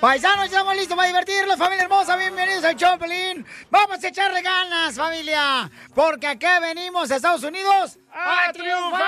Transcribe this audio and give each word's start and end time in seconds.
Paisanos, 0.00 0.44
estamos 0.44 0.76
listos 0.76 0.96
para 0.96 1.08
divertirnos, 1.08 1.56
familia 1.56 1.82
hermosa. 1.82 2.14
Bienvenidos 2.16 2.62
al 2.62 2.76
Choplin. 2.76 3.44
Vamos 3.68 4.04
a 4.04 4.06
echarle 4.06 4.42
ganas, 4.42 4.94
familia. 4.94 5.68
Porque 5.92 6.28
aquí 6.28 6.46
venimos 6.60 7.10
a 7.10 7.16
Estados 7.16 7.42
Unidos 7.42 7.98
¡A 8.20 8.52
triunfar! 8.52 9.06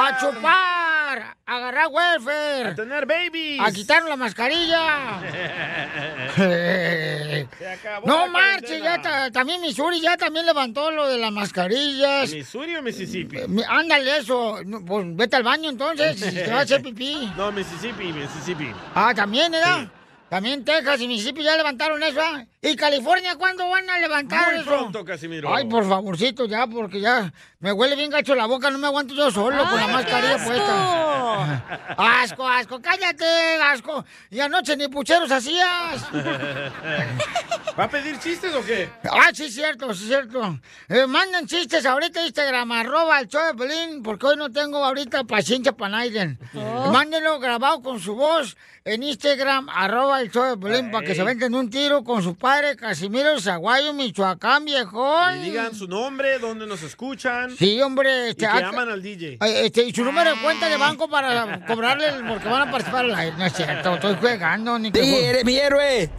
a 0.00 0.16
chupar, 0.20 1.36
a 1.44 1.56
agarrar 1.56 1.88
welfare, 1.90 2.68
A 2.68 2.74
tener 2.74 3.04
babies. 3.04 3.60
a 3.60 3.72
quitarnos 3.72 4.10
la 4.10 4.16
mascarilla. 4.16 5.20
Se 6.36 7.68
acabó 7.68 8.06
No 8.06 8.28
marche, 8.28 8.80
ya 8.80 9.02
ta- 9.02 9.30
también 9.32 9.60
Missouri 9.60 10.00
ya 10.00 10.16
también 10.16 10.46
levantó 10.46 10.90
lo 10.92 11.08
de 11.08 11.18
las 11.18 11.32
mascarillas. 11.32 12.30
¿Missouri 12.32 12.76
o 12.76 12.82
Mississippi? 12.82 13.38
Mi- 13.48 13.62
Ándale 13.68 14.18
eso, 14.18 14.58
pues 14.86 15.06
vete 15.16 15.36
al 15.36 15.42
baño 15.42 15.68
entonces, 15.70 16.20
si 16.20 16.30
te 16.32 16.42
vas 16.48 16.60
a 16.60 16.62
hacer 16.62 16.82
pipí. 16.82 17.32
No, 17.36 17.50
Mississippi, 17.50 18.12
Mississippi. 18.12 18.72
Ah, 18.94 19.12
también, 19.14 19.50
¿verdad? 19.50 19.88
También 20.28 20.64
Texas 20.64 21.00
y 21.00 21.08
Mississippi 21.08 21.42
ya 21.42 21.56
levantaron 21.56 22.00
eso, 22.02 22.20
¿ah? 22.22 22.44
¿Y 22.60 22.74
California 22.74 23.36
cuándo 23.36 23.68
van 23.68 23.88
a 23.88 23.98
levantar 24.00 24.50
Muy 24.52 24.60
eso? 24.62 24.70
pronto, 24.70 25.04
Casimiro. 25.04 25.54
Ay, 25.54 25.64
por 25.66 25.88
favorcito 25.88 26.44
ya, 26.46 26.66
porque 26.66 27.00
ya 27.00 27.32
me 27.60 27.70
huele 27.72 27.94
bien 27.94 28.10
gacho 28.10 28.34
la 28.34 28.46
boca, 28.46 28.68
no 28.70 28.78
me 28.78 28.88
aguanto 28.88 29.14
yo 29.14 29.30
solo 29.30 29.64
con 29.64 29.76
la 29.76 29.86
¡Ay, 29.86 29.92
mascarilla 29.92 30.38
qué 30.38 30.44
puesta. 30.44 31.94
Asco, 32.22 32.48
asco, 32.48 32.80
cállate, 32.80 33.24
asco. 33.62 34.04
Y 34.30 34.40
anoche 34.40 34.76
ni 34.76 34.88
pucheros 34.88 35.30
hacías. 35.30 36.04
¿Va 37.78 37.84
a 37.84 37.88
pedir 37.88 38.18
chistes 38.18 38.52
o 38.54 38.64
qué? 38.64 38.90
Ah, 39.04 39.30
sí, 39.32 39.48
cierto, 39.50 39.94
sí, 39.94 40.06
cierto. 40.08 40.58
Eh, 40.88 41.06
mandan 41.06 41.46
chistes 41.46 41.86
ahorita 41.86 42.20
a 42.20 42.26
Instagram, 42.26 42.72
arroba 42.72 43.20
el 43.20 43.28
show 43.28 43.46
de 43.46 43.54
Pelín, 43.54 44.02
porque 44.02 44.26
hoy 44.26 44.36
no 44.36 44.50
tengo 44.50 44.84
ahorita 44.84 45.22
paciencia 45.24 45.72
para 45.72 45.98
nadie. 45.98 46.36
Oh. 46.54 46.90
Mándenlo 46.90 47.38
grabado 47.38 47.80
con 47.82 48.00
su 48.00 48.16
voz 48.16 48.56
en 48.84 49.02
Instagram, 49.04 49.68
arroba 49.68 50.20
el 50.20 50.30
show 50.32 50.44
de 50.44 50.56
Pelín, 50.56 50.90
para 50.90 51.06
que 51.06 51.14
se 51.14 51.22
venten 51.22 51.54
un 51.54 51.70
tiro 51.70 52.02
con 52.02 52.22
su 52.22 52.34
padre, 52.36 52.47
Casimiro 52.76 53.40
Zaguayo, 53.40 53.92
Michoacán, 53.92 54.64
viejón. 54.64 55.38
Y 55.40 55.50
digan 55.50 55.74
su 55.74 55.86
nombre, 55.86 56.38
dónde 56.38 56.66
nos 56.66 56.82
escuchan. 56.82 57.54
Sí, 57.56 57.80
hombre. 57.82 58.28
Y 58.28 58.30
Este, 58.30 58.40
que 58.40 58.46
ah, 58.46 58.68
aman 58.68 58.88
al 58.88 59.02
DJ. 59.02 59.36
Ay, 59.40 59.52
este, 59.66 59.84
y 59.84 59.92
su 59.92 60.04
número 60.04 60.30
de 60.30 60.40
cuenta 60.40 60.68
de 60.68 60.76
banco 60.76 61.08
para 61.08 61.66
cobrarle, 61.66 62.06
porque 62.28 62.48
van 62.48 62.68
a 62.68 62.70
participar 62.70 63.04
al 63.04 63.14
aire. 63.14 63.36
No 63.36 63.44
es 63.44 63.52
cierto, 63.52 63.94
estoy 63.94 64.14
jugando. 64.14 64.78
Ni 64.78 64.90
que 64.90 65.02
Sí, 65.02 65.14
eres 65.14 65.44
mi 65.44 65.56
héroe. 65.56 66.10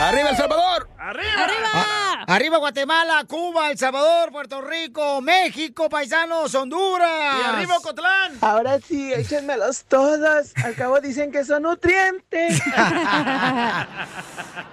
¡Arriba 0.00 0.30
El 0.30 0.36
Salvador! 0.36 0.88
¡Arriba! 0.98 1.46
Ah, 1.74 2.24
arriba 2.28 2.58
Guatemala, 2.58 3.24
Cuba, 3.26 3.70
El 3.70 3.78
Salvador, 3.78 4.30
Puerto 4.30 4.60
Rico, 4.60 5.20
México, 5.20 5.88
paisanos, 5.88 6.54
Honduras. 6.54 7.36
¡Y 7.40 7.44
arriba 7.48 7.76
Ocotlán! 7.78 8.38
Ahora 8.40 8.78
sí, 8.80 9.12
échenmelos 9.12 9.84
todos. 9.84 10.52
Al 10.64 10.74
cabo 10.76 11.00
dicen 11.00 11.32
que 11.32 11.44
son 11.44 11.62
nutrientes. 11.64 12.60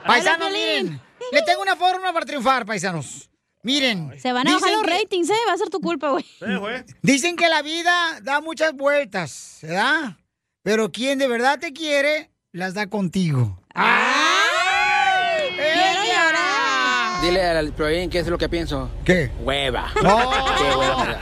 Paisanos, 0.06 0.52
miren, 0.52 1.02
le 1.32 1.42
tengo 1.42 1.62
una 1.62 1.76
fórmula 1.76 2.14
para 2.14 2.26
triunfar, 2.26 2.66
paisanos. 2.66 3.30
Miren. 3.64 4.14
Se 4.20 4.32
van 4.32 4.48
a 4.48 4.54
bajar 4.54 4.72
los 4.74 4.82
que- 4.84 4.92
ratings, 4.92 5.30
¿eh? 5.32 5.36
Va 5.50 5.54
a 5.54 5.58
ser 5.58 5.70
tu 5.70 5.80
culpa, 5.82 6.10
güey. 6.10 6.26
Dicen 7.02 7.36
que 7.36 7.50
la 7.50 7.64
vida 7.64 8.20
da 8.22 8.40
muchas 8.42 8.74
vueltas, 8.74 9.58
¿verdad? 9.64 10.18
Pero 10.62 10.92
quien 10.92 11.18
de 11.18 11.28
verdad 11.28 11.58
te 11.60 11.74
quiere, 11.74 12.30
las 12.52 12.76
da 12.76 12.88
contigo. 12.88 13.60
Dile 17.26 17.42
al 17.42 17.74
Proin 17.74 18.08
qué 18.08 18.20
es 18.20 18.28
lo 18.28 18.38
que 18.38 18.48
pienso. 18.48 18.92
¿Qué? 19.04 19.32
Hueva. 19.42 19.92
Qué 19.96 20.02
hueva. 20.78 21.18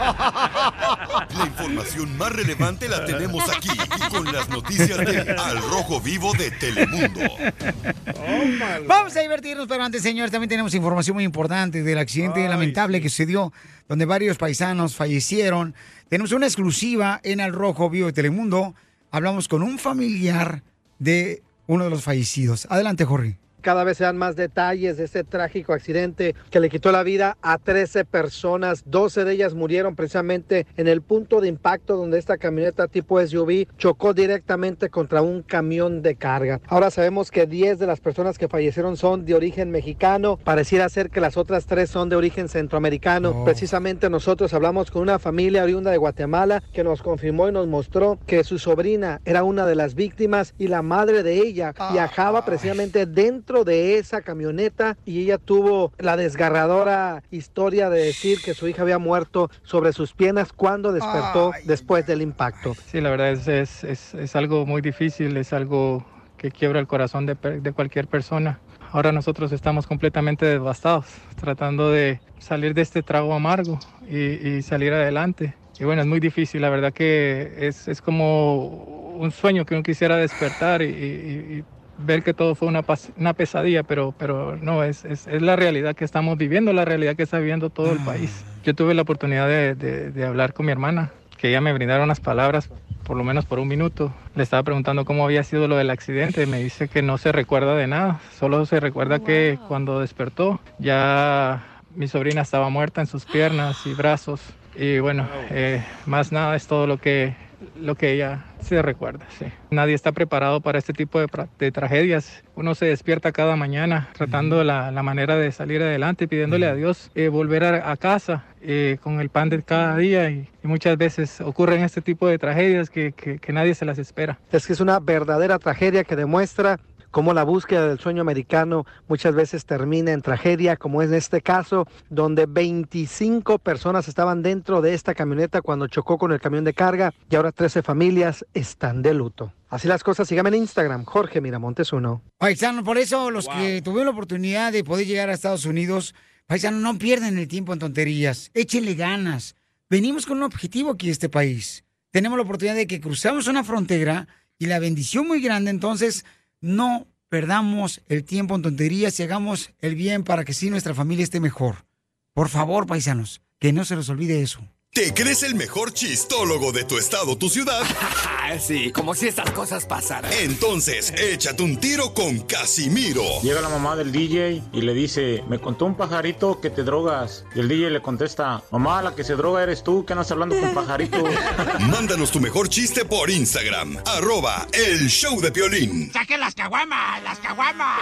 La 1.38 1.46
información 1.46 2.18
más 2.18 2.34
relevante 2.34 2.90
la 2.90 3.06
tenemos 3.06 3.44
aquí, 3.50 3.70
con 4.10 4.26
las 4.26 4.50
noticias 4.50 4.98
de 4.98 5.32
Al 5.32 5.62
Rojo 5.62 6.02
Vivo 6.02 6.34
de 6.34 6.52
Telemundo. 6.52 7.22
Vamos 8.88 9.16
a 9.16 9.22
divertirnos, 9.22 9.66
pero 9.68 9.82
antes, 9.82 10.02
señores, 10.02 10.30
también 10.30 10.50
tenemos 10.50 10.74
información 10.74 11.16
muy 11.16 11.24
importante 11.24 11.84
del 11.84 11.98
accidente 11.98 12.46
lamentable 12.50 13.00
que 13.00 13.08
sucedió, 13.08 13.54
donde 13.88 14.04
varios 14.04 14.38
paisanos 14.38 14.96
fallecieron. 14.96 15.74
Tenemos 16.10 16.34
una 16.34 16.48
exclusiva 16.48 17.22
en 17.24 17.40
Al 17.40 17.54
Rojo 17.54 17.90
Vivo 17.90 18.08
de 18.08 18.14
Telemundo. 18.14 18.76
Hablamos 19.10 19.48
con 19.48 19.64
un 19.64 19.80
familiar 19.80 20.64
de 21.00 21.44
uno 21.68 21.86
de 21.86 21.90
los 21.90 22.04
fallecidos. 22.04 22.68
Adelante, 22.70 23.06
Jorge. 23.06 23.43
Cada 23.64 23.86
vez 23.86 23.96
se 23.96 24.04
dan 24.04 24.18
más 24.18 24.36
detalles 24.36 24.98
de 24.98 25.06
este 25.06 25.24
trágico 25.24 25.72
accidente 25.72 26.36
que 26.52 26.60
le 26.60 26.70
quitó 26.70 26.92
la 26.92 27.02
vida 27.02 27.38
a 27.42 27.58
13 27.58 28.04
personas. 28.04 28.84
12 28.86 29.24
de 29.24 29.32
ellas 29.32 29.54
murieron 29.54 29.96
precisamente 29.96 30.68
en 30.76 30.90
el 30.90 31.02
punto 31.02 31.40
de 31.40 31.48
impacto 31.48 31.96
donde 31.96 32.20
esta 32.20 32.38
camioneta 32.38 32.90
tipo 32.90 33.26
SUV 33.26 33.68
chocó 33.78 34.14
directamente 34.14 34.90
contra 34.90 35.22
un 35.22 35.44
camión 35.44 36.02
de 36.02 36.16
carga. 36.16 36.60
Ahora 36.68 36.92
sabemos 36.92 37.32
que 37.32 37.46
10 37.46 37.80
de 37.80 37.88
las 37.88 38.02
personas 38.02 38.38
que 38.38 38.50
fallecieron 38.50 38.98
son 38.98 39.24
de 39.24 39.34
origen 39.34 39.72
mexicano. 39.72 40.36
Pareciera 40.44 40.90
ser 40.90 41.10
que 41.10 41.22
las 41.22 41.38
otras 41.38 41.66
3 41.66 41.90
son 41.90 42.10
de 42.10 42.18
origen 42.18 42.50
centroamericano. 42.50 43.46
Precisamente 43.46 44.10
nosotros 44.10 44.54
hablamos 44.54 44.92
con 44.92 45.04
una 45.04 45.20
familia 45.20 45.64
oriunda 45.64 45.90
de 45.90 45.98
Guatemala 45.98 46.62
que 46.74 46.84
nos 46.84 47.02
confirmó 47.02 47.48
y 47.48 47.54
nos 47.54 47.68
mostró 47.68 48.20
que 48.28 48.44
su 48.44 48.60
sobrina 48.60 49.22
era 49.24 49.44
una 49.44 49.66
de 49.66 49.76
las 49.76 49.96
víctimas 49.96 50.54
y 50.58 50.68
la 50.68 50.82
madre 50.82 51.24
de 51.24 51.36
ella 51.38 51.74
viajaba 51.94 52.44
precisamente 52.44 53.06
dentro 53.06 53.53
de 53.64 54.00
esa 54.00 54.24
camioneta 54.24 54.96
y 55.06 55.22
ella 55.22 55.38
tuvo 55.38 55.92
la 56.00 56.18
desgarradora 56.18 57.22
historia 57.30 57.92
de 57.92 58.04
decir 58.06 58.42
que 58.42 58.56
su 58.56 58.68
hija 58.68 58.82
había 58.82 58.98
muerto 58.98 59.50
sobre 59.62 59.94
sus 59.94 60.14
piernas 60.16 60.52
cuando 60.52 60.92
despertó 60.92 61.52
después 61.64 62.06
del 62.08 62.24
impacto. 62.24 62.76
Sí, 62.88 63.00
la 63.02 63.12
verdad 63.12 63.30
es, 63.32 63.48
es, 63.48 63.84
es, 63.84 64.14
es 64.16 64.36
algo 64.36 64.66
muy 64.66 64.82
difícil, 64.82 65.38
es 65.38 65.54
algo 65.54 66.04
que 66.38 66.50
quiebra 66.52 66.80
el 66.80 66.88
corazón 66.88 67.28
de, 67.28 67.36
de 67.36 67.72
cualquier 67.74 68.08
persona. 68.08 68.60
Ahora 68.92 69.12
nosotros 69.12 69.52
estamos 69.52 69.86
completamente 69.86 70.46
devastados, 70.46 71.06
tratando 71.36 71.92
de 71.92 72.22
salir 72.40 72.74
de 72.74 72.82
este 72.82 73.04
trago 73.04 73.34
amargo 73.34 73.82
y, 74.08 74.18
y 74.58 74.62
salir 74.64 74.94
adelante. 74.94 75.56
Y 75.80 75.86
bueno, 75.86 76.02
es 76.02 76.08
muy 76.08 76.20
difícil, 76.20 76.62
la 76.62 76.70
verdad 76.70 76.94
que 76.94 77.68
es, 77.68 77.88
es 77.88 78.02
como 78.02 78.68
un 79.16 79.32
sueño 79.32 79.66
que 79.66 79.74
uno 79.74 79.84
quisiera 79.84 80.18
despertar 80.18 80.82
y, 80.82 80.86
y- 80.86 81.58
y 81.60 81.64
ver 82.06 82.24
que 82.24 82.34
todo 82.34 82.56
fue 82.56 82.68
una, 82.68 82.82
una 83.16 83.34
pesadilla, 83.34 83.84
pero, 83.84 84.14
pero 84.18 84.56
no, 84.58 84.84
es, 84.84 85.06
es, 85.06 85.28
es 85.28 85.42
la 85.42 85.56
realidad 85.56 85.96
que 85.96 86.06
estamos 86.06 86.38
viviendo, 86.38 86.74
la 86.74 86.86
realidad 86.86 87.16
que 87.16 87.24
está 87.24 87.40
viviendo 87.40 87.70
todo 87.70 87.92
el 87.94 88.02
país. 88.02 88.46
Yo 88.64 88.74
tuve 88.74 88.94
la 88.94 89.02
oportunidad 89.02 89.48
de, 89.48 89.76
de- 89.76 90.12
de 90.12 90.26
hablar 90.26 90.54
con 90.54 90.66
mi 90.66 90.72
hermana, 90.72 91.14
que 91.38 91.50
ella 91.50 91.62
me 91.62 91.74
brindaron 91.74 92.06
unas 92.06 92.20
palabras, 92.20 92.70
por 93.04 93.18
lo 93.18 93.24
menos 93.24 93.46
por 93.46 93.60
un 93.60 93.68
minuto. 93.68 94.16
Le 94.36 94.44
estaba 94.44 94.64
preguntando 94.64 95.04
cómo 95.06 95.26
había 95.26 95.44
sido 95.44 95.68
lo 95.68 95.76
del 95.76 95.90
accidente, 95.90 96.46
me 96.46 96.60
dice 96.62 96.88
que 96.88 97.02
no 97.02 97.18
se 97.18 97.32
recuerda 97.32 97.76
de 97.76 97.88
nada, 97.88 98.22
solo 98.32 98.66
se 98.66 98.80
recuerda 98.80 99.20
que 99.20 99.60
cuando 99.68 100.00
despertó 100.00 100.62
ya 100.78 101.82
mi 101.90 102.08
sobrina 102.08 102.42
estaba 102.42 102.70
muerta 102.70 103.02
en 103.02 103.08
sus 103.08 103.26
piernas 103.26 103.86
y 103.86 103.94
brazos. 103.94 104.42
Y 104.76 105.00
bueno, 105.00 105.30
eh, 105.52 105.86
más 106.06 106.32
nada 106.32 106.56
es 106.56 106.66
todo 106.68 106.88
lo 106.88 106.98
que 106.98 107.36
lo 107.80 107.96
que 107.96 108.14
ella 108.14 108.46
se 108.62 108.82
recuerda. 108.82 109.26
Sí. 109.38 109.46
Nadie 109.72 109.94
está 109.94 110.12
preparado 110.12 110.62
para 110.62 110.78
este 110.80 110.94
tipo 110.94 111.20
de, 111.20 111.72
tragedias. 111.72 112.44
Uno 112.56 112.76
se 112.76 112.86
despierta 112.86 113.32
cada 113.32 113.56
mañana 113.56 114.10
tratando 114.14 114.64
la, 114.64 114.92
la 114.92 115.04
manera 115.04 115.36
de 115.38 115.52
salir 115.52 115.82
adelante, 115.82 116.28
pidiéndole 116.28 116.68
a 116.68 116.76
Dios 116.76 117.12
eh, 117.16 117.28
volver 117.30 117.64
a, 117.64 117.92
a 117.92 117.98
casa 117.98 118.46
eh, 118.62 118.98
con 119.02 119.20
el 119.20 119.30
pan 119.30 119.50
de 119.50 119.62
cada 119.64 119.98
día 119.98 120.30
y, 120.30 120.48
y 120.64 120.68
muchas 120.68 120.98
veces 120.98 121.42
ocurren 121.42 121.82
este 121.84 122.02
tipo 122.02 122.28
de 122.28 122.38
tragedias 122.38 122.90
que, 122.90 123.12
que- 123.12 123.40
que 123.40 123.54
nadie 123.54 123.76
se 123.76 123.86
las 123.86 123.98
espera. 123.98 124.40
Es 124.52 124.66
que 124.68 124.74
es 124.74 124.80
una 124.80 125.00
verdadera 125.00 125.60
tragedia 125.60 126.04
que 126.04 126.16
demuestra 126.16 126.80
cómo 127.14 127.36
la 127.36 127.44
búsqueda 127.44 127.88
del 127.88 128.00
sueño 128.00 128.22
americano 128.22 128.88
muchas 129.08 129.36
veces 129.36 129.66
termina 129.66 130.12
en 130.12 130.24
tragedia, 130.24 130.78
como 130.78 131.04
es 131.04 131.10
en 131.10 131.16
este 131.16 131.42
caso, 131.42 131.88
donde 132.10 132.48
25 132.48 133.60
personas 133.60 134.08
estaban 134.08 134.42
dentro 134.42 134.82
de 134.82 134.96
esta 134.96 135.14
camioneta 135.14 135.62
cuando 135.62 135.88
chocó 135.88 136.18
con 136.18 136.32
el 136.32 136.42
camión 136.42 136.64
de 136.64 136.74
carga 136.74 137.14
y 137.30 137.36
ahora 137.36 137.52
13 137.52 137.84
familias 137.84 138.44
están 138.56 139.04
de 139.04 139.14
luto. 139.14 139.54
Así 139.70 139.88
las 139.88 140.04
cosas, 140.04 140.28
síganme 140.28 140.50
en 140.50 140.56
Instagram, 140.56 141.06
Jorge 141.06 141.40
Miramontes 141.40 141.94
1. 141.94 142.20
Paisano, 142.40 142.84
por 142.84 142.98
eso 142.98 143.30
los 143.30 143.48
que 143.48 143.84
tuvieron 143.84 144.06
la 144.06 144.12
oportunidad 144.12 144.72
de 144.72 144.84
poder 144.84 145.06
llegar 145.06 145.30
a 145.30 145.34
Estados 145.34 145.66
Unidos, 145.68 146.16
paisano, 146.48 146.80
no 146.80 146.98
pierdan 146.98 147.38
el 147.38 147.48
tiempo 147.48 147.74
en 147.74 147.80
tonterías, 147.80 148.50
échenle 148.56 148.96
ganas. 148.96 149.56
Venimos 149.88 150.26
con 150.26 150.38
un 150.38 150.44
objetivo 150.44 150.90
aquí 150.90 151.10
a 151.10 151.12
este 151.12 151.30
país. 151.30 151.86
Tenemos 152.10 152.40
la 152.40 152.44
oportunidad 152.44 152.76
de 152.76 152.88
que 152.88 153.00
cruzamos 153.00 153.46
una 153.46 153.64
frontera 153.64 154.28
y 154.58 154.66
la 154.66 154.80
bendición 154.80 155.28
muy 155.28 155.42
grande, 155.42 155.70
entonces 155.70 156.26
no 156.64 157.08
perdamos 157.28 158.02
el 158.08 158.24
tiempo 158.24 158.56
en 158.56 158.62
tonterías 158.62 159.20
y 159.20 159.24
hagamos 159.24 159.74
el 159.80 159.96
bien 159.96 160.24
para 160.24 160.46
que 160.46 160.54
sí 160.54 160.70
nuestra 160.70 160.94
familia 160.96 161.24
esté 161.24 161.42
mejor. 161.42 161.86
Por 162.34 162.48
favor, 162.48 162.88
paisanos, 162.88 163.42
que 163.60 163.74
no 163.74 163.84
se 163.84 163.98
les 163.98 164.08
olvide 164.08 164.42
eso. 164.42 164.62
¿Te 164.94 165.12
crees 165.12 165.42
el 165.42 165.56
mejor 165.56 165.92
chistólogo 165.92 166.72
de 166.72 166.84
tu 166.84 167.00
estado, 167.00 167.36
tu 167.36 167.50
ciudad? 167.50 167.82
sí, 168.60 168.92
como 168.92 169.16
si 169.16 169.28
estas 169.28 169.50
cosas 169.50 169.88
pasaran. 169.88 170.32
Entonces, 170.32 171.12
échate 171.18 171.64
un 171.64 171.78
tiro 171.78 172.14
con 172.14 172.42
Casimiro. 172.42 173.24
Llega 173.42 173.60
la 173.60 173.70
mamá 173.70 173.96
del 173.96 174.12
DJ 174.12 174.62
y 174.72 174.82
le 174.82 174.94
dice, 174.94 175.44
me 175.50 175.58
contó 175.58 175.86
un 175.86 175.96
pajarito 175.96 176.62
que 176.62 176.70
te 176.70 176.84
drogas. 176.84 177.44
Y 177.56 177.62
el 177.62 177.70
DJ 177.70 177.90
le 177.90 178.04
contesta, 178.04 178.62
mamá, 178.70 179.02
la 179.02 179.16
que 179.16 179.24
se 179.24 179.34
droga 179.34 179.64
eres 179.64 179.84
tú, 179.84 180.06
que 180.06 180.14
andas 180.14 180.30
hablando 180.30 180.60
con 180.60 180.76
pajaritos. 180.76 181.24
Mándanos 181.90 182.30
tu 182.30 182.40
mejor 182.40 182.70
chiste 182.70 183.04
por 183.04 183.32
Instagram, 183.32 183.98
arroba 184.06 184.68
el 184.74 185.08
show 185.10 185.42
de 185.42 185.52
Piolín. 185.52 186.14
¡Saquen 186.14 186.40
las 186.40 186.54
caguamas! 186.54 187.24
¡Las 187.24 187.40
caguamas! 187.40 188.00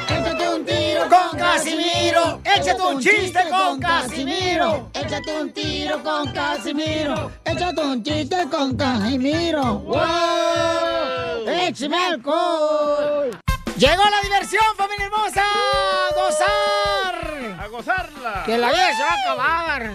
Tiro 0.97 1.09
con 1.09 1.37
Casimiro. 1.37 2.41
Échate 2.43 2.81
un 2.81 2.99
chiste 2.99 3.39
con 3.49 3.79
Casimiro. 3.79 4.89
Échate 4.93 5.41
un 5.41 5.53
tiro 5.53 6.03
con 6.03 6.31
Casimiro. 6.31 7.31
Échate 7.45 7.81
un 7.81 8.03
chiste 8.03 8.49
con 8.49 8.75
Casimiro. 8.75 9.79
¡Wow! 9.79 11.47
¡Échame 11.47 11.97
alcohol! 11.97 13.37
Llegó 13.77 14.03
la 14.09 14.21
diversión, 14.23 14.63
familia 14.75 15.05
hermosa. 15.05 15.43
¡A 15.43 16.15
gozar! 16.15 17.59
¡A 17.59 17.67
gozarla! 17.67 18.43
Que 18.47 18.57
la 18.57 18.69
vida 18.69 18.93
se 18.95 19.03
va 19.03 19.09
a 19.09 19.21
acabar. 19.21 19.91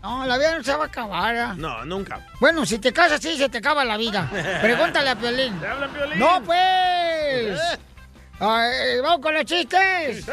No, 0.00 0.26
la 0.26 0.38
vida 0.38 0.58
no 0.58 0.62
se 0.62 0.76
va 0.76 0.84
a 0.84 0.86
acabar. 0.86 1.56
No, 1.58 1.84
nunca. 1.84 2.20
Bueno, 2.38 2.64
si 2.64 2.78
te 2.78 2.92
casas, 2.92 3.20
sí, 3.20 3.36
se 3.36 3.48
te 3.48 3.58
acaba 3.58 3.84
la 3.84 3.96
vida. 3.96 4.30
Pregúntale 4.60 5.10
a 5.10 5.16
Piolín. 5.16 5.58
¿Te 5.58 5.66
hablan, 5.66 5.90
Piolín? 5.90 6.18
¡No, 6.20 6.40
pues! 6.44 7.58
Ay, 8.38 9.00
vamos 9.02 9.20
con 9.20 9.34
los 9.34 9.44
chistes. 9.44 10.26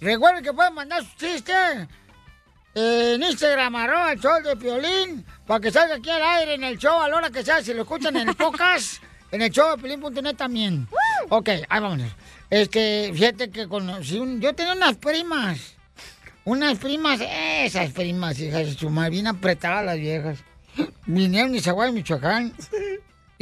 Recuerden 0.00 0.44
que 0.44 0.52
pueden 0.52 0.74
mandar 0.74 1.02
sus 1.02 1.16
chistes 1.16 1.88
en 2.74 3.22
Instagram, 3.22 3.74
arroba 3.76 4.12
el 4.12 4.20
show 4.20 4.40
de 4.42 4.56
Piolín, 4.56 5.26
para 5.46 5.60
que 5.60 5.70
salga 5.70 5.96
aquí 5.96 6.08
al 6.08 6.22
aire 6.22 6.54
en 6.54 6.64
el 6.64 6.78
show 6.78 7.00
a 7.00 7.08
la 7.08 7.16
hora 7.16 7.30
que 7.30 7.42
sea. 7.42 7.62
Si 7.62 7.74
lo 7.74 7.82
escuchan 7.82 8.16
en 8.16 8.28
el 8.30 8.36
podcast, 8.36 9.02
en 9.30 9.42
el 9.42 9.50
show 9.50 9.76
de 9.76 9.82
Piolín.net 9.82 10.36
también. 10.36 10.86
Ok, 11.28 11.48
ahí 11.68 11.80
vamos. 11.80 12.02
Este, 12.48 13.10
fíjate 13.14 13.50
que 13.50 13.64
un... 13.64 14.40
Yo 14.40 14.54
tenía 14.54 14.74
unas 14.74 14.96
primas. 14.96 15.74
Unas 16.44 16.78
primas, 16.78 17.20
esas 17.20 17.90
primas, 17.92 18.38
hijas 18.40 18.66
de 18.66 18.74
su 18.74 18.90
madre, 18.90 19.10
bien 19.10 19.26
apretadas 19.26 19.84
las 19.84 19.96
viejas. 19.96 20.38
Vinieron 21.06 21.52
de 21.52 21.60
Zaguay, 21.60 21.92
Michoacán. 21.92 22.52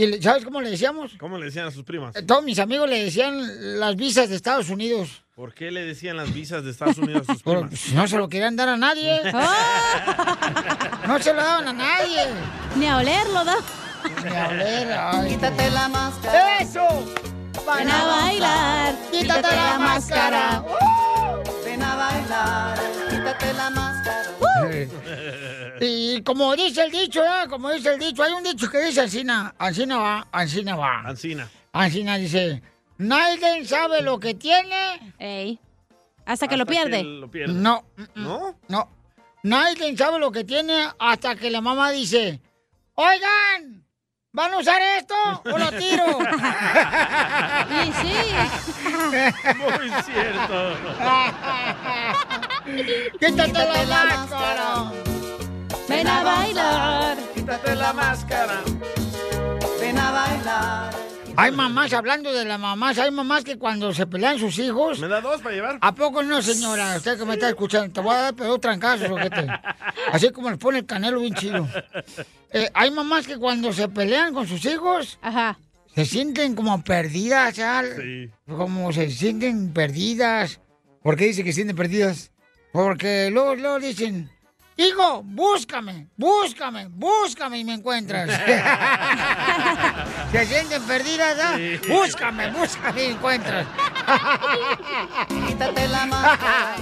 ¿Y 0.00 0.06
le- 0.06 0.22
sabes 0.22 0.44
cómo 0.44 0.60
le 0.60 0.70
decíamos? 0.70 1.12
¿Cómo 1.18 1.36
le 1.38 1.46
decían 1.46 1.66
a 1.66 1.70
sus 1.70 1.84
primas? 1.84 2.16
Eh, 2.16 2.22
Todos 2.22 2.42
mis 2.44 2.58
amigos 2.58 2.88
le 2.88 3.04
decían 3.04 3.78
las 3.80 3.96
visas 3.96 4.28
de 4.30 4.36
Estados 4.36 4.68
Unidos. 4.70 5.24
¿Por 5.34 5.52
qué 5.54 5.70
le 5.70 5.84
decían 5.84 6.16
las 6.16 6.32
visas 6.32 6.64
de 6.64 6.70
Estados 6.70 6.98
Unidos 6.98 7.28
a 7.28 7.32
sus 7.34 7.42
Pero, 7.44 7.60
primas? 7.62 7.80
pues, 7.80 7.92
no 7.94 8.06
se 8.08 8.16
lo 8.16 8.28
querían 8.28 8.56
dar 8.56 8.68
a 8.70 8.76
nadie. 8.76 9.20
No 11.06 11.18
se 11.18 11.32
lo 11.34 11.42
daban 11.42 11.66
a 11.68 11.72
nadie. 11.72 12.20
Ni 12.76 12.86
a 12.86 12.98
olerlo, 12.98 13.44
da. 13.44 13.56
Ni 14.24 14.36
a 14.36 14.48
oler. 14.48 14.92
ay. 14.92 15.28
Quítate 15.30 15.70
la 15.70 15.88
máscara. 15.88 16.58
¡Eso! 16.60 16.86
Ven 17.76 17.90
a 17.90 18.04
bailar. 18.06 18.94
Quítate 19.10 19.56
la 19.56 19.78
máscara. 19.78 20.64
Ven 21.64 21.82
a 21.82 21.96
bailar. 21.96 22.78
Quítate 23.10 23.52
la 23.54 23.70
máscara. 23.70 24.30
Y 25.80 26.22
como 26.22 26.54
dice 26.54 26.84
el 26.84 26.90
dicho, 26.90 27.24
¿eh? 27.24 27.48
como 27.48 27.70
dice 27.70 27.94
el 27.94 27.98
dicho, 27.98 28.22
hay 28.22 28.32
un 28.32 28.42
dicho 28.42 28.70
que 28.70 28.84
dice 28.84 29.00
Ancina, 29.00 29.54
Ancina 29.58 29.96
va, 29.96 30.28
Ancina 30.30 30.76
va. 30.76 31.00
Ancina. 31.00 31.50
Ancina 31.72 32.18
dice, 32.18 32.62
nadie 32.98 33.64
sabe 33.64 34.02
lo 34.02 34.20
que 34.20 34.34
tiene. 34.34 35.14
Ey. 35.18 35.58
Hasta 36.26 36.48
que 36.48 36.58
lo 36.58 36.66
pierde. 36.66 37.02
No. 37.48 37.84
¿No? 38.14 38.54
No. 38.68 38.88
Nadie 39.42 39.96
sabe 39.96 40.18
lo 40.18 40.30
que 40.30 40.44
tiene 40.44 40.88
hasta 40.98 41.34
que 41.34 41.50
la 41.50 41.62
mamá 41.62 41.90
dice, 41.92 42.40
oigan, 42.94 43.86
¿van 44.32 44.52
a 44.52 44.58
usar 44.58 44.82
esto 44.98 45.14
o 45.46 45.58
lo 45.58 45.70
tiro? 45.72 46.18
Y 47.70 47.92
sí. 47.92 48.14
Muy 49.58 49.90
cierto. 50.02 50.76
Quítate 53.18 53.86
la 53.86 54.04
máscara. 54.04 55.19
Ven 55.90 56.06
a 56.06 56.22
bailar. 56.22 57.18
Quítate 57.34 57.74
la 57.74 57.92
máscara. 57.92 58.62
Ven 59.80 59.98
a 59.98 60.10
bailar. 60.12 60.94
Hay 61.36 61.50
mamás, 61.50 61.92
hablando 61.92 62.32
de 62.32 62.44
las 62.44 62.60
mamás, 62.60 62.96
hay 62.98 63.10
mamás 63.10 63.42
que 63.42 63.58
cuando 63.58 63.92
se 63.92 64.06
pelean 64.06 64.38
sus 64.38 64.56
hijos... 64.60 65.00
¿Me 65.00 65.08
da 65.08 65.20
dos 65.20 65.40
para 65.40 65.54
llevar? 65.54 65.78
¿A 65.80 65.92
poco 65.92 66.22
no, 66.22 66.40
señora? 66.42 66.96
Usted 66.96 67.18
que 67.18 67.24
me 67.24 67.34
está 67.34 67.48
escuchando, 67.48 67.92
te 67.92 68.00
voy 68.00 68.14
a 68.14 68.20
dar 68.20 68.34
pero 68.34 68.56
trancazos, 68.58 69.10
ojete. 69.10 69.48
Así 70.12 70.30
como 70.30 70.50
le 70.50 70.58
pone 70.58 70.78
el 70.78 70.86
canelo 70.86 71.18
bien 71.18 71.34
chido. 71.34 71.66
Eh, 72.52 72.70
hay 72.72 72.90
mamás 72.92 73.26
que 73.26 73.36
cuando 73.36 73.72
se 73.72 73.88
pelean 73.88 74.32
con 74.32 74.46
sus 74.46 74.64
hijos... 74.66 75.18
Se 75.94 76.04
sienten 76.04 76.54
como 76.54 76.84
perdidas, 76.84 77.56
¿ya? 77.56 77.82
Como 78.46 78.92
se 78.92 79.10
sienten 79.10 79.72
perdidas. 79.72 80.60
¿Por 81.02 81.16
qué 81.16 81.24
dice 81.24 81.42
que 81.42 81.50
se 81.50 81.56
sienten 81.56 81.76
perdidas? 81.76 82.30
Porque 82.72 83.28
luego, 83.32 83.56
luego 83.56 83.80
dicen... 83.80 84.30
Hijo, 84.80 85.22
búscame, 85.22 86.08
búscame, 86.16 86.88
búscame 86.88 87.58
y 87.58 87.64
me 87.64 87.74
encuentras. 87.74 88.30
se 90.32 90.46
sienten 90.46 90.82
perdidas, 90.84 91.38
¿ah? 91.38 91.56
Sí. 91.58 91.78
Búscame, 91.86 92.50
búscame 92.50 93.04
y 93.04 93.08
me 93.08 93.12
encuentras. 93.12 93.66
Quítate 95.28 95.86
la 95.86 96.06
máscara. 96.06 96.76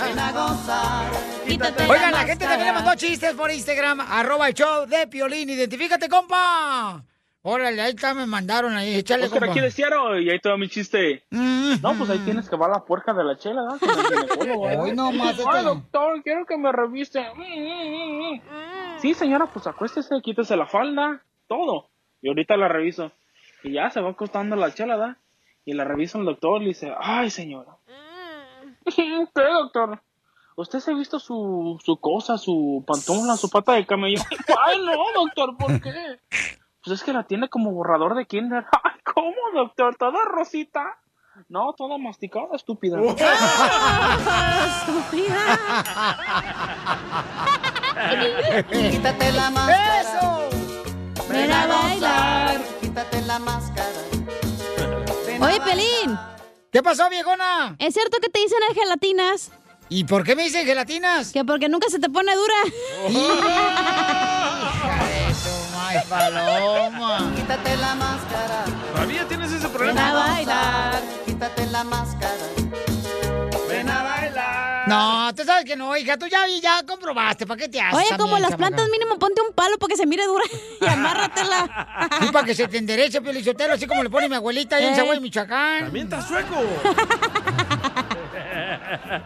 Ven 0.00 0.18
a 0.18 0.32
gozar. 0.32 1.12
Quítate 1.46 1.86
Oigan, 1.86 2.10
la 2.10 2.24
gente 2.24 2.44
también 2.44 2.66
le 2.66 2.72
mandó 2.72 2.96
chistes 2.96 3.34
por 3.34 3.52
Instagram, 3.52 4.00
arroba 4.00 4.48
el 4.48 4.54
show 4.54 4.84
de 4.86 5.06
Piolín. 5.06 5.48
Identifícate, 5.48 6.08
compa. 6.08 7.04
Órale, 7.42 7.80
ahí 7.80 7.90
está, 7.90 8.12
me 8.12 8.26
mandaron 8.26 8.76
ahí, 8.76 8.96
échale, 8.96 9.24
Oscar, 9.24 9.40
compa. 9.40 9.52
aquí 9.52 9.60
de 9.60 9.70
Seattle, 9.70 10.22
y 10.22 10.28
ahí 10.28 10.38
va 10.46 10.58
mi 10.58 10.68
chiste. 10.68 11.24
No, 11.30 11.94
pues 11.96 12.10
ahí 12.10 12.18
tienes 12.18 12.50
que 12.50 12.56
va 12.56 12.68
la 12.68 12.84
puerca 12.84 13.14
de 13.14 13.24
la 13.24 13.38
chela, 13.38 13.62
¿no? 13.62 13.76
¿eh? 13.76 14.76
Hoy 14.78 14.92
no 14.92 15.10
más, 15.10 15.40
Ay, 15.50 15.64
doctor, 15.64 16.22
quiero 16.22 16.44
que 16.44 16.58
me 16.58 16.70
reviste. 16.70 17.26
Sí, 18.98 19.14
señora, 19.14 19.46
pues 19.46 19.66
acuéstese, 19.66 20.20
quítese 20.22 20.54
la 20.56 20.66
falda, 20.66 21.22
todo. 21.46 21.88
Y 22.20 22.28
ahorita 22.28 22.58
la 22.58 22.68
reviso. 22.68 23.12
Y 23.62 23.72
ya 23.72 23.88
se 23.90 24.02
va 24.02 24.10
acostando 24.10 24.56
la 24.56 24.74
chela, 24.74 24.98
¿da? 24.98 25.18
Y 25.64 25.72
la 25.72 25.84
revisa 25.84 26.18
el 26.18 26.26
doctor 26.26 26.60
y 26.60 26.64
le 26.64 26.68
dice, 26.68 26.92
ay, 26.98 27.30
señora. 27.30 27.78
¿Qué, 28.94 29.20
doctor? 29.34 30.02
¿Usted 30.56 30.80
se 30.80 30.90
ha 30.90 30.94
visto 30.94 31.18
su, 31.18 31.80
su 31.82 31.96
cosa, 31.98 32.36
su 32.36 32.84
pantufla, 32.86 33.36
su 33.36 33.48
pata 33.48 33.72
de 33.72 33.86
camello? 33.86 34.20
Ay, 34.66 34.78
no, 34.84 35.22
doctor, 35.22 35.56
¿por 35.56 35.80
qué? 35.80 36.18
Pues 36.82 37.00
es 37.00 37.04
que 37.04 37.12
la 37.12 37.24
tiene 37.24 37.48
como 37.48 37.72
borrador 37.72 38.14
de 38.14 38.26
kinder. 38.26 38.64
Ay, 38.84 39.00
¿cómo, 39.04 39.36
doctor? 39.54 39.96
¿Toda 39.96 40.24
rosita? 40.24 40.98
No, 41.48 41.72
toda 41.72 41.96
masticada, 41.98 42.48
estúpida. 42.54 42.98
Quítate 48.70 49.32
la 49.32 49.50
máscara. 49.50 50.00
¡Eso! 50.00 50.48
Ven 51.28 51.52
a 51.52 51.66
bailar. 51.66 52.60
Quítate 52.80 53.22
la 53.22 53.38
máscara. 53.38 53.88
Oye. 55.40 55.60
Pelín. 55.62 56.18
¿Qué 56.70 56.82
pasó, 56.82 57.08
viejona? 57.08 57.76
¿Es 57.78 57.94
cierto 57.94 58.18
que 58.20 58.28
te 58.28 58.40
dicen 58.40 58.58
el 58.68 58.74
gelatinas? 58.74 59.50
¿Y 59.88 60.04
por 60.04 60.24
qué 60.24 60.36
me 60.36 60.44
dicen 60.44 60.66
gelatinas? 60.66 61.32
Que 61.32 61.44
porque 61.44 61.68
nunca 61.68 61.88
se 61.88 61.98
te 61.98 62.10
pone 62.10 62.32
dura. 62.34 62.54
Ay, 65.90 65.98
paloma. 66.08 67.32
Quítate 67.34 67.76
la 67.76 67.94
máscara. 67.96 68.64
¿Todavía 68.92 69.26
tienes 69.26 69.50
ese 69.50 69.66
Ven 69.66 69.72
problema? 69.72 70.08
a 70.08 70.12
bailar. 70.14 71.02
Quítate 71.26 71.66
la 71.66 71.82
máscara. 71.82 72.36
Ven 73.68 73.90
a 73.90 74.02
bailar. 74.04 74.88
No, 74.88 75.34
tú 75.34 75.42
sabes 75.44 75.64
que 75.64 75.74
no, 75.74 75.96
hija. 75.96 76.16
Tú 76.16 76.28
ya, 76.28 76.46
ya 76.62 76.84
comprobaste. 76.86 77.44
¿Para 77.44 77.58
qué 77.58 77.68
te 77.68 77.80
haces? 77.80 77.98
Oye, 77.98 78.16
como 78.16 78.38
las 78.38 78.54
plantas 78.54 78.88
mínimo 78.88 79.18
ponte 79.18 79.40
un 79.42 79.52
palo 79.52 79.78
para 79.78 79.88
que 79.90 79.96
se 79.96 80.06
mire 80.06 80.24
dura 80.26 80.44
y 80.80 80.86
amárratela. 80.86 82.08
Y 82.20 82.26
para 82.30 82.46
que 82.46 82.54
se 82.54 82.68
te 82.68 82.78
enderece, 82.78 83.20
Pelizotelo, 83.20 83.74
así 83.74 83.88
como 83.88 84.04
le 84.04 84.10
pone 84.10 84.28
mi 84.28 84.36
abuelita 84.36 84.76
ahí 84.76 84.86
en. 84.86 84.94
Zaguay, 84.94 85.18
Michoacán. 85.18 85.86
También 85.86 86.04
está 86.06 86.22
sueco. 86.22 86.54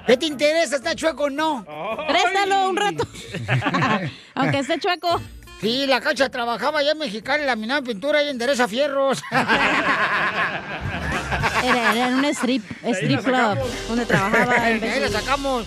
¿Qué 0.07 0.17
te 0.17 0.27
interesa? 0.27 0.77
¿Está 0.77 0.95
chueco 0.95 1.25
o 1.25 1.31
no? 1.31 1.67
Préstalo 2.09 2.71
un 2.71 2.77
rato. 2.77 3.07
Aunque 4.35 4.61
esté 4.61 4.79
chueco. 4.79 5.21
Sí, 5.65 5.87
la 5.87 6.01
cacha 6.01 6.29
trabajaba 6.29 6.81
allá 6.81 6.93
en 6.93 6.99
Mexicali, 6.99 7.45
laminaba 7.45 7.81
pintura 7.81 8.23
y 8.23 8.29
endereza 8.29 8.69
fierros. 8.69 9.23
Era, 11.63 11.93
era 11.93 12.09
en 12.09 12.15
un 12.15 12.25
strip, 12.27 12.63
strip 12.83 13.23
club 13.23 13.59
donde 13.89 14.05
trabajaba. 14.05 14.53
Ahí 14.63 15.01
la 15.01 15.09
sacamos. 15.09 15.67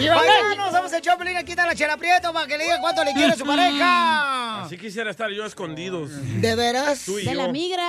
Y 0.00 0.08
vamos, 0.08 0.72
somos 0.72 0.92
el 0.92 1.00
Choplin, 1.02 1.36
aquí 1.36 1.52
está 1.52 1.66
la 1.66 1.74
Chela 1.74 1.96
Prieto 1.96 2.32
para 2.32 2.46
que 2.46 2.56
le 2.58 2.64
diga 2.64 2.80
cuánto 2.80 3.04
le 3.04 3.12
quiere 3.12 3.32
a 3.32 3.36
su 3.36 3.44
pareja. 3.44 4.62
Así 4.64 4.76
quisiera 4.78 5.10
estar 5.10 5.30
yo 5.30 5.44
escondidos. 5.44 6.10
¿De 6.40 6.54
veras? 6.54 7.02
Tú 7.04 7.18
y 7.18 7.24
De 7.24 7.32
yo. 7.34 7.42
la 7.42 7.48
migra. 7.48 7.88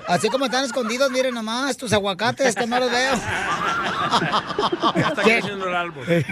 Así 0.08 0.28
como 0.28 0.46
están 0.46 0.64
escondidos, 0.64 1.10
miren 1.10 1.34
nomás, 1.34 1.76
tus 1.76 1.92
aguacates 1.92 2.54
que 2.54 2.66
no 2.66 2.80
los 2.80 2.90
veo. 2.90 3.14
Ya 4.96 5.08
está 5.08 5.22
¿Qué? 5.22 5.38
creciendo 5.38 5.68
el 5.68 5.76
árbol. 5.76 6.06
Te 6.06 6.24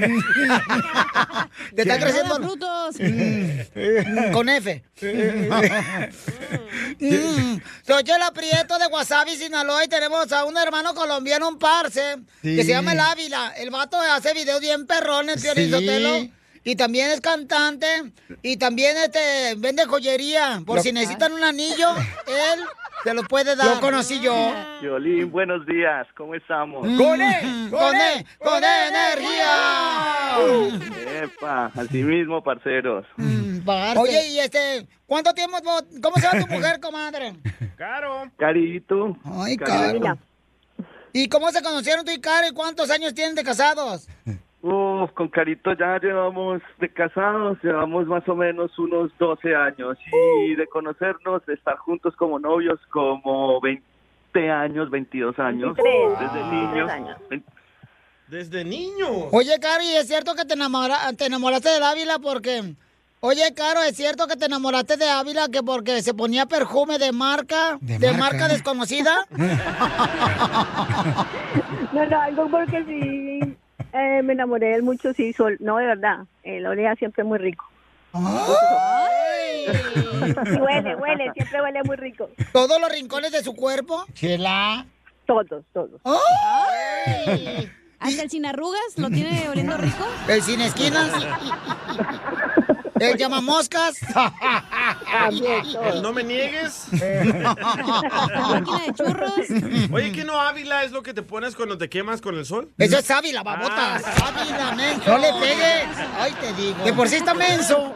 está 1.82 1.98
creciendo 1.98 2.36
frutos. 2.36 2.96
Mm, 2.98 4.32
con 4.32 4.48
F. 4.48 4.82
Mm. 7.00 7.58
Soy 7.86 8.04
Chela 8.04 8.30
Prieto 8.32 8.78
de 8.78 8.86
Wasabi, 8.86 9.36
Sinaloa, 9.36 9.84
y 9.84 9.88
tenemos 9.88 10.30
a 10.32 10.44
un 10.44 10.56
hermano 10.56 10.94
colombiano, 10.94 11.48
un 11.48 11.58
parce, 11.58 12.16
que 12.42 12.56
Sí. 12.56 12.62
se 12.64 12.68
llama 12.70 12.92
El 12.92 13.00
Ávila. 13.00 13.52
El 13.56 13.70
vato 13.70 13.98
hace 14.00 14.32
videos 14.48 14.60
bien 14.60 14.86
perrones, 14.86 15.42
Piolín 15.42 15.66
Sí. 15.66 15.70
Sotelo. 15.72 16.28
Y 16.64 16.76
también 16.76 17.10
es 17.10 17.20
cantante. 17.20 17.86
Y 18.42 18.56
también 18.56 18.96
este 18.96 19.54
vende 19.56 19.84
joyería. 19.86 20.60
Por 20.66 20.76
Lo- 20.76 20.82
si 20.82 20.92
necesitan 20.92 21.32
un 21.32 21.42
anillo, 21.44 21.88
él 22.26 22.60
se 23.04 23.14
lo 23.14 23.22
puede 23.24 23.56
dar. 23.56 23.66
Lo 23.76 23.80
conocí 23.80 24.20
yo. 24.20 24.34
Violín, 24.82 25.30
buenos 25.30 25.64
días, 25.66 26.06
¿cómo 26.16 26.34
estamos? 26.34 26.82
¡Con 26.82 27.22
E! 27.22 27.68
¡Con 27.70 27.94
E! 27.94 28.26
¡Con 28.38 28.62
E 28.64 28.88
energía! 28.88 29.54
Epa, 31.24 31.70
así 31.74 32.02
mismo, 32.02 32.42
parceros. 32.42 33.06
Oye, 33.96 34.28
y 34.28 34.38
este, 34.40 34.86
¿cuánto 35.06 35.32
tiempo, 35.34 35.58
cómo 36.02 36.16
se 36.16 36.22
llama 36.22 36.40
tu 36.40 36.46
mujer, 36.52 36.80
comadre? 36.80 37.34
Caro. 37.76 38.30
Carito. 38.38 39.16
Ay. 39.24 39.56
Caro. 39.56 40.18
¿Y 41.20 41.28
cómo 41.28 41.50
se 41.50 41.62
conocieron 41.62 42.04
tú 42.04 42.12
y 42.12 42.20
Caro 42.20 42.46
y 42.48 42.54
cuántos 42.54 42.90
años 42.90 43.12
tienen 43.12 43.34
de 43.34 43.42
casados? 43.42 44.06
Uf, 44.62 45.10
con 45.14 45.28
Carito 45.28 45.72
ya 45.72 45.98
llevamos 45.98 46.60
de 46.78 46.92
casados, 46.92 47.58
llevamos 47.62 48.06
más 48.06 48.28
o 48.28 48.36
menos 48.36 48.76
unos 48.78 49.10
12 49.18 49.54
años 49.54 49.98
y 50.46 50.54
de 50.54 50.66
conocernos, 50.68 51.44
de 51.46 51.54
estar 51.54 51.76
juntos 51.78 52.14
como 52.16 52.38
novios, 52.38 52.78
como 52.92 53.60
20 53.60 53.82
años, 54.50 54.90
22 54.90 55.36
años, 55.40 55.76
23, 55.76 56.20
desde 56.20 56.38
23 56.50 56.72
niños. 56.74 56.90
años. 56.90 57.16
Desde 58.28 58.64
niño. 58.64 59.08
Oye, 59.32 59.58
Caro, 59.60 59.82
¿y 59.82 59.96
es 59.96 60.06
cierto 60.06 60.34
que 60.36 60.44
te, 60.44 60.54
enamora- 60.54 61.12
te 61.16 61.26
enamoraste 61.26 61.70
del 61.70 61.82
Ávila 61.82 62.18
porque... 62.20 62.74
Oye, 63.20 63.52
Caro, 63.54 63.82
¿es 63.82 63.96
cierto 63.96 64.28
que 64.28 64.36
te 64.36 64.46
enamoraste 64.46 64.96
de 64.96 65.08
Ávila 65.08 65.48
que 65.48 65.60
porque 65.62 66.02
se 66.02 66.14
ponía 66.14 66.46
perfume 66.46 66.98
de 66.98 67.10
marca, 67.10 67.76
de, 67.80 67.98
De 67.98 68.12
marca. 68.12 68.38
marca. 68.38 68.48
desconocida? 68.48 69.26
No, 71.92 72.04
no, 72.04 72.20
algo 72.20 72.48
porque 72.50 72.84
sí 72.84 73.40
eh, 73.94 74.20
me 74.22 74.34
enamoré 74.34 74.66
de 74.68 74.74
él 74.76 74.82
mucho, 74.82 75.12
sí, 75.14 75.32
sol, 75.32 75.56
no, 75.58 75.78
de 75.78 75.86
verdad. 75.86 76.18
Eh, 76.44 76.60
lo 76.60 76.70
olía 76.70 76.94
siempre 76.96 77.24
muy 77.24 77.38
rico. 77.38 77.64
Y 78.14 78.18
huele, 80.60 80.94
huele, 80.96 81.32
siempre 81.34 81.62
huele 81.62 81.82
muy 81.84 81.96
rico. 81.96 82.28
¿Todos 82.52 82.78
los 82.80 82.92
rincones 82.92 83.32
de 83.32 83.42
su 83.42 83.54
cuerpo? 83.54 84.04
Chela. 84.12 84.84
Todos, 85.26 85.64
todos. 85.72 85.98
¡Ay! 86.04 87.70
Hasta 87.98 88.22
el 88.22 88.30
sin 88.30 88.44
arrugas 88.46 88.80
lo 88.96 89.08
tiene 89.08 89.48
oliendo 89.48 89.76
rico. 89.78 90.06
¿El 90.28 90.42
sin 90.42 90.60
esquinas? 90.60 91.10
¿El 93.00 93.16
llamamoscas? 93.16 94.00
El 95.84 96.02
no 96.02 96.12
me 96.12 96.24
niegues. 96.24 96.88
máquina 96.92 98.80
de 98.86 98.92
churros. 98.94 99.90
Oye, 99.92 100.12
¿qué 100.12 100.24
no 100.24 100.40
Ávila 100.40 100.84
es 100.84 100.92
lo 100.92 101.02
que 101.02 101.14
te 101.14 101.22
pones 101.22 101.54
cuando 101.56 101.78
te 101.78 101.88
quemas 101.88 102.20
con 102.20 102.36
el 102.36 102.44
sol? 102.44 102.70
Eso 102.78 102.98
es 102.98 103.10
Ávila, 103.10 103.42
babota. 103.42 103.96
Ávila, 103.96 104.74
menso. 104.76 105.10
No 105.10 105.18
le 105.18 105.32
pegues. 105.32 105.98
Ay, 106.18 106.32
te 106.40 106.52
digo. 106.54 106.84
De 106.84 106.92
por 106.92 107.08
sí 107.08 107.16
está 107.16 107.34
menso. 107.34 107.94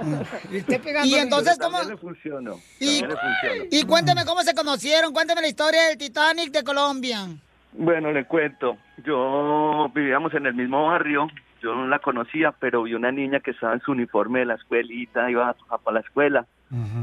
Y 1.04 1.14
entonces, 1.14 1.58
¿cómo? 1.58 1.82
Le 1.82 1.96
funcionó. 1.96 2.60
Y, 2.80 3.02
le 3.02 3.68
y 3.70 3.84
cuénteme 3.84 4.24
cómo 4.24 4.42
se 4.42 4.54
conocieron. 4.54 5.12
Cuénteme 5.12 5.40
la 5.40 5.48
historia 5.48 5.84
del 5.88 5.98
Titanic 5.98 6.50
de 6.50 6.62
Colombia. 6.62 7.28
Bueno, 7.72 8.12
le 8.12 8.24
cuento. 8.26 8.76
Yo 9.04 9.90
vivíamos 9.94 10.32
en 10.34 10.46
el 10.46 10.54
mismo 10.54 10.86
barrio. 10.86 11.28
Yo 11.62 11.74
no 11.74 11.86
la 11.86 12.00
conocía, 12.00 12.52
pero 12.52 12.82
vi 12.82 12.94
una 12.94 13.12
niña 13.12 13.40
que 13.40 13.52
estaba 13.52 13.74
en 13.74 13.80
su 13.80 13.92
uniforme 13.92 14.40
de 14.40 14.46
la 14.46 14.54
escuelita, 14.54 15.30
iba 15.30 15.54
a, 15.68 15.78
para 15.78 15.94
la 15.94 16.00
escuela. 16.00 16.46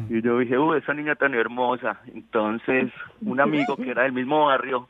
Y 0.10 0.22
yo 0.24 0.40
dije, 0.40 0.58
uy, 0.58 0.80
esa 0.80 0.96
niña 0.96 1.14
tan 1.16 1.36
hermosa. 1.36 2.00
Entonces, 2.14 2.92
un 3.22 3.40
amigo 3.40 3.78
que 3.78 3.92
era 3.92 4.04
del 4.04 4.14
mismo 4.14 4.48
barrio, 4.48 4.90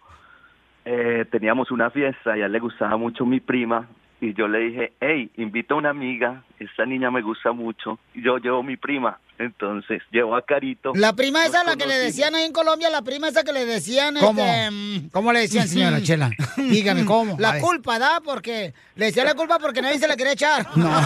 eh, 0.85 1.25
teníamos 1.29 1.69
una 1.69 1.89
fiesta 1.89 2.38
y 2.38 2.41
a 2.41 2.45
él 2.45 2.51
le 2.53 2.59
gustaba 2.59 2.95
mucho 2.95 3.25
mi 3.25 3.41
prima. 3.41 3.85
Y 4.21 4.33
yo 4.33 4.49
le 4.49 4.59
dije, 4.59 4.93
hey, 4.99 5.31
invita 5.38 5.73
a 5.73 5.77
una 5.77 5.91
amiga, 5.91 6.43
esta 6.59 6.85
niña 6.85 7.09
me 7.09 7.21
gusta 7.21 7.53
mucho. 7.53 7.99
Y 8.13 8.21
yo 8.21 8.38
llevo 8.38 8.61
mi 8.63 8.75
prima. 8.75 9.17
Entonces, 9.38 10.01
llevo 10.11 10.35
a 10.35 10.41
Carito. 10.41 10.91
La 10.93 11.13
prima 11.13 11.45
esa, 11.45 11.63
la 11.63 11.77
que 11.77 11.85
le 11.88 11.95
decían 11.97 12.35
ahí 12.35 12.43
en 12.43 12.51
Colombia, 12.51 12.89
la 12.89 13.01
prima 13.01 13.29
esa 13.29 13.43
que 13.45 13.53
le 13.53 13.65
decían. 13.65 14.15
¿Cómo? 14.19 14.41
Este, 14.43 14.69
mm, 14.71 15.09
¿Cómo 15.11 15.31
le 15.31 15.39
decían, 15.39 15.69
señora 15.69 16.01
Chela? 16.03 16.31
Dígame, 16.57 17.05
¿cómo? 17.05 17.38
La 17.39 17.61
culpa, 17.61 17.97
¿da? 17.97 18.19
Porque 18.19 18.73
le 18.95 19.05
decían 19.05 19.25
la 19.25 19.35
culpa 19.35 19.57
porque 19.59 19.81
nadie 19.81 19.97
se 19.99 20.07
la 20.09 20.17
quería 20.17 20.33
echar. 20.33 20.65
No. 20.75 20.89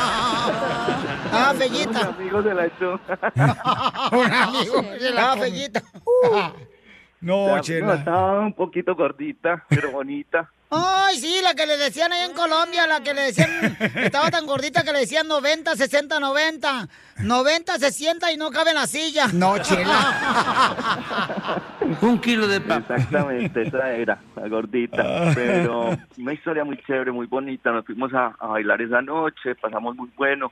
Ah, 1.36 1.50
Un 1.54 1.60
Fellita. 1.60 2.00
amigo 2.16 2.44
se 2.44 2.54
la 2.54 2.66
echó. 2.68 2.92
Un 4.12 4.32
amigo. 4.32 4.86
Ah, 5.18 5.36
Fellita. 5.40 5.82
No, 7.22 7.56
No, 7.56 7.60
Chela. 7.62 7.96
estaba 7.96 8.40
un 8.42 8.54
poquito 8.54 8.96
gordita, 8.96 9.64
pero 9.70 9.92
bonita. 9.92 10.52
Ay, 10.76 11.20
sí, 11.20 11.40
la 11.44 11.54
que 11.54 11.66
le 11.66 11.78
decían 11.78 12.12
ahí 12.12 12.24
en 12.24 12.34
Colombia, 12.34 12.88
la 12.88 13.02
que 13.02 13.14
le 13.14 13.22
decían, 13.22 13.78
estaba 13.96 14.32
tan 14.32 14.46
gordita 14.46 14.84
que 14.84 14.92
le 14.92 15.00
decían 15.00 15.28
90, 15.28 15.76
60, 15.76 16.20
90. 16.20 16.88
90, 17.20 17.78
60 17.78 18.32
y 18.32 18.38
no 18.38 18.50
cabe 18.50 18.72
en 18.72 18.78
la 18.78 18.88
silla. 18.88 19.28
No, 19.34 19.58
Chela. 19.60 21.62
Un 22.02 22.20
kilo 22.20 22.48
de 22.48 22.60
papa. 22.60 22.96
Exactamente, 22.96 23.62
esa 23.62 23.92
era, 23.92 24.20
la 24.36 24.48
gordita. 24.48 25.32
Pero 25.36 25.96
una 26.18 26.34
historia 26.34 26.64
muy 26.64 26.78
chévere, 26.86 27.12
muy 27.12 27.28
bonita. 27.28 27.72
Nos 27.72 27.86
fuimos 27.86 28.14
a, 28.14 28.36
a 28.40 28.48
bailar 28.48 28.82
esa 28.82 29.02
noche, 29.02 29.56
pasamos 29.56 29.96
muy 29.96 30.10
bueno. 30.16 30.52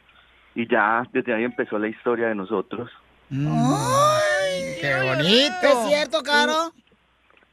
Y 0.54 0.70
ya 0.70 1.04
desde 1.12 1.34
ahí 1.34 1.46
empezó 1.46 1.80
la 1.80 1.88
historia 1.88 2.28
de 2.28 2.36
nosotros. 2.36 2.92
Ay, 3.32 4.76
¡Qué 4.82 4.94
bonito! 5.04 5.56
¿Es 5.64 5.88
cierto, 5.88 6.22
Caro? 6.22 6.74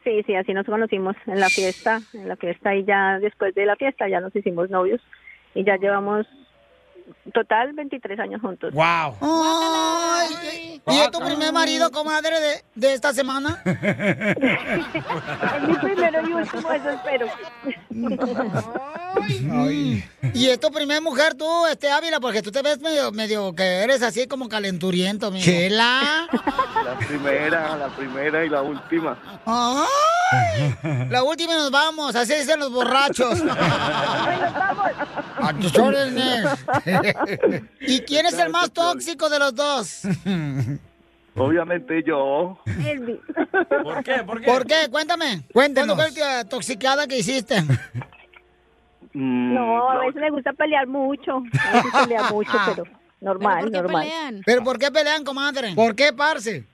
Sí, 0.09 0.23
sí, 0.23 0.35
así 0.37 0.55
nos 0.55 0.65
conocimos 0.65 1.17
en 1.27 1.38
la 1.38 1.50
fiesta, 1.50 2.00
en 2.15 2.29
la 2.29 2.37
fiesta 2.37 2.75
y 2.75 2.83
ya 2.87 3.19
después 3.19 3.55
de 3.55 3.67
la 3.67 3.77
fiesta 3.77 4.09
ya 4.09 4.21
nos 4.21 4.35
hicimos 4.35 4.71
novios 4.71 5.03
y 5.55 5.65
ya 5.65 5.77
llevamos 5.77 6.27
total 7.33 7.73
23 7.73 8.21
años 8.21 8.41
juntos. 8.41 8.73
¡Wow! 8.73 9.17
Ay, 9.21 10.81
¿Y 10.87 10.99
es 10.99 11.11
tu 11.11 11.21
primer 11.21 11.53
marido, 11.53 11.91
comadre, 11.91 12.41
de, 12.41 12.65
de 12.75 12.95
esta 12.95 13.12
semana? 13.12 13.62
Es 15.59 15.62
mi 15.69 15.75
primero 15.75 16.29
y 16.29 16.33
último, 16.33 16.73
eso 16.73 16.91
espero. 16.91 17.27
¿Y 20.35 20.49
es 20.49 20.61
tu 20.61 20.71
primer 20.71 21.03
mujer 21.03 21.35
tú, 21.35 21.67
este 21.67 21.91
Ávila? 21.91 22.21
Porque 22.21 22.43
tú 22.43 22.50
te 22.50 22.62
ves 22.62 22.81
medio, 22.81 23.12
medio 23.12 23.55
que 23.55 23.62
eres 23.83 24.03
así 24.03 24.27
como 24.27 24.49
calenturiento, 24.49 25.27
amigo. 25.29 25.45
Chela. 25.45 26.29
La 26.85 26.99
primera, 27.07 27.77
la 27.77 27.88
primera 27.88 28.45
y 28.45 28.49
la 28.49 28.62
última. 28.62 29.19
Ay, 29.47 31.07
la 31.11 31.23
última 31.23 31.55
y 31.55 31.57
nos 31.57 31.71
vamos, 31.71 32.15
así 32.15 32.35
dicen 32.35 32.61
los 32.61 32.71
borrachos. 32.71 33.43
A 35.41 35.53
tus 35.61 35.77
órdenes. 35.79 36.47
¿Y 37.81 38.00
quién 38.00 38.26
es 38.26 38.38
el 38.38 38.50
más 38.50 38.71
tóxico 38.73 39.28
de 39.28 39.38
los 39.38 39.55
dos? 39.55 40.02
Obviamente 41.37 42.02
yo. 42.05 42.59
¿Por 42.64 44.02
qué? 44.05 44.25
¿Por 44.25 44.40
qué? 44.40 44.47
¿Por 44.47 44.67
qué? 44.67 44.88
Cuéntame. 44.90 45.43
Cuéntanos. 45.52 45.95
¿Cuándo 45.97 46.12
fue 46.14 46.21
la 46.21 46.45
toxicada 46.45 47.07
que 47.07 47.19
hiciste? 47.19 47.62
Mm, 49.12 49.55
No, 49.55 49.88
a 49.90 49.99
veces 50.00 50.21
me 50.21 50.31
gusta 50.31 50.52
pelear 50.52 50.87
mucho. 50.88 51.37
A 51.37 51.73
veces 51.76 51.93
pelear 52.02 52.25
mucho, 52.33 52.50
pero 52.67 52.85
normal, 53.21 53.71
normal. 53.71 54.09
¿Pero 54.45 54.64
por 54.64 54.78
qué 54.78 54.90
pelean, 54.90 55.25
comadre? 55.25 55.75
¿Por 55.75 55.95
qué, 55.95 56.12
parce? 56.12 56.64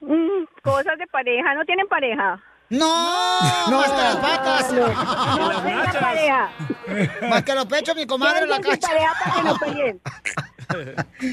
Mm, 0.00 0.44
cosas 0.62 0.96
de 0.98 1.06
pareja. 1.08 1.54
¿No 1.54 1.64
tienen 1.64 1.88
pareja? 1.88 2.40
No, 2.70 3.70
más 3.70 3.90
que 3.90 4.02
las 4.02 4.16
patas. 4.16 4.72
No, 4.72 4.88
no 5.52 5.62
tengan 5.62 5.92
pareja. 5.92 6.50
Más 7.28 7.42
que 7.42 7.54
los 7.54 7.66
pechos, 7.66 7.96
mi 7.96 8.06
comadre 8.06 8.46
la 8.46 8.60
cacha. 8.60 8.88
pareja 8.88 9.12
para 9.22 9.34
que 9.36 9.42
no 9.42 9.56
peleen. 9.58 10.00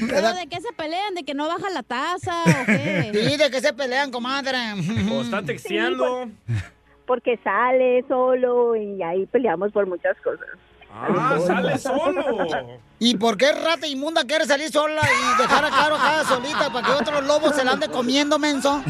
¿Pero 0.08 0.34
de 0.34 0.46
qué 0.46 0.60
se 0.60 0.72
pelean? 0.72 1.14
¿De 1.14 1.24
que 1.24 1.34
no 1.34 1.46
baja 1.48 1.68
la 1.70 1.82
taza 1.82 2.42
o 2.42 2.66
qué? 2.66 3.10
Sí, 3.12 3.36
de 3.36 3.50
que 3.50 3.60
se 3.60 3.72
pelean, 3.72 4.10
comadre. 4.10 4.58
O 5.10 5.22
está 5.22 5.42
texteando. 5.42 6.28
Porque 7.06 7.38
sale 7.42 8.04
solo 8.08 8.76
y 8.76 9.02
ahí 9.02 9.26
peleamos 9.26 9.72
por 9.72 9.86
muchas 9.86 10.16
cosas. 10.22 10.46
Ah, 10.94 11.38
sale 11.46 11.78
solo. 11.78 12.22
¿Y 13.04 13.16
por 13.16 13.36
qué 13.36 13.50
rata 13.50 13.88
inmunda 13.88 14.24
quiere 14.24 14.46
salir 14.46 14.70
sola 14.70 15.00
y 15.02 15.42
dejar 15.42 15.64
a 15.64 15.70
Caro 15.70 15.96
acá 15.96 16.22
solita 16.24 16.70
para 16.72 16.86
que 16.86 16.92
otros 16.92 17.24
lobos 17.24 17.52
se 17.56 17.64
la 17.64 17.72
ande 17.72 17.88
comiendo, 17.88 18.38
menso? 18.38 18.80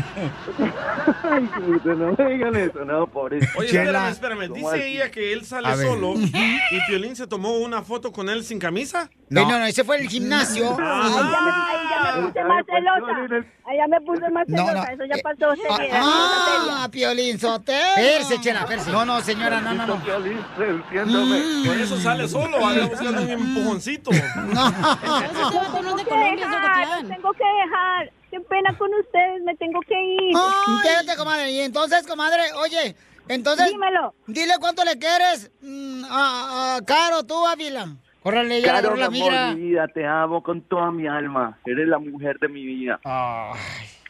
Ay, 1.23 1.49
no 1.83 2.13
me 2.19 2.31
digan 2.35 2.55
eso, 2.57 2.85
no, 2.85 3.07
pobre. 3.07 3.39
Oye, 3.57 3.69
Chela. 3.71 4.11
espérame, 4.11 4.43
espérame. 4.43 4.49
¿Cómo 4.51 4.71
Dice 4.73 4.83
así? 4.85 4.93
ella 4.97 5.11
que 5.11 5.33
él 5.33 5.47
sale 5.47 5.67
A 5.69 5.77
ver. 5.77 5.87
solo 5.87 6.13
y 6.17 6.81
Piolín 6.87 7.17
se 7.17 7.27
tomó 7.27 7.57
una 7.57 7.81
foto 7.83 8.13
con 8.13 8.29
él 8.29 8.45
sin 8.45 8.59
camisa. 8.59 9.09
No, 9.31 9.49
no, 9.49 9.59
no, 9.59 9.65
ese 9.65 9.83
fue 9.83 9.97
el 9.97 10.07
gimnasio. 10.11 10.77
Ahí 10.79 10.79
ya 10.79 11.41
me, 11.41 11.51
ahí 11.51 11.79
ya 11.89 12.13
me 12.13 12.23
puse 12.27 12.45
más 12.45 12.65
celosa. 12.67 13.47
Ahí 13.65 13.77
ya 13.79 13.87
me 13.89 14.01
puse 14.03 14.31
más 14.31 14.45
No, 14.49 14.57
celosa. 14.67 14.75
no. 14.75 14.93
Eso 14.93 15.05
ya 15.07 15.23
pasó. 15.23 15.55
seriedad, 15.57 16.01
Ah, 16.03 16.89
Piolín 16.91 17.39
Sotelo. 17.41 17.79
Perse, 17.95 18.41
chela, 18.43 18.67
perse. 18.67 18.91
No, 18.93 19.07
no, 19.07 19.23
señora, 19.23 19.61
no, 19.63 19.73
no, 19.73 19.87
no. 19.87 19.97
Mm. 19.97 21.65
Por 21.67 21.77
eso 21.79 21.97
sale 21.99 22.29
solo, 22.29 22.67
anda 22.67 22.85
buscando 22.87 23.23
un 23.23 23.31
empujoncito. 23.31 24.02
Que 26.03 26.17
dejar, 26.17 27.07
tengo 27.09 27.33
que 27.33 27.45
dejar. 27.45 28.13
Qué 28.31 28.41
pena 28.41 28.77
con 28.77 28.93
ustedes, 28.95 29.43
me 29.45 29.55
tengo 29.57 29.81
que 29.83 29.95
ir. 29.95 30.35
Ay, 30.37 30.83
Quédate, 30.83 31.17
comadre. 31.19 31.51
Y 31.53 31.61
entonces, 31.61 32.07
comadre, 32.07 32.41
oye, 32.57 32.97
entonces. 33.29 33.69
Dímelo. 33.69 34.15
Dile 34.27 34.55
cuánto 34.59 34.85
le 34.85 34.99
quieres 34.99 35.51
mm, 35.61 36.05
a, 36.11 36.77
a 36.77 36.85
Caro, 36.85 37.25
tú, 37.25 37.47
Ávila. 37.47 37.97
Córrele, 38.23 38.61
ya 38.63 38.79
agarró 38.79 38.97
la 38.97 39.11
mi 39.11 39.21
amor, 39.21 39.57
mi 39.57 39.63
vida, 39.69 39.89
te 39.89 40.07
amo 40.07 40.43
con 40.43 40.63
toda 40.63 40.93
mi 40.93 41.09
alma. 41.09 41.59
Eres 41.65 41.89
la 41.89 41.99
mujer 41.99 42.39
de 42.39 42.49
mi 42.49 42.65
vida. 42.65 43.01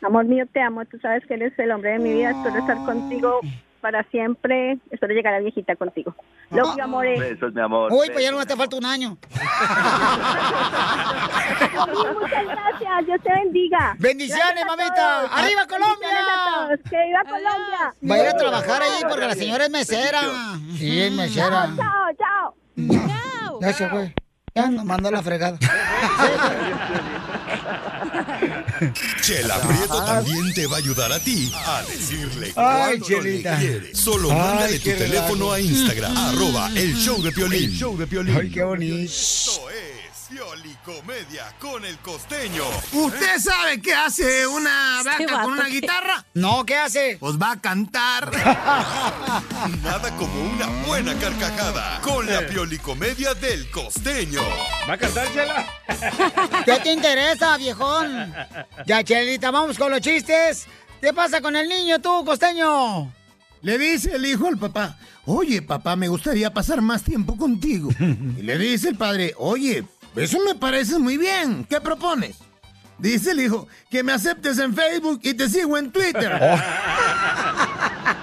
Amor 0.03 0.25
mío, 0.27 0.45
te 0.53 0.61
amo. 0.61 0.85
Tú 0.85 0.99
sabes 1.01 1.25
que 1.27 1.35
eres 1.35 1.59
el 1.59 1.71
hombre 1.71 1.93
de 1.93 1.99
mi 1.99 2.13
vida. 2.13 2.31
Espero 2.31 2.59
estar 2.59 2.77
contigo 2.85 3.41
para 3.83 4.03
siempre. 4.05 4.79
Espero 4.91 5.12
llegar 5.12 5.35
a 5.35 5.41
viejita 5.41 5.77
contigo. 5.77 6.15
Lo 6.51 6.75
que 6.75 6.81
amores. 6.81 7.21
Besos, 7.21 7.53
mi 7.53 7.61
amor. 7.61 7.93
Uy, 7.93 8.09
pues 8.11 8.25
ya 8.25 8.31
no 8.31 8.47
te 8.47 8.57
falta 8.57 8.77
un 8.77 8.87
año. 8.87 9.19
Muchas 12.15 12.47
gracias. 12.47 13.07
Dios 13.07 13.21
te 13.23 13.33
bendiga. 13.33 13.95
Bendiciones, 13.99 14.55
Gracias 14.55 14.67
mamita. 14.67 15.21
¡Arriba, 15.27 15.67
Colombia! 15.67 16.09
Bendiciones 16.09 16.31
a 16.31 16.55
todos. 16.55 16.81
¡Que 16.89 17.07
viva 17.07 17.25
Colombia! 17.25 17.95
Va 18.11 18.15
a 18.15 18.19
ir 18.19 18.27
a 18.29 18.37
trabajar 18.37 18.83
ahí 18.83 19.03
porque 19.09 19.27
la 19.27 19.35
señora 19.35 19.65
es 19.65 19.71
mesera. 19.71 20.21
Sí, 20.79 21.03
es 21.03 21.12
mesera. 21.12 21.69
Chao, 21.77 22.15
chao. 22.17 22.55
Ya 23.61 23.73
se 23.73 23.89
fue. 23.89 24.15
Ya 24.54 24.69
nos 24.69 24.84
mandó 24.84 25.10
la 25.10 25.23
fregada. 25.23 25.58
Chela 29.23 29.58
Prieto 29.60 30.04
también 30.04 30.52
te 30.52 30.67
va 30.67 30.76
a 30.76 30.78
ayudar 30.80 31.12
a 31.12 31.19
ti 31.21 31.50
a 31.54 31.82
decirle 31.84 32.52
cuánto 32.52 33.21
le 33.23 33.43
quieres. 33.43 33.97
Solo 33.99 34.30
Ay, 34.30 34.36
mándale 34.38 34.78
tu 34.78 34.91
teléfono 34.91 35.32
relajo. 35.32 35.52
a 35.52 35.60
Instagram, 35.60 36.17
arroba 36.17 36.71
el 36.75 36.95
show 36.97 37.23
de 37.23 37.32
Piolín. 37.32 37.65
El 37.65 37.73
show 37.73 37.97
de 37.97 38.06
Piolín. 38.06 38.36
Ay, 38.36 38.50
qué 38.50 38.62
bonito. 38.62 39.12
Esto 40.32 40.54
es 40.54 40.60
Piolicomedia 40.60 41.52
con 41.58 41.84
el 41.84 41.99
costeño. 41.99 42.64
¿Usted 42.92 43.38
sabe 43.38 43.80
qué 43.80 43.95
hace 43.95 44.47
una 44.47 45.00
Este 45.10 45.26
vaca 45.26 45.42
con 45.42 45.52
una 45.52 45.66
guitarra? 45.66 46.25
No, 46.34 46.64
¿qué 46.64 46.76
hace? 46.76 47.16
Pues 47.21 47.36
va 47.40 47.52
a 47.52 47.60
cantar. 47.60 48.30
Nada 49.82 50.16
como 50.16 50.42
una 50.42 50.66
buena 50.86 51.14
carcajada 51.14 52.00
con 52.00 52.26
la 52.26 52.47
Piolicomedia 52.47 53.34
del 53.34 53.71
costeño. 53.71 54.40
¿Va 54.88 54.95
a 54.95 54.99
cantar, 54.99 55.32
Chela? 55.32 55.66
¿Qué 56.64 56.78
te 56.80 56.92
interesa, 56.92 57.56
viejón? 57.58 58.34
Ya, 58.86 59.04
Chelita, 59.04 59.50
vamos 59.50 59.78
con 59.78 59.90
los 59.90 60.00
chistes. 60.00 60.66
¿Qué 61.00 61.12
pasa 61.12 61.40
con 61.40 61.56
el 61.56 61.68
niño 61.68 62.00
tú, 62.00 62.25
costeño? 62.25 63.12
Le 63.60 63.78
dice 63.78 64.16
el 64.16 64.26
hijo 64.26 64.49
al 64.49 64.58
papá, 64.58 64.99
oye 65.25 65.62
papá, 65.62 65.95
me 65.95 66.08
gustaría 66.08 66.52
pasar 66.52 66.80
más 66.80 67.02
tiempo 67.02 67.36
contigo. 67.36 67.90
Y 68.00 68.42
le 68.42 68.58
dice 68.58 68.88
el 68.88 68.97
padre, 68.97 69.34
oye, 69.38 69.84
eso 70.17 70.39
me 70.45 70.55
parece 70.55 70.99
muy 70.99 71.17
bien, 71.17 71.65
¿qué 71.65 71.81
propones? 71.81 72.37
Dice 72.99 73.33
el 73.33 73.41
hijo, 73.41 73.67
que 73.91 74.03
me 74.03 74.13
aceptes 74.13 74.59
en 74.59 74.75
Facebook 74.75 75.21
y 75.25 75.35
te 75.35 75.49
sigo 75.49 75.77
en 75.77 75.91
Twitter. 75.91 76.33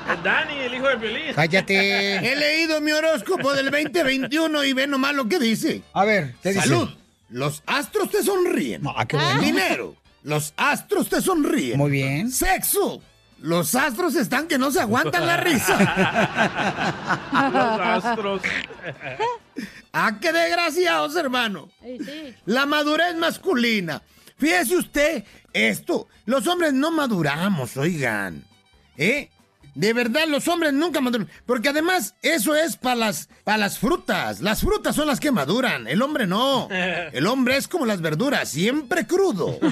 Es 0.10 0.24
Dani, 0.24 0.54
el 0.56 0.74
hijo 0.74 0.88
de 0.88 0.98
Piolín. 0.98 1.34
Cállate. 1.36 2.16
He 2.16 2.36
leído 2.36 2.82
mi 2.82 2.92
horóscopo 2.92 3.54
del 3.54 3.70
2021 3.70 4.64
y 4.66 4.74
ve 4.74 4.88
nomás 4.88 5.14
lo 5.14 5.30
que 5.30 5.38
dice. 5.38 5.84
A 5.94 6.04
ver, 6.04 6.34
¿qué 6.42 6.50
dice? 6.50 6.62
Salud. 6.62 6.90
Los 7.30 7.62
astros 7.68 8.10
te 8.10 8.24
sonríen. 8.24 8.82
Ah, 8.88 9.06
qué 9.06 9.18
bueno. 9.18 9.42
Dinero. 9.42 9.96
Los 10.24 10.54
astros 10.58 11.10
te 11.10 11.22
sonríen. 11.22 11.78
Muy 11.78 11.92
bien. 11.92 12.32
Sexo. 12.32 13.02
Los 13.42 13.74
astros 13.76 14.16
están 14.16 14.48
que 14.48 14.58
no 14.58 14.72
se 14.72 14.82
aguantan 14.82 15.26
la 15.26 15.38
risa. 15.38 15.78
Los 17.54 18.06
astros. 18.06 18.42
¡Ah, 19.94 20.18
qué 20.20 20.32
desgraciados, 20.32 21.16
hermano! 21.16 21.70
La 22.46 22.66
madurez 22.66 23.16
masculina. 23.16 24.02
Fíjese 24.38 24.78
usted 24.78 25.24
esto. 25.54 26.08
Los 26.26 26.48
hombres 26.48 26.74
no 26.74 26.92
maduramos, 26.92 27.76
oigan. 27.78 28.46
¿Eh? 28.98 29.30
De 29.76 29.94
verdad, 29.94 30.28
los 30.28 30.48
hombres 30.48 30.74
nunca 30.74 31.02
maduran. 31.02 31.30
Porque 31.46 31.70
además, 31.70 32.16
eso 32.22 32.56
es 32.56 32.76
para 32.76 32.96
las, 32.96 33.30
pa' 33.44 33.58
las 33.58 33.78
frutas. 33.80 34.42
Las 34.42 34.62
frutas 34.62 34.96
son 34.96 35.08
las 35.08 35.20
que 35.20 35.32
maduran. 35.32 35.88
El 35.88 36.02
hombre 36.02 36.28
no. 36.28 36.68
El 36.72 37.28
hombre 37.28 37.58
es 37.58 37.68
como 37.68 37.86
las 37.86 38.02
verduras, 38.02 38.50
siempre 38.50 39.06
crudo. 39.08 39.58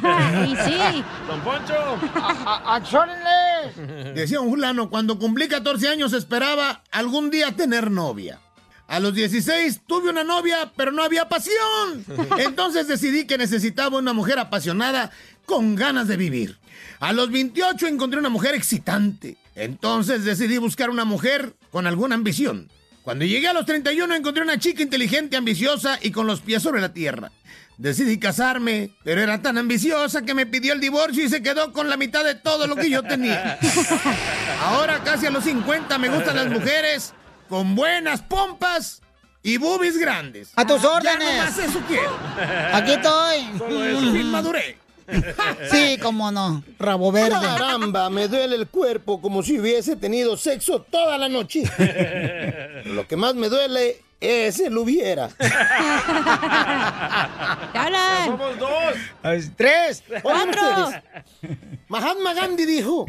Y 0.48 0.56
sí. 0.56 1.04
Don 1.28 1.42
Poncho. 1.42 1.74
¡Achórenle! 2.66 4.14
Decía 4.14 4.40
un 4.40 4.50
fulano, 4.50 4.90
cuando 4.90 5.18
cumplí 5.20 5.48
14 5.48 5.90
años 5.90 6.14
esperaba 6.14 6.84
algún 6.92 7.30
día 7.30 7.56
tener 7.56 7.92
novia. 7.92 8.40
A 8.88 9.00
los 9.00 9.14
16 9.14 9.82
tuve 9.86 10.10
una 10.10 10.24
novia, 10.24 10.72
pero 10.76 10.92
no 10.92 11.04
había 11.04 11.28
pasión. 11.28 12.06
Entonces 12.38 12.88
decidí 12.88 13.26
que 13.26 13.38
necesitaba 13.38 13.98
una 13.98 14.14
mujer 14.14 14.40
apasionada 14.40 15.12
con 15.46 15.76
ganas 15.76 16.08
de 16.08 16.18
vivir. 16.18 16.58
A 17.00 17.12
los 17.14 17.30
28 17.32 17.88
encontré 17.88 18.20
una 18.20 18.30
mujer 18.30 18.56
excitante. 18.56 19.38
Entonces 19.58 20.24
decidí 20.24 20.58
buscar 20.60 20.90
una 20.90 21.04
mujer 21.04 21.56
con 21.72 21.88
alguna 21.88 22.16
ambición. 22.16 22.70
Cuando 23.04 23.26
llegué 23.26 23.48
a 23.48 23.54
los 23.54 23.66
31 23.66 24.14
encontré 24.16 24.44
una 24.44 24.60
chica 24.60 24.84
inteligente, 24.84 25.36
ambiciosa 25.36 25.98
y 26.02 26.12
con 26.12 26.28
los 26.28 26.42
pies 26.42 26.62
sobre 26.62 26.80
la 26.80 26.94
tierra. 26.94 27.32
Decidí 27.78 28.20
casarme, 28.20 28.92
pero 29.04 29.22
era 29.22 29.42
tan 29.42 29.58
ambiciosa 29.58 30.24
que 30.24 30.34
me 30.34 30.46
pidió 30.46 30.74
el 30.74 30.80
divorcio 30.80 31.24
y 31.24 31.30
se 31.30 31.42
quedó 31.42 31.74
con 31.74 31.90
la 31.90 31.98
mitad 31.98 32.24
de 32.24 32.36
todo 32.36 32.68
lo 32.68 32.76
que 32.76 32.90
yo 32.90 33.04
tenía. 33.04 33.58
Ahora, 34.62 35.04
casi 35.04 35.26
a 35.26 35.32
los 35.32 35.44
50, 35.44 35.98
me 35.98 36.10
gustan 36.10 36.36
las 36.36 36.48
mujeres 36.50 37.14
con 37.50 37.76
buenas 37.76 38.22
pompas 38.22 39.02
y 39.44 39.58
boobies 39.58 39.98
grandes. 39.98 40.50
A 40.56 40.66
tus 40.68 40.82
Ya 40.82 40.90
órdenes. 40.90 41.20
nomás 41.38 41.58
eso 41.60 41.82
quiero. 41.88 42.18
Aquí 42.74 42.92
estoy. 42.92 43.58
Solo 43.58 43.86
eso. 43.86 44.12
Fin 44.12 44.32
maduré. 44.32 44.78
Sí, 45.72 45.98
cómo 46.02 46.32
no. 46.32 46.64
Rabo 46.80 47.12
verde. 47.12 47.32
Caramba, 47.32 48.10
me 48.10 48.28
duele 48.28 48.56
el 48.56 48.68
cuerpo 48.68 49.22
como 49.22 49.44
si 49.44 49.60
hubiese 49.60 49.96
tenido 49.96 50.36
sexo 50.38 50.82
toda 50.82 51.18
la 51.18 51.30
noche. 51.30 51.64
Lo 52.86 53.08
que 53.08 53.16
más 53.16 53.36
me 53.36 53.50
duele 53.50 54.02
ese 54.20 54.70
lo 54.70 54.82
hubiera. 54.82 55.30
Somos 58.26 58.60
dos. 58.60 58.96
Tres. 59.56 60.04
Ustedes, 60.24 61.04
Mahatma 61.88 62.34
Gandhi 62.34 62.66
dijo, 62.66 63.06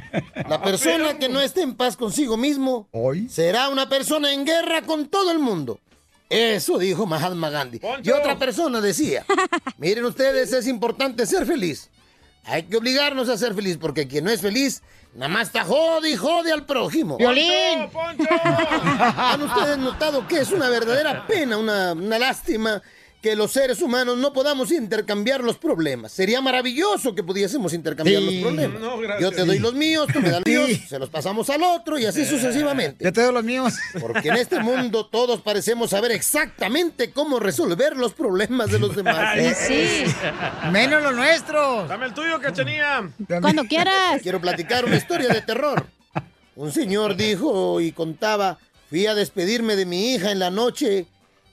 la 0.49 0.63
persona 0.63 1.19
que 1.19 1.29
no 1.31 1.41
esté 1.41 1.63
en 1.63 1.75
paz 1.75 1.97
consigo 1.97 2.37
mismo 2.37 2.89
será 3.29 3.71
una 3.71 3.89
persona 3.89 4.33
en 4.33 4.45
guerra 4.45 4.83
con 4.83 5.07
todo 5.09 5.31
el 5.33 5.39
mundo. 5.39 5.81
Eso 6.29 6.79
dijo 6.79 7.07
Mahatma 7.07 7.51
Gandhi. 7.51 7.81
Y 8.03 8.11
otra 8.11 8.39
persona 8.39 8.81
decía, 8.81 9.25
miren 9.79 10.05
ustedes, 10.05 10.53
es 10.53 10.67
importante 10.67 11.27
ser 11.27 11.47
feliz. 11.47 11.91
Hay 12.45 12.65
que 12.65 12.77
obligarnos 12.77 13.29
a 13.29 13.37
ser 13.37 13.55
feliz 13.55 13.77
porque 13.79 14.09
quien 14.09 14.25
no 14.25 14.31
es 14.31 14.41
feliz, 14.41 14.83
nada 15.15 15.29
más 15.29 15.49
está 15.49 15.65
jode 15.65 16.11
y 16.11 16.17
jode 16.17 16.53
al 16.53 16.65
prójimo. 16.65 17.19
¡Violín! 17.19 17.89
¿Han 19.17 19.43
ustedes 19.43 19.79
notado 19.79 20.27
que 20.27 20.41
es 20.41 20.51
una 20.51 20.69
verdadera 20.69 21.27
pena, 21.27 21.59
una, 21.59 21.93
una 21.93 22.19
lástima 22.19 22.83
que 23.23 23.35
los 23.35 23.51
seres 23.51 23.83
humanos 23.83 24.17
no 24.19 24.33
podamos 24.33 24.71
intercambiar 24.71 25.43
los 25.43 25.59
problemas? 25.59 26.13
Sería 26.13 26.41
maravilloso 26.41 27.15
que 27.15 27.23
pudiésemos 27.25 27.73
intercambiar 27.73 28.23
Sí. 28.23 28.35
los 28.41 28.43
problemas. 28.43 28.81
No, 28.81 28.99
gracias. 28.99 29.21
Yo 29.21 29.33
te 29.37 29.45
doy 29.45 29.59
los 29.59 29.75
míos, 29.75 30.07
tú 30.13 30.21
me 30.21 30.31
das 30.31 30.41
los 30.47 30.55
Sí. 30.67 30.73
míos, 30.75 30.81
se 30.89 30.99
los 30.99 31.09
pasamos 31.11 31.51
al 31.51 31.63
otro 31.65 31.99
y 31.99 32.07
así 32.07 32.25
sucesivamente. 32.25 33.05
Yo 33.05 33.13
te 33.13 33.21
doy 33.23 33.33
los 33.35 33.43
míos. 33.45 33.75
Porque 34.01 34.29
en 34.29 34.37
este 34.37 34.61
mundo 34.61 35.07
todos 35.07 35.41
parecemos 35.41 35.91
saber 35.91 36.13
exactamente 36.13 37.11
cómo 37.11 37.41
resolver 37.41 37.97
los 37.97 38.13
problemas 38.15 38.71
de 38.71 38.79
los 38.79 38.95
demás. 38.95 39.37
Sí, 39.69 40.05
sí. 40.05 40.15
Menos 40.73 41.03
los 41.03 41.15
nuestros. 41.15 41.89
Dame 41.89 42.07
el 42.07 42.15
tuyo, 42.15 42.41
cachanía. 42.41 43.11
Cuando 43.41 43.65
quieras. 43.65 44.23
Quiero 44.23 44.41
platicar 44.41 44.85
una 44.85 44.97
historia 44.97 45.29
de 45.29 45.41
terror. 45.43 45.87
Un 46.55 46.73
señor 46.73 47.17
dijo 47.17 47.81
y 47.81 47.93
contaba, 47.93 48.59
fui 48.89 49.07
a 49.07 49.15
despedirme 49.15 49.77
de 49.77 49.87
mi 49.87 50.13
hija 50.15 50.31
en 50.33 50.39
la 50.39 50.51
noche 50.51 51.07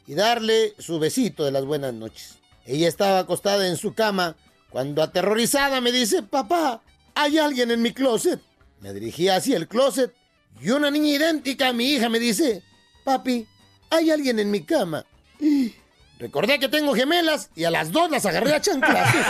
y 0.08 0.16
darle 0.16 0.76
su 0.80 1.00
besito 1.00 1.44
de 1.44 1.52
las 1.52 1.66
buenas 1.66 1.94
noches. 1.94 2.38
Ella 2.66 2.88
estaba 2.88 3.20
acostada 3.20 3.68
en 3.68 3.78
su 3.78 3.94
cama 3.94 4.36
cuando 4.70 5.02
aterrorizada 5.04 5.82
me 5.82 5.92
dice, 5.92 6.24
papá, 6.24 6.82
hay 7.14 7.38
alguien 7.38 7.72
en 7.72 7.82
mi 7.82 7.94
closet. 7.94 8.42
Me 8.82 8.94
dirigí 8.94 9.30
hacia 9.30 9.58
el 9.58 9.68
closet 9.68 10.14
y 10.62 10.72
una 10.72 10.92
niña 10.92 11.16
idéntica 11.16 11.70
a 11.70 11.74
mi 11.74 11.92
hija 11.92 12.10
me 12.10 12.20
dice, 12.20 12.64
papi, 13.04 13.48
hay 13.90 14.12
alguien 14.12 14.40
en 14.40 14.52
mi 14.52 14.64
cama. 14.64 15.06
Y 15.40 15.74
Recordé 16.20 16.60
que 16.60 16.70
tengo 16.70 16.94
gemelas 16.96 17.50
y 17.56 17.66
a 17.66 17.72
las 17.72 17.92
dos 17.92 18.10
las 18.10 18.26
agarré 18.26 18.54
a 18.54 18.62
chanclazos. 18.62 19.26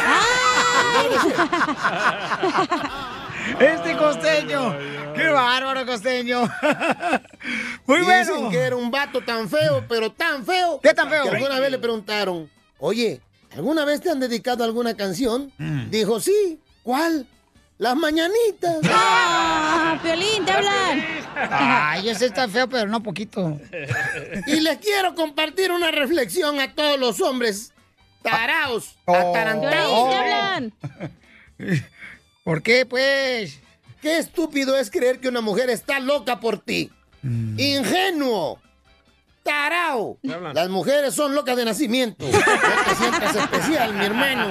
Este 3.60 3.96
costeño. 3.98 4.76
¡Qué 5.16 5.28
bárbaro, 5.30 5.86
costeño! 5.86 6.42
Muy 7.86 8.00
Dicen 8.00 8.28
bueno. 8.36 8.50
que 8.50 8.58
era 8.58 8.76
un 8.76 8.92
vato 8.92 9.22
tan 9.22 9.48
feo, 9.50 9.84
pero 9.88 10.12
tan 10.12 10.46
feo. 10.46 10.80
¿Qué 10.82 10.94
tan 10.94 11.10
feo? 11.10 11.24
Que 11.24 11.30
alguna 11.38 11.60
vez 11.60 11.72
le 11.72 11.80
preguntaron, 11.80 12.50
oye, 12.80 13.22
¿alguna 13.56 13.86
vez 13.86 14.02
te 14.02 14.10
han 14.10 14.20
dedicado 14.20 14.64
alguna 14.64 14.96
canción? 14.96 15.52
Mm. 15.58 15.90
Dijo, 15.90 16.20
sí. 16.20 16.60
¿Cuál? 16.84 17.26
Las 17.78 17.96
mañanitas. 17.96 18.78
¡Ah, 18.90 20.00
Piolín, 20.02 20.46
te 20.46 20.52
hablan! 20.52 21.04
Ay, 21.52 22.10
ese 22.10 22.26
está 22.28 22.48
feo, 22.48 22.68
pero 22.70 22.88
no 22.88 23.02
poquito. 23.04 23.60
Y 24.48 24.60
les 24.62 24.78
quiero 24.80 25.14
compartir 25.16 25.72
una 25.72 25.92
reflexión 25.92 26.60
a 26.60 26.74
todos 26.74 27.00
los 27.00 27.22
hombres 27.22 27.74
taraos, 28.22 28.96
Oh. 29.06 29.14
atarantados. 29.16 29.92
Piolín, 29.92 30.10
te 30.10 30.16
hablan! 30.16 30.74
¿Por 32.46 32.62
qué, 32.62 32.86
pues? 32.86 33.60
Qué 34.04 34.20
estúpido 34.20 34.78
es 34.78 34.92
creer 34.92 35.20
que 35.20 35.28
una 35.28 35.42
mujer 35.42 35.72
está 35.72 36.00
loca 36.00 36.40
por 36.40 36.60
ti. 36.60 36.92
Mm. 37.24 37.60
Ingenuo. 37.60 38.60
Tarao. 39.42 40.20
Las 40.22 40.70
mujeres 40.70 41.16
son 41.16 41.34
locas 41.34 41.58
de 41.58 41.66
nacimiento. 41.66 42.24
No 42.32 42.84
te 42.84 42.96
sientas 42.96 43.36
especial, 43.36 43.96
mi 43.96 44.06
hermano. 44.06 44.48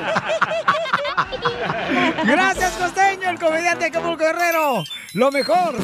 Gracias, 2.24 2.72
costeño, 2.72 3.30
el 3.30 3.38
comediante 3.38 3.85
Acapulco 3.87 4.24
Guerrero. 4.24 4.83
Lo 5.12 5.30
mejor. 5.30 5.78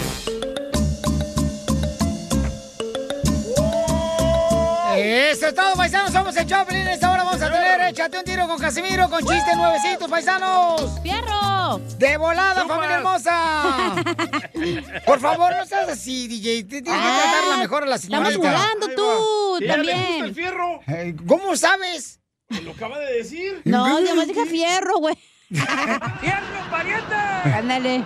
Eso 5.03 5.47
es 5.47 5.55
todo, 5.55 5.75
paisanos. 5.77 6.13
Somos 6.13 6.37
el 6.37 6.47
Choplin. 6.47 6.81
En 6.83 6.89
esta 6.89 7.11
hora 7.11 7.25
vamos 7.25 7.41
a 7.43 7.51
tener 7.51 7.81
Échate 7.91 8.19
un 8.19 8.25
tiro 8.25 8.47
con 8.47 8.59
Casimiro 8.59 9.09
con 9.11 9.21
chistes 9.21 9.57
nuevecitos, 9.57 10.09
paisanos. 10.09 11.01
¡Fierro! 11.03 11.79
De 11.99 12.17
volada, 12.17 12.63
Chupas. 12.63 12.77
familia 12.77 12.97
hermosa. 12.97 14.05
Por 15.07 15.21
favor, 15.21 15.53
no 15.57 15.67
seas 15.67 15.89
así, 15.89 16.29
DJ. 16.29 16.65
Te 16.65 16.83
tienes 16.83 17.01
que 17.01 17.09
Ah, 17.09 17.21
tratarla 17.33 17.57
mejor 17.59 17.83
a 17.85 17.87
la 17.87 17.97
Estamos 17.97 18.29
señorita. 18.33 18.59
jugando 18.59 18.89
tú 18.95 19.59
va. 19.61 19.65
¿Y 19.65 19.69
a 19.71 19.75
ella 19.75 19.83
le 19.83 19.93
gusta 19.93 20.03
el 20.05 20.17
también. 20.19 20.35
fierro? 20.35 20.81
Eh, 20.89 21.17
¿Cómo 21.27 21.57
sabes? 21.57 22.21
Lo 22.63 22.73
acaba 22.73 22.99
de 22.99 23.13
decir. 23.15 23.63
No, 23.65 24.01
yo 24.01 24.15
más 24.15 24.27
dije 24.27 24.45
fierro, 24.47 24.99
güey. 24.99 25.17
¡Fierro, 25.51 26.71
pariente! 26.71 27.15
Ándale. 27.55 28.05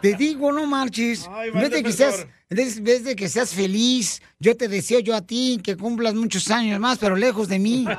Te 0.00 0.14
digo, 0.14 0.52
no 0.52 0.66
marches. 0.66 1.28
Ay, 1.32 1.50
En 1.50 1.60
vez 1.60 1.70
de 1.70 1.82
que 1.82 1.92
seas, 1.92 2.26
en 2.50 2.84
vez- 2.84 3.04
de 3.04 3.16
que 3.16 3.28
seas 3.28 3.54
feliz, 3.54 4.20
yo 4.38 4.56
te 4.56 4.68
deseo 4.68 5.00
yo 5.00 5.14
a 5.14 5.22
ti 5.22 5.60
que 5.62 5.76
cumplas 5.76 6.14
muchos 6.14 6.50
años 6.50 6.78
más, 6.80 6.98
pero 6.98 7.16
lejos 7.16 7.48
de 7.48 7.58
mí. 7.58 7.86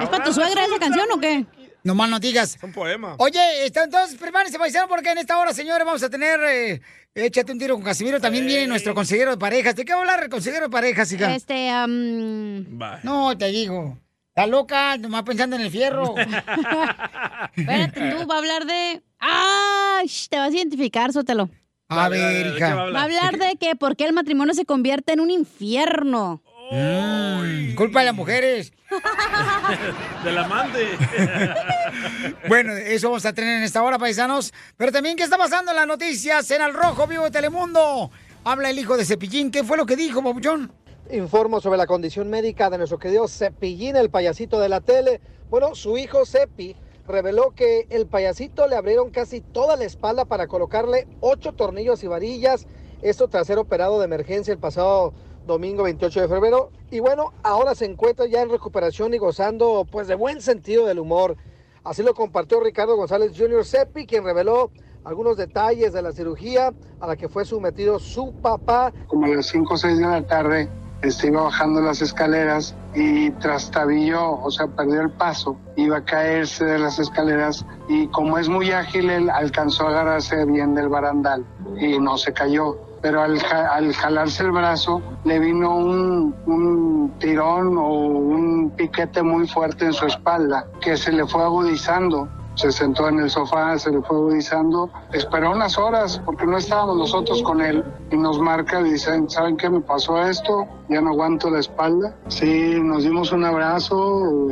¿Es 0.00 0.08
para 0.08 0.24
tu 0.24 0.32
suegra 0.32 0.64
esa 0.64 0.78
canción 0.78 1.06
o 1.12 1.18
qué? 1.20 1.44
No 1.82 1.94
más 1.94 2.08
no 2.10 2.18
digas. 2.18 2.56
Es 2.56 2.62
un 2.62 2.72
poema. 2.72 3.14
Oye, 3.18 3.66
está, 3.66 3.84
entonces 3.84 4.18
prepárense, 4.18 4.58
paisano, 4.58 4.88
porque 4.88 5.10
en 5.10 5.18
esta 5.18 5.38
hora, 5.38 5.52
señores, 5.52 5.84
vamos 5.86 6.02
a 6.02 6.10
tener 6.10 6.40
eh, 6.44 6.80
Échate 7.14 7.50
un 7.52 7.58
tiro 7.58 7.74
con 7.74 7.82
Casimiro. 7.84 8.20
También 8.20 8.44
viene 8.46 8.66
nuestro 8.66 8.94
consejero 8.94 9.30
de 9.30 9.38
parejas. 9.38 9.74
¿De 9.74 9.84
qué 9.84 9.92
va 9.92 9.98
a 9.98 10.02
hablar 10.02 10.22
el 10.22 10.28
consejero 10.28 10.64
de 10.66 10.70
parejas, 10.70 11.10
hija? 11.12 11.34
Este, 11.34 11.70
Bye. 11.86 12.98
No, 13.04 13.36
te 13.38 13.46
digo. 13.46 13.98
Está 14.36 14.46
loca, 14.48 14.98
nomás 14.98 15.22
pensando 15.22 15.56
en 15.56 15.62
el 15.62 15.70
fierro. 15.70 16.14
espérate, 17.56 18.10
tú, 18.10 18.26
va 18.26 18.34
a 18.34 18.38
hablar 18.38 18.66
de... 18.66 19.02
¡Ay! 19.18 20.10
Te 20.28 20.36
vas 20.36 20.52
a 20.52 20.54
identificar, 20.54 21.10
sótelo. 21.10 21.48
A 21.88 22.10
ver, 22.10 22.20
dale, 22.20 22.50
¿de 22.50 22.54
qué 22.56 22.60
va 22.60 22.68
a 22.68 22.74
hija. 22.74 22.74
Va 22.90 23.00
a 23.00 23.04
hablar 23.04 23.38
de 23.38 23.56
que 23.56 23.76
por 23.76 23.96
qué 23.96 24.04
el 24.04 24.12
matrimonio 24.12 24.52
se 24.52 24.66
convierte 24.66 25.14
en 25.14 25.20
un 25.20 25.30
infierno. 25.30 26.42
Mm, 26.70 27.76
culpa 27.76 28.00
de 28.00 28.04
las 28.04 28.14
mujeres. 28.14 28.74
Del 30.24 30.36
amante. 30.36 30.86
Bueno, 32.46 32.74
eso 32.74 33.08
vamos 33.08 33.24
a 33.24 33.32
tener 33.32 33.56
en 33.56 33.62
esta 33.62 33.82
hora, 33.82 33.98
paisanos. 33.98 34.52
Pero 34.76 34.92
también, 34.92 35.16
¿qué 35.16 35.22
está 35.22 35.38
pasando 35.38 35.70
en 35.70 35.78
las 35.78 35.86
noticias 35.86 36.50
en 36.50 36.60
Al 36.60 36.74
Rojo 36.74 37.06
Vivo 37.06 37.24
de 37.24 37.30
Telemundo? 37.30 38.10
Habla 38.44 38.68
el 38.68 38.78
hijo 38.78 38.98
de 38.98 39.06
Cepillín. 39.06 39.50
¿Qué 39.50 39.64
fue 39.64 39.78
lo 39.78 39.86
que 39.86 39.96
dijo, 39.96 40.22
Papuchón? 40.22 40.70
Informo 41.10 41.60
sobre 41.60 41.78
la 41.78 41.86
condición 41.86 42.28
médica 42.30 42.68
de 42.68 42.78
nuestro 42.78 42.98
querido 42.98 43.28
Cepillín, 43.28 43.94
el 43.94 44.10
payasito 44.10 44.58
de 44.58 44.68
la 44.68 44.80
tele. 44.80 45.20
Bueno, 45.48 45.76
su 45.76 45.96
hijo 45.98 46.26
Cepi 46.26 46.74
reveló 47.06 47.52
que 47.52 47.86
el 47.90 48.06
payasito 48.06 48.66
le 48.66 48.74
abrieron 48.74 49.10
casi 49.10 49.40
toda 49.40 49.76
la 49.76 49.84
espalda 49.84 50.24
para 50.24 50.48
colocarle 50.48 51.06
ocho 51.20 51.52
tornillos 51.52 52.02
y 52.02 52.08
varillas. 52.08 52.66
Esto 53.02 53.28
tras 53.28 53.46
ser 53.46 53.58
operado 53.58 54.00
de 54.00 54.06
emergencia 54.06 54.52
el 54.52 54.58
pasado 54.58 55.14
domingo 55.46 55.84
28 55.84 56.22
de 56.22 56.28
febrero. 56.28 56.70
Y 56.90 56.98
bueno, 56.98 57.32
ahora 57.44 57.76
se 57.76 57.84
encuentra 57.84 58.26
ya 58.26 58.42
en 58.42 58.50
recuperación 58.50 59.14
y 59.14 59.18
gozando 59.18 59.86
pues 59.88 60.08
de 60.08 60.16
buen 60.16 60.40
sentido 60.40 60.86
del 60.86 60.98
humor. 60.98 61.36
Así 61.84 62.02
lo 62.02 62.14
compartió 62.14 62.58
Ricardo 62.58 62.96
González 62.96 63.32
Jr. 63.38 63.64
Seppi, 63.64 64.06
quien 64.06 64.24
reveló 64.24 64.72
algunos 65.04 65.36
detalles 65.36 65.92
de 65.92 66.02
la 66.02 66.10
cirugía 66.10 66.74
a 66.98 67.06
la 67.06 67.14
que 67.14 67.28
fue 67.28 67.44
sometido 67.44 68.00
su 68.00 68.32
papá. 68.32 68.92
como 69.06 69.26
a 69.26 69.28
las 69.28 69.46
5 69.46 69.72
o 69.72 69.76
6 69.76 69.98
de 69.98 70.04
la 70.04 70.26
tarde, 70.26 70.68
este, 71.02 71.28
iba 71.28 71.42
bajando 71.42 71.80
las 71.80 72.00
escaleras 72.02 72.74
y 72.94 73.30
trastabilló, 73.32 74.32
o 74.40 74.50
sea, 74.50 74.66
perdió 74.68 75.00
el 75.02 75.10
paso, 75.10 75.56
iba 75.76 75.98
a 75.98 76.04
caerse 76.04 76.64
de 76.64 76.78
las 76.78 76.98
escaleras 76.98 77.64
y 77.88 78.06
como 78.08 78.38
es 78.38 78.48
muy 78.48 78.70
ágil, 78.72 79.10
él 79.10 79.30
alcanzó 79.30 79.86
a 79.86 79.90
agarrarse 79.90 80.44
bien 80.46 80.74
del 80.74 80.88
barandal 80.88 81.44
y 81.78 81.98
no 81.98 82.16
se 82.16 82.32
cayó. 82.32 82.76
Pero 83.02 83.22
al, 83.22 83.38
ja- 83.38 83.68
al 83.74 83.92
jalarse 83.92 84.42
el 84.42 84.52
brazo 84.52 85.00
le 85.24 85.38
vino 85.38 85.76
un, 85.76 86.34
un 86.46 87.12
tirón 87.20 87.76
o 87.76 87.88
un 87.92 88.70
piquete 88.70 89.22
muy 89.22 89.46
fuerte 89.46 89.84
en 89.84 89.92
su 89.92 90.06
espalda 90.06 90.66
que 90.80 90.96
se 90.96 91.12
le 91.12 91.26
fue 91.26 91.42
agudizando 91.44 92.26
se 92.56 92.72
sentó 92.72 93.08
en 93.08 93.20
el 93.20 93.30
sofá, 93.30 93.78
se 93.78 93.90
le 93.90 94.02
fue 94.02 94.16
agudizando, 94.16 94.90
esperó 95.12 95.52
unas 95.52 95.78
horas 95.78 96.20
porque 96.24 96.46
no 96.46 96.56
estábamos 96.56 96.96
nosotros 96.96 97.42
con 97.42 97.60
él 97.60 97.84
y 98.10 98.16
nos 98.16 98.40
marca 98.40 98.82
dicen, 98.82 99.30
¿saben 99.30 99.56
qué 99.56 99.70
me 99.70 99.80
pasó 99.80 100.20
esto? 100.22 100.66
Ya 100.88 101.00
no 101.00 101.10
aguanto 101.10 101.50
la 101.50 101.60
espalda. 101.60 102.16
Sí, 102.28 102.80
nos 102.80 103.04
dimos 103.04 103.30
un 103.32 103.44
abrazo, 103.44 104.48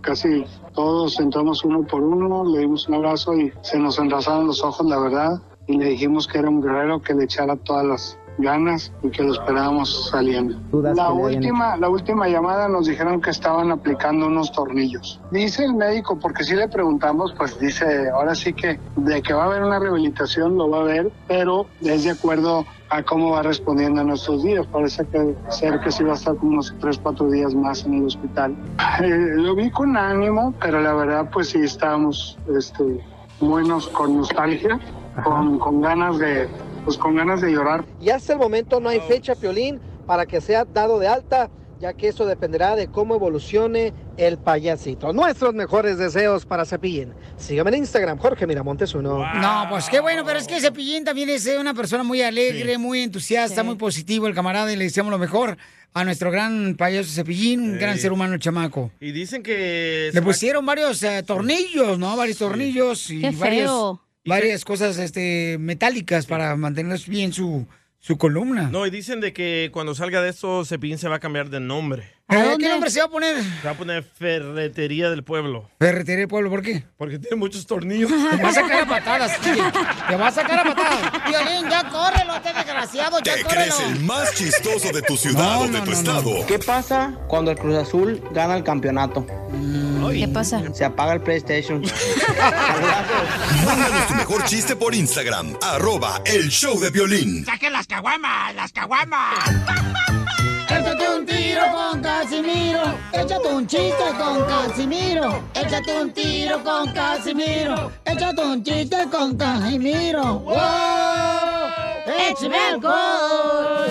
casi 0.00 0.44
todos 0.74 1.18
entramos 1.20 1.64
uno 1.64 1.82
por 1.82 2.02
uno, 2.02 2.44
le 2.44 2.60
dimos 2.60 2.88
un 2.88 2.96
abrazo 2.96 3.34
y 3.34 3.52
se 3.62 3.78
nos 3.78 3.98
enrasaron 3.98 4.46
los 4.46 4.62
ojos, 4.62 4.86
la 4.86 4.98
verdad, 4.98 5.40
y 5.66 5.78
le 5.78 5.90
dijimos 5.90 6.26
que 6.26 6.38
era 6.38 6.48
un 6.48 6.60
guerrero 6.60 7.00
que 7.00 7.14
le 7.14 7.24
echara 7.24 7.56
todas 7.56 7.86
las 7.86 8.18
ganas 8.38 8.92
y 9.02 9.10
que 9.10 9.22
lo 9.22 9.32
esperábamos 9.32 10.10
saliendo. 10.10 10.56
La 10.94 11.10
última, 11.10 11.76
la 11.76 11.88
última 11.88 12.28
llamada 12.28 12.68
nos 12.68 12.86
dijeron 12.86 13.20
que 13.20 13.30
estaban 13.30 13.70
aplicando 13.70 14.26
unos 14.26 14.52
tornillos. 14.52 15.20
Dice 15.30 15.64
el 15.64 15.74
médico, 15.74 16.18
porque 16.18 16.44
si 16.44 16.54
le 16.54 16.68
preguntamos, 16.68 17.34
pues 17.36 17.58
dice, 17.58 18.08
ahora 18.10 18.34
sí 18.34 18.52
que 18.52 18.78
de 18.96 19.22
que 19.22 19.32
va 19.32 19.44
a 19.44 19.46
haber 19.46 19.62
una 19.62 19.78
rehabilitación 19.78 20.56
lo 20.56 20.68
va 20.70 20.78
a 20.78 20.80
haber, 20.82 21.12
pero 21.28 21.66
es 21.80 22.04
de 22.04 22.10
acuerdo 22.10 22.66
a 22.90 23.02
cómo 23.02 23.30
va 23.30 23.42
respondiendo 23.42 24.00
a 24.00 24.04
nuestros 24.04 24.42
días. 24.42 24.66
Parece 24.66 25.04
que 25.06 25.34
ser 25.50 25.80
que 25.80 25.90
sí 25.90 26.04
va 26.04 26.12
a 26.12 26.16
estar 26.16 26.36
como 26.36 26.52
unos 26.52 26.74
tres, 26.80 26.98
cuatro 27.02 27.30
días 27.30 27.54
más 27.54 27.84
en 27.84 27.94
el 27.94 28.06
hospital. 28.06 28.54
Eh, 29.00 29.08
lo 29.08 29.56
vi 29.56 29.70
con 29.70 29.96
ánimo, 29.96 30.54
pero 30.60 30.80
la 30.80 30.94
verdad 30.94 31.28
pues 31.32 31.48
sí 31.48 31.58
estábamos 31.58 32.38
este, 32.56 33.04
buenos 33.40 33.88
con 33.88 34.18
nostalgia, 34.18 34.78
con, 35.24 35.58
con 35.58 35.80
ganas 35.80 36.18
de 36.18 36.48
pues 36.84 36.98
con 36.98 37.16
ganas 37.16 37.40
de 37.40 37.50
llorar. 37.52 37.84
Y 38.00 38.10
hasta 38.10 38.32
el 38.34 38.38
momento 38.38 38.80
no 38.80 38.88
hay 38.88 39.00
fecha, 39.00 39.34
Piolín, 39.34 39.80
para 40.06 40.26
que 40.26 40.40
sea 40.40 40.64
dado 40.64 40.98
de 40.98 41.08
alta, 41.08 41.50
ya 41.80 41.92
que 41.92 42.08
eso 42.08 42.24
dependerá 42.24 42.76
de 42.76 42.88
cómo 42.88 43.14
evolucione 43.14 43.92
el 44.16 44.38
payasito. 44.38 45.12
Nuestros 45.12 45.54
mejores 45.54 45.98
deseos 45.98 46.46
para 46.46 46.64
Cepillín. 46.64 47.12
Sígame 47.36 47.70
en 47.70 47.78
Instagram, 47.78 48.16
Jorge 48.18 48.46
Miramontes 48.46 48.94
uno. 48.94 49.18
No, 49.34 49.66
pues 49.68 49.88
qué 49.88 50.00
bueno, 50.00 50.22
pero 50.24 50.38
es 50.38 50.46
que 50.46 50.60
Cepillín 50.60 51.04
también 51.04 51.28
es 51.30 51.46
eh, 51.46 51.58
una 51.58 51.74
persona 51.74 52.04
muy 52.04 52.22
alegre, 52.22 52.78
muy 52.78 53.00
entusiasta, 53.02 53.62
muy 53.62 53.74
positivo, 53.74 54.26
el 54.28 54.34
camarada, 54.34 54.72
y 54.72 54.76
le 54.76 54.84
deseamos 54.84 55.10
lo 55.10 55.18
mejor 55.18 55.56
a 55.92 56.04
nuestro 56.04 56.30
gran 56.30 56.74
payaso 56.76 57.10
Cepillín, 57.10 57.60
un 57.60 57.78
gran 57.78 57.98
ser 57.98 58.12
humano, 58.12 58.36
chamaco. 58.38 58.90
Y 59.00 59.12
dicen 59.12 59.42
que... 59.42 60.10
Le 60.12 60.22
pusieron 60.22 60.64
varios 60.64 61.02
eh, 61.02 61.22
tornillos, 61.24 61.98
¿no? 61.98 62.16
Varios 62.16 62.38
tornillos 62.38 63.10
y 63.10 63.20
Qué 63.20 63.30
varios- 63.30 63.98
varias 64.24 64.64
cosas 64.64 64.98
este, 64.98 65.56
metálicas 65.58 66.26
para 66.26 66.56
mantener 66.56 66.98
bien 67.06 67.32
su, 67.32 67.66
su 67.98 68.16
columna. 68.18 68.68
No, 68.70 68.86
y 68.86 68.90
dicen 68.90 69.20
de 69.20 69.32
que 69.32 69.70
cuando 69.72 69.94
salga 69.94 70.22
de 70.22 70.30
esto, 70.30 70.64
Cepillín 70.64 70.98
se 70.98 71.08
va 71.08 71.16
a 71.16 71.20
cambiar 71.20 71.50
de 71.50 71.60
nombre. 71.60 72.13
¿A 72.26 72.56
¿Qué 72.58 72.68
nombre 72.70 72.90
se 72.90 73.00
va 73.00 73.06
a 73.06 73.10
poner? 73.10 73.42
Se 73.42 73.66
va 73.66 73.72
a 73.72 73.74
poner 73.74 74.02
Ferretería 74.02 75.10
del 75.10 75.24
Pueblo. 75.24 75.68
Ferretería 75.78 76.20
del 76.20 76.28
Pueblo, 76.28 76.48
¿por 76.48 76.62
qué? 76.62 76.82
Porque 76.96 77.18
tiene 77.18 77.36
muchos 77.36 77.66
tornillos. 77.66 78.10
Te 78.30 78.42
va 78.42 78.48
a 78.48 78.52
sacar 78.52 78.80
a 78.82 78.86
patadas. 78.86 79.40
Te 79.40 80.16
va 80.16 80.28
a 80.28 80.30
sacar 80.30 80.60
a 80.60 80.74
patadas. 80.74 81.12
Violín, 81.28 81.70
ya 81.70 81.86
córrelo, 81.90 82.36
este 82.36 82.54
desgraciado, 82.54 83.18
ya 83.22 83.34
¿Te 83.34 83.42
córrelo. 83.42 83.74
crees 83.76 83.90
el 83.90 84.00
más 84.04 84.34
chistoso 84.34 84.90
de 84.90 85.02
tu 85.02 85.18
ciudad 85.18 85.60
o 85.62 85.68
de 85.68 85.80
tu 85.82 85.92
estado? 85.92 86.46
¿Qué 86.46 86.58
pasa 86.58 87.12
cuando 87.28 87.50
el 87.50 87.58
Cruz 87.58 87.76
Azul 87.76 88.22
gana 88.32 88.56
el 88.56 88.64
campeonato? 88.64 89.26
¿Qué 90.10 90.28
pasa? 90.28 90.62
Se 90.72 90.84
apaga 90.84 91.12
el 91.12 91.20
PlayStation. 91.20 91.82
Mándanos 93.66 94.06
tu 94.06 94.14
mejor 94.14 94.44
chiste 94.44 94.76
por 94.76 94.94
Instagram, 94.94 95.58
arroba 95.60 96.22
el 96.24 96.48
show 96.48 96.80
de 96.80 96.90
violín. 96.90 97.44
¡Saquen 97.44 97.72
las 97.72 97.86
caguamas! 97.86 98.54
¡Las 98.54 98.72
caguamas! 98.72 99.34
Échate 100.68 101.08
un 101.08 101.26
tiro 101.26 101.62
con 101.72 102.02
Casimiro. 102.02 102.82
Échate 103.12 103.48
un 103.48 103.66
chiste 103.66 104.04
con 104.18 104.44
Casimiro. 104.46 105.44
Échate 105.54 106.00
un 106.00 106.12
tiro 106.12 106.62
con 106.64 106.92
Casimiro. 106.92 107.92
Échate 108.04 108.42
un 108.42 108.62
chiste 108.64 108.96
con 109.10 109.36
Casimiro. 109.36 110.38
¡Wow! 110.40 110.54
¡Échame 112.06 112.58
alcohol! 112.58 113.88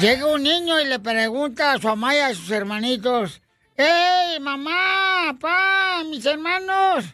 Llega 0.00 0.26
un 0.26 0.42
niño 0.42 0.80
y 0.80 0.84
le 0.84 0.98
pregunta 0.98 1.72
a 1.72 1.78
su 1.78 1.88
mamá 1.88 2.14
y 2.14 2.18
a 2.18 2.34
sus 2.34 2.50
hermanitos. 2.50 3.40
¡Ey, 3.76 4.38
mamá, 4.40 5.36
papá, 5.40 6.04
mis 6.04 6.24
hermanos! 6.26 7.04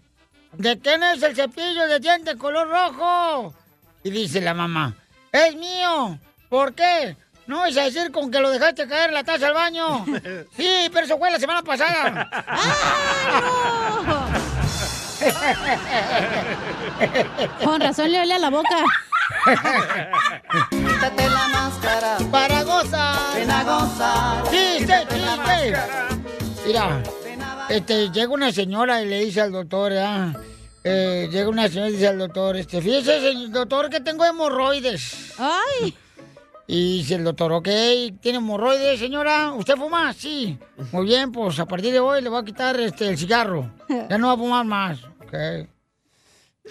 ¿De 0.52 0.78
quién 0.78 1.02
es 1.02 1.22
el 1.22 1.34
cepillo 1.34 1.86
de 1.86 2.00
dientes 2.00 2.36
color 2.36 2.68
rojo? 2.68 3.54
Y 4.02 4.10
dice 4.10 4.40
la 4.40 4.54
mamá, 4.54 4.94
es 5.32 5.56
mío. 5.56 6.18
¿Por 6.48 6.74
qué? 6.74 7.16
No 7.46 7.62
a 7.62 7.70
decir 7.70 8.10
con 8.10 8.30
que 8.30 8.40
lo 8.40 8.50
dejaste 8.50 8.88
caer 8.88 9.08
en 9.08 9.14
la 9.14 9.24
taza 9.24 9.48
al 9.48 9.54
baño. 9.54 10.04
Sí, 10.56 10.88
pero 10.92 11.06
eso 11.06 11.18
fue 11.18 11.30
la 11.30 11.38
semana 11.38 11.62
pasada. 11.62 12.28
Con 17.64 17.80
razón 17.80 18.12
le 18.12 18.20
olía 18.20 18.38
la 18.38 18.50
boca. 18.50 18.84
Quítate 20.70 21.28
la 21.28 21.48
máscara. 21.48 22.18
Para 22.30 22.62
gozar. 22.62 23.34
Ven 23.34 23.50
a 23.50 23.64
gozar. 23.64 24.44
Chiste, 24.50 25.06
chiste. 25.10 25.74
Mira, 26.66 27.02
este, 27.68 28.10
llega 28.10 28.32
una 28.32 28.52
señora 28.52 29.02
y 29.02 29.06
le 29.06 29.24
dice 29.24 29.40
al 29.40 29.50
doctor, 29.52 29.92
¿ah? 29.94 30.32
Eh, 30.82 31.28
llega 31.30 31.48
una 31.48 31.68
señora 31.68 31.88
y 31.88 31.92
dice 31.92 32.08
al 32.08 32.18
doctor, 32.18 32.56
este, 32.56 32.82
fíjese, 32.82 33.20
doctor, 33.48 33.88
que 33.90 34.00
tengo 34.00 34.24
hemorroides. 34.24 35.34
¡Ay! 35.38 35.96
Y 36.66 36.98
dice 36.98 37.16
el 37.16 37.24
doctor, 37.24 37.52
ok, 37.52 37.68
¿tiene 38.20 38.38
hemorroides, 38.38 38.98
señora? 38.98 39.52
¿Usted 39.52 39.76
fuma? 39.76 40.12
Sí. 40.14 40.58
Muy 40.92 41.04
bien, 41.04 41.30
pues 41.30 41.58
a 41.60 41.66
partir 41.66 41.92
de 41.92 42.00
hoy 42.00 42.22
le 42.22 42.28
voy 42.30 42.40
a 42.40 42.44
quitar 42.44 42.78
este, 42.80 43.06
el 43.08 43.18
cigarro. 43.18 43.70
Ya 44.08 44.16
no 44.16 44.28
va 44.28 44.32
a 44.32 44.36
fumar 44.38 44.64
más. 44.64 45.04
Ok. 45.04 45.68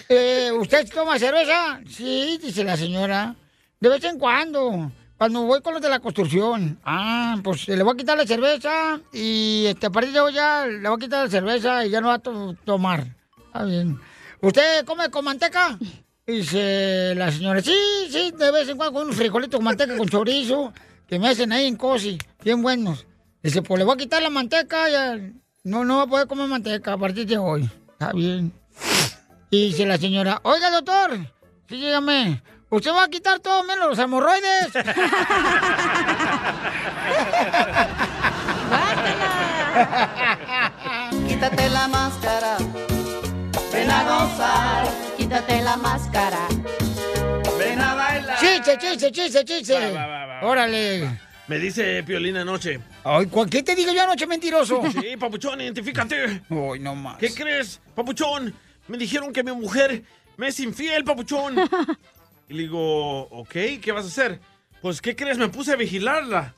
Eh, 0.09 0.51
¿Usted 0.59 0.89
toma 0.91 1.19
cerveza? 1.19 1.79
Sí, 1.87 2.39
dice 2.41 2.63
la 2.63 2.75
señora. 2.75 3.35
De 3.79 3.89
vez 3.89 4.03
en 4.03 4.17
cuando. 4.17 4.91
Cuando 5.17 5.43
voy 5.43 5.61
con 5.61 5.73
los 5.73 5.81
de 5.81 5.89
la 5.89 5.99
construcción. 5.99 6.79
Ah, 6.83 7.37
pues 7.43 7.67
le 7.67 7.81
voy 7.83 7.93
a 7.93 7.97
quitar 7.97 8.17
la 8.17 8.25
cerveza 8.25 8.99
y 9.13 9.65
este, 9.67 9.85
a 9.85 9.89
partir 9.91 10.11
de 10.11 10.19
hoy 10.19 10.33
ya 10.33 10.65
le 10.65 10.89
voy 10.89 10.97
a 10.97 10.99
quitar 10.99 11.25
la 11.25 11.29
cerveza 11.31 11.85
y 11.85 11.91
ya 11.91 12.01
no 12.01 12.07
va 12.07 12.15
a 12.15 12.19
to- 12.19 12.55
tomar. 12.65 13.05
Está 13.45 13.63
bien. 13.63 13.99
¿Usted 14.41 14.83
come 14.85 15.09
con 15.11 15.23
manteca? 15.23 15.77
Dice 16.25 17.13
la 17.15 17.29
señora, 17.33 17.61
sí, 17.61 17.75
sí, 18.09 18.31
de 18.31 18.51
vez 18.51 18.69
en 18.69 18.77
cuando 18.77 18.93
con 18.93 19.03
unos 19.03 19.17
frijolitos 19.17 19.57
con 19.57 19.65
manteca 19.65 19.97
con 19.97 20.07
chorizo 20.07 20.71
que 21.05 21.19
me 21.19 21.27
hacen 21.27 21.51
ahí 21.51 21.67
en 21.67 21.75
cosi, 21.75 22.17
bien 22.41 22.61
buenos. 22.61 23.05
Dice, 23.41 23.61
pues 23.61 23.77
le 23.77 23.83
voy 23.83 23.95
a 23.95 23.97
quitar 23.97 24.23
la 24.23 24.29
manteca, 24.29 24.89
ya 24.89 25.17
no, 25.65 25.83
no 25.83 25.97
va 25.97 26.03
a 26.03 26.07
poder 26.07 26.27
comer 26.27 26.47
manteca 26.47 26.93
a 26.93 26.97
partir 26.97 27.27
de 27.27 27.37
hoy. 27.37 27.69
Está 27.91 28.13
bien. 28.13 28.53
Y 29.49 29.67
dice 29.67 29.85
la 29.85 29.97
señora, 29.97 30.39
oiga 30.43 30.71
doctor, 30.71 31.17
sí, 31.67 31.75
dígame, 31.75 32.41
¿usted 32.69 32.91
va 32.91 33.03
a 33.03 33.09
quitar 33.09 33.41
todo 33.41 33.65
menos 33.65 33.89
los 33.89 33.99
hemorroides? 33.99 34.71
Quítate 41.27 41.69
la 41.69 41.89
máscara. 41.89 42.55
Ven 43.73 43.91
a 43.91 44.03
gozar. 44.03 45.02
Quítate 45.23 45.61
la 45.61 45.77
máscara. 45.77 46.49
Ven 47.57 47.79
a 47.79 47.95
bailar. 47.95 48.37
chiste, 48.41 48.77
chiste, 48.77 49.09
chiste, 49.09 49.45
chiste. 49.45 49.93
Órale. 50.41 51.17
Me 51.47 51.59
dice 51.59 52.03
Piolín 52.03 52.35
anoche. 52.35 52.81
Ay, 53.05 53.27
¿cu- 53.27 53.45
¿qué 53.45 53.63
te 53.63 53.73
digo 53.73 53.93
yo 53.93 54.01
anoche, 54.03 54.27
mentiroso? 54.27 54.81
Sí, 54.91 55.15
papuchón, 55.17 55.61
identifícate. 55.61 56.41
Ay, 56.49 56.79
no 56.81 56.93
más. 56.95 57.19
¿Qué 57.19 57.33
crees, 57.33 57.79
papuchón? 57.95 58.53
Me 58.89 58.97
dijeron 58.97 59.31
que 59.31 59.43
mi 59.45 59.53
mujer 59.53 60.03
me 60.35 60.49
es 60.49 60.59
infiel, 60.59 61.05
papuchón. 61.05 61.55
Y 62.49 62.55
le 62.55 62.63
digo, 62.63 63.21
ok, 63.29 63.51
¿qué 63.81 63.93
vas 63.93 64.03
a 64.03 64.09
hacer? 64.09 64.41
Pues, 64.81 65.01
¿qué 65.01 65.15
crees? 65.15 65.37
Me 65.37 65.47
puse 65.47 65.71
a 65.71 65.75
vigilarla. 65.77 66.53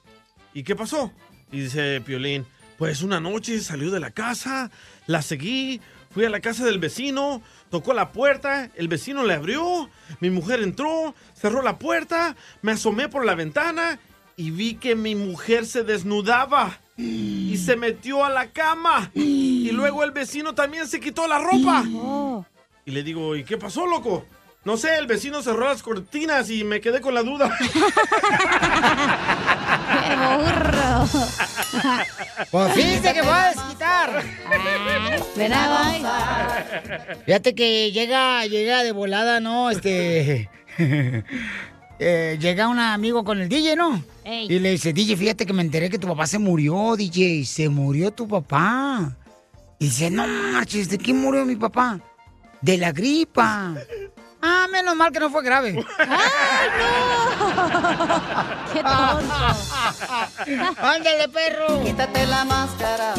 ¿Y 0.56 0.63
qué 0.63 0.75
pasó? 0.75 1.13
Y 1.51 1.60
dice 1.60 2.01
Piolín, 2.01 2.47
pues 2.80 3.04
una 3.04 3.19
noche 3.19 3.60
salió 3.62 3.91
de 3.91 3.99
la 3.99 4.10
casa, 4.10 4.71
la 5.06 5.21
seguí, 5.21 5.80
fui 6.10 6.25
a 6.25 6.30
la 6.32 6.39
casa 6.39 6.65
del 6.65 6.80
vecino, 6.80 7.43
tocó 7.75 7.93
la 7.93 8.13
puerta, 8.13 8.71
el 8.75 8.88
vecino 8.88 9.25
le 9.25 9.33
abrió, 9.33 9.89
mi 10.21 10.29
mujer 10.29 10.61
entró, 10.61 11.13
cerró 11.33 11.61
la 11.61 11.77
puerta, 11.77 12.38
me 12.61 12.71
asomé 12.71 13.09
por 13.09 13.25
la 13.25 13.35
ventana 13.35 13.99
y 14.38 14.51
vi 14.51 14.75
que 14.75 14.95
mi 14.95 15.13
mujer 15.13 15.65
se 15.65 15.83
desnudaba 15.83 16.79
y 16.95 17.57
se 17.57 17.75
metió 17.75 18.23
a 18.23 18.29
la 18.29 18.51
cama. 18.51 19.11
Y 19.13 19.71
luego 19.71 20.05
el 20.05 20.11
vecino 20.11 20.55
también 20.55 20.88
se 20.88 21.01
quitó 21.01 21.27
la 21.27 21.38
ropa. 21.38 21.83
Y 22.85 22.91
le 22.91 23.03
digo, 23.03 23.35
¿y 23.35 23.43
qué 23.43 23.57
pasó, 23.57 23.85
loco? 23.85 24.23
No 24.65 24.78
sé, 24.78 24.97
el 24.97 25.06
vecino 25.06 25.43
cerró 25.43 25.65
las 25.67 25.84
cortinas 25.84 26.49
y 26.49 26.63
me 26.63 26.82
quedé 26.82 26.99
con 26.99 27.13
la 27.13 27.21
duda. 27.21 27.56
Pues 32.51 32.73
fíjate 32.73 33.13
que 33.13 33.21
voy 33.21 33.32
a 33.32 33.47
desquitar. 33.49 34.23
Ven 35.36 35.54
a 35.54 36.65
Fíjate 37.25 37.56
que 37.56 37.91
llega, 37.91 38.45
llega 38.45 38.84
de 38.84 38.91
volada, 38.91 39.39
¿no? 39.39 39.69
Este. 39.69 40.49
eh, 41.99 42.38
llega 42.39 42.67
un 42.67 42.80
amigo 42.80 43.23
con 43.23 43.39
el 43.41 43.49
DJ, 43.49 43.75
¿no? 43.75 44.04
Ey. 44.23 44.47
Y 44.49 44.60
le 44.60 44.71
dice, 44.71 44.93
DJ, 44.93 45.15
fíjate 45.17 45.45
que 45.45 45.54
me 45.54 45.62
enteré 45.62 45.89
que 45.89 45.99
tu 45.99 46.08
papá 46.08 46.28
se 46.28 46.39
murió, 46.39 46.95
DJ. 46.95 47.45
Se 47.45 47.69
murió 47.69 48.12
tu 48.12 48.28
papá. 48.28 49.15
Y 49.80 49.86
dice, 49.86 50.10
no 50.10 50.28
marches, 50.28 50.89
¿de 50.89 50.97
qué 50.97 51.13
murió 51.13 51.45
mi 51.45 51.56
papá? 51.56 51.99
De 52.62 52.78
la 52.78 52.91
gripa. 52.91 53.75
Ah, 54.47 54.67
menos 54.71 54.95
mal 54.95 55.12
que 55.12 55.19
no 55.19 55.31
fue 55.31 55.41
grave. 55.41 55.73
¡Qué 58.73 58.79
¡Ándale, 60.77 61.29
perro! 61.29 61.84
Quítate 61.84 62.27
la 62.27 62.45
máscara. 62.45 63.15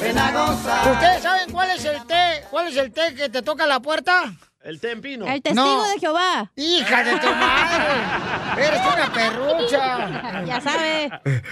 Ven 0.00 0.18
a 0.18 0.32
gozar. 0.32 0.90
¿Ustedes 0.92 1.22
saben 1.22 1.52
cuál 1.52 1.70
es 1.70 1.84
el 1.84 2.02
té? 2.06 2.44
¿Cuál 2.50 2.68
es 2.68 2.76
el 2.78 2.92
té 2.92 3.14
que 3.14 3.28
te 3.28 3.42
toca 3.42 3.66
la 3.66 3.80
puerta? 3.80 4.32
El 4.62 4.80
tempino. 4.80 5.26
El 5.26 5.42
testigo 5.42 5.84
de 5.86 5.98
Jehová. 6.00 6.50
¡Hija 6.56 7.04
de 7.04 7.18
tu 7.18 7.26
madre! 7.26 8.66
¡Eres 8.66 8.80
una 8.80 9.12
perrucha! 9.12 10.44
Ya 10.46 10.60
sabe. 10.62 11.10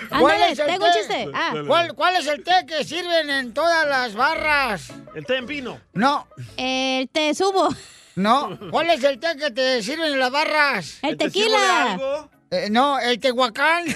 ¿Cuál 0.08 0.32
Ándale, 0.32 0.52
es 0.52 0.58
el 0.58 0.66
tengo 0.66 0.86
un 0.86 0.92
té? 0.92 0.98
chiste. 0.98 1.28
Ah. 1.34 1.52
¿Cuál, 1.66 1.94
¿Cuál 1.94 2.16
es 2.16 2.26
el 2.26 2.42
té 2.42 2.64
que 2.66 2.82
sirven 2.82 3.28
en 3.28 3.52
todas 3.52 3.86
las 3.86 4.14
barras? 4.14 4.90
El 5.14 5.26
tempino. 5.26 5.78
No. 5.92 6.26
El 6.56 7.10
té 7.10 7.34
subo. 7.34 7.68
No. 8.16 8.56
¿Cuál 8.70 8.90
es 8.90 9.02
el 9.04 9.18
té 9.18 9.36
que 9.36 9.50
te 9.50 9.82
sirven 9.82 10.12
en 10.12 10.18
las 10.20 10.30
barras? 10.30 10.98
El 11.02 11.10
¿El 11.10 11.16
te 11.18 11.24
tequila. 11.26 11.92
algo? 11.92 12.30
Eh, 12.50 12.68
no, 12.70 12.98
el 13.00 13.18
tehuacán. 13.18 13.84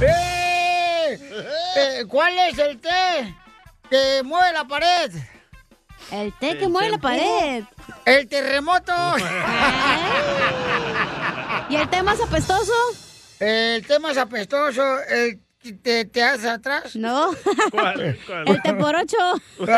¡Eh! 0.00 1.18
Eh, 1.76 2.04
¿Cuál 2.08 2.38
es 2.38 2.58
el 2.58 2.80
té 2.80 3.34
que 3.90 4.22
mueve 4.24 4.52
la 4.52 4.64
pared? 4.64 5.12
El 6.10 6.32
té 6.38 6.56
que 6.58 6.68
mueve 6.68 6.90
la 6.90 6.98
pared. 6.98 7.64
El 8.04 8.26
terremoto. 8.28 8.92
¿Y 11.68 11.76
el 11.76 11.88
té 11.88 12.02
más 12.02 12.20
apestoso? 12.20 12.72
El 13.38 13.86
té 13.86 13.98
más 13.98 14.16
apestoso, 14.16 14.82
el 15.08 15.40
te, 15.82 16.04
te 16.06 16.22
hace 16.22 16.48
atrás. 16.48 16.96
No. 16.96 17.30
¿Cuál? 17.70 18.18
¿Cuál? 18.26 18.48
El 18.48 18.62
té 18.62 18.72
por 18.74 18.94
ocho. 18.96 19.16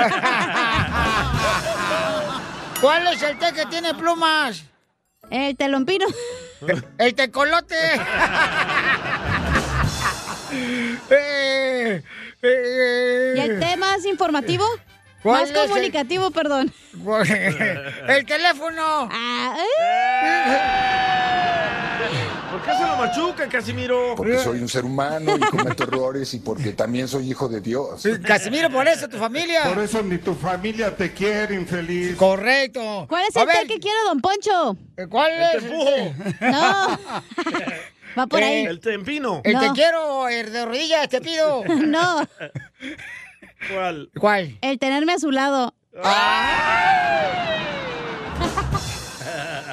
¿Cuál 2.80 3.06
es 3.08 3.22
el 3.22 3.38
té 3.38 3.52
que 3.52 3.66
tiene 3.66 3.94
plumas? 3.94 4.64
El 5.30 5.56
telompino. 5.56 6.06
El 6.98 7.14
tecolote. 7.14 7.76
Eh, 11.10 12.02
eh, 12.42 13.34
¿Y 13.36 13.40
el 13.40 13.58
té 13.60 13.76
más 13.76 14.04
informativo? 14.04 14.64
¿Cuál 15.22 15.42
Más 15.42 15.50
es 15.50 15.56
el- 15.56 15.68
comunicativo, 15.68 16.30
perdón. 16.30 16.72
El 18.08 18.26
teléfono. 18.26 19.08
Ah, 19.10 19.56
¿Por 22.62 22.70
qué 22.70 22.78
se 22.78 22.86
lo 22.86 22.96
machuca, 22.96 23.48
Casimiro? 23.48 24.14
Porque 24.16 24.38
soy 24.38 24.60
un 24.60 24.68
ser 24.68 24.84
humano 24.84 25.36
y 25.36 25.40
cometo 25.40 25.82
errores 25.82 26.32
y 26.34 26.38
porque 26.38 26.72
también 26.72 27.08
soy 27.08 27.28
hijo 27.28 27.48
de 27.48 27.60
Dios. 27.60 28.04
Casimiro, 28.24 28.70
por 28.70 28.86
eso 28.86 29.08
tu 29.08 29.18
familia. 29.18 29.64
Por 29.64 29.82
eso 29.82 30.00
ni 30.02 30.18
tu 30.18 30.32
familia 30.34 30.94
te 30.94 31.12
quiere, 31.12 31.56
infeliz. 31.56 32.14
Correcto. 32.16 33.06
¿Cuál 33.08 33.24
es 33.28 33.36
A 33.36 33.42
el 33.42 33.48
té 33.48 33.52
ver, 33.58 33.66
que 33.66 33.78
quiere 33.80 33.96
Don 34.06 34.20
Poncho? 34.20 34.76
¿Cuál 35.10 35.32
El 35.32 35.42
es? 35.42 35.50
tempujo. 35.62 36.14
No. 36.40 36.98
Va 38.18 38.26
por 38.28 38.42
ahí. 38.42 38.64
El 38.66 38.78
tempino. 38.78 39.40
El 39.42 39.58
te 39.58 39.70
quiero, 39.74 40.28
el 40.28 40.52
de 40.52 40.64
rodillas, 40.64 41.08
te 41.08 41.20
pido. 41.20 41.64
No. 41.66 42.28
¿Cuál? 43.72 44.10
¿Cuál? 44.20 44.58
El 44.60 44.78
tenerme 44.78 45.14
a 45.14 45.18
su 45.18 45.30
lado. 45.32 45.74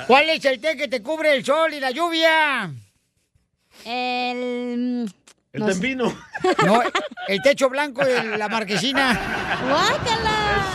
¿Cuál 0.09 0.27
es 0.31 0.43
el 0.43 0.59
té 0.59 0.75
que 0.75 0.87
te 0.87 1.03
cubre 1.03 1.35
el 1.35 1.45
sol 1.45 1.71
y 1.71 1.79
la 1.79 1.91
lluvia? 1.91 2.71
El. 3.85 5.07
El 5.53 5.59
No 5.61 5.67
sé. 5.67 5.73
tempino. 5.73 6.11
No, 6.65 6.81
el 7.27 7.41
techo 7.43 7.69
blanco 7.69 8.03
de 8.03 8.35
la 8.35 8.47
marquesina. 8.49 9.13
¡Guácala! 9.69 10.65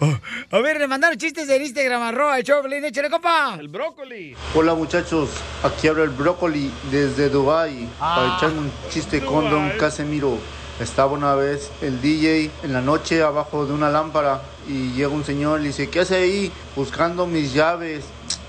A 0.52 0.58
ver, 0.60 0.78
le 0.78 0.86
mandaron 0.86 1.18
chistes 1.18 1.46
en 1.50 1.60
Instagram, 1.62 2.00
arroba 2.00 2.38
el 2.38 2.44
Choplin, 2.44 2.82
échale, 2.82 3.10
compa. 3.10 3.56
El 3.60 3.68
brócoli. 3.68 4.34
Hola 4.54 4.74
muchachos, 4.74 5.28
aquí 5.62 5.88
habla 5.88 6.04
el 6.04 6.10
brócoli 6.10 6.72
desde 6.90 7.28
Dubai 7.28 7.86
para 7.98 8.36
echarme 8.38 8.60
un 8.60 8.72
chiste 8.88 9.22
con 9.22 9.50
Don 9.50 9.68
Casemiro. 9.78 10.38
Estaba 10.80 11.12
una 11.12 11.34
vez 11.34 11.70
el 11.82 12.00
DJ 12.00 12.50
en 12.62 12.72
la 12.72 12.80
noche 12.80 13.22
abajo 13.22 13.66
de 13.66 13.74
una 13.74 13.90
lámpara 13.90 14.40
y 14.70 14.92
llega 14.92 15.08
un 15.08 15.24
señor 15.24 15.58
y 15.58 15.62
le 15.64 15.68
dice, 15.68 15.90
¿qué 15.90 16.00
hace 16.00 16.16
ahí? 16.16 16.52
Buscando 16.76 17.26
mis 17.26 17.52
llaves. 17.52 18.04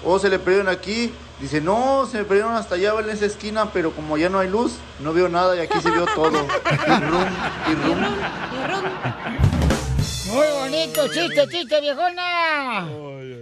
¿O 0.05 0.19
se 0.19 0.29
le 0.29 0.37
perdieron 0.37 0.69
aquí? 0.69 1.11
Dice, 1.39 1.59
no, 1.61 2.05
se 2.05 2.19
me 2.19 2.25
perdieron 2.25 2.53
hasta 2.53 2.75
allá 2.75 2.93
en 2.99 3.09
esa 3.09 3.25
esquina, 3.25 3.71
pero 3.73 3.91
como 3.91 4.17
ya 4.17 4.29
no 4.29 4.37
hay 4.37 4.47
luz, 4.47 4.73
no 4.99 5.13
veo 5.13 5.27
nada 5.29 5.55
y 5.55 5.59
aquí 5.59 5.79
se 5.81 5.89
vio 5.89 6.05
todo. 6.13 6.45
Y 6.87 6.91
rum, 7.01 7.25
y 7.71 7.73
rum. 7.73 8.83
Muy 10.31 10.47
bonito, 10.59 11.07
chiste, 11.07 11.47
chiste, 11.49 11.81
viejona. 11.81 12.87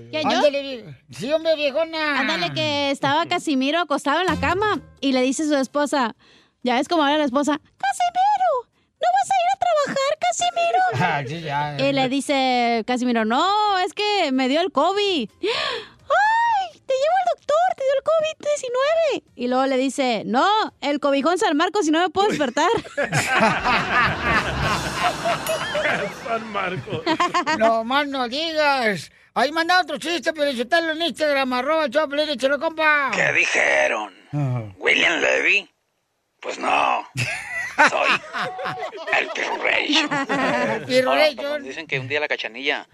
¿Quién, 0.09 0.23
yo? 0.29 0.37
Ándale, 0.37 0.95
Sí, 1.11 1.31
hombre, 1.33 1.55
viejona. 1.57 2.21
Ándale, 2.21 2.53
que 2.53 2.91
estaba 2.91 3.25
Casimiro 3.25 3.79
acostado 3.79 4.21
en 4.21 4.27
la 4.27 4.39
cama 4.39 4.79
y 5.01 5.11
le 5.11 5.21
dice 5.21 5.43
a 5.43 5.47
su 5.47 5.55
esposa, 5.55 6.15
ya 6.63 6.75
ves 6.75 6.87
cómo 6.87 7.03
habla 7.03 7.17
la 7.17 7.25
esposa, 7.25 7.59
Casimiro, 7.77 8.69
¿no 8.93 9.07
vas 9.13 9.29
a 9.29 9.35
ir 9.35 9.49
a 9.53 9.59
sí, 11.27 11.41
ya. 11.41 11.77
Y 11.79 11.93
le 11.93 12.09
dice 12.09 12.83
Casimiro, 12.85 13.25
no, 13.25 13.77
es 13.79 13.93
que 13.93 14.31
me 14.31 14.47
dio 14.47 14.61
el 14.61 14.71
COVID. 14.71 15.29
¡Ay! 15.41 16.79
Te 16.85 16.93
llevo 16.95 17.15
al 17.19 17.25
doctor, 17.35 17.75
te 17.77 17.83
dio 17.83 17.93
el 17.97 18.03
COVID-19. 19.19 19.23
Y 19.35 19.47
luego 19.47 19.65
le 19.67 19.77
dice, 19.77 20.23
no, 20.25 20.47
el 20.81 20.99
cobijón 20.99 21.37
San 21.37 21.55
Marcos 21.55 21.85
si 21.85 21.91
no 21.91 21.99
me 21.99 22.09
puedo 22.09 22.29
despertar. 22.29 22.69
San 26.27 26.51
Marcos. 26.51 27.01
No 27.57 27.83
más 27.83 28.07
no 28.07 28.27
digas. 28.27 29.11
Ahí 29.35 29.51
manda 29.51 29.81
otro 29.81 29.97
chiste, 29.97 30.33
pero 30.33 30.49
insultarlo 30.49 30.91
en 30.91 31.01
Instagram, 31.03 31.53
arroba 31.53 31.89
Choplin, 31.89 32.29
échale, 32.29 32.57
compa. 32.57 33.11
¿Qué 33.13 33.31
dijeron? 33.33 34.13
¿William 34.77 35.21
Levy? 35.21 35.69
Pues 36.41 36.57
no. 36.59 37.07
Soy 37.87 38.09
el 39.19 41.05
no, 41.35 41.59
dicen 41.59 41.87
que 41.87 41.99
un 41.99 42.07
día 42.07 42.19
la 42.19 42.27
cachanilla 42.27 42.87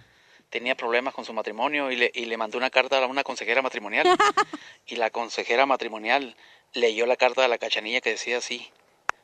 tenía 0.50 0.76
problemas 0.76 1.14
con 1.14 1.26
su 1.26 1.34
matrimonio 1.34 1.92
y 1.92 1.96
le, 1.96 2.12
y 2.14 2.26
le 2.26 2.38
mandó 2.38 2.58
una 2.58 2.70
carta 2.70 3.04
a 3.04 3.08
una 3.08 3.24
consejera 3.24 3.62
matrimonial. 3.62 4.06
Y 4.88 4.98
la 4.98 5.10
consejera 5.10 5.66
matrimonial 5.66 6.36
leyó 6.74 7.08
la 7.08 7.16
carta 7.16 7.42
de 7.42 7.48
la 7.48 7.58
cachanilla 7.58 8.02
que 8.02 8.12
decía 8.12 8.38
así: 8.38 8.70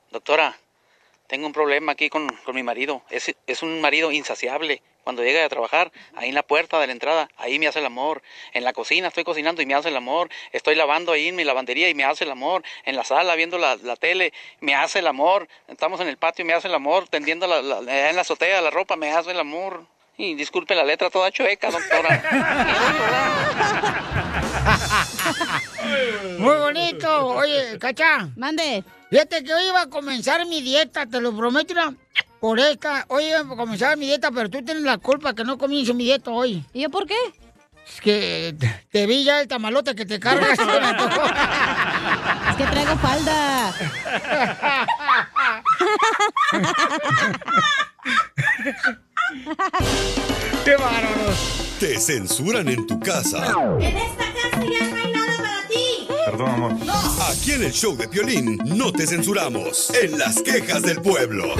Doctora, 0.10 0.58
tengo 1.28 1.46
un 1.46 1.54
problema 1.54 1.92
aquí 1.92 2.10
con, 2.10 2.28
con 2.44 2.56
mi 2.56 2.64
marido. 2.64 3.04
Es, 3.10 3.36
es 3.46 3.62
un 3.62 3.80
marido 3.80 4.12
insaciable. 4.12 4.82
Cuando 5.04 5.24
llega 5.24 5.44
a 5.44 5.50
trabajar, 5.50 5.92
ahí 6.16 6.30
en 6.30 6.36
la 6.36 6.44
puerta 6.44 6.80
de 6.80 6.86
la 6.88 6.94
entrada, 6.94 7.30
ahí 7.38 7.58
me 7.58 7.68
hace 7.68 7.80
el 7.80 7.86
amor. 7.86 8.22
En 8.54 8.64
la 8.64 8.72
cocina 8.74 9.08
estoy 9.08 9.24
cocinando 9.24 9.62
y 9.62 9.66
me 9.66 9.74
hace 9.74 9.90
el 9.90 9.98
amor. 9.98 10.30
Estoy 10.52 10.76
lavando 10.76 11.12
ahí 11.12 11.28
en 11.30 11.36
mi 11.36 11.44
lavandería 11.44 11.90
y 11.90 11.96
me 11.96 12.04
hace 12.04 12.24
el 12.24 12.32
amor. 12.32 12.64
En 12.86 12.96
la 12.96 13.04
sala 13.04 13.34
viendo 13.36 13.58
la, 13.58 13.78
la 13.78 13.96
tele, 13.96 14.32
me 14.60 14.76
hace 14.76 15.00
el 15.00 15.08
amor. 15.08 15.48
Estamos 15.68 16.00
en 16.02 16.08
el 16.08 16.18
patio 16.18 16.44
y 16.44 16.48
me 16.48 16.54
hace 16.54 16.68
el 16.68 16.76
amor. 16.76 17.08
Tendiendo 17.10 17.48
la, 17.48 17.62
la- 17.62 18.10
en 18.10 18.16
la 18.16 18.22
azotea 18.22 18.62
la 18.62 18.70
ropa, 18.70 18.96
me 18.96 19.12
hace 19.12 19.32
el 19.32 19.40
amor. 19.40 19.86
Y 20.18 20.36
disculpe 20.36 20.76
la 20.76 20.84
letra 20.84 21.10
toda 21.10 21.32
chueca, 21.32 21.72
doctora. 21.72 22.24
Muy 26.38 26.56
bonito. 26.58 27.28
Oye, 27.28 27.80
Cacha. 27.80 28.30
Mande. 28.36 28.84
Fíjate 29.12 29.44
que 29.44 29.54
hoy 29.54 29.64
iba 29.68 29.82
a 29.82 29.88
comenzar 29.90 30.46
mi 30.48 30.62
dieta, 30.62 31.06
te 31.06 31.20
lo 31.22 31.36
prometo. 31.36 31.74
Por 32.40 32.60
esta, 32.60 33.06
hoy 33.10 33.26
iba 33.26 33.40
a 33.42 33.46
comenzar 33.46 33.98
mi 33.98 34.06
dieta, 34.08 34.32
pero 34.32 34.50
tú 34.50 34.64
tienes 34.64 34.84
la 34.84 34.98
culpa 34.98 35.34
que 35.36 35.44
no 35.44 35.58
comienzo 35.58 35.94
mi 35.94 36.06
dieta 36.06 36.32
hoy. 36.32 36.64
¿Y 36.74 36.82
yo 36.84 36.90
por 36.90 37.06
qué? 37.06 37.16
Es 37.94 38.00
que 38.00 38.56
te- 38.90 39.06
vi 39.06 39.26
ya 39.26 39.42
el 39.42 39.48
tamalote 39.50 39.94
que 39.96 40.06
te 40.06 40.18
cargas. 40.20 40.58
Es 42.52 42.58
que 42.58 42.66
traigo 42.66 42.96
falda. 42.98 43.74
¡Qué 50.64 50.76
bárbaros! 50.76 51.76
Te 51.80 52.00
censuran 52.00 52.68
en 52.70 52.86
tu 52.86 53.00
casa. 53.00 53.56
En 53.80 53.98
esta 53.98 54.26
casa 54.34 54.64
ya 54.64 54.88
no 54.88 54.96
hay 54.96 55.12
nada. 55.12 55.31
Perdón, 56.32 56.50
amor. 56.50 56.72
Aquí 57.30 57.52
en 57.52 57.64
el 57.64 57.74
show 57.74 57.98
de 57.98 58.08
Piolín 58.08 58.58
no 58.64 58.94
te 58.94 59.06
censuramos. 59.06 59.92
En 60.02 60.18
las 60.18 60.42
quejas 60.42 60.82
del 60.82 61.02
pueblo. 61.02 61.56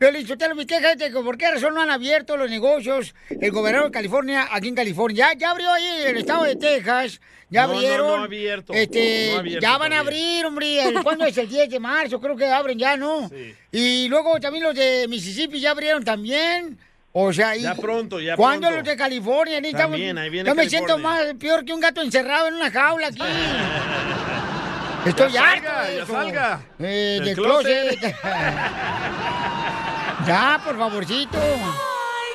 Pero 0.00 0.12
Lichotelo, 0.12 0.54
mi 0.54 0.64
queja 0.64 0.94
de 0.96 1.12
que 1.12 1.20
por 1.20 1.36
qué 1.36 1.50
razón 1.50 1.74
no 1.74 1.82
han 1.82 1.90
abierto 1.90 2.36
los 2.38 2.48
negocios 2.50 3.14
el 3.28 3.50
gobernador 3.52 3.88
de 3.90 3.92
California 3.92 4.48
aquí 4.50 4.68
en 4.68 4.74
California. 4.74 5.28
Ya, 5.34 5.38
ya 5.38 5.50
abrió 5.50 5.70
ahí 5.70 5.84
el 6.06 6.16
estado 6.16 6.44
de 6.44 6.56
Texas. 6.56 7.20
Ya 7.50 7.66
No, 7.66 7.74
abrieron. 7.74 8.06
no 8.06 8.24
abierto. 8.24 8.72
Este, 8.72 9.32
No 9.34 9.40
abierto 9.40 9.60
ya 9.62 9.76
van 9.76 9.92
a 9.92 9.98
abrir, 10.00 10.46
hombre. 10.46 10.82
El- 10.84 11.02
¿Cuándo 11.02 11.26
es 11.26 11.36
el 11.36 11.48
10 11.50 11.68
de 11.68 11.78
marzo? 11.80 12.18
Creo 12.18 12.34
que 12.34 12.46
abren 12.46 12.78
ya, 12.78 12.96
¿no? 12.96 13.30
Y 13.72 14.08
luego 14.08 14.40
también 14.40 14.64
los 14.64 14.74
de 14.74 15.06
Mississippi 15.06 15.60
ya 15.60 15.72
abrieron 15.72 16.02
también. 16.02 16.78
O 17.12 17.30
sea, 17.32 17.54
y- 17.54 17.60
Ya 17.62 17.74
pronto, 17.74 18.20
ya 18.20 18.36
¿Cuándo 18.36 18.68
pronto. 18.68 18.78
los 18.78 18.88
de 18.88 18.96
California? 18.96 19.60
También, 19.72 20.16
ahí 20.16 20.30
viene 20.30 20.48
Yo 20.48 20.54
me 20.54 20.66
siento 20.68 20.96
más 20.96 21.20
peor 21.38 21.62
que 21.64 21.74
un 21.74 21.80
gato 21.80 22.00
encerrado 22.00 22.48
en 22.48 22.54
una 22.54 22.70
jaula 22.70 23.08
aquí. 23.08 23.20
Estoy 25.06 25.32
Ya 25.32 25.50
harto 25.50 25.66
salga, 25.68 25.84
de 25.90 25.96
ya 25.98 26.06
salga. 26.06 26.60
Eh, 26.78 26.84
Del 27.18 27.24
del 27.24 27.34
closet. 27.36 27.98
closet. 27.98 28.16
ya, 30.26 30.60
por 30.64 30.76
favorcito. 30.76 31.38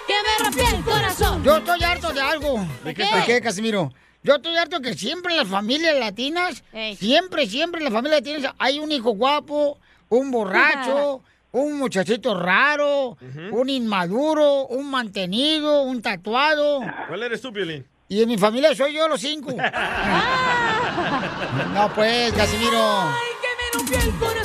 ¡Que 0.08 0.14
me 0.14 0.46
rompió 0.46 0.64
el 0.78 0.84
corazón. 0.84 1.44
Yo 1.44 1.58
estoy 1.58 1.84
harto 1.84 2.14
de 2.14 2.22
algo. 2.22 2.66
¿De 2.84 2.94
qué? 2.94 3.04
¿De 3.04 3.24
qué, 3.26 3.42
Casimiro? 3.42 3.92
Yo 4.24 4.36
estoy 4.36 4.56
harto 4.58 4.80
que 4.82 4.94
siempre 4.96 5.34
en 5.34 5.40
las 5.40 5.48
familias 5.48 5.96
latinas, 5.98 6.64
siempre, 6.98 7.48
siempre 7.48 7.80
en 7.80 7.86
las 7.86 7.94
familias 7.94 8.22
latinas 8.22 8.54
hay 8.58 8.80
un 8.80 8.92
hijo 8.92 9.12
guapo, 9.12 9.78
un 10.10 10.32
borracho, 10.32 11.22
un 11.52 11.78
muchachito 11.78 12.40
raro, 12.40 13.18
un 13.52 13.70
inmaduro, 13.70 14.66
un 14.66 14.90
mantenido, 14.90 15.84
un 15.84 16.02
tatuado. 16.02 16.82
¿Cuál 17.08 17.22
eres 17.22 17.40
tú, 17.40 17.54
Piolín? 17.54 17.86
Y 18.08 18.22
en 18.22 18.28
mi 18.28 18.38
familia 18.38 18.76
soy 18.76 18.94
yo 18.94 19.08
los 19.08 19.22
cinco. 19.22 19.52
no, 21.74 21.94
pues, 21.94 22.34
Casimiro. 22.34 23.12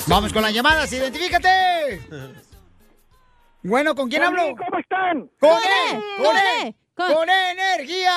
Vamos 0.07 0.33
con 0.33 0.43
las 0.43 0.53
llamadas, 0.53 0.93
identifícate. 0.93 2.01
Bueno, 3.63 3.95
¿con 3.95 4.09
quién 4.09 4.23
hablo? 4.23 4.55
¿Cómo 4.57 4.79
están? 4.79 5.21
¡Con 5.39 5.51
¡Con 5.51 5.59
él! 5.59 6.03
¡Con 6.17 6.37
él! 6.37 6.75
¡Con 6.95 7.29
energía! 7.29 8.13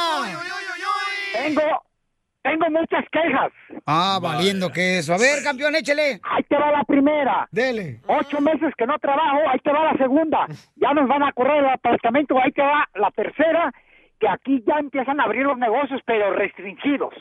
Tengo, 1.33 1.83
tengo 2.41 2.69
muchas 2.69 3.03
quejas. 3.11 3.51
Ah, 3.85 4.19
valiendo 4.21 4.71
que 4.71 4.99
eso. 4.99 5.13
A 5.13 5.17
ver, 5.17 5.43
campeón, 5.43 5.75
échele. 5.75 6.21
Ahí 6.23 6.43
te 6.43 6.55
va 6.55 6.71
la 6.71 6.83
primera. 6.83 7.47
Dele. 7.51 7.99
Ocho 8.07 8.39
meses 8.39 8.73
que 8.77 8.85
no 8.85 8.97
trabajo, 8.99 9.39
ahí 9.49 9.59
te 9.59 9.71
va 9.71 9.91
la 9.91 9.97
segunda. 9.97 10.47
Ya 10.75 10.93
nos 10.93 11.07
van 11.07 11.23
a 11.23 11.33
correr 11.33 11.57
el 11.57 11.69
apartamento, 11.69 12.37
ahí 12.41 12.51
te 12.51 12.61
va 12.61 12.87
la 12.95 13.11
tercera, 13.11 13.73
que 14.19 14.29
aquí 14.29 14.63
ya 14.65 14.79
empiezan 14.79 15.19
a 15.19 15.23
abrir 15.23 15.43
los 15.43 15.57
negocios, 15.57 16.01
pero 16.05 16.33
restringidos. 16.33 17.13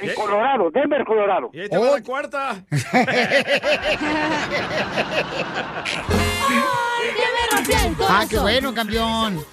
En. 0.00 0.14
Colorado, 0.14 0.70
Denver, 0.70 1.04
Colorado. 1.04 1.50
Y 1.52 1.60
ahí 1.60 1.68
te 1.68 1.78
va 1.78 1.90
la 1.90 2.02
cuarta. 2.02 2.64
Ah, 8.08 8.26
qué 8.28 8.38
bueno, 8.38 8.74
campeón. 8.74 9.44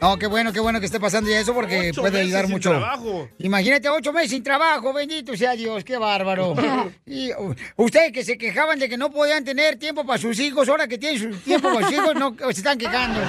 No, 0.00 0.16
qué 0.16 0.28
bueno, 0.28 0.52
qué 0.52 0.60
bueno 0.60 0.78
que 0.78 0.86
esté 0.86 1.00
pasando 1.00 1.28
ya 1.28 1.40
eso 1.40 1.52
porque 1.52 1.90
Ocho 1.90 2.02
puede 2.02 2.12
meses 2.12 2.26
ayudar 2.26 2.44
sin 2.44 2.52
mucho. 2.52 2.70
trabajo. 2.70 3.28
Imagínate 3.38 3.88
ocho 3.88 4.12
meses 4.12 4.30
sin 4.30 4.44
trabajo, 4.44 4.92
bendito 4.92 5.36
sea 5.36 5.56
Dios, 5.56 5.82
qué 5.82 5.98
bárbaro. 5.98 6.54
y 7.06 7.32
uh, 7.32 7.52
ustedes 7.76 8.12
que 8.12 8.24
se 8.24 8.38
quejaban 8.38 8.78
de 8.78 8.88
que 8.88 8.96
no 8.96 9.10
podían 9.10 9.44
tener 9.44 9.76
tiempo 9.76 10.06
para 10.06 10.18
sus 10.18 10.38
hijos, 10.38 10.68
ahora 10.68 10.86
que 10.86 10.98
tienen 10.98 11.18
su 11.18 11.30
tiempo 11.40 11.72
para 11.72 11.86
sus 11.86 11.96
hijos, 11.96 12.14
no 12.14 12.36
se 12.38 12.50
están 12.50 12.78
quejando. 12.78 13.20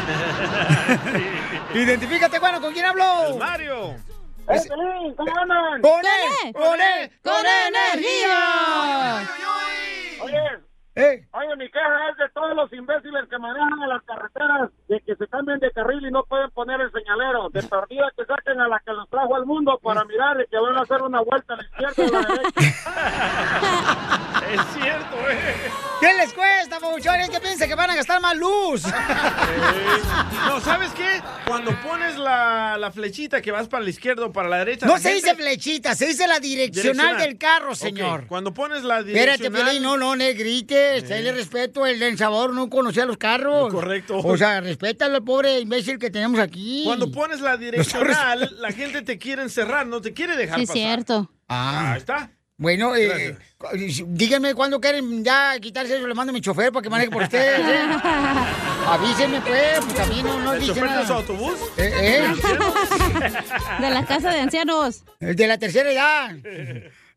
Identifícate, 1.74 2.38
bueno, 2.38 2.62
¿con 2.62 2.72
quién 2.72 2.86
hablo? 2.86 3.38
Mario. 3.40 3.96
¿Cómo 4.50 5.38
andan? 5.40 5.82
¡Con 5.82 6.00
él! 6.00 6.54
¡Con 6.54 6.82
él! 6.82 7.12
¡Con 7.22 7.46
energía! 7.68 9.30
Oye, 10.22 10.42
Eh. 11.00 11.26
oye, 11.32 11.56
mi 11.58 11.70
queja 11.70 12.10
es 12.12 12.18
de 12.18 12.30
todos 12.34 12.56
los 12.56 12.72
imbéciles 12.74 13.28
que 13.30 13.38
manejan 13.38 13.82
en 13.82 13.90
las 13.90 14.04
carreteras, 14.04 14.70
de 14.88 15.00
que 15.02 15.16
se 15.16 15.28
cambien 15.28 15.60
de 15.60 15.72
carril 15.72 16.06
y 16.06 16.12
no 16.12 16.24
pueden 16.24 16.50
poner 16.52 16.82
el 16.82 16.92
señalero. 16.92 17.50
De 17.50 17.64
perdida 17.64 18.12
que 18.18 18.26
saquen 18.26 18.60
a 18.60 18.68
la 18.68 18.80
que 18.86 18.92
los 18.94 19.10
trajo 19.10 19.36
al 19.36 19.46
mundo 19.46 19.80
para 19.82 20.04
mirar 20.06 20.38
y 20.42 20.48
que 20.50 20.58
van 20.58 20.78
a 20.78 20.82
hacer 20.82 21.02
una 21.02 21.22
vuelta 21.22 21.54
a 21.54 21.58
la 21.58 21.64
izquierda 21.64 22.04
o 22.04 22.18
a 22.18 22.22
la 22.22 22.28
derecha. 22.28 22.60
Es 24.50 24.62
cierto, 24.74 25.16
eh. 25.30 25.54
¿Qué 26.00 26.14
les 26.16 26.34
cuesta, 26.34 26.80
pabuchones? 26.80 27.30
¿Qué 27.30 27.40
piensan 27.40 27.68
que 27.70 27.76
van 27.76 27.92
a 27.92 27.96
gastar 27.96 28.20
más 28.20 28.36
luz? 28.36 28.84
No, 30.48 30.60
¿sabes 30.62 30.92
qué? 30.94 31.22
Cuando 31.46 31.72
pones 31.84 32.18
la, 32.18 32.76
la 32.80 32.90
flechita 32.92 33.42
que 33.44 33.52
vas 33.52 33.68
para 33.68 33.84
la 33.84 33.92
izquierda 33.92 34.26
o 34.26 34.32
para 34.32 34.50
la 34.50 34.58
derecha. 34.58 34.88
No 34.88 34.94
la 34.94 35.00
se 35.00 35.14
gente- 35.14 35.28
dice 35.30 35.36
flechita, 35.36 35.94
se 35.94 36.08
dice 36.08 36.26
la 36.28 36.40
direccional, 36.40 37.18
del 37.18 37.38
carro, 37.38 37.76
señor. 37.76 38.26
Cuando 38.28 38.52
pones 38.52 38.84
la 38.84 39.00
Espérate, 39.00 39.20
direccional... 39.44 39.64
Piolín, 39.66 39.84
no, 39.84 39.98
no, 39.98 40.16
negrite, 40.16 40.89
dale 41.08 41.32
respeto, 41.32 41.86
el 41.86 42.00
del 42.00 42.18
sabor 42.18 42.54
no 42.54 42.70
conocía 42.70 43.06
los 43.06 43.18
carros. 43.18 43.72
Correcto. 43.74 44.20
O 44.20 44.38
sea, 44.38 44.62
respétalo 44.62 45.16
al 45.18 45.24
pobre 45.24 45.60
imbécil 45.60 45.98
que 46.00 46.10
tenemos 46.10 46.40
aquí. 46.40 46.84
Cuando 46.86 47.12
pones 47.12 47.42
la 47.42 47.58
direccional, 47.58 48.58
la 48.60 48.72
gente 48.72 49.02
te 49.02 49.18
quiere 49.18 49.42
encerrar, 49.42 49.88
no 49.88 50.02
te 50.02 50.14
quiere 50.14 50.36
dejar 50.36 50.60
Sí, 50.60 50.66
pasar. 50.66 50.76
cierto. 50.78 51.32
Ah. 51.48 51.94
Ahí 51.94 51.98
está. 52.00 52.32
Bueno, 52.62 52.94
eh, 52.94 53.38
díganme 54.08 54.54
cuándo 54.54 54.82
quieren 54.82 55.24
ya 55.24 55.58
quitarse 55.62 55.96
eso, 55.98 56.06
le 56.06 56.14
mando 56.14 56.32
a 56.32 56.34
mi 56.34 56.42
chofer 56.42 56.74
para 56.74 56.84
que 56.84 56.90
maneje 56.90 57.10
por 57.10 57.24
ustedes. 57.24 57.58
¿eh? 57.58 57.80
Avísenme, 58.86 59.40
pues, 59.40 59.80
pues 59.80 59.96
también 59.96 60.26
no, 60.26 60.40
no 60.42 60.54
¿El 60.54 60.60
dicen 60.60 60.76
chofer 60.76 60.98
de 61.00 61.06
su 61.08 61.14
autobús? 61.14 61.54
Eh, 61.78 61.92
eh. 62.28 62.34
De 63.80 63.90
la 63.90 64.06
casa 64.06 64.32
de 64.32 64.40
ancianos. 64.42 65.04
El 65.22 65.38
de 65.38 65.48
la 65.48 65.58
tercera 65.58 65.90
edad. 65.90 66.36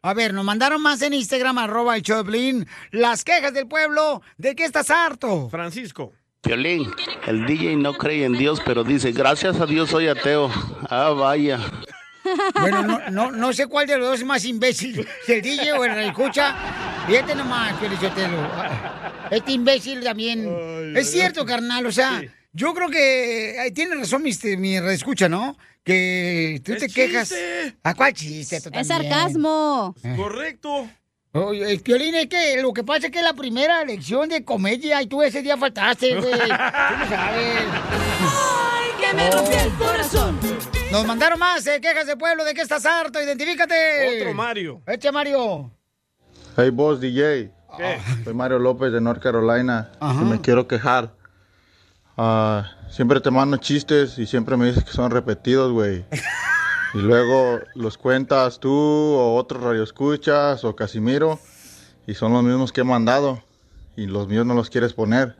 A 0.04 0.14
ver, 0.14 0.34
nos 0.34 0.44
mandaron 0.44 0.82
más 0.82 1.00
en 1.02 1.12
Instagram, 1.12 1.58
arroba 1.58 1.94
el 1.94 2.02
Choplin, 2.02 2.66
las 2.90 3.22
quejas 3.22 3.54
del 3.54 3.68
pueblo. 3.68 4.20
¿De 4.36 4.56
qué 4.56 4.64
estás 4.64 4.90
harto? 4.90 5.48
Francisco. 5.48 6.12
Violín, 6.42 6.90
el 7.28 7.46
DJ 7.46 7.76
no 7.76 7.92
cree 7.94 8.24
en 8.24 8.32
Dios, 8.32 8.60
pero 8.66 8.82
dice, 8.82 9.12
gracias 9.12 9.60
a 9.60 9.66
Dios 9.66 9.90
soy 9.90 10.08
ateo. 10.08 10.50
Ah, 10.90 11.10
vaya. 11.10 11.60
Bueno, 12.58 12.82
no, 12.82 13.10
no, 13.10 13.30
no 13.30 13.52
sé 13.52 13.68
cuál 13.68 13.86
de 13.86 13.96
los 13.96 14.08
dos 14.08 14.18
es 14.18 14.26
más 14.26 14.44
imbécil, 14.44 15.06
si 15.24 15.32
el 15.34 15.42
DJ 15.42 15.72
o 15.74 15.84
el 15.84 15.96
escucha. 16.00 16.56
Fíjate 17.06 17.36
nomás, 17.36 17.78
Felicitelo. 17.78 18.38
Este 19.30 19.52
imbécil 19.52 20.02
también. 20.02 20.96
es 20.96 21.12
cierto, 21.12 21.46
carnal, 21.46 21.86
o 21.86 21.92
sea, 21.92 22.20
yo 22.52 22.74
creo 22.74 22.90
que 22.90 23.66
eh, 23.66 23.70
tiene 23.70 23.94
razón 23.94 24.24
mi, 24.24 24.32
mi 24.56 24.74
escucha, 24.76 25.28
¿no? 25.28 25.56
Que 25.84 26.60
tú 26.64 26.72
Es 26.74 26.80
te 26.80 26.88
quejas. 26.88 27.34
¿A 27.82 27.94
cuál 27.94 28.12
chiste? 28.12 28.60
Tú 28.60 28.70
Es 28.72 28.86
también? 28.88 29.10
sarcasmo. 29.10 29.94
Correcto. 30.16 30.88
Oye, 31.34 31.72
el 31.72 31.78
violín 31.78 32.14
es 32.14 32.26
que 32.26 32.60
lo 32.60 32.72
que 32.74 32.84
pasa 32.84 33.06
es 33.06 33.12
que 33.12 33.18
es 33.18 33.24
la 33.24 33.32
primera 33.32 33.84
lección 33.84 34.28
de 34.28 34.44
comedia 34.44 35.00
y 35.02 35.06
tú 35.06 35.22
ese 35.22 35.40
día 35.42 35.56
faltaste, 35.56 36.14
güey. 36.20 36.30
Tú 36.32 36.38
no 36.38 37.08
sabes. 37.08 37.62
que 39.00 39.16
me 39.16 39.30
rompió 39.30 39.58
el 39.60 39.72
corazón. 39.72 40.38
Nos 40.90 41.06
mandaron 41.06 41.38
más 41.38 41.66
eh, 41.66 41.80
quejas 41.80 42.06
de 42.06 42.16
pueblo. 42.18 42.44
¿De 42.44 42.52
qué 42.52 42.60
estás 42.60 42.84
harto? 42.84 43.20
Identifícate. 43.20 44.20
Otro 44.20 44.34
Mario. 44.34 44.82
Eche, 44.86 45.10
Mario. 45.10 45.70
Hey, 46.54 46.68
boss 46.70 47.00
DJ. 47.00 47.50
¿Qué? 47.78 47.98
Soy 48.24 48.34
Mario 48.34 48.58
López 48.58 48.92
de 48.92 49.00
North 49.00 49.22
Carolina. 49.22 49.90
Y 50.02 50.24
me 50.24 50.38
quiero 50.42 50.68
quejar. 50.68 51.14
Ah, 52.18 52.70
siempre 52.92 53.20
te 53.20 53.30
mando 53.30 53.56
chistes 53.56 54.18
y 54.18 54.26
siempre 54.26 54.56
me 54.56 54.66
dices 54.66 54.84
que 54.84 54.92
son 54.92 55.10
repetidos, 55.10 55.72
güey. 55.72 56.04
Y 56.94 56.98
luego 56.98 57.60
los 57.74 57.96
cuentas 57.96 58.60
tú 58.60 58.70
o 58.70 59.34
otros 59.36 59.62
radioescuchas 59.62 60.62
o 60.64 60.76
Casimiro 60.76 61.40
y 62.06 62.14
son 62.14 62.34
los 62.34 62.44
mismos 62.44 62.70
que 62.70 62.82
he 62.82 62.84
mandado 62.84 63.42
y 63.96 64.06
los 64.06 64.28
míos 64.28 64.44
no 64.44 64.52
los 64.54 64.68
quieres 64.68 64.92
poner. 64.92 65.34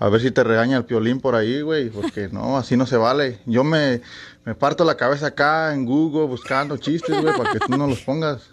A 0.00 0.08
ver 0.08 0.20
si 0.20 0.30
te 0.32 0.42
regaña 0.42 0.76
el 0.76 0.84
piolín 0.84 1.20
por 1.20 1.36
ahí, 1.36 1.60
güey, 1.62 1.90
porque 1.90 2.28
no, 2.28 2.58
así 2.58 2.76
no 2.76 2.86
se 2.86 2.96
vale. 2.96 3.40
Yo 3.46 3.62
me, 3.62 4.00
me 4.44 4.54
parto 4.54 4.84
la 4.84 4.96
cabeza 4.96 5.28
acá 5.28 5.72
en 5.72 5.84
Google 5.84 6.26
buscando 6.26 6.76
chistes, 6.76 7.20
güey, 7.20 7.36
para 7.36 7.52
que 7.52 7.60
tú 7.60 7.76
no 7.76 7.86
los 7.86 8.00
pongas. 8.00 8.50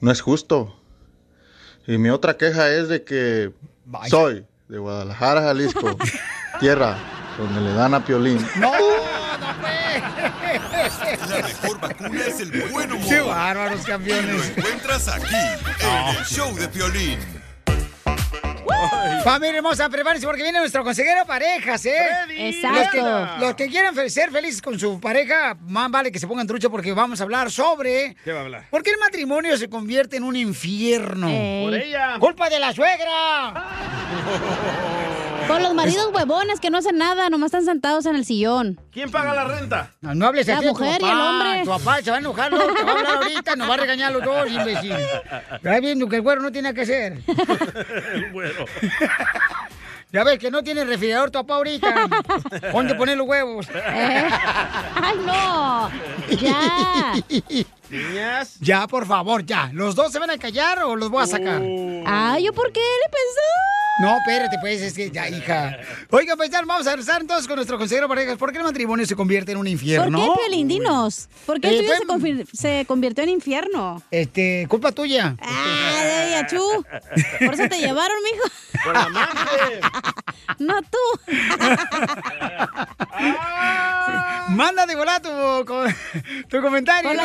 No 0.00 0.10
es 0.10 0.20
justo. 0.22 0.74
Y 1.86 1.98
mi 1.98 2.08
otra 2.08 2.36
queja 2.36 2.70
es 2.70 2.88
de 2.88 3.04
que 3.04 3.52
soy 4.08 4.46
de 4.68 4.78
Guadalajara, 4.78 5.42
Jalisco, 5.42 5.96
tierra 6.60 7.17
donde 7.38 7.60
le 7.60 7.72
dan 7.72 7.94
a 7.94 8.04
piolín. 8.04 8.46
No, 8.56 8.72
La 11.28 11.38
mejor 11.42 11.80
vacuna 11.80 12.20
es 12.26 12.40
el 12.40 12.50
buen 12.70 12.92
humor. 12.92 13.08
Qué 13.08 13.20
bárbaros, 13.20 13.80
Y 13.80 13.82
lo 13.82 13.88
campeones. 13.88 14.52
encuentras 14.56 15.08
aquí, 15.08 15.34
en 15.34 16.16
el 16.16 16.24
show 16.24 16.54
de 16.56 16.68
Piolín. 16.68 17.18
Familia 19.24 19.56
hermosa, 19.56 19.88
prepárense 19.88 20.26
porque 20.26 20.42
viene 20.42 20.58
nuestro 20.60 20.84
consejero 20.84 21.24
parejas, 21.26 21.84
¿eh? 21.86 21.98
Exacto. 22.30 22.96
Los 22.98 23.30
que, 23.30 23.40
los 23.40 23.54
que 23.54 23.66
quieran 23.68 23.94
ser 24.10 24.30
felices 24.30 24.62
con 24.62 24.78
su 24.78 25.00
pareja, 25.00 25.56
más 25.60 25.90
vale 25.90 26.12
que 26.12 26.18
se 26.18 26.26
pongan 26.26 26.46
trucha 26.46 26.68
porque 26.68 26.92
vamos 26.92 27.20
a 27.20 27.24
hablar 27.24 27.50
sobre 27.50 28.14
¿Qué 28.24 28.32
va 28.32 28.40
a 28.40 28.42
hablar? 28.42 28.64
por 28.70 28.82
qué 28.82 28.90
el 28.90 28.98
matrimonio 28.98 29.56
se 29.56 29.68
convierte 29.68 30.16
en 30.16 30.24
un 30.24 30.36
infierno. 30.36 31.28
Ey. 31.28 31.64
Por 31.64 31.74
ella. 31.74 32.16
¡Culpa 32.18 32.48
de 32.48 32.58
la 32.58 32.72
suegra! 32.72 33.54
Por 35.48 35.60
los 35.62 35.74
maridos 35.74 36.10
huevones 36.12 36.60
que 36.60 36.70
no 36.70 36.78
hacen 36.78 36.98
nada, 36.98 37.30
nomás 37.30 37.46
están 37.48 37.64
sentados 37.64 38.06
en 38.06 38.16
el 38.16 38.24
sillón. 38.24 38.78
¿Quién 38.92 39.10
paga 39.10 39.34
la 39.34 39.44
renta? 39.44 39.90
No, 40.00 40.14
no 40.14 40.26
hables 40.26 40.46
La 40.46 40.58
así 40.58 40.62
tu 40.66 40.68
mujer 40.70 40.96
y 41.00 41.00
papá. 41.04 41.12
el 41.12 41.18
hombre. 41.20 41.60
Tu 41.64 41.70
papá 41.70 42.02
se 42.02 42.10
va 42.10 42.16
a 42.16 42.20
enojar, 42.20 42.50
luego 42.52 42.74
te 42.74 42.82
va 42.84 42.92
a 42.92 42.94
hablar 42.96 43.16
ahorita, 43.16 43.56
nos 43.56 43.70
va 43.70 43.74
a 43.74 43.76
regañar 43.78 44.10
a 44.10 44.12
los 44.12 44.24
dos, 44.24 44.50
imbécil. 44.50 44.94
Ya 45.62 45.80
viendo 45.80 46.08
que 46.08 46.16
el 46.16 46.22
güero 46.22 46.42
no 46.42 46.52
tiene 46.52 46.72
que 46.74 46.82
hacer. 46.82 47.18
El 48.14 48.30
güero. 48.32 48.64
Ya 50.10 50.24
ves 50.24 50.38
que 50.38 50.50
no 50.50 50.62
tiene 50.62 50.84
refrigerador 50.84 51.30
tu 51.30 51.38
papá 51.40 51.56
ahorita. 51.56 52.08
¿Dónde 52.72 52.94
poner 52.94 53.16
los 53.18 53.26
huevos? 53.28 53.66
Eh. 53.74 54.28
¡Ay, 54.94 55.16
no! 55.26 55.90
¡Ya! 56.40 57.12
Niñas. 57.90 58.56
Ya, 58.60 58.86
por 58.86 59.06
favor, 59.06 59.44
ya. 59.44 59.70
¿Los 59.72 59.94
dos 59.94 60.12
se 60.12 60.18
van 60.18 60.30
a 60.30 60.38
callar 60.38 60.82
o 60.82 60.96
los 60.96 61.10
voy 61.10 61.22
a 61.22 61.26
sacar? 61.26 61.60
Oh. 61.62 62.02
¡Ay, 62.06 62.44
yo 62.44 62.52
por 62.52 62.72
qué 62.72 62.80
le 62.80 63.10
pensó? 63.10 63.40
No, 64.00 64.16
espérate, 64.18 64.58
pues, 64.60 64.80
es 64.80 64.94
que 64.94 65.10
ya, 65.10 65.28
hija. 65.28 65.76
Oiga, 66.10 66.36
pues 66.36 66.50
ya 66.50 66.60
vamos 66.62 66.86
a 66.86 66.90
regresar 66.90 67.20
entonces 67.20 67.48
con 67.48 67.56
nuestro 67.56 67.78
consejero 67.78 68.06
parejas. 68.06 68.36
¿Por 68.36 68.52
qué 68.52 68.58
el 68.58 68.64
matrimonio 68.64 69.04
se 69.06 69.16
convierte 69.16 69.50
en 69.50 69.58
un 69.58 69.66
infierno? 69.66 70.18
¿Por 70.24 70.36
qué, 70.36 70.42
Piolín? 70.42 70.68
Dinos. 70.68 71.28
¿Por 71.46 71.60
qué 71.60 71.68
el 71.70 71.84
Eh, 71.84 71.88
tuyo 72.06 72.44
se, 72.52 72.56
se 72.56 72.84
convirtió 72.86 73.24
en 73.24 73.30
infierno? 73.30 74.00
Este, 74.12 74.66
culpa 74.68 74.92
tuya. 74.92 75.34
Ah, 75.40 76.04
de 76.04 76.30
Yachú. 76.30 76.84
Por 77.44 77.54
eso 77.54 77.68
te 77.68 77.78
llevaron, 77.80 78.16
mijo. 78.22 78.48
Por 78.84 78.96
amante. 78.96 79.36
No 80.58 80.74
tú. 80.82 80.98
Manda 84.48 84.86
de 84.86 84.96
volar 84.96 85.20
tu, 85.20 85.28
tu 86.48 86.62
comentario. 86.62 87.10
Por 87.10 87.16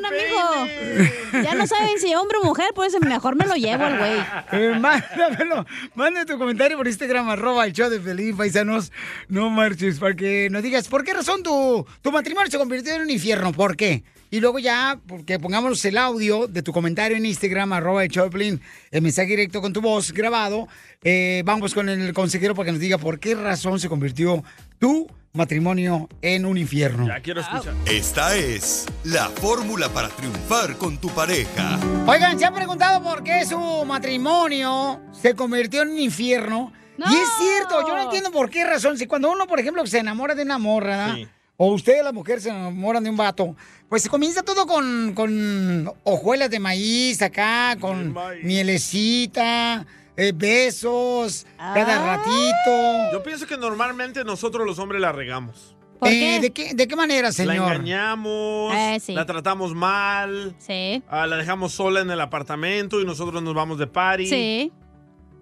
colombiana, 0.00 0.64
mijo. 0.64 1.42
Ya 1.42 1.54
no 1.54 1.66
saben 1.66 1.98
si 1.98 2.14
hombre 2.14 2.38
o 2.42 2.46
mujer, 2.46 2.72
por 2.74 2.86
eso 2.86 2.98
mejor 3.00 3.36
me 3.36 3.46
lo 3.46 3.54
llevo 3.54 3.84
al 3.84 3.98
güey. 3.98 4.18
Eh, 4.52 4.78
mándamelo, 4.78 5.66
manda 5.94 6.24
tu 6.24 6.38
comentario 6.38 6.76
por 6.76 6.86
Instagram, 6.86 7.28
arroba 7.28 7.66
el 7.66 7.72
show 7.72 7.88
de 7.88 8.00
Feliz 8.00 8.34
Paisanos. 8.36 8.92
No 9.28 9.50
marches, 9.50 9.98
para 9.98 10.14
que 10.14 10.48
nos 10.50 10.62
digas, 10.62 10.88
¿por 10.88 11.04
qué 11.04 11.14
razón 11.14 11.42
tu, 11.42 11.86
tu 12.02 12.12
matrimonio 12.12 12.50
se 12.50 12.58
convirtió 12.58 12.94
en 12.94 13.02
un 13.02 13.10
infierno? 13.10 13.52
¿Por 13.52 13.76
qué? 13.76 14.02
Y 14.32 14.40
luego 14.40 14.60
ya, 14.60 14.98
porque 15.08 15.40
pongamos 15.40 15.84
el 15.84 15.98
audio 15.98 16.46
de 16.46 16.62
tu 16.62 16.72
comentario 16.72 17.16
en 17.16 17.26
Instagram, 17.26 17.72
arroba 17.72 18.04
el 18.04 18.10
show 18.10 18.24
de 18.24 18.30
Piolín, 18.30 18.60
el 18.92 19.02
mensaje 19.02 19.30
directo 19.30 19.60
con 19.60 19.72
tu 19.72 19.80
voz 19.80 20.12
grabado. 20.12 20.68
eh, 21.02 21.42
vamos 21.44 21.74
con 21.74 21.88
el 21.88 22.12
consejero 22.12 22.54
para 22.54 22.66
que 22.66 22.72
nos 22.72 22.80
diga 22.80 22.98
por 22.98 23.18
qué 23.18 23.34
razón 23.34 23.80
se 23.80 23.88
convirtió 23.88 24.44
tu 24.78 25.08
matrimonio 25.32 26.08
en 26.22 26.44
un 26.44 26.58
infierno. 26.58 27.06
Ya 27.06 27.20
quiero 27.20 27.40
escuchar. 27.40 27.74
Esta 27.86 28.36
es 28.36 28.86
la 29.04 29.28
fórmula 29.28 29.88
para 29.88 30.08
triunfar 30.08 30.76
con 30.76 30.98
tu 30.98 31.08
pareja. 31.10 31.78
Oigan, 32.06 32.38
¿se 32.38 32.44
han 32.44 32.54
preguntado 32.54 33.02
por 33.02 33.22
qué 33.22 33.44
su 33.46 33.58
matrimonio 33.86 35.00
se 35.12 35.34
convirtió 35.34 35.82
en 35.82 35.90
un 35.90 35.98
infierno? 35.98 36.72
Y 36.98 37.14
es 37.14 37.28
cierto, 37.38 37.86
yo 37.86 37.94
no 37.94 38.02
entiendo 38.02 38.30
por 38.30 38.50
qué 38.50 38.64
razón. 38.64 38.98
Si 38.98 39.06
cuando 39.06 39.30
uno, 39.30 39.46
por 39.46 39.58
ejemplo, 39.58 39.86
se 39.86 39.98
enamora 39.98 40.34
de 40.34 40.42
una 40.42 40.58
morra, 40.58 41.14
¿verdad? 41.14 41.30
o 41.56 41.72
usted, 41.72 42.02
la 42.02 42.12
mujer, 42.12 42.40
se 42.40 42.50
enamoran 42.50 43.04
de 43.04 43.10
un 43.10 43.16
vato, 43.16 43.54
pues 43.88 44.02
se 44.02 44.08
comienza 44.08 44.42
todo 44.42 44.66
con, 44.66 45.12
con 45.14 45.92
hojuelas 46.04 46.50
de 46.50 46.58
maíz 46.58 47.22
acá, 47.22 47.76
con 47.80 48.14
mielecita, 48.42 49.86
eh, 50.20 50.32
besos, 50.34 51.46
cada 51.56 52.16
ratito. 52.16 53.12
Yo 53.12 53.22
pienso 53.22 53.46
que 53.46 53.56
normalmente 53.56 54.22
nosotros 54.24 54.66
los 54.66 54.78
hombres 54.78 55.00
la 55.00 55.12
regamos. 55.12 55.76
Eh, 56.02 56.40
¿de, 56.40 56.50
qué, 56.50 56.72
¿De 56.74 56.88
qué 56.88 56.96
manera, 56.96 57.28
La 57.28 57.32
señor? 57.32 57.54
engañamos, 57.56 58.72
Eh, 58.74 58.98
sí. 59.00 59.12
la 59.12 59.26
tratamos 59.26 59.74
mal, 59.74 60.54
Sí. 60.58 61.02
ah, 61.08 61.26
la 61.26 61.36
dejamos 61.36 61.72
sola 61.72 62.00
en 62.00 62.10
el 62.10 62.20
apartamento 62.22 63.00
y 63.02 63.04
nosotros 63.04 63.42
nos 63.42 63.52
vamos 63.54 63.78
de 63.78 63.86
party. 63.86 64.26
Sí. 64.26 64.72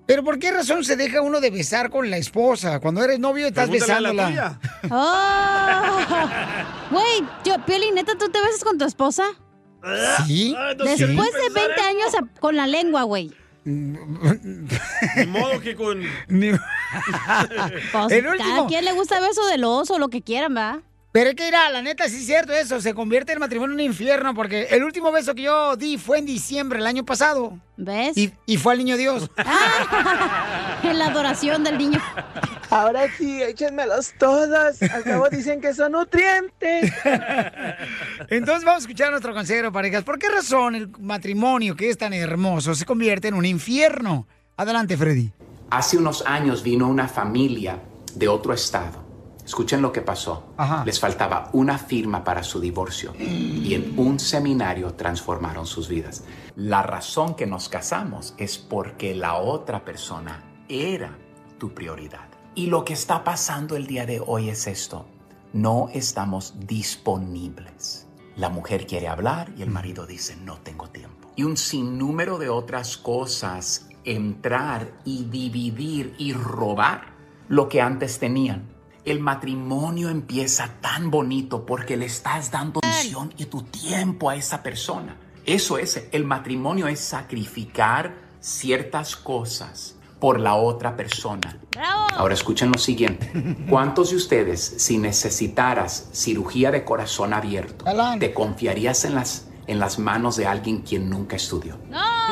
Pero 0.07 0.25
¿por 0.25 0.39
qué 0.39 0.51
razón 0.51 0.85
se 0.85 0.97
deja 0.97 1.21
uno 1.21 1.41
de 1.41 1.51
besar 1.51 1.91
con 1.91 2.11
la 2.11 2.17
esposa? 2.17 2.81
Cuando 2.81 3.05
eres 3.05 3.19
novio 3.21 3.47
estás 3.47 3.69
Pregúntale 3.69 4.09
a 4.09 4.13
la 4.13 4.13
besándola. 4.13 4.59
tuya. 4.59 4.91
Oh. 4.91 5.99
Güey, 6.91 7.23
yo, 7.45 7.65
Piolín, 7.67 7.95
¿neta 7.95 8.13
tú 8.19 8.29
te 8.31 8.41
besas 8.41 8.65
con 8.65 8.79
tu 8.79 8.85
esposa? 8.87 9.25
Sí. 10.27 10.57
Después 10.77 10.99
de 11.33 11.51
20 11.55 11.81
años 11.83 12.15
a- 12.19 12.41
con 12.41 12.57
la 12.57 12.67
lengua, 12.67 13.03
güey. 13.05 13.31
Ni 13.65 15.27
modo 15.27 15.61
que 15.61 15.75
con... 15.75 16.03
Pues, 16.29 16.61
El 18.11 18.25
Cada 18.25 18.33
último. 18.33 18.67
quien 18.67 18.85
le 18.85 18.93
gusta 18.93 19.21
beso 19.21 19.45
del 19.47 19.65
oso, 19.65 19.99
lo 19.99 20.09
que 20.09 20.23
quieran, 20.23 20.57
¿va? 20.57 20.83
Pero 21.11 21.31
es 21.31 21.37
que 21.37 21.49
era, 21.49 21.71
la 21.71 21.81
neta, 21.81 22.07
sí 22.09 22.17
es 22.17 22.27
cierto 22.27 22.53
eso, 22.53 22.83
se 22.83 22.93
convierte 22.93 23.33
el 23.33 23.39
matrimonio 23.39 23.75
en 23.75 23.81
un 23.81 23.87
infierno 23.87 24.35
porque 24.35 24.65
el 24.71 24.85
último 24.85 25.11
beso 25.11 25.35
que 25.35 25.43
yo 25.43 25.75
di 25.75 25.97
fue 25.97 26.19
en 26.19 26.27
diciembre 26.27 26.79
el 26.79 26.87
año 26.87 27.05
pasado. 27.05 27.59
¿Ves? 27.79 28.17
Y, 28.17 28.33
y 28.45 28.59
fue 28.59 28.75
al 28.75 28.79
niño 28.79 28.97
Dios. 28.99 29.31
En 30.83 30.99
la 30.99 31.07
adoración 31.07 31.65
del 31.65 31.79
niño. 31.79 31.99
Ahora 32.69 33.07
sí, 33.17 33.43
échenmelos 33.43 34.13
todas. 34.19 34.83
Al 34.83 35.03
cabo 35.03 35.31
dicen 35.31 35.63
que 35.63 35.73
son 35.73 35.93
nutrientes. 35.93 36.93
Entonces 38.29 38.65
vamos 38.65 38.83
a 38.83 38.85
escuchar 38.85 39.09
a 39.09 39.13
nuestro 39.13 39.33
consejero 39.33 39.73
parejas. 39.73 40.05
¿Por 40.05 40.19
qué 40.19 40.29
razón 40.29 40.75
el 40.75 40.91
matrimonio 40.99 41.75
que 41.75 41.89
es 41.89 41.97
tan 41.97 42.13
hermoso 42.13 42.75
se 42.75 42.85
convierte 42.85 43.29
en 43.29 43.35
un 43.35 43.47
infierno? 43.47 44.27
Adelante, 44.59 44.97
Freddy. 44.97 45.33
Hace 45.71 45.97
unos 45.97 46.25
años 46.27 46.63
vino 46.63 46.87
una 46.87 47.09
familia 47.09 47.79
de 48.15 48.29
otro 48.29 48.53
estado. 48.53 49.08
Escuchen 49.49 49.81
lo 49.81 49.91
que 49.91 50.03
pasó. 50.03 50.53
Ajá. 50.59 50.85
Les 50.85 51.01
faltaba 51.01 51.49
una 51.55 51.79
firma 51.79 52.23
para 52.23 52.43
su 52.43 52.61
divorcio 52.61 53.15
y 53.19 53.73
en 53.73 53.99
un 53.99 54.21
seminario 54.21 54.93
transformaron 54.93 55.65
sus 55.65 55.89
vidas. 55.89 56.23
La 56.55 56.83
razón 56.83 57.35
que 57.35 57.47
nos 57.47 57.71
casamos 57.71 58.35
es 58.37 58.59
porque 58.59 59.15
la 59.15 59.37
otra 59.37 59.87
persona 59.87 60.45
era 60.69 61.17
tu 61.59 61.73
prioridad. 61.73 62.29
Y 62.55 62.67
lo 62.67 62.85
que 62.85 62.93
está 62.93 63.25
pasando 63.25 63.75
el 63.75 63.87
día 63.87 64.05
de 64.05 64.21
hoy 64.21 64.51
es 64.51 64.67
esto. 64.67 65.07
No 65.55 65.89
estamos 65.95 66.53
disponibles. 66.67 68.07
La 68.37 68.51
mujer 68.51 68.87
quiere 68.87 69.09
hablar 69.09 69.51
y 69.57 69.63
el 69.63 69.71
marido 69.71 70.05
dice 70.07 70.37
no 70.37 70.59
tengo 70.59 70.91
tiempo. 70.91 71.33
Y 71.37 71.45
un 71.45 71.57
sinnúmero 71.57 72.37
de 72.37 72.51
otras 72.51 72.99
cosas 72.99 73.89
entrar 74.05 74.93
y 75.07 75.25
dividir 75.25 76.15
y 76.19 76.35
robar 76.35 77.15
lo 77.49 77.71
que 77.71 77.81
antes 77.81 78.19
tenían. 78.19 78.77
El 79.09 79.21
matrimonio 79.21 80.11
empieza 80.11 80.69
tan 80.83 81.11
bonito 81.11 81.65
porque 81.65 81.97
le 81.97 82.05
estás 82.05 82.51
dando 82.51 82.81
atención 82.85 83.33
y 83.39 83.47
tu 83.47 83.63
tiempo 83.63 84.29
a 84.29 84.37
esa 84.37 84.63
persona. 84.63 85.17
Eso 85.47 85.79
es, 85.79 86.09
el 86.13 86.27
matrimonio 86.27 86.89
es 86.89 87.01
sacrificar 87.01 88.17
ciertas 88.39 89.17
cosas 89.17 89.95
por 90.21 90.39
la 90.39 90.57
otra 90.57 90.95
persona. 90.95 91.59
Ahora 92.15 92.35
escuchen 92.35 92.71
lo 92.71 92.79
siguiente. 92.79 93.33
¿Cuántos 93.71 94.11
de 94.11 94.17
ustedes, 94.17 94.75
si 94.77 94.99
necesitaras 94.99 96.11
cirugía 96.13 96.71
de 96.71 96.85
corazón 96.85 97.33
abierto, 97.33 97.87
te 98.21 98.35
confiarías 98.35 99.07
en 99.07 99.15
las, 99.15 99.48
en 99.69 99.79
las 99.79 100.01
manos 100.01 100.37
de 100.37 100.47
alguien 100.47 100.81
quien 100.81 101.09
nunca 101.09 101.37
estudió? 101.37 101.77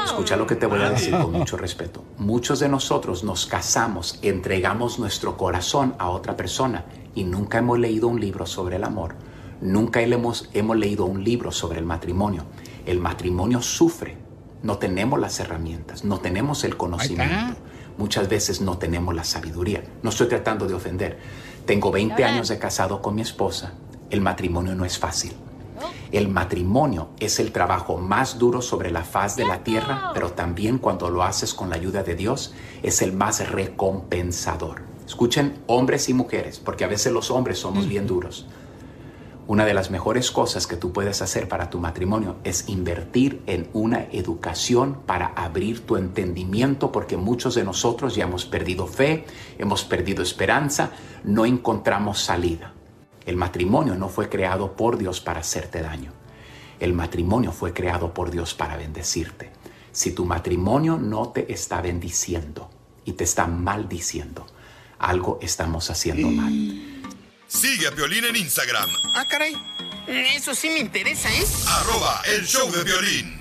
Escucha 0.05 0.37
lo 0.37 0.47
que 0.47 0.57
te 0.57 0.67
voy 0.67 0.81
a 0.81 0.91
decir 0.91 1.13
con 1.17 1.33
mucho 1.33 1.57
respeto. 1.57 2.03
Muchos 2.19 2.59
de 2.59 2.69
nosotros 2.69 3.23
nos 3.23 3.47
casamos, 3.47 4.19
entregamos 4.23 4.99
nuestro 4.99 5.37
corazón 5.37 5.95
a 5.99 6.09
otra 6.09 6.37
persona 6.37 6.85
y 7.15 7.25
nunca 7.25 7.59
hemos 7.59 7.79
leído 7.79 8.09
un 8.09 8.21
libro 8.21 8.47
sobre 8.47 8.77
el 8.77 8.85
amor. 8.85 9.15
Nunca 9.61 10.01
hemos 10.01 10.49
leído 10.53 11.05
un 11.05 11.23
libro 11.23 11.53
sobre 11.53 11.79
el 11.79 11.85
matrimonio. 11.85 12.45
El 12.85 12.99
matrimonio 13.01 13.63
sufre. 13.63 14.17
No 14.63 14.79
tenemos 14.79 15.21
las 15.21 15.39
herramientas, 15.39 16.05
no 16.05 16.19
tenemos 16.19 16.65
el 16.65 16.77
conocimiento. 16.77 17.57
Muchas 17.99 18.29
veces 18.29 18.61
no 18.61 18.79
tenemos 18.79 19.15
la 19.15 19.25
sabiduría. 19.25 19.83
No 20.03 20.11
estoy 20.11 20.29
tratando 20.29 20.67
de 20.67 20.75
ofender. 20.75 21.19
Tengo 21.67 21.91
20 21.91 22.25
años 22.25 22.49
de 22.49 22.59
casado 22.59 23.01
con 23.01 23.15
mi 23.15 23.23
esposa. 23.23 23.75
El 24.11 24.21
matrimonio 24.21 24.75
no 24.75 24.85
es 24.85 24.99
fácil. 24.99 25.35
El 26.13 26.29
matrimonio 26.29 27.11
es 27.19 27.41
el 27.41 27.53
trabajo 27.53 27.99
más 27.99 28.39
duro 28.39 28.63
sobre 28.63 28.91
la 28.91 29.05
faz 29.05 29.37
de 29.37 29.45
la 29.45 29.65
tierra, 29.65 30.11
pero 30.15 30.33
también 30.33 30.79
cuando 30.79 31.11
lo 31.11 31.23
haces 31.23 31.55
con 31.55 31.71
la 31.71 31.77
ayuda 31.77 32.03
de 32.03 32.15
Dios 32.15 32.55
es 32.83 33.03
el 33.03 33.13
más 33.13 33.49
recompensador. 33.51 34.83
Escuchen 35.07 35.59
hombres 35.67 36.09
y 36.09 36.15
mujeres, 36.15 36.59
porque 36.59 36.85
a 36.85 36.89
veces 36.89 37.13
los 37.13 37.31
hombres 37.31 37.59
somos 37.59 37.89
bien 37.89 38.07
duros. 38.07 38.47
Una 39.49 39.65
de 39.65 39.75
las 39.75 39.93
mejores 39.93 40.33
cosas 40.33 40.67
que 40.67 40.77
tú 40.77 40.93
puedes 40.93 41.23
hacer 41.23 41.47
para 41.47 41.71
tu 41.71 41.79
matrimonio 41.79 42.35
es 42.43 42.69
invertir 42.69 43.43
en 43.47 43.69
una 43.73 44.09
educación 44.11 44.99
para 45.07 45.29
abrir 45.29 45.87
tu 45.87 45.97
entendimiento, 45.97 46.91
porque 46.91 47.17
muchos 47.17 47.55
de 47.55 47.63
nosotros 47.63 48.17
ya 48.17 48.25
hemos 48.25 48.45
perdido 48.45 48.89
fe, 48.89 49.25
hemos 49.59 49.85
perdido 49.85 50.25
esperanza, 50.25 50.91
no 51.23 51.47
encontramos 51.47 52.19
salida. 52.19 52.76
El 53.27 53.37
matrimonio 53.37 53.95
no 53.97 54.09
fue 54.09 54.29
creado 54.29 54.77
por 54.77 54.97
Dios 54.99 55.21
para 55.21 55.41
hacerte 55.41 55.83
daño. 55.83 56.13
El 56.79 56.93
matrimonio 56.93 57.53
fue 57.53 57.73
creado 57.73 58.15
por 58.15 58.31
Dios 58.31 58.55
para 58.55 58.77
bendecirte. 58.77 59.51
Si 59.93 60.13
tu 60.13 60.25
matrimonio 60.25 60.97
no 60.97 61.31
te 61.31 61.53
está 61.53 61.81
bendiciendo 61.81 62.71
y 63.05 63.13
te 63.13 63.25
está 63.25 63.47
maldiciendo, 63.47 64.47
algo 64.99 65.39
estamos 65.43 65.91
haciendo 65.91 66.29
mal. 66.29 66.53
Sigue 67.49 67.87
a 67.87 67.91
Violín 67.91 68.25
en 68.25 68.37
Instagram, 68.37 68.89
Ah, 69.15 69.25
caray. 69.29 69.55
Eso 70.07 70.55
sí 70.55 70.69
me 70.69 70.79
interesa, 70.79 71.29
¿eh? 71.33 71.45
arroba 71.69 72.23
el 72.27 72.47
show 72.47 72.71
de 72.71 72.85
violín. 72.85 73.36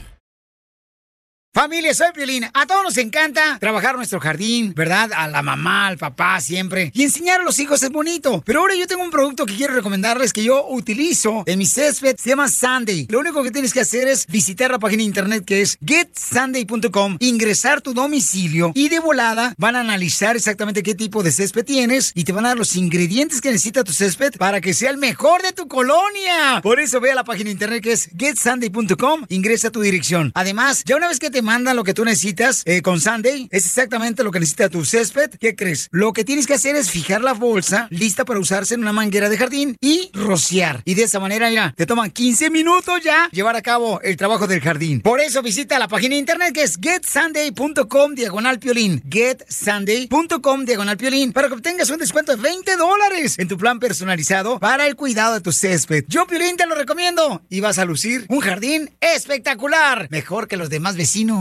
Familia, 1.55 1.93
soy 1.93 2.07
Piolín. 2.13 2.43
A 2.53 2.65
todos 2.65 2.83
nos 2.83 2.97
encanta 2.97 3.57
trabajar 3.61 3.95
nuestro 3.95 4.19
jardín, 4.19 4.73
¿verdad? 4.75 5.11
A 5.15 5.29
la 5.29 5.41
mamá, 5.41 5.87
al 5.87 5.97
papá, 5.97 6.41
siempre. 6.41 6.91
Y 6.93 7.03
enseñar 7.03 7.39
a 7.39 7.43
los 7.45 7.59
hijos 7.59 7.81
es 7.81 7.91
bonito. 7.91 8.43
Pero 8.45 8.59
ahora 8.59 8.75
yo 8.75 8.87
tengo 8.87 9.01
un 9.01 9.09
producto 9.09 9.45
que 9.45 9.55
quiero 9.55 9.73
recomendarles 9.73 10.33
que 10.33 10.43
yo 10.43 10.67
utilizo 10.67 11.43
en 11.45 11.57
mi 11.57 11.65
césped. 11.65 12.17
Se 12.17 12.27
llama 12.27 12.49
Sunday. 12.49 13.07
Lo 13.09 13.21
único 13.21 13.41
que 13.41 13.51
tienes 13.51 13.71
que 13.71 13.79
hacer 13.79 14.09
es 14.09 14.27
visitar 14.27 14.69
la 14.69 14.79
página 14.79 14.99
de 14.99 15.05
internet 15.05 15.45
que 15.45 15.61
es 15.61 15.77
getsunday.com, 15.79 17.15
ingresar 17.21 17.79
tu 17.79 17.93
domicilio 17.93 18.73
y 18.75 18.89
de 18.89 18.99
volada 18.99 19.55
van 19.57 19.77
a 19.77 19.79
analizar 19.79 20.35
exactamente 20.35 20.83
qué 20.83 20.93
tipo 20.93 21.23
de 21.23 21.31
césped 21.31 21.63
tienes 21.63 22.11
y 22.15 22.25
te 22.25 22.33
van 22.33 22.43
a 22.43 22.49
dar 22.49 22.57
los 22.57 22.75
ingredientes 22.75 23.39
que 23.39 23.51
necesita 23.51 23.85
tu 23.85 23.93
césped 23.93 24.33
para 24.37 24.59
que 24.59 24.73
sea 24.73 24.89
el 24.89 24.97
mejor 24.97 25.41
de 25.41 25.53
tu 25.53 25.69
colonia. 25.69 26.59
Por 26.61 26.81
eso 26.81 26.99
ve 26.99 27.13
a 27.13 27.15
la 27.15 27.23
página 27.23 27.45
de 27.45 27.51
internet 27.53 27.81
que 27.81 27.93
es 27.93 28.09
getsunday.com, 28.17 29.25
ingresa 29.29 29.71
tu 29.71 29.79
dirección. 29.79 30.33
Además, 30.35 30.83
ya 30.83 30.97
una 30.97 31.07
vez 31.07 31.17
que 31.17 31.29
te 31.29 31.44
manda 31.45 31.73
lo 31.73 31.85
que 31.85 31.93
tú 31.93 32.03
necesitas 32.03 32.63
eh, 32.65 32.81
con 32.81 32.99
Sunday. 32.99 33.47
Es 33.51 33.65
exactamente 33.65 34.23
lo 34.23 34.31
que 34.31 34.41
necesita 34.41 34.67
tu 34.67 34.83
césped. 34.83 35.29
¿Qué 35.39 35.55
crees? 35.55 35.87
Lo 35.91 36.11
que 36.11 36.25
tienes 36.25 36.47
que 36.47 36.55
hacer 36.55 36.75
es 36.75 36.91
fijar 36.91 37.21
la 37.21 37.33
bolsa 37.33 37.87
lista 37.91 38.25
para 38.25 38.39
usarse 38.39 38.73
en 38.73 38.81
una 38.81 38.91
manguera 38.91 39.29
de 39.29 39.37
jardín 39.37 39.77
y 39.79 40.09
rociar. 40.13 40.81
Y 40.83 40.95
de 40.95 41.03
esa 41.03 41.19
manera, 41.19 41.49
mira, 41.49 41.73
te 41.77 41.85
toman 41.85 42.11
15 42.11 42.49
minutos 42.49 43.01
ya 43.03 43.29
llevar 43.31 43.55
a 43.55 43.61
cabo 43.61 44.01
el 44.01 44.17
trabajo 44.17 44.47
del 44.47 44.59
jardín. 44.59 44.99
Por 44.99 45.21
eso 45.21 45.41
visita 45.41 45.79
la 45.79 45.87
página 45.87 46.15
de 46.15 46.19
internet 46.19 46.53
que 46.53 46.63
es 46.63 46.77
getsunday.com 46.81 48.15
diagonal 48.15 48.59
piolín. 48.59 49.01
Getsunday.com 49.09 50.65
diagonal 50.65 50.97
piolín 50.97 51.31
para 51.31 51.47
que 51.47 51.53
obtengas 51.53 51.89
un 51.89 51.99
descuento 51.99 52.35
de 52.35 52.41
20 52.41 52.75
dólares 52.75 53.37
en 53.37 53.47
tu 53.47 53.57
plan 53.57 53.79
personalizado 53.79 54.59
para 54.59 54.87
el 54.87 54.95
cuidado 54.95 55.35
de 55.35 55.41
tu 55.41 55.51
césped. 55.51 56.05
Yo, 56.07 56.25
Piolín, 56.25 56.57
te 56.57 56.65
lo 56.65 56.75
recomiendo 56.75 57.41
y 57.49 57.59
vas 57.59 57.77
a 57.77 57.85
lucir 57.85 58.25
un 58.29 58.39
jardín 58.39 58.89
espectacular. 58.99 60.07
Mejor 60.09 60.47
que 60.47 60.57
los 60.57 60.69
demás 60.69 60.95
vecinos. 60.95 61.34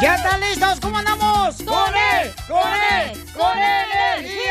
¿Ya 0.00 0.14
están 0.14 0.40
listos? 0.40 0.80
¿Cómo 0.80 0.96
andamos? 0.98 1.56
¡Con 1.56 1.94
él! 1.94 2.32
¡Con 2.48 2.72
él! 2.72 3.24
¡Con 3.36 3.58
energía! 3.58 4.43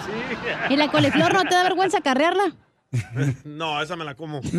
¿Y 0.70 0.76
la 0.76 0.90
coliflor 0.90 1.32
no 1.32 1.42
te 1.44 1.54
da 1.54 1.62
vergüenza 1.62 2.00
carrearla? 2.00 2.56
No, 3.44 3.80
esa 3.82 3.96
me 3.96 4.04
la 4.04 4.14
como. 4.14 4.40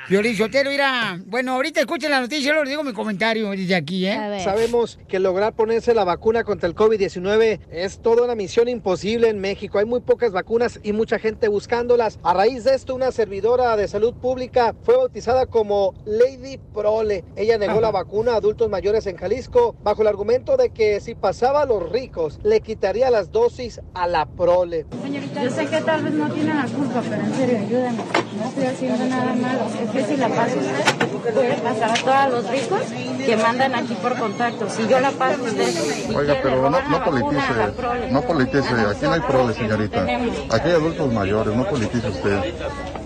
Sotelo, 0.07 0.69
mira. 0.69 1.19
Bueno, 1.25 1.55
ahorita 1.55 1.81
escuchen 1.81 2.09
la 2.09 2.21
noticia, 2.21 2.53
yo 2.53 2.63
les 2.63 2.69
digo 2.69 2.81
mi 2.81 2.93
comentario 2.93 3.49
desde 3.49 3.75
aquí, 3.75 4.07
¿eh? 4.07 4.39
Sabemos 4.41 4.97
que 5.09 5.19
lograr 5.19 5.53
ponerse 5.53 5.93
la 5.93 6.05
vacuna 6.05 6.45
contra 6.45 6.69
el 6.69 6.75
COVID-19 6.75 7.59
es 7.69 7.99
toda 7.99 8.23
una 8.23 8.33
misión 8.33 8.69
imposible 8.69 9.27
en 9.27 9.39
México. 9.39 9.79
Hay 9.79 9.85
muy 9.85 9.99
pocas 9.99 10.31
vacunas 10.31 10.79
y 10.81 10.93
mucha 10.93 11.19
gente 11.19 11.49
buscándolas. 11.49 12.19
A 12.23 12.33
raíz 12.33 12.63
de 12.63 12.75
esto, 12.75 12.95
una 12.95 13.11
servidora 13.11 13.75
de 13.75 13.89
salud 13.89 14.13
pública 14.13 14.73
fue 14.83 14.95
bautizada 14.95 15.45
como 15.45 15.93
Lady 16.05 16.57
Prole. 16.73 17.25
Ella 17.35 17.57
negó 17.57 17.81
la 17.81 17.91
vacuna 17.91 18.31
a 18.31 18.35
adultos 18.37 18.69
mayores 18.69 19.07
en 19.07 19.17
Jalisco 19.17 19.75
bajo 19.83 20.03
el 20.03 20.07
argumento 20.07 20.55
de 20.55 20.69
que 20.69 21.01
si 21.01 21.15
pasaba 21.15 21.63
a 21.63 21.65
los 21.65 21.91
ricos, 21.91 22.39
le 22.43 22.61
quitaría 22.61 23.09
las 23.09 23.33
dosis 23.33 23.81
a 23.93 24.07
la 24.07 24.25
Prole. 24.25 24.85
Señorita, 25.03 25.43
yo 25.43 25.49
sé 25.49 25.65
que 25.65 25.81
tal 25.81 26.03
vez 26.03 26.13
no 26.13 26.31
tiene 26.31 26.53
la 26.53 26.65
culpa, 26.65 27.03
pero 27.09 27.23
en 27.23 27.33
serio, 27.33 27.57
ayúdame. 27.57 27.97
No 28.37 28.47
estoy 28.47 28.63
haciendo 28.63 29.05
nada 29.05 29.35
malo. 29.35 29.67
Que 29.97 30.03
si 30.03 30.17
la 30.17 30.29
pasa 30.29 30.55
usted, 30.57 31.33
puede 31.33 31.53
pasar 31.55 31.89
a 31.89 31.93
todos 31.95 32.43
los 32.43 32.51
ricos 32.51 32.81
que 33.25 33.35
mandan 33.37 33.73
aquí 33.73 33.95
por 33.95 34.15
contacto. 34.15 34.69
Si 34.69 34.87
yo 34.87 34.99
la 34.99 35.09
paso 35.09 35.41
usted 35.43 36.15
Oiga, 36.15 36.33
quiere, 36.33 36.41
pero 36.43 36.55
no, 36.61 36.69
no 36.69 36.77
vacuna 36.77 37.03
politice, 37.03 37.53
prole. 37.75 38.11
no 38.11 38.21
politice, 38.21 38.73
aquí 38.91 39.05
no 39.05 39.13
hay 39.13 39.21
prole, 39.21 39.53
señorita. 39.55 40.03
Aquí 40.03 40.67
hay 40.67 40.73
adultos 40.73 41.11
mayores, 41.11 41.55
no 41.55 41.67
politice 41.67 42.09
usted. 42.09 42.53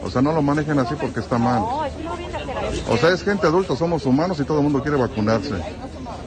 O 0.04 0.10
sea, 0.10 0.22
no 0.22 0.34
lo 0.34 0.42
manejen 0.42 0.80
así 0.80 0.96
porque 0.96 1.22
está 1.22 1.38
mal. 1.38 1.62
No, 1.62 1.86
eso 1.86 1.96
no 2.04 2.18
viene 2.18 2.36
a 2.36 2.40
ser 2.40 2.58
así. 2.58 2.84
O 2.90 2.98
sea, 2.98 3.10
es 3.12 3.24
gente 3.24 3.48
adulta, 3.48 3.74
somos 3.78 4.06
humanos 4.06 4.38
y 4.42 4.44
todo 4.44 4.58
el 4.58 4.64
mundo 4.64 4.82
quiere 4.82 4.98
vacunarse. 4.98 5.54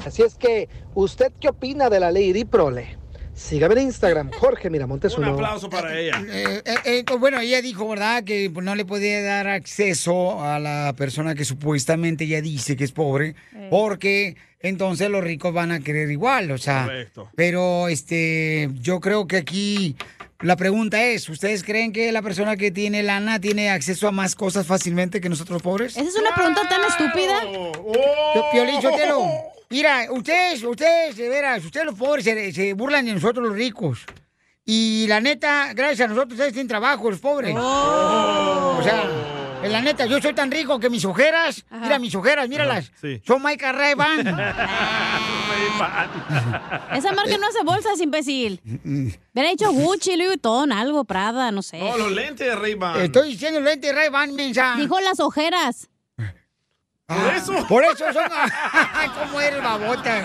Así 0.06 0.22
es 0.22 0.34
que, 0.34 0.70
¿usted 0.94 1.30
qué 1.38 1.50
opina 1.50 1.90
de 1.90 2.00
la 2.00 2.10
Lady 2.10 2.46
Prole? 2.46 3.03
Sígame 3.34 3.74
en 3.74 3.80
Instagram, 3.86 4.30
Jorge 4.32 4.70
Miramontes 4.70 5.18
Un 5.18 5.24
aplauso 5.24 5.68
para 5.68 5.98
ella. 5.98 6.22
Eh, 6.28 6.62
eh, 6.64 7.04
eh, 7.08 7.16
bueno, 7.18 7.40
ella 7.40 7.60
dijo, 7.60 7.88
¿verdad?, 7.88 8.24
que 8.24 8.50
pues, 8.52 8.64
no 8.64 8.74
le 8.74 8.84
podía 8.84 9.22
dar 9.22 9.48
acceso 9.48 10.42
a 10.42 10.58
la 10.58 10.94
persona 10.96 11.34
que 11.34 11.44
supuestamente 11.44 12.24
ella 12.24 12.40
dice 12.40 12.76
que 12.76 12.84
es 12.84 12.92
pobre, 12.92 13.34
porque 13.70 14.36
entonces 14.60 15.10
los 15.10 15.22
ricos 15.22 15.52
van 15.52 15.72
a 15.72 15.80
querer 15.80 16.10
igual, 16.10 16.50
o 16.50 16.58
sea. 16.58 16.84
Correcto. 16.84 17.30
Pero 17.34 17.88
este, 17.88 18.70
yo 18.80 19.00
creo 19.00 19.26
que 19.26 19.36
aquí 19.36 19.96
la 20.40 20.56
pregunta 20.56 21.02
es, 21.02 21.28
¿ustedes 21.28 21.64
creen 21.64 21.92
que 21.92 22.12
la 22.12 22.20
persona 22.20 22.56
que 22.56 22.70
tiene 22.70 23.02
lana 23.02 23.40
tiene 23.40 23.70
acceso 23.70 24.08
a 24.08 24.12
más 24.12 24.34
cosas 24.34 24.66
fácilmente 24.66 25.20
que 25.20 25.28
nosotros 25.28 25.62
pobres? 25.62 25.96
¿Esa 25.96 26.08
es 26.08 26.16
una 26.16 26.34
pregunta 26.34 26.62
tan 26.68 26.82
estúpida? 26.84 27.42
Oh. 27.46 28.50
Piolín 28.52 28.82
Sotelo, 28.82 29.26
mira, 29.70 30.06
ustedes, 30.10 30.62
ustedes, 30.62 31.16
de 31.16 31.28
veras, 31.28 31.64
ustedes 31.64 31.86
los 31.86 31.94
pobres 31.94 32.24
se, 32.24 32.52
se 32.52 32.72
burlan 32.74 33.06
de 33.06 33.14
nosotros 33.14 33.46
los 33.46 33.56
ricos. 33.56 34.00
Y 34.66 35.06
la 35.08 35.20
neta, 35.20 35.74
gracias 35.74 36.06
a 36.06 36.08
nosotros 36.08 36.32
ustedes 36.32 36.54
tienen 36.54 36.68
trabajo, 36.68 37.10
los 37.10 37.20
pobres. 37.20 37.54
O 37.54 38.80
sea, 38.82 39.04
en 39.62 39.72
la 39.72 39.82
neta, 39.82 40.06
yo 40.06 40.20
soy 40.22 40.32
tan 40.32 40.50
rico 40.50 40.80
que 40.80 40.88
mis 40.88 41.04
ojeras, 41.04 41.66
mira 41.70 41.98
mis 41.98 42.14
ojeras, 42.14 42.48
míralas, 42.48 42.90
sí. 43.00 43.20
son 43.26 43.42
Mike 43.42 43.72
Ray-Ban. 43.72 44.20
Esa 46.94 47.12
marca 47.12 47.36
no 47.38 47.46
hace 47.46 47.62
bolsas, 47.62 48.00
imbécil. 48.00 48.60
Hubiera 49.34 49.50
hecho 49.50 49.70
Gucci, 49.72 50.16
Louis 50.16 50.28
Vuitton, 50.28 50.72
algo, 50.72 51.04
Prada, 51.04 51.50
no 51.50 51.62
sé. 51.62 51.80
Oh, 51.82 51.98
los 51.98 52.12
lentes 52.12 52.46
de 52.46 52.54
Ray-Ban. 52.54 53.00
Estoy 53.02 53.30
diciendo 53.30 53.60
lente 53.60 53.92
Ray-Ban, 53.92 54.34
mensa. 54.34 54.74
Dijo 54.78 54.98
las 55.00 55.20
ojeras. 55.20 55.88
Por 57.06 57.34
eso. 57.34 57.66
Por 57.68 57.84
eso 57.84 58.12
son... 58.12 58.24
Ay, 58.32 59.08
¿Cómo 59.18 59.40
eres, 59.40 59.62
babota? 59.62 60.24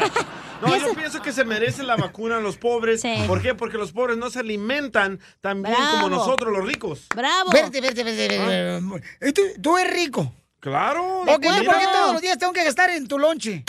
No, 0.62 0.76
yo 0.78 0.94
pienso 0.94 1.22
que 1.22 1.32
se 1.32 1.46
merece 1.46 1.84
la 1.84 1.96
vacuna 1.96 2.38
a 2.38 2.40
los 2.40 2.58
pobres. 2.58 3.02
¿Por 3.28 3.42
qué? 3.42 3.56
Porque 3.56 3.78
los 3.78 3.92
pobres 3.92 4.18
no 4.18 4.30
se 4.30 4.40
alimentan 4.40 5.20
tan 5.42 5.62
bien 5.62 5.76
como 5.92 6.10
nosotros, 6.10 6.52
los 6.52 6.66
ricos. 6.66 7.08
¡Bravo! 7.16 7.52
Verte, 7.52 7.82
verte, 7.82 8.04
verte, 8.04 8.28
verte. 8.28 9.06
¿Y 9.22 9.32
¿Tú, 9.32 9.42
tú 9.62 9.78
eres 9.78 9.94
rico. 9.94 10.34
Claro. 10.60 11.22
Ok, 11.22 11.28
¿por 11.28 11.80
qué 11.80 11.88
todos 11.94 12.14
los 12.14 12.22
días 12.22 12.38
tengo 12.38 12.52
que 12.52 12.64
gastar 12.64 12.90
en 12.90 13.08
tu 13.08 13.18
lonche? 13.18 13.64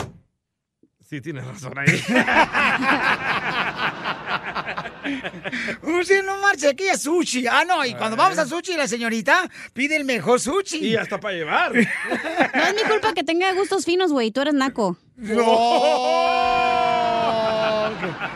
Sí, 1.11 1.19
tienes 1.19 1.45
razón 1.45 1.77
ahí. 1.77 1.89
Usted 5.99 6.23
no 6.23 6.37
marcha 6.37 6.69
aquí 6.69 6.87
a 6.87 6.97
sushi. 6.97 7.47
Ah, 7.47 7.65
no, 7.67 7.83
y 7.83 7.93
cuando 7.95 8.15
vamos 8.15 8.37
a 8.37 8.45
sushi, 8.45 8.77
la 8.77 8.87
señorita 8.87 9.49
pide 9.73 9.97
el 9.97 10.05
mejor 10.05 10.39
sushi. 10.39 10.77
Y 10.77 10.95
hasta 10.95 11.19
para 11.19 11.35
llevar. 11.35 11.73
No 11.75 12.63
es 12.63 12.75
mi 12.75 12.83
culpa 12.89 13.13
que 13.13 13.25
tenga 13.25 13.51
gustos 13.51 13.83
finos, 13.83 14.13
güey. 14.13 14.31
Tú 14.31 14.39
eres 14.39 14.53
naco. 14.53 14.95
No. 15.17 15.43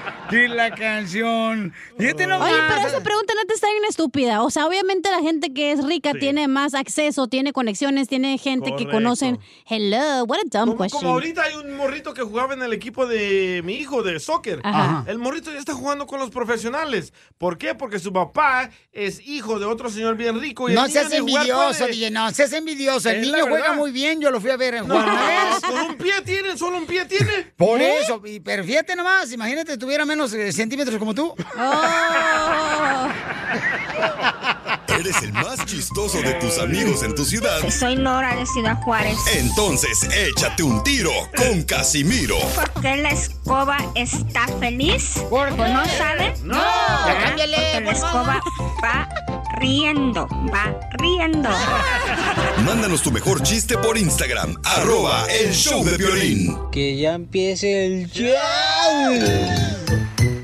Y 0.32 0.48
la 0.48 0.74
canción. 0.74 1.74
Fíjate 1.98 2.28
nomás. 2.28 2.52
Oye, 2.52 2.62
pero 2.68 2.88
esa 2.88 3.02
pregunta 3.02 3.34
neta 3.40 3.54
está 3.54 3.68
bien 3.72 3.84
estúpida. 3.88 4.42
O 4.42 4.50
sea, 4.50 4.66
obviamente 4.66 5.10
la 5.12 5.20
gente 5.22 5.54
que 5.54 5.72
es 5.72 5.84
rica 5.86 6.14
tiene 6.14 6.48
más 6.48 6.74
acceso, 6.74 7.28
tiene 7.28 7.54
conexiones, 7.54 8.08
tiene 8.08 8.38
gente 8.38 8.66
que 8.72 8.72
Correcto. 8.86 8.92
conocen. 8.92 9.40
Hello, 9.68 10.24
what 10.26 10.40
a 10.40 10.44
dumb 10.44 10.70
Como, 10.72 10.78
question. 10.78 11.02
como 11.02 11.14
ahorita 11.14 11.44
hay 11.44 11.56
un 11.56 11.76
morrito 11.78 12.14
que 12.14 12.24
jugaba 12.24 12.54
en 12.54 12.64
el 12.64 12.74
equipo 12.74 13.06
de 13.06 13.62
mi 13.64 13.76
hijo 13.76 14.04
de 14.04 14.20
soccer. 14.20 14.60
Ajá. 14.64 15.04
El 15.08 15.20
morrito 15.20 15.52
ya 15.54 15.60
está 15.60 15.74
jugando 15.74 16.06
con 16.08 16.20
los 16.20 16.32
profesionales. 16.32 17.14
¿Por 17.38 17.58
qué? 17.58 17.76
Porque 17.76 18.00
su 18.00 18.12
papá 18.12 18.70
es 18.92 19.26
hijo 19.28 19.60
de 19.60 19.66
otro 19.66 19.90
señor 19.90 20.16
bien 20.16 20.40
rico. 20.42 20.70
Y 20.70 20.74
No 20.74 20.88
seas 20.88 21.12
envidioso, 21.14 21.80
puede. 21.86 21.92
DJ, 21.92 22.12
no 22.12 22.32
seas 22.32 22.52
envidioso. 22.54 23.10
El 23.10 23.18
Es 23.18 23.22
niño 23.28 23.46
juega 23.48 23.74
muy 23.74 23.92
bien, 23.92 24.20
yo 24.20 24.32
lo 24.32 24.42
fui 24.42 24.50
a 24.52 24.58
ver 24.58 24.76
en 24.76 24.88
No, 24.88 24.96
una 24.96 25.06
vez. 25.26 25.62
con 25.62 25.78
un 25.92 25.96
pie 25.98 26.14
tiene, 26.26 26.58
solo 26.58 26.78
un 26.78 26.86
pie 26.86 27.06
tiene. 27.06 27.54
Por 27.56 27.82
¿Eh? 27.82 28.00
eso, 28.02 28.22
y, 28.26 28.40
pero 28.40 28.64
fíjate 28.64 28.96
nomás, 28.96 29.32
imagínate, 29.32 29.78
tuviera 29.78 30.06
menos 30.06 30.25
eh, 30.34 30.52
centímetros 30.52 30.98
como 30.98 31.14
tú. 31.14 31.34
Eres 34.88 35.22
el 35.24 35.34
más 35.34 35.66
chistoso 35.66 36.22
de 36.22 36.34
tus 36.36 36.58
amigos 36.58 37.04
en 37.04 37.14
tu 37.16 37.26
ciudad. 37.26 37.60
Soy 37.70 37.98
Nora 37.98 38.36
de 38.36 38.46
Ciudad 38.46 38.82
Juárez. 38.82 39.18
Entonces, 39.36 40.08
échate 40.14 40.64
un 40.64 40.82
tiro 40.84 41.12
con 41.36 41.64
Casimiro. 41.64 42.38
¿Por 42.56 42.82
qué 42.82 42.96
la 42.98 43.10
escoba 43.10 43.78
está 43.96 44.48
feliz? 44.60 45.16
¿Pues 45.30 45.56
no 45.58 45.86
sabe? 45.98 46.34
No. 46.44 46.56
Ya 46.56 47.24
cámbiale, 47.26 47.58
Porque 47.58 47.82
la 47.82 47.86
por 47.86 47.94
escoba 47.94 48.42
va 48.84 49.10
riendo, 49.60 50.28
va 50.54 50.80
riendo. 50.94 51.50
Mándanos 52.66 53.02
tu 53.02 53.12
mejor 53.12 53.42
chiste 53.44 53.78
por 53.78 53.98
Instagram, 53.98 54.56
arroba 54.64 55.26
el 55.30 55.54
show 55.54 55.84
de 55.84 55.98
violín. 55.98 56.58
Que 56.72 56.98
ya 56.98 57.14
empiece 57.14 57.86
el 57.86 58.10
show. 58.10 58.32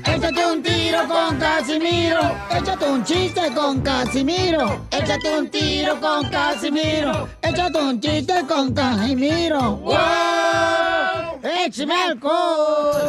Échate 0.04 0.46
un 0.46 0.62
tiro 0.62 0.98
con 1.08 1.38
Casimiro. 1.38 2.20
Échate 2.50 2.84
un 2.84 3.04
chiste 3.04 3.40
con 3.54 3.80
Casimiro. 3.80 4.86
Échate 4.90 5.38
un 5.38 5.48
tiro 5.48 6.00
con 6.00 6.28
Casimiro. 6.28 7.28
Échate 7.40 7.78
un 7.78 8.00
chiste 8.00 8.34
con 8.48 8.74
Casimiro. 8.74 9.76
¡Wow! 9.76 11.40
¡Échame 11.66 11.94
alcohol! 11.94 13.08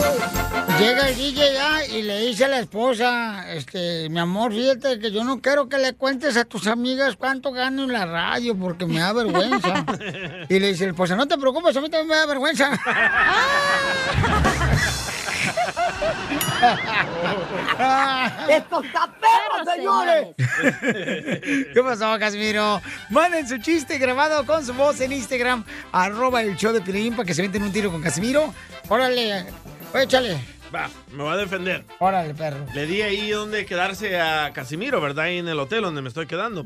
Llega 0.80 1.10
el 1.10 1.16
DJ 1.16 1.54
ya 1.54 1.86
y 1.86 2.02
le 2.04 2.20
dice 2.20 2.46
a 2.46 2.48
la 2.48 2.60
esposa, 2.60 3.52
este, 3.54 4.10
mi 4.10 4.20
amor, 4.20 4.52
fíjate 4.52 5.00
que 5.00 5.12
yo 5.12 5.24
no 5.24 5.40
quiero 5.42 5.70
que 5.70 5.78
le 5.78 5.94
cuentes 5.94 6.36
a 6.36 6.46
tus 6.46 6.68
amigas 6.68 7.16
cuánto 7.16 7.52
gano 7.52 7.84
en 7.84 7.92
la 7.92 8.06
radio 8.06 8.56
porque 8.56 8.86
me 8.86 9.00
da 9.00 9.14
vergüenza. 9.14 9.86
Y 10.50 10.60
le 10.60 10.68
dice 10.70 10.86
la 10.86 10.92
esposa, 10.92 11.16
no 11.16 11.28
te 11.28 11.38
preocupes, 11.38 11.76
a 11.78 11.82
mí 11.82 11.90
también 11.90 12.10
me 12.10 12.16
da 12.16 12.26
vergüenza. 12.26 12.72
¡Esto 18.50 18.84
está 18.84 19.14
perro, 19.20 19.66
señores! 19.76 20.28
¿Qué 21.74 21.82
pasó, 21.84 22.18
Casimiro? 22.20 22.82
Manden 23.10 23.48
su 23.48 23.58
chiste 23.58 23.98
grabado 23.98 24.46
con 24.46 24.66
su 24.66 24.74
voz 24.74 25.00
en 25.02 25.12
Instagram, 25.14 25.64
arroba 25.92 26.42
el 26.42 26.56
show 26.56 26.72
de 26.74 26.82
Piolín 26.82 27.16
para 27.16 27.26
que 27.26 27.34
se 27.34 27.42
venten 27.42 27.64
un 27.64 27.72
tiro 27.72 27.92
con 27.92 28.02
Casimiro. 28.02 28.54
Órale, 28.88 29.46
échale. 29.96 30.40
Va, 30.74 30.90
me 31.12 31.24
va 31.24 31.34
a 31.34 31.38
defender. 31.38 31.86
Órale, 32.00 32.34
perro. 32.34 32.66
Le 32.74 32.86
di 32.88 33.02
ahí 33.02 33.30
donde 33.30 33.66
quedarse 33.66 34.20
a 34.20 34.52
Casimiro, 34.54 35.00
¿verdad? 35.02 35.26
Ahí 35.26 35.38
en 35.38 35.48
el 35.48 35.60
hotel 35.60 35.82
donde 35.84 36.02
me 36.02 36.08
estoy 36.08 36.26
quedando. 36.26 36.66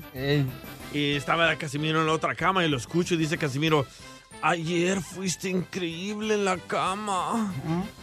Y 0.94 1.16
estaba 1.16 1.54
Casimiro 1.58 2.00
en 2.00 2.08
la 2.08 2.14
otra 2.14 2.34
cama 2.36 2.64
y 2.66 2.70
lo 2.70 2.78
escucho 2.78 3.16
y 3.16 3.18
dice 3.18 3.38
Casimiro, 3.38 3.86
ayer 4.42 5.02
fuiste 5.02 5.50
increíble 5.50 6.36
en 6.36 6.46
la 6.46 6.58
cama. 6.58 7.54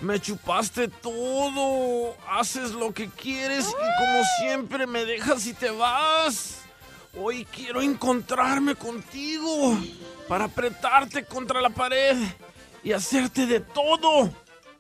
Me 0.01 0.21
chupaste 0.21 0.89
todo. 0.89 2.17
Haces 2.29 2.73
lo 2.73 2.93
que 2.93 3.09
quieres 3.09 3.69
y 3.69 3.73
como 3.73 4.25
siempre 4.41 4.87
me 4.87 5.05
dejas 5.05 5.47
y 5.47 5.55
te 5.55 5.71
vas. 5.71 6.61
Hoy 7.17 7.45
quiero 7.45 7.81
encontrarme 7.81 8.75
contigo 8.75 9.79
para 10.29 10.45
apretarte 10.45 11.25
contra 11.25 11.61
la 11.61 11.71
pared 11.71 12.17
y 12.83 12.93
hacerte 12.93 13.47
de 13.47 13.61
todo. 13.61 14.27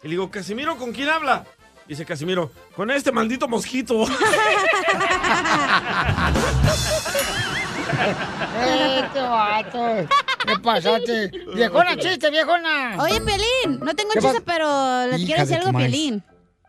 Y 0.02 0.08
le 0.08 0.10
digo, 0.10 0.30
Casimiro, 0.30 0.76
¿con 0.76 0.92
quién 0.92 1.08
habla? 1.08 1.46
Dice 1.86 2.04
Casimiro, 2.04 2.50
con 2.74 2.90
este 2.90 3.12
maldito 3.12 3.46
mosquito. 3.46 4.06
Este 7.84 9.20
vato. 9.20 10.08
¿Qué 10.46 10.58
pasaste? 10.62 11.30
Viejona, 11.54 11.96
chiste, 11.96 12.30
viejona. 12.30 12.96
Oye, 13.02 13.20
Pelín, 13.20 13.80
no 13.80 13.94
tengo 13.94 14.10
¿Qué 14.12 14.20
chiste, 14.20 14.40
pero 14.40 15.06
le 15.06 15.16
Hija 15.18 15.26
quiero 15.26 15.40
decir 15.42 15.58
de 15.58 15.64
algo 15.66 15.78
a. 15.78 15.80
Pelín. 15.80 16.22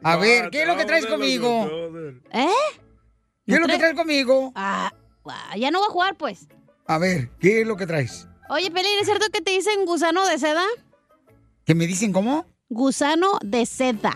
A 0.04 0.18
ver, 0.18 0.50
¿qué 0.52 0.62
es 0.62 0.68
lo 0.68 0.76
que 0.78 0.86
traes 0.86 1.06
conmigo? 1.06 1.68
¿Eh? 2.32 2.48
¿Qué 3.46 3.54
es 3.56 3.60
lo 3.60 3.68
que 3.68 3.78
traes 3.78 3.96
conmigo? 3.96 4.52
Ah, 4.56 4.92
ah, 5.28 5.58
ya 5.58 5.72
no 5.72 5.80
voy 5.80 5.88
a 5.90 5.92
jugar, 5.92 6.16
pues. 6.16 6.48
A 6.88 6.98
ver, 6.98 7.30
¿qué 7.40 7.62
es 7.62 7.68
lo 7.68 7.76
que 7.78 7.88
traes? 7.88 8.28
Oye, 8.50 8.70
Pelín, 8.70 9.00
¿es 9.00 9.06
cierto 9.08 9.26
que 9.32 9.42
te 9.42 9.52
dicen 9.52 9.86
gusano 9.86 10.26
de 10.28 10.38
seda? 10.38 10.64
¿Que 11.66 11.74
me 11.74 11.88
dicen 11.88 12.14
cómo? 12.14 12.46
Gusano 12.70 13.40
de 13.44 13.66
seda. 13.66 14.14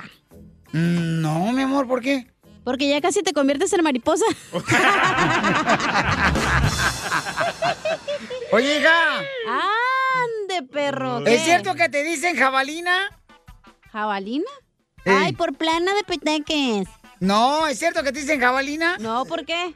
Mm, 0.72 1.22
No, 1.22 1.52
mi 1.52 1.64
amor, 1.64 1.88
¿por 1.88 2.02
qué? 2.02 2.28
Porque 2.70 2.88
ya 2.88 3.02
casi 3.02 3.24
te 3.24 3.34
conviertes 3.34 3.74
en 3.74 3.82
mariposa. 3.82 4.26
Oye, 8.52 8.78
hija. 8.78 9.24
¡Ande, 9.48 10.68
perro! 10.72 11.26
¿Es 11.26 11.46
cierto 11.46 11.74
que 11.74 11.90
te 11.90 12.04
dicen 12.04 12.38
jabalina? 12.38 13.10
¿Jabalina? 13.92 14.52
Ay, 15.04 15.34
por 15.34 15.58
plana 15.58 15.96
de 15.96 16.04
peteques. 16.04 16.88
No, 17.20 17.66
¿es 17.66 17.80
cierto 17.80 18.04
que 18.04 18.12
te 18.12 18.20
dicen 18.20 18.40
jabalina? 18.40 18.98
No, 19.00 19.26
¿por 19.26 19.48
qué? 19.48 19.74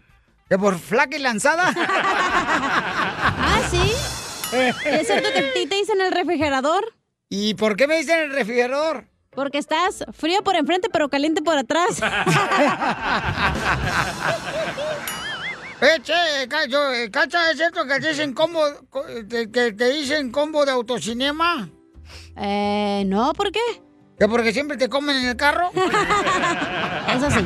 ¿Que 0.48 0.60
por 0.60 0.78
flaca 0.78 1.18
y 1.18 1.20
lanzada? 1.20 1.74
ah, 1.76 3.60
¿sí? 3.72 3.92
¿Es 4.86 5.08
cierto 5.08 5.30
que 5.34 5.40
a 5.40 5.54
ti 5.54 5.66
te 5.66 5.78
dicen 5.78 6.00
el 6.00 6.12
refrigerador? 6.12 6.94
¿Y 7.28 7.56
por 7.56 7.76
qué 7.76 7.88
me 7.88 7.98
dicen 7.98 8.20
el 8.20 8.34
refrigerador? 8.34 9.08
Porque 9.36 9.58
estás 9.58 10.04
frío 10.14 10.44
por 10.44 10.56
enfrente, 10.56 10.90
pero 10.92 11.10
caliente 11.10 11.42
por 11.42 11.58
atrás. 11.58 12.00
Eh, 15.82 16.00
che, 16.02 16.48
ca- 16.48 16.66
yo, 16.66 16.94
eh, 16.94 17.12
Cacha, 17.12 17.52
¿es 17.52 17.58
cierto 17.58 17.86
que 17.86 18.00
te 18.00 18.08
dicen 18.10 18.34
combo, 18.34 18.62
co- 18.90 19.04
que, 19.30 19.74
te 19.74 19.92
dicen 19.92 20.32
combo 20.32 20.64
de 20.66 20.72
autocinema? 20.72 21.70
Eh, 22.38 23.04
no, 23.06 23.34
¿por 23.34 23.52
qué? 23.52 23.60
¿Que 24.18 24.30
porque 24.30 24.54
siempre 24.54 24.78
te 24.78 24.88
comen 24.88 25.18
en 25.18 25.26
el 25.28 25.36
carro? 25.36 25.72
Eso 27.14 27.30
sí. 27.32 27.46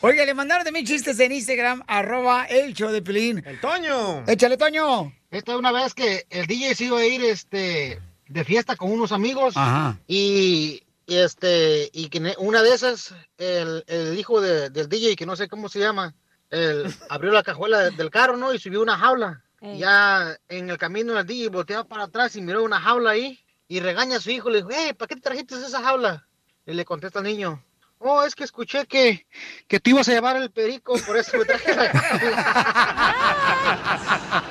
Oiga, 0.00 0.24
le 0.24 0.32
mandaron 0.32 0.64
también 0.64 0.86
chistes 0.86 1.20
en 1.20 1.32
Instagram, 1.32 1.82
arroba 1.86 2.46
el 2.46 2.72
show 2.72 2.90
de 2.90 3.02
Pelín. 3.02 3.42
¡El 3.44 3.60
Toño! 3.60 4.24
Échale, 4.26 4.56
Toño. 4.56 5.12
Esta 5.30 5.52
es 5.52 5.58
una 5.58 5.70
vez 5.70 5.92
que 5.92 6.24
el 6.30 6.46
DJ 6.46 6.74
se 6.74 6.84
iba 6.84 6.98
a 6.98 7.04
ir 7.04 7.22
este, 7.24 8.00
de 8.32 8.44
fiesta 8.44 8.76
con 8.76 8.90
unos 8.90 9.12
amigos. 9.12 9.54
Ajá. 9.56 9.98
Y, 10.06 10.82
este, 11.06 11.90
y 11.92 12.08
que 12.08 12.34
una 12.38 12.62
de 12.62 12.74
esas, 12.74 13.14
el, 13.38 13.84
el 13.86 14.18
hijo 14.18 14.40
de- 14.40 14.70
del 14.70 14.88
DJ, 14.88 15.16
que 15.16 15.26
no 15.26 15.36
sé 15.36 15.48
cómo 15.48 15.68
se 15.68 15.78
llama, 15.80 16.14
el- 16.50 16.92
abrió 17.08 17.32
la 17.32 17.42
cajuela 17.42 17.78
de- 17.80 17.90
del 17.90 18.10
carro, 18.10 18.36
¿no? 18.36 18.52
Y 18.54 18.58
subió 18.58 18.80
una 18.82 18.96
jaula. 18.98 19.42
Ya 19.78 20.36
en 20.48 20.70
el 20.70 20.76
camino 20.76 21.16
el 21.18 21.24
DJ 21.26 21.48
volteaba 21.48 21.84
para 21.84 22.04
atrás 22.04 22.34
y 22.34 22.42
miró 22.42 22.64
una 22.64 22.80
jaula 22.80 23.10
ahí 23.10 23.38
y 23.68 23.78
regaña 23.78 24.16
a 24.16 24.20
su 24.20 24.30
hijo. 24.30 24.50
Le 24.50 24.56
dijo, 24.58 24.70
hey, 24.72 24.92
¿para 24.92 25.06
qué 25.08 25.14
te 25.14 25.20
trajiste 25.20 25.54
esa 25.54 25.80
jaula? 25.82 26.26
Y 26.66 26.72
le 26.72 26.84
contesta 26.84 27.20
al 27.20 27.26
niño, 27.26 27.62
oh, 28.04 28.24
es 28.24 28.34
que 28.34 28.44
escuché 28.44 28.86
que, 28.86 29.26
que 29.68 29.80
tú 29.80 29.90
ibas 29.90 30.08
a 30.08 30.12
llevar 30.12 30.36
el 30.36 30.50
perico, 30.50 30.94
por 31.06 31.16
eso 31.16 31.36
me 31.38 31.44
traje 31.44 31.74
la 31.74 31.82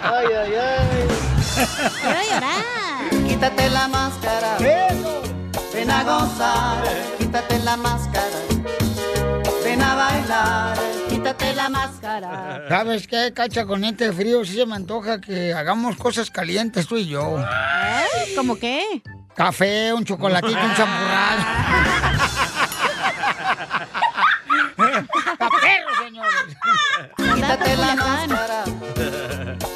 ay, 0.04 0.28
ay, 0.28 0.54
ay. 0.56 1.08
Quiero 2.02 2.22
llorar. 2.30 3.28
Quítate 3.28 3.70
la 3.70 3.88
máscara. 3.88 4.58
Ven 5.74 5.92
a 5.92 6.04
gozar. 6.04 6.84
Quítate 7.18 7.60
la 7.60 7.78
máscara. 7.78 8.38
Ven 9.64 9.82
a 9.82 9.96
bailar. 9.96 10.78
Quítate 11.10 11.54
la 11.54 11.70
máscara. 11.70 12.66
¿Sabes 12.70 13.08
qué, 13.08 13.34
Cacha? 13.34 13.66
Con 13.66 13.84
este 13.84 14.14
frío 14.14 14.46
sí 14.46 14.56
se 14.56 14.66
me 14.66 14.76
antoja 14.76 15.20
que 15.20 15.54
hagamos 15.54 15.98
cosas 15.98 16.30
calientes 16.32 16.88
tú 16.88 16.98
y 16.98 17.08
yo. 17.08 17.40
¿Eh? 17.40 18.34
¿Cómo 18.36 18.58
qué? 18.58 19.02
Café, 19.36 19.94
un 19.94 20.06
chocolatito, 20.06 20.60
un 20.60 20.76
champurrado. 20.76 21.42
¡Pa' 25.38 25.50
perros, 25.62 25.98
señores! 26.04 26.51
Quítate 27.18 27.76
la 27.78 27.96
máscara. 27.96 28.64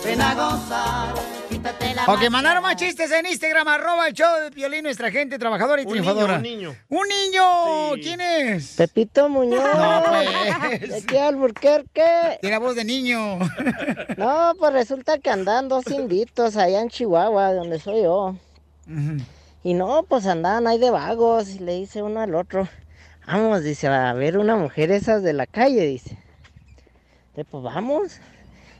Ven 0.03 0.21
a 0.21 0.33
gozar. 0.35 1.13
Quítate 1.49 1.95
la 1.95 2.05
Ok, 2.05 2.29
mandaron 2.29 2.61
más 2.63 2.75
chistes 2.75 3.11
en 3.11 3.25
Instagram, 3.25 3.67
arroba 3.67 4.07
el 4.07 4.13
show 4.13 4.39
de 4.43 4.51
Piolín, 4.51 4.83
nuestra 4.83 5.09
gente 5.11 5.39
trabajadora 5.39 5.81
y 5.81 5.85
Un 5.85 5.91
triunfadora. 5.91 6.37
niño, 6.39 6.75
un 6.89 7.07
niño. 7.07 7.43
¡Un 7.89 7.97
niño! 7.97 8.03
¿Quién 8.03 8.21
es? 8.21 8.75
Pepito 8.75 9.29
Muñoz. 9.29 9.63
No, 9.63 10.03
pues. 10.07 10.89
¿De 10.89 11.03
qué 11.07 11.19
Alburquerque? 11.19 12.37
Tiene 12.41 12.57
voz 12.59 12.75
de 12.75 12.85
niño. 12.85 13.39
No, 14.17 14.53
pues 14.57 14.71
resulta 14.71 15.17
que 15.17 15.29
andan 15.29 15.67
dos 15.67 15.87
inditos 15.87 16.55
allá 16.55 16.79
en 16.81 16.89
Chihuahua, 16.89 17.53
donde 17.53 17.79
soy 17.79 18.03
yo. 18.03 18.35
Y 19.63 19.73
no, 19.73 20.03
pues 20.03 20.25
andaban 20.27 20.67
ahí 20.67 20.77
de 20.79 20.89
vagos 20.91 21.49
y 21.49 21.59
le 21.59 21.73
dice 21.73 22.01
uno 22.01 22.21
al 22.21 22.33
otro, 22.35 22.67
vamos, 23.27 23.63
dice, 23.63 23.87
a 23.87 24.13
ver 24.13 24.37
una 24.37 24.55
mujer 24.55 24.91
esas 24.91 25.21
de 25.23 25.33
la 25.33 25.47
calle, 25.47 25.81
dice. 25.85 26.17
Y 27.35 27.43
pues 27.43 27.63
vamos. 27.63 28.19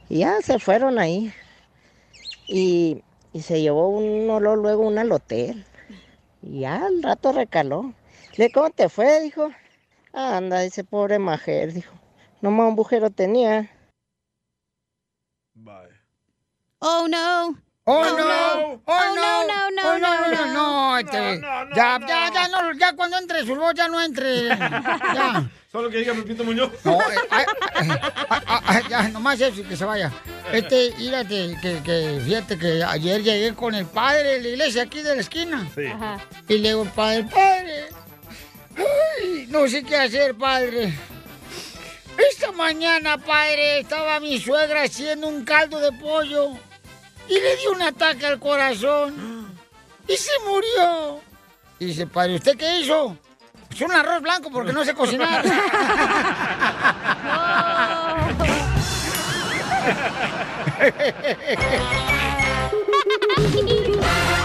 Y 0.10 0.20
ya 0.20 0.41
se 0.41 0.60
fueron 0.60 0.99
ahí. 0.99 1.34
Y, 2.47 3.03
y 3.34 3.41
se 3.41 3.62
llevó 3.62 3.89
un 3.89 4.30
olor 4.30 4.58
luego 4.58 4.88
una 4.88 5.01
al 5.01 5.12
hotel. 5.12 5.66
Y 6.41 6.62
ya 6.62 6.86
al 6.86 7.03
rato 7.03 7.32
recaló. 7.32 7.93
Le 8.38 8.51
¿cómo 8.51 8.70
te 8.72 8.89
fue? 8.89 9.22
Dijo. 9.22 9.49
"Ah, 10.14 10.38
anda, 10.38 10.62
dice, 10.62 10.84
pobre 10.84 11.20
mujer, 11.20 11.74
dijo. 11.74 11.93
Nomás 12.41 12.68
un 12.68 12.74
agujero 12.74 13.10
tenía. 13.12 13.70
Oh, 16.82 17.08
no. 17.10 17.64
Oh, 17.88 18.03
no. 18.03 18.17
no. 18.17 18.81
Oh, 18.83 19.15
no, 19.15 19.47
no, 19.47 19.69
no, 19.69 19.81
Oh, 19.83 19.97
no, 19.99 20.27
no, 20.27 20.31
no, 20.31 20.53
no, 20.53 20.97
este, 20.97 21.39
ya, 21.75 21.99
ya, 21.99 22.31
ya, 22.33 22.47
no, 22.47 22.73
ya 22.73 22.93
cuando 22.95 23.19
entre 23.19 23.45
su 23.45 23.55
voz 23.55 23.75
ya 23.75 23.88
no 23.88 24.01
entre, 24.01 24.47
ya. 24.47 25.47
Solo 25.71 25.91
que 25.91 25.97
diga 25.97 26.15
Pepito 26.15 26.43
Muñoz. 26.43 26.71
No, 26.83 26.99
eh, 26.99 27.15
ay, 27.29 27.45
ay, 28.65 28.83
ya, 28.89 29.09
nomás 29.09 29.39
eso, 29.39 29.61
que 29.67 29.77
se 29.77 29.86
vaya. 29.86 30.11
Este, 30.51 30.93
fíjate, 30.93 31.57
que, 31.61 31.83
que, 31.83 32.21
fíjate 32.25 32.57
que 32.57 32.83
ayer 32.83 33.21
llegué 33.21 33.53
con 33.53 33.75
el 33.75 33.86
padre 33.86 34.23
de 34.23 34.41
la 34.41 34.47
iglesia 34.47 34.83
aquí 34.83 35.03
de 35.03 35.15
la 35.15 35.21
esquina. 35.21 35.67
Sí. 35.75 35.83
Y 36.47 36.57
le 36.57 36.69
digo, 36.69 36.86
padre, 36.86 37.25
padre, 37.25 37.89
ay, 38.77 39.45
no 39.49 39.67
sé 39.67 39.83
qué 39.83 39.97
hacer, 39.97 40.33
padre. 40.33 40.91
Esta 42.17 42.51
mañana, 42.51 43.19
padre, 43.19 43.81
estaba 43.81 44.19
mi 44.19 44.39
suegra 44.39 44.83
haciendo 44.83 45.27
un 45.27 45.43
caldo 45.45 45.79
de 45.79 45.91
pollo 45.91 46.57
y 47.28 47.39
le 47.39 47.55
dio 47.57 47.71
un 47.71 47.82
ataque 47.82 48.26
al 48.26 48.39
corazón 48.39 49.57
y 50.07 50.17
se 50.17 50.32
murió. 50.47 51.19
Y 51.80 51.86
dice, 51.86 52.07
padre, 52.07 52.36
¿usted 52.36 52.57
qué 52.57 52.80
hizo? 52.80 53.17
Es 53.69 53.82
un 53.82 53.91
arroz 53.91 54.21
blanco 54.21 54.49
porque 54.51 54.71
no 54.71 54.86
sé 54.86 54.93
cocinar. 54.93 55.43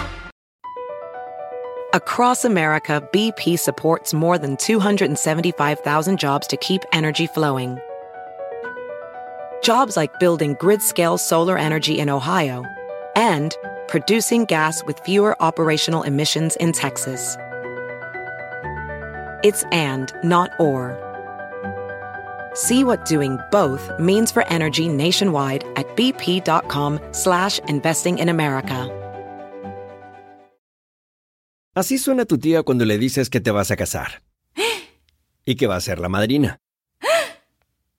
Across 1.93 2.45
America, 2.45 3.03
BP 3.13 3.59
supports 3.59 4.15
more 4.15 4.39
than 4.39 4.57
275,000 4.59 6.19
jobs 6.19 6.47
to 6.47 6.57
keep 6.57 6.83
energy 6.93 7.27
flowing. 7.27 7.81
Jobs 9.63 9.97
like 9.97 10.19
building 10.19 10.57
grid 10.59 10.83
scale 10.83 11.19
solar 11.19 11.59
energy 11.59 11.99
in 11.99 12.09
Ohio 12.09 12.65
and 13.17 13.57
producing 13.89 14.45
gas 14.47 14.85
with 14.85 14.99
fewer 15.01 15.37
operational 15.43 16.03
emissions 16.03 16.57
in 16.57 16.73
Texas. 16.73 17.37
It's 19.43 19.65
and, 19.73 20.13
not 20.23 20.51
or. 20.59 20.97
See 22.55 22.85
what 22.85 23.05
doing 23.05 23.39
both 23.51 23.91
means 23.99 24.31
for 24.31 24.47
energy 24.49 24.89
nationwide 24.89 25.65
at 25.77 25.87
bp.com 25.97 27.01
slash 27.13 27.59
investing 27.69 28.19
in 28.19 28.29
America. 28.29 28.89
Así 31.75 31.99
suena 31.99 32.27
tu 32.27 32.37
tía 32.37 32.63
cuando 32.65 32.85
le 32.85 32.99
dices 32.99 33.31
que 33.31 33.41
te 33.41 33.51
vas 33.53 33.71
a 33.71 33.77
casar. 33.77 34.23
Y 35.47 35.55
que 35.55 35.67
va 35.67 35.77
a 35.77 35.81
ser 35.81 35.99
la 35.99 36.09
madrina. 36.09 36.59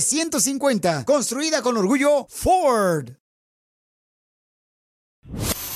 F-150. 0.00 1.04
Construida 1.04 1.60
con 1.60 1.76
orgullo 1.76 2.26
Ford. 2.28 3.10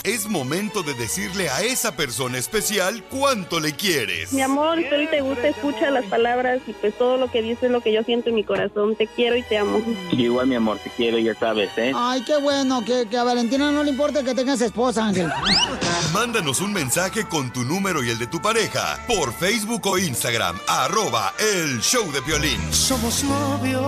Es 0.03 0.27
momento 0.29 0.83
de 0.83 0.93
decirle 0.95 1.49
a 1.49 1.63
esa 1.63 1.97
persona 1.97 2.37
especial 2.37 3.05
cuánto 3.09 3.59
le 3.59 3.73
quieres. 3.73 4.33
Mi 4.35 4.43
amor, 4.43 4.79
si 4.79 4.95
hoy 4.95 5.07
te 5.07 5.23
gusta, 5.23 5.49
escucha 5.49 5.91
las 5.91 6.05
palabras 6.07 6.61
y 6.67 6.73
pues 6.75 6.97
todo 6.99 7.17
lo 7.17 7.31
que 7.31 7.41
dices 7.41 7.65
es 7.65 7.71
lo 7.71 7.81
que 7.81 7.93
yo 7.93 8.03
siento 8.03 8.29
en 8.29 8.35
mi 8.35 8.45
corazón. 8.45 8.97
Te 8.97 9.07
quiero 9.07 9.37
y 9.37 9.43
te 9.43 9.57
amo. 9.57 9.81
Igual, 10.13 10.47
mi 10.47 10.57
amor, 10.57 10.79
te 10.79 10.91
quiero, 10.91 11.19
ya 11.19 11.35
sabes, 11.35 11.71
¿eh? 11.79 11.93
Ay, 11.95 12.23
qué 12.23 12.37
bueno, 12.37 12.85
que, 12.85 13.07
que 13.09 13.17
a 13.17 13.25
Valentina 13.25 13.71
no 13.71 13.83
le 13.83 13.91
importa 13.91 14.23
que 14.23 14.35
tengas 14.35 14.61
esposa, 14.61 15.07
Ángel. 15.07 15.31
Mándanos 16.15 16.61
un 16.61 16.73
mensaje 16.73 17.29
con 17.29 17.53
tu 17.53 17.65
número 17.65 18.05
y 18.05 18.09
el 18.09 18.21
de 18.21 18.29
tu 18.29 18.41
pareja 18.41 19.01
por 19.09 19.35
Facebook 19.35 19.85
o 19.89 19.99
Instagram, 19.99 20.57
arroba 20.69 21.35
el 21.41 21.81
show 21.81 22.09
de 22.13 22.21
violín. 22.21 22.73
Somos 22.73 23.25
novios. 23.25 23.83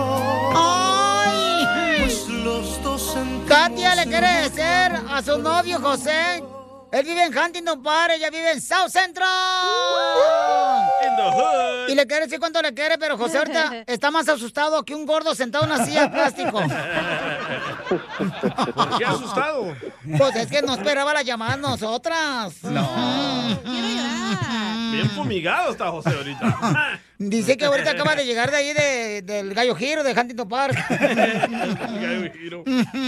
¡Ay! 0.53 2.01
Pues 2.01 2.27
los 2.27 2.83
dos 2.83 3.15
Katia 3.47 3.95
le 3.95 4.07
quiere 4.07 4.27
decir 4.41 4.91
a 5.09 5.21
su 5.23 5.37
novio 5.37 5.79
José. 5.79 6.43
Él 6.91 7.05
vive 7.05 7.23
en 7.23 7.37
Huntington 7.37 7.81
Park, 7.81 8.15
ella 8.17 8.29
vive 8.29 8.51
en 8.51 8.61
South 8.61 8.89
Central. 8.89 9.27
Y 11.87 11.95
le 11.95 12.05
quiere 12.05 12.25
decir 12.25 12.39
cuánto 12.39 12.61
le 12.61 12.73
quiere, 12.73 12.97
pero 12.97 13.17
José 13.17 13.37
ahorita 13.39 13.83
está 13.87 14.11
más 14.11 14.27
asustado 14.29 14.83
que 14.83 14.93
un 14.95 15.05
gordo 15.05 15.33
sentado 15.35 15.65
en 15.65 15.71
una 15.71 15.85
silla 15.85 16.03
de 16.03 16.09
plástico. 16.09 16.61
¿Por 18.75 18.97
qué 18.97 19.05
asustado? 19.05 19.75
Pues 20.17 20.35
es 20.35 20.47
que 20.47 20.61
no 20.61 20.73
esperaba 20.73 21.13
la 21.13 21.21
llamada 21.21 21.53
a 21.53 21.57
nosotras. 21.57 22.55
No. 22.63 23.57
Bien 24.91 25.09
fumigado 25.11 25.71
está 25.71 25.89
José 25.89 26.09
ahorita. 26.09 26.99
Dice 27.19 27.57
que 27.57 27.65
ahorita 27.65 27.91
acaba 27.91 28.15
de 28.15 28.25
llegar 28.25 28.49
de 28.51 28.57
ahí 28.57 28.73
de- 28.73 29.21
del 29.21 29.53
Gallo 29.53 29.75
Giro, 29.75 30.03
de 30.03 30.11
Huntington 30.13 30.47
Park. 30.47 30.75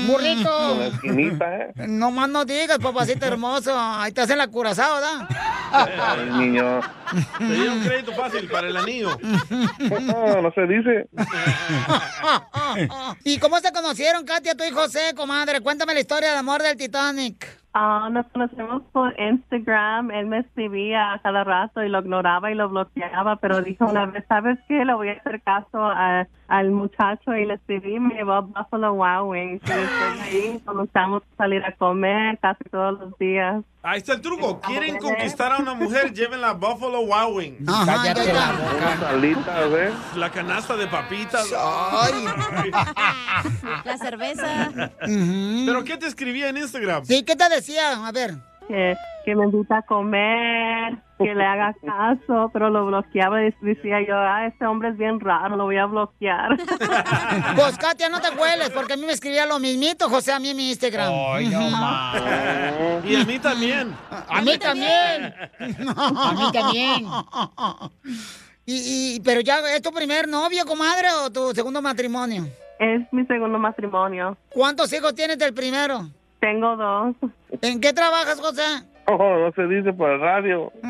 Burrito. 0.07 0.49
Con 0.57 0.80
la 0.80 0.88
esquinita, 0.88 1.55
¿eh? 1.57 1.74
No 1.88 2.12
más 2.12 2.28
no 2.30 2.43
digas, 2.45 2.80
papacito 2.80 3.26
hermoso. 3.26 3.74
Ahí 3.78 4.10
estás 4.10 4.30
en 4.30 4.38
la 4.39 4.47
curazao, 4.47 4.95
¿verdad? 4.95 5.28
Ay, 5.72 6.30
niño. 6.38 6.82
Te 7.38 7.43
dieron 7.45 7.78
un 7.80 7.84
crédito 7.84 8.12
fácil 8.14 8.47
para 8.49 8.68
el 8.68 8.78
anillo. 8.78 9.10
No, 10.01 10.41
no 10.41 10.51
se 10.53 10.62
dice. 10.68 11.10
¿Y 13.24 13.39
cómo 13.39 13.57
se 13.60 13.72
conocieron, 13.72 14.26
Katia, 14.26 14.55
tú 14.55 14.64
y 14.64 14.72
José, 14.72 15.14
comadre? 15.16 15.62
Cuéntame 15.62 15.93
la 15.93 15.99
historia 16.01 16.32
de 16.32 16.38
amor 16.38 16.62
del 16.62 16.78
Titanic. 16.78 17.45
Ah, 17.74 18.10
nos 18.12 18.26
conocemos 18.28 18.82
por 18.91 19.14
Instagram. 19.20 20.12
Él 20.12 20.26
me 20.26 20.39
escribía 20.39 21.14
a 21.14 21.22
cada 21.22 21.43
rato 21.43 21.84
y 21.84 21.89
lo 21.89 21.99
ignoraba 21.99 22.51
y 22.51 22.55
lo 22.55 22.68
bloqueaba, 22.70 23.36
pero 23.38 23.62
dijo 23.62 23.86
una 23.86 24.05
vez, 24.07 24.24
¿sabes 24.28 24.57
qué? 24.68 24.84
Le 24.86 24.93
voy 24.93 25.10
a 25.10 25.14
hacer 25.14 25.41
caso 25.43 25.78
a- 25.84 26.28
al 26.50 26.72
muchacho 26.72 27.36
y 27.36 27.45
le 27.45 27.54
escribí 27.54 28.00
me 28.00 28.16
llevó 28.16 28.34
a 28.34 28.41
Buffalo 28.41 28.93
Wild 28.93 29.30
Wings. 29.30 29.62
Y 29.64 29.72
después 29.72 30.16
de 30.16 30.22
ahí 30.22 30.62
comenzamos 30.66 31.22
a 31.24 31.36
salir 31.38 31.64
a 31.64 31.72
comer 31.76 32.38
casi 32.39 32.64
todos 32.72 33.00
los 33.00 33.18
días. 33.20 33.64
Ahí 33.84 34.00
está 34.00 34.14
el 34.14 34.22
truco. 34.22 34.60
Quieren 34.60 34.97
conquistar 34.97 35.54
a 35.54 35.58
una 35.58 35.74
mujer, 35.76 36.12
llévenla 36.16 36.50
a 36.50 36.54
Buffalo 36.54 37.02
Wild 37.02 37.38
Wings. 37.38 37.70
Ajá, 37.70 37.86
Cállate 38.04 38.34
la 38.34 39.86
¿eh? 39.86 39.91
La 40.16 40.32
canasta 40.32 40.76
de 40.76 40.88
papitas. 40.88 41.50
La 43.86 43.97
cerveza. 43.97 44.91
¿Pero 45.00 45.84
qué 45.84 45.97
te 45.97 46.08
escribía 46.08 46.50
en 46.50 46.58
Instagram? 46.58 47.06
Sí, 47.06 47.24
¿qué 47.24 47.36
te 47.36 47.47
decía? 47.47 48.06
A 48.06 48.12
ver. 48.12 48.36
Que, 48.70 48.95
que 49.26 49.36
me 49.36 49.45
invita 49.45 49.80
a 49.80 49.82
comer, 49.82 50.97
que 51.17 51.36
le 51.36 51.43
haga 51.43 51.76
caso, 51.86 52.49
pero 52.53 52.70
lo 52.70 52.86
bloqueaba 52.86 53.43
y 53.43 53.53
decía 53.61 53.99
yo, 54.07 54.15
ah, 54.15 54.45
este 54.45 54.65
hombre 54.65 54.89
es 54.89 54.97
bien 54.97 55.20
raro, 55.20 55.57
lo 55.57 55.65
voy 55.65 55.78
a 55.78 55.86
bloquear. 55.86 56.57
Pues, 57.55 57.78
Katia, 57.78 58.09
no 58.09 58.22
te 58.22 58.30
hueles, 58.30 58.70
porque 58.70 58.93
a 58.93 58.95
mí 58.95 59.05
me 59.05 59.11
escribía 59.11 59.45
lo 59.45 59.59
mismito, 59.59 60.07
José, 60.09 60.32
a 60.32 60.39
mí 60.39 60.49
en 60.49 60.57
mi 60.57 60.70
Instagram. 60.70 61.11
Ay, 61.11 61.49
no. 61.49 61.70
Y 63.03 63.15
a 63.15 63.26
mí 63.26 63.39
también. 63.39 63.93
A 64.09 64.41
mí 64.41 64.57
también. 64.57 65.34
A 65.59 66.34
mí 66.34 66.51
también. 66.53 67.07
Y, 68.65 69.15
y, 69.15 69.20
pero 69.22 69.41
ya, 69.41 69.59
¿es 69.76 69.82
tu 69.82 69.91
primer 69.91 70.28
novio, 70.28 70.63
comadre, 70.65 71.07
o 71.24 71.32
tu 71.32 71.51
segundo 71.53 71.82
matrimonio? 71.82 72.47
Es 72.80 73.01
mi 73.11 73.26
segundo 73.26 73.57
matrimonio. 73.57 74.38
¿Cuántos 74.49 74.93
hijos 74.93 75.13
tienes 75.15 75.38
del 75.38 75.53
primero? 75.53 76.07
Tengo 76.39 76.75
dos. 76.75 77.15
¿En 77.61 77.81
qué 77.81 77.93
trabajas, 77.93 78.39
José? 78.39 78.63
Oh, 79.11 79.37
no 79.39 79.51
se 79.53 79.63
dice 79.63 79.91
por 79.91 80.11
el 80.11 80.19
radio. 80.19 80.71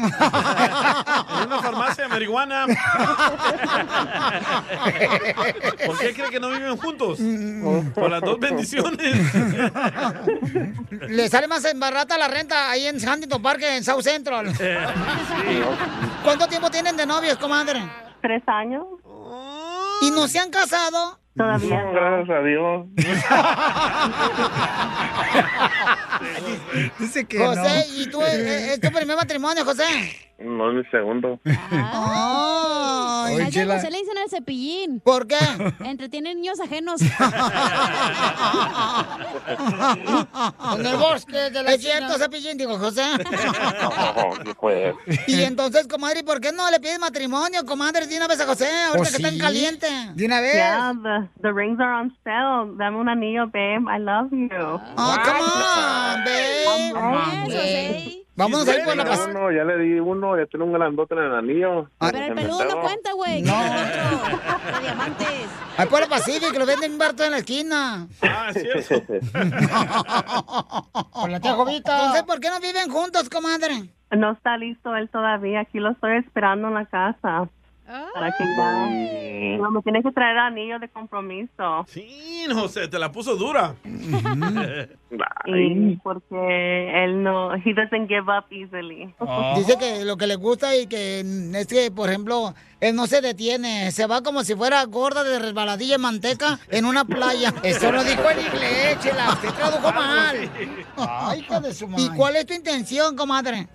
En 1.40 1.48
una 1.48 1.62
farmacia 1.62 2.04
de 2.04 2.10
marihuana. 2.10 2.66
¿Por 5.86 5.98
qué 6.00 6.14
cree 6.14 6.30
que 6.30 6.40
no 6.40 6.50
viven 6.50 6.76
juntos? 6.76 7.18
Por 7.96 8.12
las 8.12 8.22
dos 8.22 8.38
bendiciones. 8.40 9.16
Le 11.08 11.30
sale 11.30 11.48
más 11.48 11.64
en 11.64 11.80
barata 11.80 12.18
la 12.18 12.28
renta 12.28 12.70
ahí 12.70 12.88
en 12.88 12.98
Huntington 12.98 13.42
Park 13.42 13.60
que 13.60 13.78
en 13.78 13.84
South 13.86 14.02
Central. 14.02 14.48
¿Cuánto 16.24 16.48
tiempo 16.48 16.70
tienen 16.70 16.98
de 16.98 17.06
novios, 17.06 17.38
comadre? 17.38 17.82
Tres 18.22 18.44
años. 18.48 18.86
¿Y 20.02 20.12
no 20.12 20.28
se 20.28 20.40
han 20.40 20.50
casado? 20.50 21.20
Todavía 21.40 21.84
No, 21.84 21.92
gracias 21.94 22.38
a 22.38 22.42
Dios. 22.44 22.86
Dice 27.00 27.26
que 27.26 27.40
José, 27.40 27.86
no. 27.88 27.96
¿y 27.96 28.08
tú 28.08 28.22
eh, 28.22 28.74
es 28.74 28.82
tu 28.82 28.92
primer 28.92 29.16
matrimonio, 29.16 29.64
José? 29.64 29.86
No 30.42 30.70
es 30.70 30.76
mi 30.78 30.84
segundo. 30.92 31.40
Ay, 31.46 33.36
A 33.42 33.48
ese 33.48 33.66
José 33.66 33.92
le 33.92 33.98
dicen 34.00 34.18
el 34.24 34.30
cepillín. 34.30 35.00
¿Por 35.02 35.28
qué? 35.28 35.38
Entretiene 35.84 36.34
niños 36.36 36.60
ajenos. 36.60 37.02
En 40.78 40.86
el 40.86 40.98
bosque 40.98 41.50
de 41.50 41.64
la 41.64 41.74
Es 41.74 41.82
cierto, 41.82 42.14
cepillín, 42.18 42.58
digo, 42.58 42.78
José. 42.78 43.04
No, 43.18 44.44
¿qué 44.44 44.54
fue? 44.56 44.94
Y 45.28 45.42
entonces, 45.44 45.88
comadre, 45.88 46.24
¿por 46.24 46.40
qué 46.40 46.52
no 46.52 46.70
le 46.70 46.80
pides 46.80 47.00
matrimonio, 47.00 47.66
comadre, 47.66 48.08
de 48.08 48.18
una 48.18 48.28
vez 48.28 48.40
a 48.40 48.46
José, 48.46 48.68
ahorita 48.70 48.98
Pues 48.98 49.10
que 49.12 49.16
está 49.18 49.28
en 49.30 49.34
sí. 49.36 49.40
caliente? 49.40 49.88
De 50.14 50.26
una 50.26 50.40
vez. 50.42 50.54
Yeah, 50.54 50.94
the, 51.04 51.28
the 51.42 51.52
rings 51.54 51.80
are 51.80 51.92
on 51.94 52.16
sale. 52.24 52.76
Dame 52.78 52.98
un 52.98 53.10
anillo, 53.10 53.48
babe. 53.48 53.84
I 53.90 54.00
love 54.00 54.30
you. 54.32 54.48
Oh, 54.52 55.16
come 55.24 55.42
on, 55.42 56.24
babe. 56.24 56.94
Babe. 57.48 58.16
Vámonos 58.40 58.68
a 58.70 58.78
ir 58.78 58.86
por 58.86 58.96
la 58.96 59.04
paz. 59.04 59.28
uno, 59.30 59.52
ya 59.52 59.66
le 59.66 59.78
di 59.78 60.00
uno, 60.00 60.38
ya 60.38 60.46
tiene 60.46 60.64
un 60.64 60.72
grandote 60.72 61.14
en 61.14 61.20
el 61.20 61.36
anillo. 61.36 61.90
Pero 62.00 62.18
el 62.18 62.34
peludo 62.34 62.64
no 62.64 62.82
cuenta, 62.82 63.12
güey. 63.12 63.42
No. 63.42 63.52
De 63.52 64.80
diamantes. 64.82 65.28
Ahí 65.76 65.88
por 65.88 66.00
la 66.00 66.08
Pacific, 66.08 66.52
que 66.54 66.60
lo 66.60 66.66
venden 66.66 66.86
en 66.86 66.92
un 66.94 67.00
barto 67.00 67.26
en 67.26 67.32
la 67.32 67.40
esquina. 67.40 68.08
Ah, 68.22 68.52
es 68.56 68.88
cierto. 68.88 69.14
Con 71.12 71.32
la 71.34 71.42
tía 71.42 71.54
Jovita. 71.54 71.98
Entonces, 71.98 72.24
¿por 72.24 72.40
qué 72.40 72.50
no 72.50 72.62
viven 72.62 72.90
juntos, 72.90 73.30
comadre? 73.30 73.90
No 74.12 74.32
está 74.32 74.56
listo 74.58 74.96
él 74.96 75.10
todavía. 75.10 75.60
Aquí 75.60 75.80
lo 75.80 75.92
estoy 75.92 76.16
esperando 76.18 76.70
en 76.70 76.76
la 76.76 76.86
casa. 76.86 77.50
Para 78.14 78.32
que 78.32 78.44
ya... 78.56 79.58
No, 79.58 79.72
me 79.72 79.82
tiene 79.82 80.04
que 80.04 80.12
traer 80.12 80.38
anillo 80.38 80.78
de 80.78 80.90
compromiso. 80.90 81.86
Sí, 81.88 82.46
José, 82.54 82.88
te 82.88 83.00
la 83.00 83.12
puso 83.12 83.36
dura. 83.36 83.74
Y 85.48 85.96
porque 86.04 87.04
él 87.04 87.24
no... 87.24 87.56
He 87.56 87.74
doesn't 87.74 88.08
give 88.08 88.28
up 88.32 88.46
easily. 88.52 89.12
Dice 89.56 89.78
que 89.80 90.06
lo 90.06 90.18
que 90.18 90.28
le 90.28 90.36
gusta 90.36 90.76
y 90.76 90.86
que 90.86 91.22
es 91.56 91.68
que, 91.68 91.90
por 91.90 92.10
ejemplo, 92.10 92.54
él 92.80 92.96
no 92.96 93.08
se 93.08 93.22
detiene. 93.22 93.92
Se 93.92 94.06
va 94.06 94.22
como 94.22 94.44
si 94.44 94.54
fuera 94.56 94.84
gorda 94.86 95.24
de 95.24 95.40
resbaladilla 95.40 95.96
en 95.96 96.02
manteca 96.02 96.60
en 96.70 96.86
una 96.86 97.06
playa. 97.06 97.54
Eso 97.64 97.92
lo 97.92 98.04
dijo 98.04 98.30
en 98.30 98.40
inglés, 98.40 99.00
chela. 99.00 99.30
Usted 99.30 99.50
tradujo 99.50 99.92
mal. 99.92 100.50
Ay, 100.98 101.40
hija 101.40 101.60
de 101.60 101.74
su 101.74 101.88
madre. 101.88 102.04
¿Y 102.06 102.10
cuál 102.10 102.36
es 102.36 102.46
tu 102.46 102.54
intención, 102.54 103.16
comadre? 103.16 103.68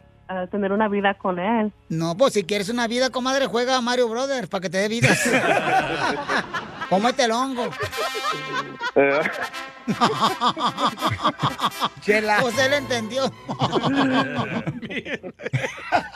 Tener 0.51 0.73
una 0.73 0.89
vida 0.89 1.15
con 1.15 1.39
él. 1.39 1.73
No, 1.89 2.17
pues 2.17 2.33
si 2.33 2.43
quieres 2.45 2.71
una 2.71 2.89
vida, 2.89 3.11
comadre, 3.11 3.47
juega 3.47 3.77
a 3.77 3.81
Mario 3.81 4.09
Brothers 4.09 4.49
para 4.49 4.63
que 4.63 4.71
te 4.71 4.79
dé 4.79 4.89
vidas. 4.89 5.19
Cómete 6.89 7.25
el 7.25 7.33
hongo. 7.33 7.69
Chela. 12.01 12.41
José 12.41 12.71
le 12.71 12.77
entendió. 12.79 13.25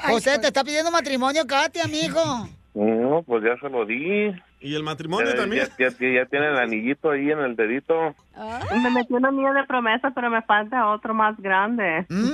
José, 0.09 0.39
te 0.39 0.47
está 0.49 0.65
pidiendo 0.65 0.91
matrimonio, 0.91 1.47
Katia, 1.47 1.87
mijo. 1.87 2.49
No, 2.75 3.23
pues 3.27 3.45
ya 3.45 3.57
se 3.61 3.69
lo 3.69 3.85
di. 3.85 4.33
¿Y 4.61 4.75
el 4.75 4.83
matrimonio 4.83 5.31
Ya, 5.31 5.37
también? 5.37 5.69
ya, 5.79 5.89
ya- 5.89 5.97
ya 6.23 6.27
tiene 6.27 6.49
el 6.49 6.57
anillito 6.59 7.11
ahí 7.11 7.31
en 7.31 7.39
el 7.39 7.55
dedito. 7.55 8.15
Me 8.83 8.91
metió 8.91 9.17
un 9.17 9.27
anillo 9.27 9.53
de 9.53 9.65
promesa, 9.65 10.11
pero 10.15 10.31
me 10.31 10.43
falta 10.43 10.89
otro 10.89 11.15
más 11.15 11.37
grande. 11.39 12.07
Mm. 12.09 12.33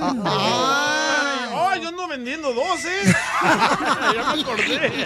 ¡Oh, 1.57 1.71
yo 1.81 1.89
ando 1.89 2.07
vendiendo 2.07 2.53
dos, 2.53 2.83
eh! 2.85 2.89
ya 4.15 4.33
me 4.35 4.41
acordé. 4.41 5.03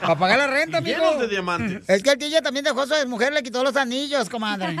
Para 0.00 0.16
pagar 0.18 0.38
la 0.38 0.46
renta, 0.46 0.78
amigo. 0.78 0.98
Llenos 0.98 1.18
de 1.20 1.28
diamantes. 1.28 1.88
Es 1.88 2.02
que 2.02 2.10
el 2.10 2.18
DJ 2.18 2.42
también 2.42 2.64
dejó 2.64 2.82
a 2.82 2.86
su 2.86 3.08
mujer, 3.08 3.32
le 3.32 3.42
quitó 3.42 3.64
los 3.64 3.76
anillos, 3.76 4.28
comadre. 4.28 4.76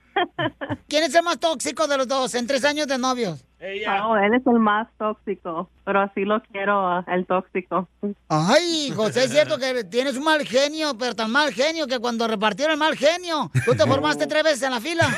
¿Quién 0.88 1.04
es 1.04 1.14
el 1.14 1.22
más 1.22 1.38
tóxico 1.38 1.86
de 1.86 1.98
los 1.98 2.08
dos 2.08 2.34
en 2.34 2.46
tres 2.46 2.64
años 2.64 2.86
de 2.86 2.98
novios? 2.98 3.44
Oh, 3.58 4.16
él 4.16 4.34
es 4.34 4.46
el 4.46 4.58
más 4.58 4.86
tóxico, 4.98 5.70
pero 5.84 6.00
así 6.02 6.26
lo 6.26 6.42
quiero, 6.42 7.02
el 7.06 7.24
tóxico. 7.26 7.88
Ay, 8.28 8.92
José, 8.94 9.24
es 9.24 9.30
cierto 9.30 9.58
que 9.58 9.82
tienes 9.84 10.16
un 10.18 10.24
mal 10.24 10.46
genio, 10.46 10.96
pero 10.98 11.14
tan 11.14 11.30
mal 11.30 11.52
genio 11.54 11.86
que 11.86 11.98
cuando 11.98 12.28
repartieron 12.28 12.74
el 12.74 12.78
mal 12.78 12.96
genio, 12.96 13.50
tú 13.64 13.74
te 13.74 13.86
formaste 13.86 14.26
tres 14.26 14.44
veces 14.44 14.62
en 14.62 14.72
la 14.72 14.80
fila. 14.80 15.08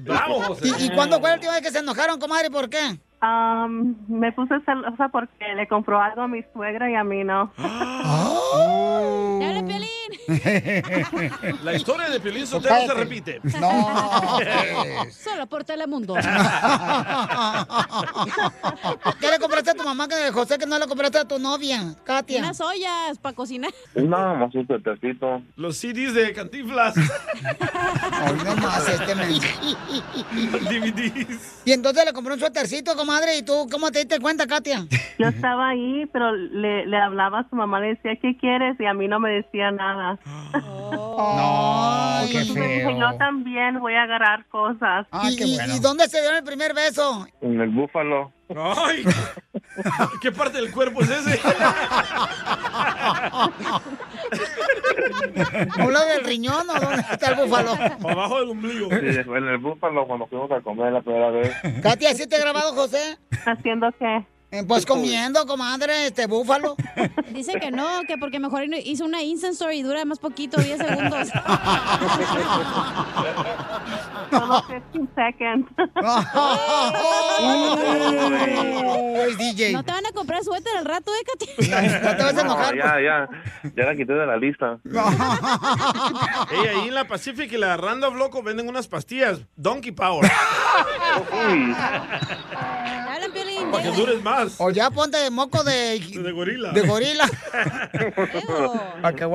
Bravo, 0.00 0.40
José. 0.48 0.68
¿Y, 0.78 0.84
y 0.84 0.90
cuándo 0.90 1.18
fue 1.18 1.30
la 1.30 1.34
última 1.36 1.52
vez 1.54 1.62
que 1.62 1.70
se 1.70 1.78
enojaron, 1.78 2.20
comadre? 2.20 2.50
¿Por 2.50 2.68
qué? 2.68 2.98
Um, 3.24 3.94
me 4.08 4.32
puse 4.32 4.60
celosa 4.66 5.08
porque 5.08 5.54
le 5.54 5.66
compró 5.66 5.98
algo 6.00 6.22
a 6.22 6.28
mi 6.28 6.42
suegra 6.52 6.90
y 6.90 6.94
a 6.94 7.04
mí 7.04 7.24
no. 7.24 7.50
¡Dale, 7.56 9.62
Piolín! 9.62 9.88
La 11.62 11.74
historia 11.74 12.08
de 12.10 12.20
Piolín 12.20 12.46
Sotelo 12.46 12.86
se 12.86 12.94
repite. 12.94 13.40
No. 13.60 13.88
Solo 15.10 15.46
por 15.46 15.64
Telemundo. 15.64 16.14
¿Qué 19.20 19.30
le 19.30 19.38
compraste 19.38 19.70
a 19.70 19.74
tu 19.74 19.84
mamá, 19.84 20.08
que 20.08 20.30
José, 20.32 20.58
que 20.58 20.66
no 20.66 20.78
le 20.78 20.86
compraste 20.86 21.18
a 21.18 21.24
tu 21.24 21.38
novia, 21.38 21.94
Katia? 22.04 22.40
Unas 22.40 22.60
ollas 22.60 23.18
para 23.20 23.34
cocinar. 23.34 23.72
No, 23.94 24.34
más 24.34 24.54
un 24.54 24.66
petecito. 24.66 25.42
Los 25.56 25.76
CDs 25.78 26.12
de 26.14 26.32
Cantinflas. 26.32 26.96
Hoy 26.96 28.38
no 28.44 28.56
más 28.56 28.88
este 28.88 29.14
menso. 29.14 29.46
DVDs. 30.70 31.62
Y 31.64 31.72
entonces 31.72 32.04
le 32.04 32.12
compró 32.12 32.34
un 32.34 32.40
suétercito, 32.40 32.94
comadre, 33.14 33.38
¿y 33.38 33.42
tú 33.42 33.68
cómo 33.70 33.90
te 33.90 34.00
diste 34.00 34.18
cuenta, 34.20 34.46
Katia? 34.46 34.86
Yo 35.18 35.28
estaba 35.28 35.68
ahí, 35.70 36.04
pero 36.12 36.32
le, 36.32 36.86
le 36.86 36.96
hablaba 36.96 37.40
a 37.40 37.48
su 37.48 37.54
mamá, 37.56 37.78
le 37.80 37.88
decía, 37.94 38.16
¿qué 38.20 38.36
quieres? 38.36 38.78
Y 38.80 38.86
a 38.86 38.94
mí 38.94 39.06
no 39.08 39.20
me 39.20 39.30
decía 39.30 39.70
nada. 39.70 40.18
No, 41.16 42.20
qué 42.30 42.40
dije, 42.40 42.96
yo 42.98 43.16
también 43.18 43.78
voy 43.78 43.94
a 43.94 44.02
agarrar 44.02 44.46
cosas. 44.48 45.06
¿Y, 45.24 45.42
y- 45.42 45.76
y 45.76 45.78
dónde 45.80 46.08
se 46.08 46.20
dio 46.20 46.36
el 46.36 46.42
primer 46.42 46.74
beso? 46.74 47.26
En 47.40 47.60
el 47.60 47.70
búfalo. 47.70 48.32
¡Ay! 48.56 49.04
¿Qué 50.20 50.30
parte 50.32 50.58
del 50.58 50.70
cuerpo 50.72 51.02
es 51.02 51.10
ese? 51.10 51.40
¿A 55.78 55.84
un 55.84 55.92
lado 55.92 56.06
del 56.06 56.24
riñón 56.24 56.68
o 56.68 56.80
dónde 56.80 57.04
está 57.10 57.32
el 57.32 57.36
búfalo? 57.36 57.72
Abajo 57.72 58.40
del 58.40 58.50
ombligo. 58.50 58.88
Sí, 58.90 58.96
en 58.96 59.48
el 59.48 59.58
búfalo 59.58 60.06
cuando 60.06 60.26
fuimos 60.26 60.50
a 60.50 60.60
comer 60.60 60.92
la 60.92 61.02
primera 61.02 61.30
vez. 61.30 61.52
Katia, 61.82 62.14
¿sí 62.14 62.26
te 62.26 62.36
he 62.36 62.40
grabado, 62.40 62.72
José? 62.74 63.18
¿Haciendo 63.44 63.90
qué? 63.98 64.24
Eh, 64.54 64.62
Pues 64.68 64.86
comiendo, 64.86 65.44
comadre, 65.46 66.06
este 66.06 66.26
búfalo. 66.28 66.76
Dice 67.30 67.54
que 67.58 67.72
no, 67.72 68.02
que 68.06 68.16
porque 68.18 68.38
mejor 68.38 68.62
hizo 68.84 69.04
una 69.04 69.20
Instant 69.22 69.54
Story 69.54 69.78
y 69.78 69.82
dura 69.82 70.04
más 70.04 70.18
poquito, 70.20 70.60
10 70.60 70.78
segundos. 70.78 71.28
Solo 74.30 74.64
15 74.92 75.12
seconds. 75.14 75.66
No 79.72 79.82
te 79.82 79.92
van 79.92 80.06
a 80.06 80.12
comprar 80.12 80.44
suéter 80.44 80.76
al 80.76 80.84
rato, 80.84 81.10
¿eh, 81.12 81.24
Katy? 81.26 81.46
No 82.04 82.16
te 82.16 82.22
vas 82.22 82.32
a 82.32 82.32
No, 82.34 82.40
enojar. 82.42 82.76
ya, 82.76 83.00
ya. 83.00 83.28
Ya 83.76 83.84
la 83.86 83.94
quité 83.96 84.12
de 84.12 84.26
la 84.26 84.36
lista. 84.36 84.78
Ey, 86.50 86.66
ahí 86.68 86.88
en 86.88 86.94
la 86.94 87.06
Pacific 87.06 87.50
y 87.52 87.56
la 87.56 87.76
Randolph 87.76 88.16
Loco 88.16 88.42
venden 88.42 88.68
unas 88.68 88.88
pastillas. 88.88 89.40
Donkey 89.56 89.92
Power. 89.92 90.30
Hablan. 91.32 91.76
Para 93.70 93.82
que 93.82 93.90
dures 93.92 94.22
más. 94.22 94.43
O 94.58 94.70
ya 94.70 94.90
ponte 94.90 95.16
de 95.18 95.30
moco 95.30 95.62
de... 95.64 96.00
De 96.24 96.32
gorila. 96.32 96.72
De 96.72 96.80
gorila. 96.86 97.24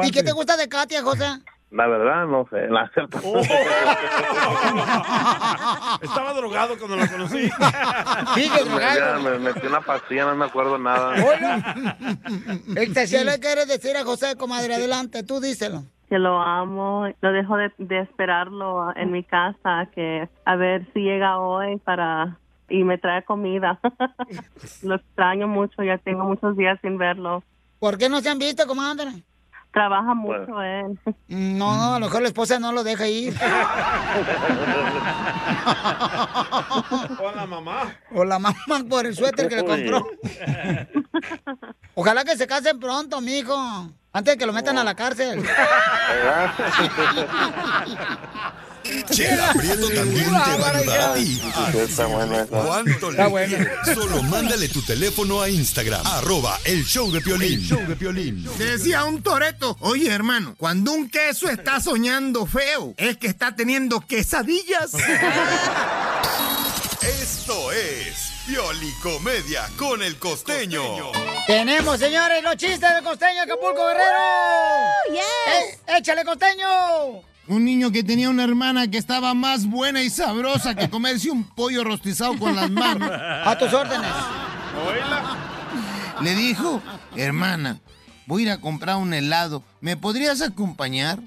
¿Y 0.04 0.12
qué 0.12 0.24
te 0.24 0.32
gusta 0.32 0.58
de 0.58 0.68
Katia, 0.68 1.04
José? 1.04 1.26
La 1.72 1.86
verdad, 1.88 2.26
no 2.26 2.48
sé. 2.50 2.68
La 2.68 2.82
acepto. 2.82 3.20
Oh. 3.24 3.40
Estaba 6.02 6.34
drogado 6.34 6.76
cuando 6.80 6.98
la 6.98 7.08
conocí. 7.08 7.48
Sigue 8.34 8.66
Me, 9.24 9.38
metí 9.38 9.68
una 9.68 9.82
pastilla, 9.82 10.26
no 10.26 10.36
me 10.36 10.46
acuerdo 10.46 10.80
nada. 10.80 11.14
¿Qué 12.74 13.24
le 13.24 13.40
quieres 13.40 13.68
decir 13.68 13.96
a 13.98 14.04
José, 14.04 14.36
comadre? 14.36 14.74
Adelante, 14.76 15.22
tú 15.24 15.40
díselo. 15.40 15.84
que 16.10 16.18
lo 16.18 16.42
amo, 16.42 17.08
no 17.22 17.32
dejo 17.32 17.56
de, 17.58 17.72
de 17.78 18.00
esperarlo 18.00 18.92
en 18.96 19.12
mi 19.12 19.24
casa, 19.24 19.88
que 19.94 20.28
a 20.46 20.56
ver 20.56 20.88
si 20.94 21.02
llega 21.02 21.38
hoy 21.40 21.78
para 21.78 22.40
y 22.70 22.84
me 22.84 22.98
trae 22.98 23.24
comida. 23.24 23.80
lo 24.84 24.96
extraño 24.96 25.48
mucho, 25.48 25.84
ya 25.84 25.98
tengo 25.98 26.24
muchos 26.24 26.56
días 26.58 26.80
sin 26.82 26.98
verlo. 26.98 27.44
¿Por 27.80 27.98
qué 27.98 28.10
no 28.10 28.22
se 28.22 28.30
han 28.30 28.40
visto, 28.40 28.68
comadre? 28.68 29.24
Trabaja 29.72 30.16
mucho 30.16 30.62
él. 30.62 31.00
No, 31.28 31.76
no, 31.76 31.94
a 31.94 32.00
lo 32.00 32.08
mejor 32.08 32.24
la 32.24 32.30
esposa 32.30 32.60
no 32.60 32.72
lo 32.72 32.84
deja 32.84 33.08
ir. 33.08 33.34
O 37.22 37.32
la 37.36 37.46
mamá. 37.46 37.96
O 38.14 38.26
la 38.26 38.40
mamá 38.40 38.56
por 38.90 39.06
el 39.06 39.16
suéter 39.16 39.48
que 39.48 39.58
le 39.58 39.66
compró. 39.66 40.08
Ojalá 41.96 42.24
que 42.24 42.36
se 42.36 42.48
casen 42.48 42.80
pronto, 42.80 43.22
mijo. 43.22 43.56
Antes 44.12 44.34
de 44.34 44.38
que 44.38 44.46
lo 44.46 44.54
metan 44.54 44.78
a 44.78 44.84
la 44.84 44.96
cárcel. 44.96 45.44
Chela 49.12 49.54
Prieto 49.54 49.90
también 49.90 50.26
te 50.26 50.32
va 50.32 50.70
a 50.70 50.78
ayudar 50.78 51.02
a 51.02 51.14
ti 51.14 51.42
a 51.54 51.70
Está 51.72 52.06
bueno 52.08 52.36
eso. 52.40 52.48
cuánto 52.50 53.12
Está 53.12 53.28
le 53.30 53.46
quieres. 53.48 53.68
Solo 53.94 54.24
mándale 54.24 54.70
tu 54.70 54.82
teléfono 54.82 55.42
a 55.42 55.50
Instagram, 55.50 56.06
arroba 56.08 56.60
el 56.64 56.84
show 56.86 57.12
de 57.12 57.22
Piolín. 57.22 57.60
show 57.62 57.86
de 57.88 57.96
Piolín. 57.96 58.48
Decía 58.58 59.04
un 59.06 59.22
toreto, 59.22 59.78
oye 59.82 60.10
hermano, 60.12 60.56
cuando 60.58 60.94
un 60.94 61.10
queso 61.10 61.50
está 61.50 61.80
soñando 61.82 62.46
feo, 62.46 62.94
es 62.98 63.18
que 63.18 63.28
está 63.28 63.56
teniendo 63.56 64.00
quesadillas. 64.02 64.94
Esto 67.02 67.72
es 67.72 68.32
Piolicomedia 68.48 69.70
con 69.78 70.02
el 70.04 70.18
costeño. 70.18 70.82
Tenemos, 71.48 72.00
señores, 72.00 72.44
los 72.44 72.56
chistes 72.58 72.82
del 72.94 73.04
costeño 73.04 73.44
Acapulco 73.44 73.86
Guerrero. 73.88 74.20
yes. 75.12 75.80
Eh, 75.88 75.98
échale, 75.98 76.26
costeño. 76.26 77.22
Un 77.50 77.66
niño 77.66 77.92
que 77.92 78.04
tenía 78.04 78.30
una 78.30 78.44
hermana 78.44 78.88
que 78.88 79.00
estaba 79.00 79.34
más 79.34 79.66
buena 79.66 80.04
y 80.04 80.12
sabrosa 80.12 80.76
que 80.76 80.88
comerse 80.88 81.32
un 81.32 81.44
pollo 81.44 81.84
rostizado 81.84 82.38
con 82.38 82.56
las 82.56 82.70
manos. 82.70 83.10
A 83.12 83.58
tus 83.58 83.74
órdenes. 83.74 84.12
Le 86.22 86.36
dijo, 86.36 86.80
hermana, 87.16 87.80
voy 88.28 88.44
a 88.44 88.46
ir 88.46 88.52
a 88.52 88.62
comprar 88.62 88.98
un 88.98 89.16
helado. 89.16 89.64
¿Me 89.82 89.98
podrías 89.98 90.44
acompañar? 90.44 91.20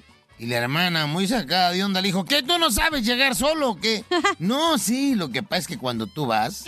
Y 0.43 0.47
la 0.47 0.57
hermana, 0.57 1.05
muy 1.05 1.25
sacada 1.25 1.71
de 1.71 1.81
onda, 1.85 2.01
le 2.01 2.07
dijo, 2.07 2.25
¿qué? 2.25 2.43
¿Tú 2.43 2.57
no 2.57 2.69
sabes 2.69 3.05
llegar 3.05 3.33
solo 3.33 3.69
o 3.69 3.75
qué? 3.77 4.03
no, 4.39 4.77
sí, 4.77 5.15
lo 5.15 5.29
que 5.29 5.41
pasa 5.41 5.61
es 5.61 5.67
que 5.67 5.77
cuando 5.77 6.05
tú 6.05 6.25
vas, 6.25 6.65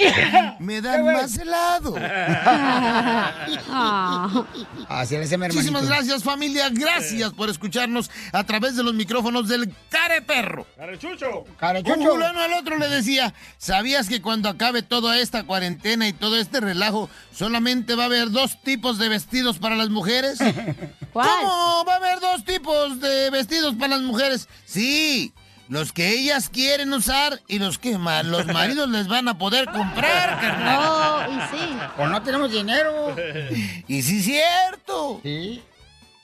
me 0.60 0.80
dan 0.80 1.04
más 1.04 1.38
helado. 1.38 1.94
Así 4.88 5.18
le 5.18 5.38
Muchísimas 5.38 5.88
gracias, 5.88 6.24
familia. 6.24 6.70
Gracias 6.72 7.34
por 7.34 7.50
escucharnos 7.50 8.10
a 8.32 8.46
través 8.46 8.78
de 8.78 8.84
los 8.84 8.94
micrófonos 8.94 9.50
del 9.50 9.70
Care 9.90 10.22
Perro. 10.22 10.66
¡Carechucho! 10.78 11.44
Un 11.98 12.02
fulano 12.02 12.40
al 12.40 12.54
otro 12.54 12.78
le 12.78 12.88
decía, 12.88 13.34
¿sabías 13.58 14.08
que 14.08 14.22
cuando 14.22 14.48
acabe 14.48 14.84
toda 14.84 15.20
esta 15.20 15.44
cuarentena 15.44 16.08
y 16.08 16.14
todo 16.14 16.38
este 16.38 16.62
relajo, 16.62 17.10
solamente 17.34 17.96
va 17.96 18.04
a 18.04 18.06
haber 18.06 18.32
dos 18.32 18.58
tipos 18.64 19.00
de 19.00 19.10
vestidos 19.10 19.60
para 19.60 19.76
las 19.76 19.90
mujeres? 19.90 20.40
¿Cómo 21.12 21.84
va 21.86 21.94
a 21.94 21.98
haber 21.98 22.22
dos 22.22 22.46
tipos 22.46 23.02
de 23.02 23.30
vestidos 23.32 23.65
para 23.74 23.98
las 23.98 24.02
mujeres? 24.02 24.48
Sí, 24.66 25.34
los 25.68 25.92
que 25.92 26.10
ellas 26.10 26.50
quieren 26.50 26.94
usar 26.94 27.42
y 27.48 27.58
los 27.58 27.80
que 27.80 27.98
los 27.98 28.46
maridos 28.54 28.90
les 28.90 29.08
van 29.08 29.28
a 29.28 29.38
poder 29.38 29.66
comprar, 29.66 30.40
carnal. 30.40 31.32
No, 31.32 31.38
y 31.38 31.42
sí. 31.50 31.78
Pues 31.98 32.10
no 32.10 32.22
tenemos 32.22 32.52
dinero. 32.52 33.16
Y 33.88 34.02
sí, 34.02 34.22
cierto. 34.22 35.22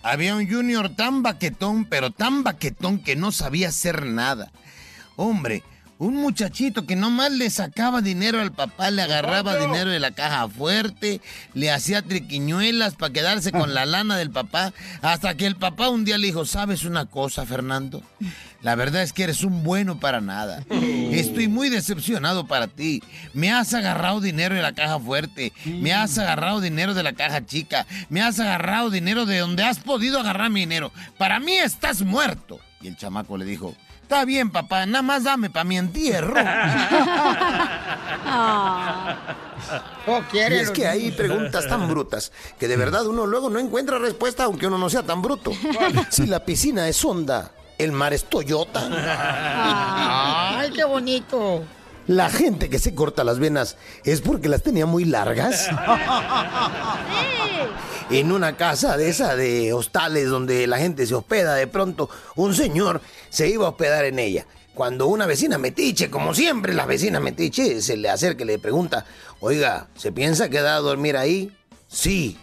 Había 0.04 0.36
un 0.36 0.50
junior 0.50 0.90
tan 0.90 1.24
baquetón, 1.24 1.86
pero 1.86 2.12
tan 2.12 2.44
baquetón 2.44 3.00
que 3.04 3.16
no 3.16 3.32
sabía 3.32 3.70
hacer 3.70 4.06
nada. 4.06 4.52
Hombre, 5.16 5.64
un 6.02 6.16
muchachito 6.16 6.88
que 6.88 6.96
nomás 6.96 7.32
le 7.32 7.48
sacaba 7.52 8.02
dinero 8.02 8.42
al 8.42 8.52
papá, 8.52 8.90
le 8.90 9.04
agarraba 9.04 9.58
dinero 9.58 9.92
de 9.92 10.00
la 10.00 10.10
caja 10.10 10.50
fuerte, 10.50 11.22
le 11.54 11.70
hacía 11.70 12.02
triquiñuelas 12.02 12.96
para 12.96 13.14
quedarse 13.14 13.52
con 13.52 13.76
la 13.76 13.86
lana 13.86 14.18
del 14.18 14.32
papá, 14.32 14.74
hasta 15.04 15.38
que 15.38 15.46
el 15.46 15.58
papá 15.58 15.90
un 15.90 16.04
día 16.04 16.18
le 16.18 16.26
dijo, 16.26 16.44
¿sabes 16.46 16.86
una 16.86 17.06
cosa, 17.06 17.46
Fernando? 17.46 18.02
La 18.64 18.74
verdad 18.74 19.04
es 19.04 19.14
que 19.14 19.26
eres 19.26 19.44
un 19.44 19.62
bueno 19.62 20.00
para 20.00 20.22
nada. 20.22 20.64
Estoy 20.72 21.48
muy 21.48 21.70
decepcionado 21.70 22.48
para 22.48 22.66
ti. 22.66 23.04
Me 23.36 23.52
has 23.52 23.76
agarrado 23.76 24.22
dinero 24.22 24.56
de 24.56 24.64
la 24.64 24.74
caja 24.74 25.00
fuerte. 25.00 25.54
Me 25.66 25.94
has 25.94 26.18
agarrado 26.18 26.62
dinero 26.62 26.96
de 26.96 27.04
la 27.04 27.14
caja 27.14 27.46
chica. 27.46 27.86
Me 28.10 28.24
has 28.24 28.40
agarrado 28.40 28.90
dinero 28.90 29.28
de 29.28 29.38
donde 29.38 29.64
has 29.64 29.78
podido 29.78 30.20
agarrar 30.20 30.50
mi 30.50 30.62
dinero. 30.62 30.92
Para 31.20 31.40
mí 31.40 31.54
estás 31.54 32.02
muerto. 32.02 32.60
Y 32.82 32.88
el 32.88 32.98
chamaco 32.98 33.38
le 33.38 33.46
dijo, 33.46 33.76
está 34.12 34.26
bien, 34.26 34.50
papá, 34.50 34.86
nada 34.86 35.02
más 35.02 35.24
dame 35.24 35.50
para 35.50 35.64
mi 35.64 35.78
entierro. 35.78 36.36
Y 40.34 40.54
es 40.54 40.72
que 40.72 40.86
hay 40.86 41.12
preguntas 41.12 41.66
tan 41.66 41.88
brutas 41.88 42.34
que 42.60 42.68
de 42.68 42.76
verdad 42.76 43.08
uno 43.08 43.26
luego 43.26 43.50
no 43.50 43.58
encuentra 43.58 44.00
respuesta 44.00 44.44
aunque 44.44 44.68
uno 44.68 44.78
no 44.78 44.90
sea 44.90 45.04
tan 45.04 45.22
bruto. 45.22 45.54
Si 46.10 46.26
la 46.28 46.44
piscina 46.44 46.90
es 46.90 47.06
Honda, 47.06 47.52
el 47.78 47.94
mar 47.94 48.14
es 48.14 48.26
Toyota. 48.26 48.90
Ay, 50.60 50.72
qué 50.72 50.84
bonito. 50.84 51.64
La 52.08 52.30
gente 52.30 52.70
que 52.70 52.80
se 52.80 52.96
corta 52.96 53.24
las 53.24 53.40
venas 53.40 53.78
es 54.04 54.22
porque 54.22 54.50
las 54.50 54.64
tenía 54.64 54.86
muy 54.86 55.06
largas. 55.06 55.70
En 58.10 58.34
una 58.34 58.58
casa 58.58 58.98
de 58.98 59.08
esa 59.08 59.38
de 59.38 59.72
hostales 59.72 60.28
donde 60.28 60.68
la 60.68 60.80
gente 60.80 61.06
se 61.06 61.16
hospeda, 61.16 61.56
de 61.56 61.68
pronto 61.68 62.10
un 62.36 62.54
señor 62.54 63.00
se 63.30 63.48
iba 63.48 63.66
a 63.66 63.70
hospedar 63.70 64.04
en 64.04 64.20
ella. 64.20 64.46
Cuando 64.74 65.08
una 65.08 65.26
vecina 65.26 65.58
metiche, 65.58 66.10
como 66.10 66.34
siempre 66.34 66.74
las 66.74 66.88
vecinas 66.88 67.22
metiche, 67.22 67.82
se 67.82 67.96
le 67.96 68.10
acerca 68.10 68.44
y 68.44 68.48
le 68.48 68.60
pregunta, 68.60 69.06
oiga, 69.40 69.88
¿se 69.96 70.12
piensa 70.12 70.50
quedar 70.50 70.76
a 70.76 70.82
dormir 70.82 71.16
ahí? 71.16 71.56
Sí, 71.88 72.38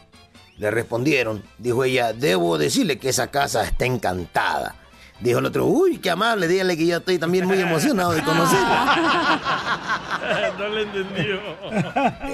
le 0.57 0.71
respondieron. 0.71 1.45
Dijo 1.59 1.85
ella, 1.85 2.15
debo 2.15 2.57
decirle 2.57 2.99
que 2.99 3.11
esa 3.11 3.31
casa 3.31 3.63
está 3.65 3.85
encantada. 3.85 4.75
Dijo 5.21 5.41
el 5.41 5.47
otro, 5.47 5.67
uy, 5.67 5.99
qué 5.99 6.11
amable, 6.11 6.47
dígale 6.47 6.77
que 6.77 6.87
yo 6.87 6.99
estoy 6.99 7.19
también 7.19 7.47
muy 7.47 7.59
emocionado 7.59 8.13
de 8.13 8.23
conocerla. 8.23 9.99
no 10.59 10.69
le 10.69 10.83
entendió. 10.83 11.41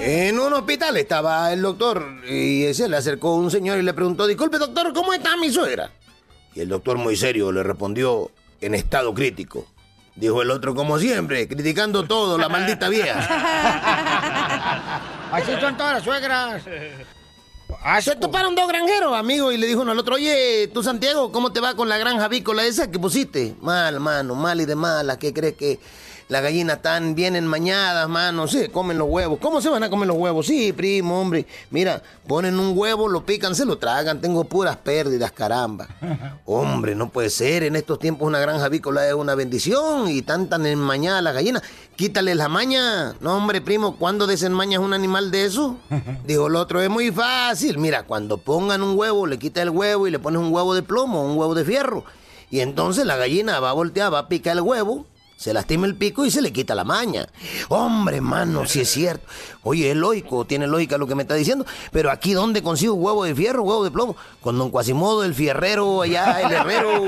En 0.01 0.39
un 0.39 0.53
hospital 0.53 0.95
estaba 0.97 1.51
el 1.51 1.63
doctor 1.63 2.05
y 2.29 2.71
se 2.73 2.87
le 2.87 2.97
acercó 2.97 3.35
un 3.35 3.49
señor 3.49 3.79
y 3.79 3.81
le 3.81 3.93
preguntó, 3.93 4.27
disculpe 4.27 4.59
doctor, 4.59 4.93
¿cómo 4.93 5.13
está 5.13 5.35
mi 5.35 5.49
suegra? 5.49 5.89
Y 6.53 6.61
el 6.61 6.69
doctor 6.69 6.97
muy 6.97 7.15
serio 7.15 7.51
le 7.51 7.63
respondió, 7.63 8.29
en 8.61 8.75
estado 8.75 9.13
crítico. 9.13 9.67
Dijo 10.15 10.41
el 10.41 10.49
otro 10.49 10.73
como 10.75 10.97
siempre, 10.97 11.45
criticando 11.47 12.05
todo, 12.05 12.37
la 12.37 12.49
maldita 12.49 12.87
vieja. 12.87 13.19
Así 15.31 15.51
son 15.59 15.75
todas 15.75 15.95
las 15.95 16.03
suegras. 16.03 16.63
Se 18.01 18.15
toparon 18.15 18.55
dos 18.55 18.67
granjeros, 18.67 19.15
amigo, 19.15 19.51
y 19.51 19.57
le 19.57 19.67
dijo 19.67 19.81
uno 19.81 19.91
al 19.91 19.99
otro, 19.99 20.15
oye, 20.15 20.67
tú 20.73 20.81
Santiago, 20.81 21.31
¿cómo 21.31 21.51
te 21.53 21.59
va 21.59 21.75
con 21.75 21.87
la 21.87 21.99
granja 21.99 22.25
avícola 22.25 22.65
esa 22.65 22.89
que 22.89 22.97
pusiste? 22.97 23.55
Mal, 23.61 23.99
mano, 23.99 24.33
mal 24.33 24.59
y 24.59 24.65
de 24.65 24.75
mala, 24.75 25.19
¿qué 25.19 25.33
crees 25.33 25.53
que 25.53 25.79
las 26.27 26.41
gallinas 26.41 26.77
están 26.77 27.13
bien 27.13 27.35
enmañadas, 27.35 28.09
mano, 28.09 28.47
sí, 28.47 28.67
comen 28.69 28.97
los 28.97 29.07
huevos. 29.07 29.37
¿Cómo 29.39 29.61
se 29.61 29.69
van 29.69 29.83
a 29.83 29.91
comer 29.91 30.07
los 30.07 30.17
huevos? 30.17 30.47
Sí, 30.47 30.73
primo, 30.73 31.21
hombre. 31.21 31.45
Mira, 31.69 32.01
ponen 32.27 32.59
un 32.59 32.75
huevo, 32.75 33.07
lo 33.07 33.25
pican, 33.25 33.53
se 33.53 33.63
lo 33.63 33.77
tragan. 33.77 34.21
Tengo 34.21 34.43
puras 34.45 34.75
pérdidas, 34.77 35.31
caramba. 35.31 35.87
Hombre, 36.45 36.95
no 36.95 37.09
puede 37.09 37.29
ser. 37.29 37.63
En 37.63 37.75
estos 37.75 37.99
tiempos 37.99 38.27
una 38.27 38.39
granja 38.39 38.65
avícola 38.65 39.07
es 39.07 39.13
una 39.13 39.35
bendición 39.35 40.09
y 40.09 40.23
tan 40.23 40.49
tan 40.49 40.65
enmañadas 40.65 41.21
las 41.21 41.35
gallinas. 41.35 41.61
Quítale 41.95 42.33
la 42.33 42.49
maña. 42.49 43.13
No, 43.19 43.37
hombre, 43.37 43.61
primo, 43.61 43.95
¿cuándo 43.97 44.25
desenmañas 44.25 44.79
un 44.79 44.93
animal 44.93 45.29
de 45.29 45.45
eso? 45.45 45.77
Dijo 46.25 46.47
el 46.47 46.55
otro, 46.55 46.81
es 46.81 46.89
muy 46.89 47.11
fácil. 47.11 47.77
Mira, 47.77 48.03
cuando 48.03 48.37
pongan 48.37 48.81
un 48.81 48.97
huevo, 48.97 49.27
le 49.27 49.37
quita 49.37 49.61
el 49.61 49.69
huevo 49.69 50.07
y 50.07 50.11
le 50.11 50.19
pones 50.19 50.41
un 50.41 50.51
huevo 50.51 50.73
de 50.73 50.81
plomo, 50.81 51.23
un 51.23 51.37
huevo 51.37 51.53
de 51.53 51.63
fierro. 51.63 52.03
Y 52.49 52.61
entonces 52.61 53.05
la 53.05 53.15
gallina 53.15 53.59
va 53.59 53.69
a 53.69 53.73
voltear, 53.73 54.13
va 54.13 54.19
a 54.19 54.27
picar 54.27 54.57
el 54.57 54.61
huevo, 54.61 55.05
se 55.37 55.53
lastima 55.53 55.85
el 55.85 55.95
pico 55.95 56.25
y 56.25 56.31
se 56.31 56.41
le 56.41 56.53
quita 56.53 56.73
la 56.75 56.83
maña. 56.83 57.27
Hombre, 57.69 58.21
mano, 58.21 58.65
si 58.65 58.81
es 58.81 58.89
cierto. 58.89 59.27
Oye, 59.63 59.91
es 59.91 59.97
lógico, 59.97 60.45
tiene 60.45 60.65
lógica 60.65 60.97
lo 60.97 61.07
que 61.07 61.15
me 61.15 61.23
está 61.23 61.35
diciendo. 61.35 61.65
Pero 61.91 62.09
aquí, 62.09 62.33
¿dónde 62.33 62.63
consigo 62.63 62.93
huevo 62.93 63.25
de 63.25 63.35
fierro, 63.35 63.63
huevo 63.63 63.83
de 63.83 63.91
plomo? 63.91 64.15
Con 64.41 64.57
don 64.57 64.71
Quasimodo, 64.71 65.23
el 65.23 65.35
fierrero, 65.35 66.01
allá, 66.01 66.41
el 66.41 66.51
herrero. 66.51 67.03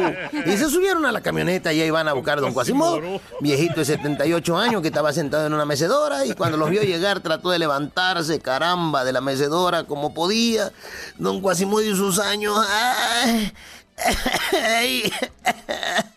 Y 0.46 0.58
se 0.58 0.70
subieron 0.70 1.06
a 1.06 1.12
la 1.12 1.22
camioneta 1.22 1.72
y 1.72 1.82
ahí 1.82 1.90
van 1.90 2.08
a 2.10 2.14
buscar 2.14 2.38
a 2.38 2.42
don 2.42 2.54
Quasimodo, 2.54 3.02
viejito 3.40 3.80
de 3.80 3.86
78 3.86 4.58
años 4.58 4.82
que 4.82 4.90
estaba 4.90 5.14
sentado 5.14 5.48
en 5.48 5.54
una 5.54 5.66
mecedora 5.66 6.26
y 6.26 6.34
cuando 6.34 6.58
los 6.58 6.70
vio 6.70 6.84
llegar 6.84 7.22
trató 7.22 7.50
de 7.50 7.60
levantarse, 7.60 8.40
caramba, 8.40 9.06
de 9.06 9.14
la 9.14 9.22
mecedora 9.22 9.86
como 9.86 10.14
podía. 10.14 10.72
Don 11.18 11.42
Quasimodo 11.42 11.84
y 11.84 11.96
sus 11.96 12.20
años. 12.20 12.58
¡Ay! 12.68 13.54
ay, 14.52 15.12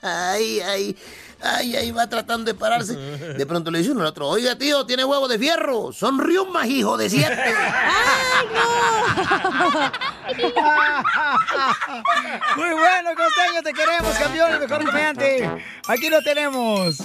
ay, 0.03 0.61
ay, 0.61 0.97
ay, 1.43 1.77
ahí 1.77 1.91
va 1.91 2.09
tratando 2.09 2.53
de 2.53 2.59
pararse. 2.59 2.97
De 2.97 3.47
pronto 3.47 3.71
le 3.71 3.79
dice 3.79 3.91
uno 3.91 4.03
al 4.03 4.09
otro, 4.09 4.29
oiga 4.29 4.57
tío, 4.57 4.87
tiene 4.87 5.05
huevo 5.05 5.29
de 5.29 5.39
fierro, 5.39 5.93
son 5.93 6.19
riumas, 6.19 6.67
hijo 6.67 6.97
de 6.97 7.11
siete. 7.11 7.37
Muy 12.57 12.71
bueno, 12.71 13.11
Costeño, 13.17 13.63
te 13.63 13.73
queremos, 13.73 14.15
campeón, 14.17 14.53
el 14.53 14.61
mejor 14.61 14.85
comediante. 14.85 15.51
Aquí 15.89 16.09
lo 16.09 16.23
tenemos. 16.23 16.99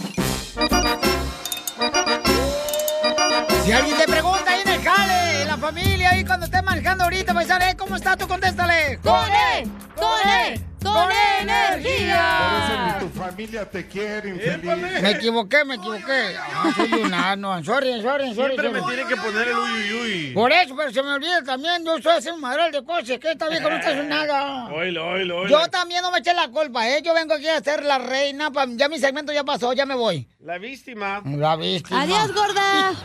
Si 3.64 3.72
alguien 3.72 3.98
te 3.98 4.08
pregunta 4.08 4.52
ahí 4.52 4.62
en 4.62 4.68
el 4.68 4.84
jale, 4.84 5.42
en 5.42 5.48
la 5.48 5.58
familia, 5.58 6.12
ahí 6.12 6.24
cuando 6.24 6.46
estés 6.46 6.64
manejando 6.64 7.06
ahorita, 7.06 7.34
paisano, 7.34 7.66
¿eh? 7.66 7.76
¿cómo 7.76 7.96
está? 7.96 8.16
Tú 8.16 8.28
contéstale. 8.28 9.00
¡Con 9.02 9.34
él! 9.34 9.72
¡Con 9.96 10.30
él! 10.30 10.64
¡Con 10.94 11.10
energía! 11.42 12.98
tu 13.00 13.10
familia 13.10 13.70
te 13.70 13.88
quiere, 13.88 14.30
infeliz. 14.30 15.02
Me 15.02 15.12
equivoqué, 15.12 15.66
me 15.66 15.76
equivoqué. 15.76 16.36
Ah, 16.40 16.72
soy 16.76 16.94
un 16.94 17.14
ano. 17.14 17.64
Sorry, 17.64 18.02
sorry, 18.02 18.34
sorry. 18.34 18.56
Siempre 18.56 18.70
me 18.70 18.80
sorry. 18.80 18.96
tiene 18.96 19.10
que 19.10 19.16
poner 19.18 19.48
el 19.48 19.58
uy, 19.58 19.72
uy, 19.72 19.94
uy. 20.28 20.32
Por 20.34 20.52
eso, 20.52 20.76
pero 20.76 20.92
se 20.92 21.04
me 21.04 21.10
olvida 21.14 21.44
también. 21.44 21.84
Yo 21.86 21.98
estoy 21.98 22.14
haciendo 22.14 22.36
un 22.36 22.42
madral 22.42 22.72
de 22.72 22.84
cosas. 22.84 23.20
Que 23.20 23.32
esta 23.32 23.50
vieja 23.50 23.70
no 23.70 23.76
está 23.76 23.90
haciendo 23.90 24.16
nada. 24.16 24.68
Oílo, 24.74 25.08
oílo, 25.08 25.38
oílo. 25.40 25.50
Yo 25.50 25.68
también 25.70 26.02
no 26.02 26.12
me 26.12 26.20
eché 26.20 26.34
la 26.34 26.48
culpa, 26.50 26.88
¿eh? 26.90 27.02
Yo 27.04 27.14
vengo 27.14 27.34
aquí 27.34 27.48
a 27.48 27.60
ser 27.62 27.84
la 27.84 27.98
reina. 27.98 28.52
pa- 28.52 28.66
Ya 28.68 28.90
mi 28.90 29.00
segmento 29.00 29.32
ya 29.34 29.44
pasó, 29.44 29.74
ya 29.74 29.86
me 29.86 29.96
voy. 29.96 30.28
La 30.40 30.58
víctima. 30.58 31.22
La 31.26 31.56
víctima. 31.56 32.02
Adiós, 32.02 32.34
gorda. 32.34 32.94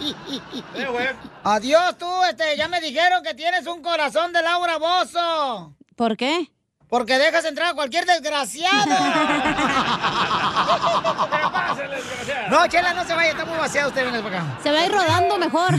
Eh, 0.76 0.86
güey. 0.90 1.08
Adiós, 1.44 1.98
tú, 1.98 2.06
este, 2.28 2.56
ya 2.56 2.68
me 2.68 2.80
dijeron 2.80 3.22
que 3.22 3.34
tienes 3.34 3.66
un 3.66 3.82
corazón 3.82 4.32
de 4.32 4.42
Laura 4.42 4.78
Bozo. 4.78 5.74
¿Por 5.96 6.16
qué? 6.16 6.50
Porque 6.90 7.18
dejas 7.18 7.44
entrar 7.44 7.70
a 7.70 7.74
cualquier 7.74 8.04
desgraciado. 8.12 8.86
no, 12.50 12.66
Chela, 12.66 12.92
no 12.92 13.04
se 13.04 13.14
vaya, 13.14 13.30
está 13.30 13.44
muy 13.46 13.56
vaciado 13.56 13.88
usted, 13.88 14.04
venga 14.04 14.20
para 14.22 14.40
acá. 14.42 14.58
Se 14.62 14.70
va 14.70 14.80
a 14.80 14.84
ir 14.84 14.92
rodando 14.92 15.38
mejor. 15.38 15.74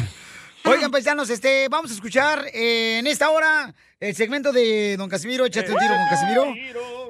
Oigan, 0.63 0.91
paisanos, 0.91 1.29
este, 1.29 1.67
vamos 1.69 1.89
a 1.91 1.93
escuchar 1.95 2.45
eh, 2.53 2.99
en 2.99 3.07
esta 3.07 3.31
hora 3.31 3.73
el 3.99 4.15
segmento 4.15 4.51
de 4.51 4.95
Don 4.95 5.09
Casimiro, 5.09 5.45
échate 5.45 5.71
un 5.71 5.77
tiro 5.77 5.93
con 5.95 6.07
Casimiro. 6.07 6.53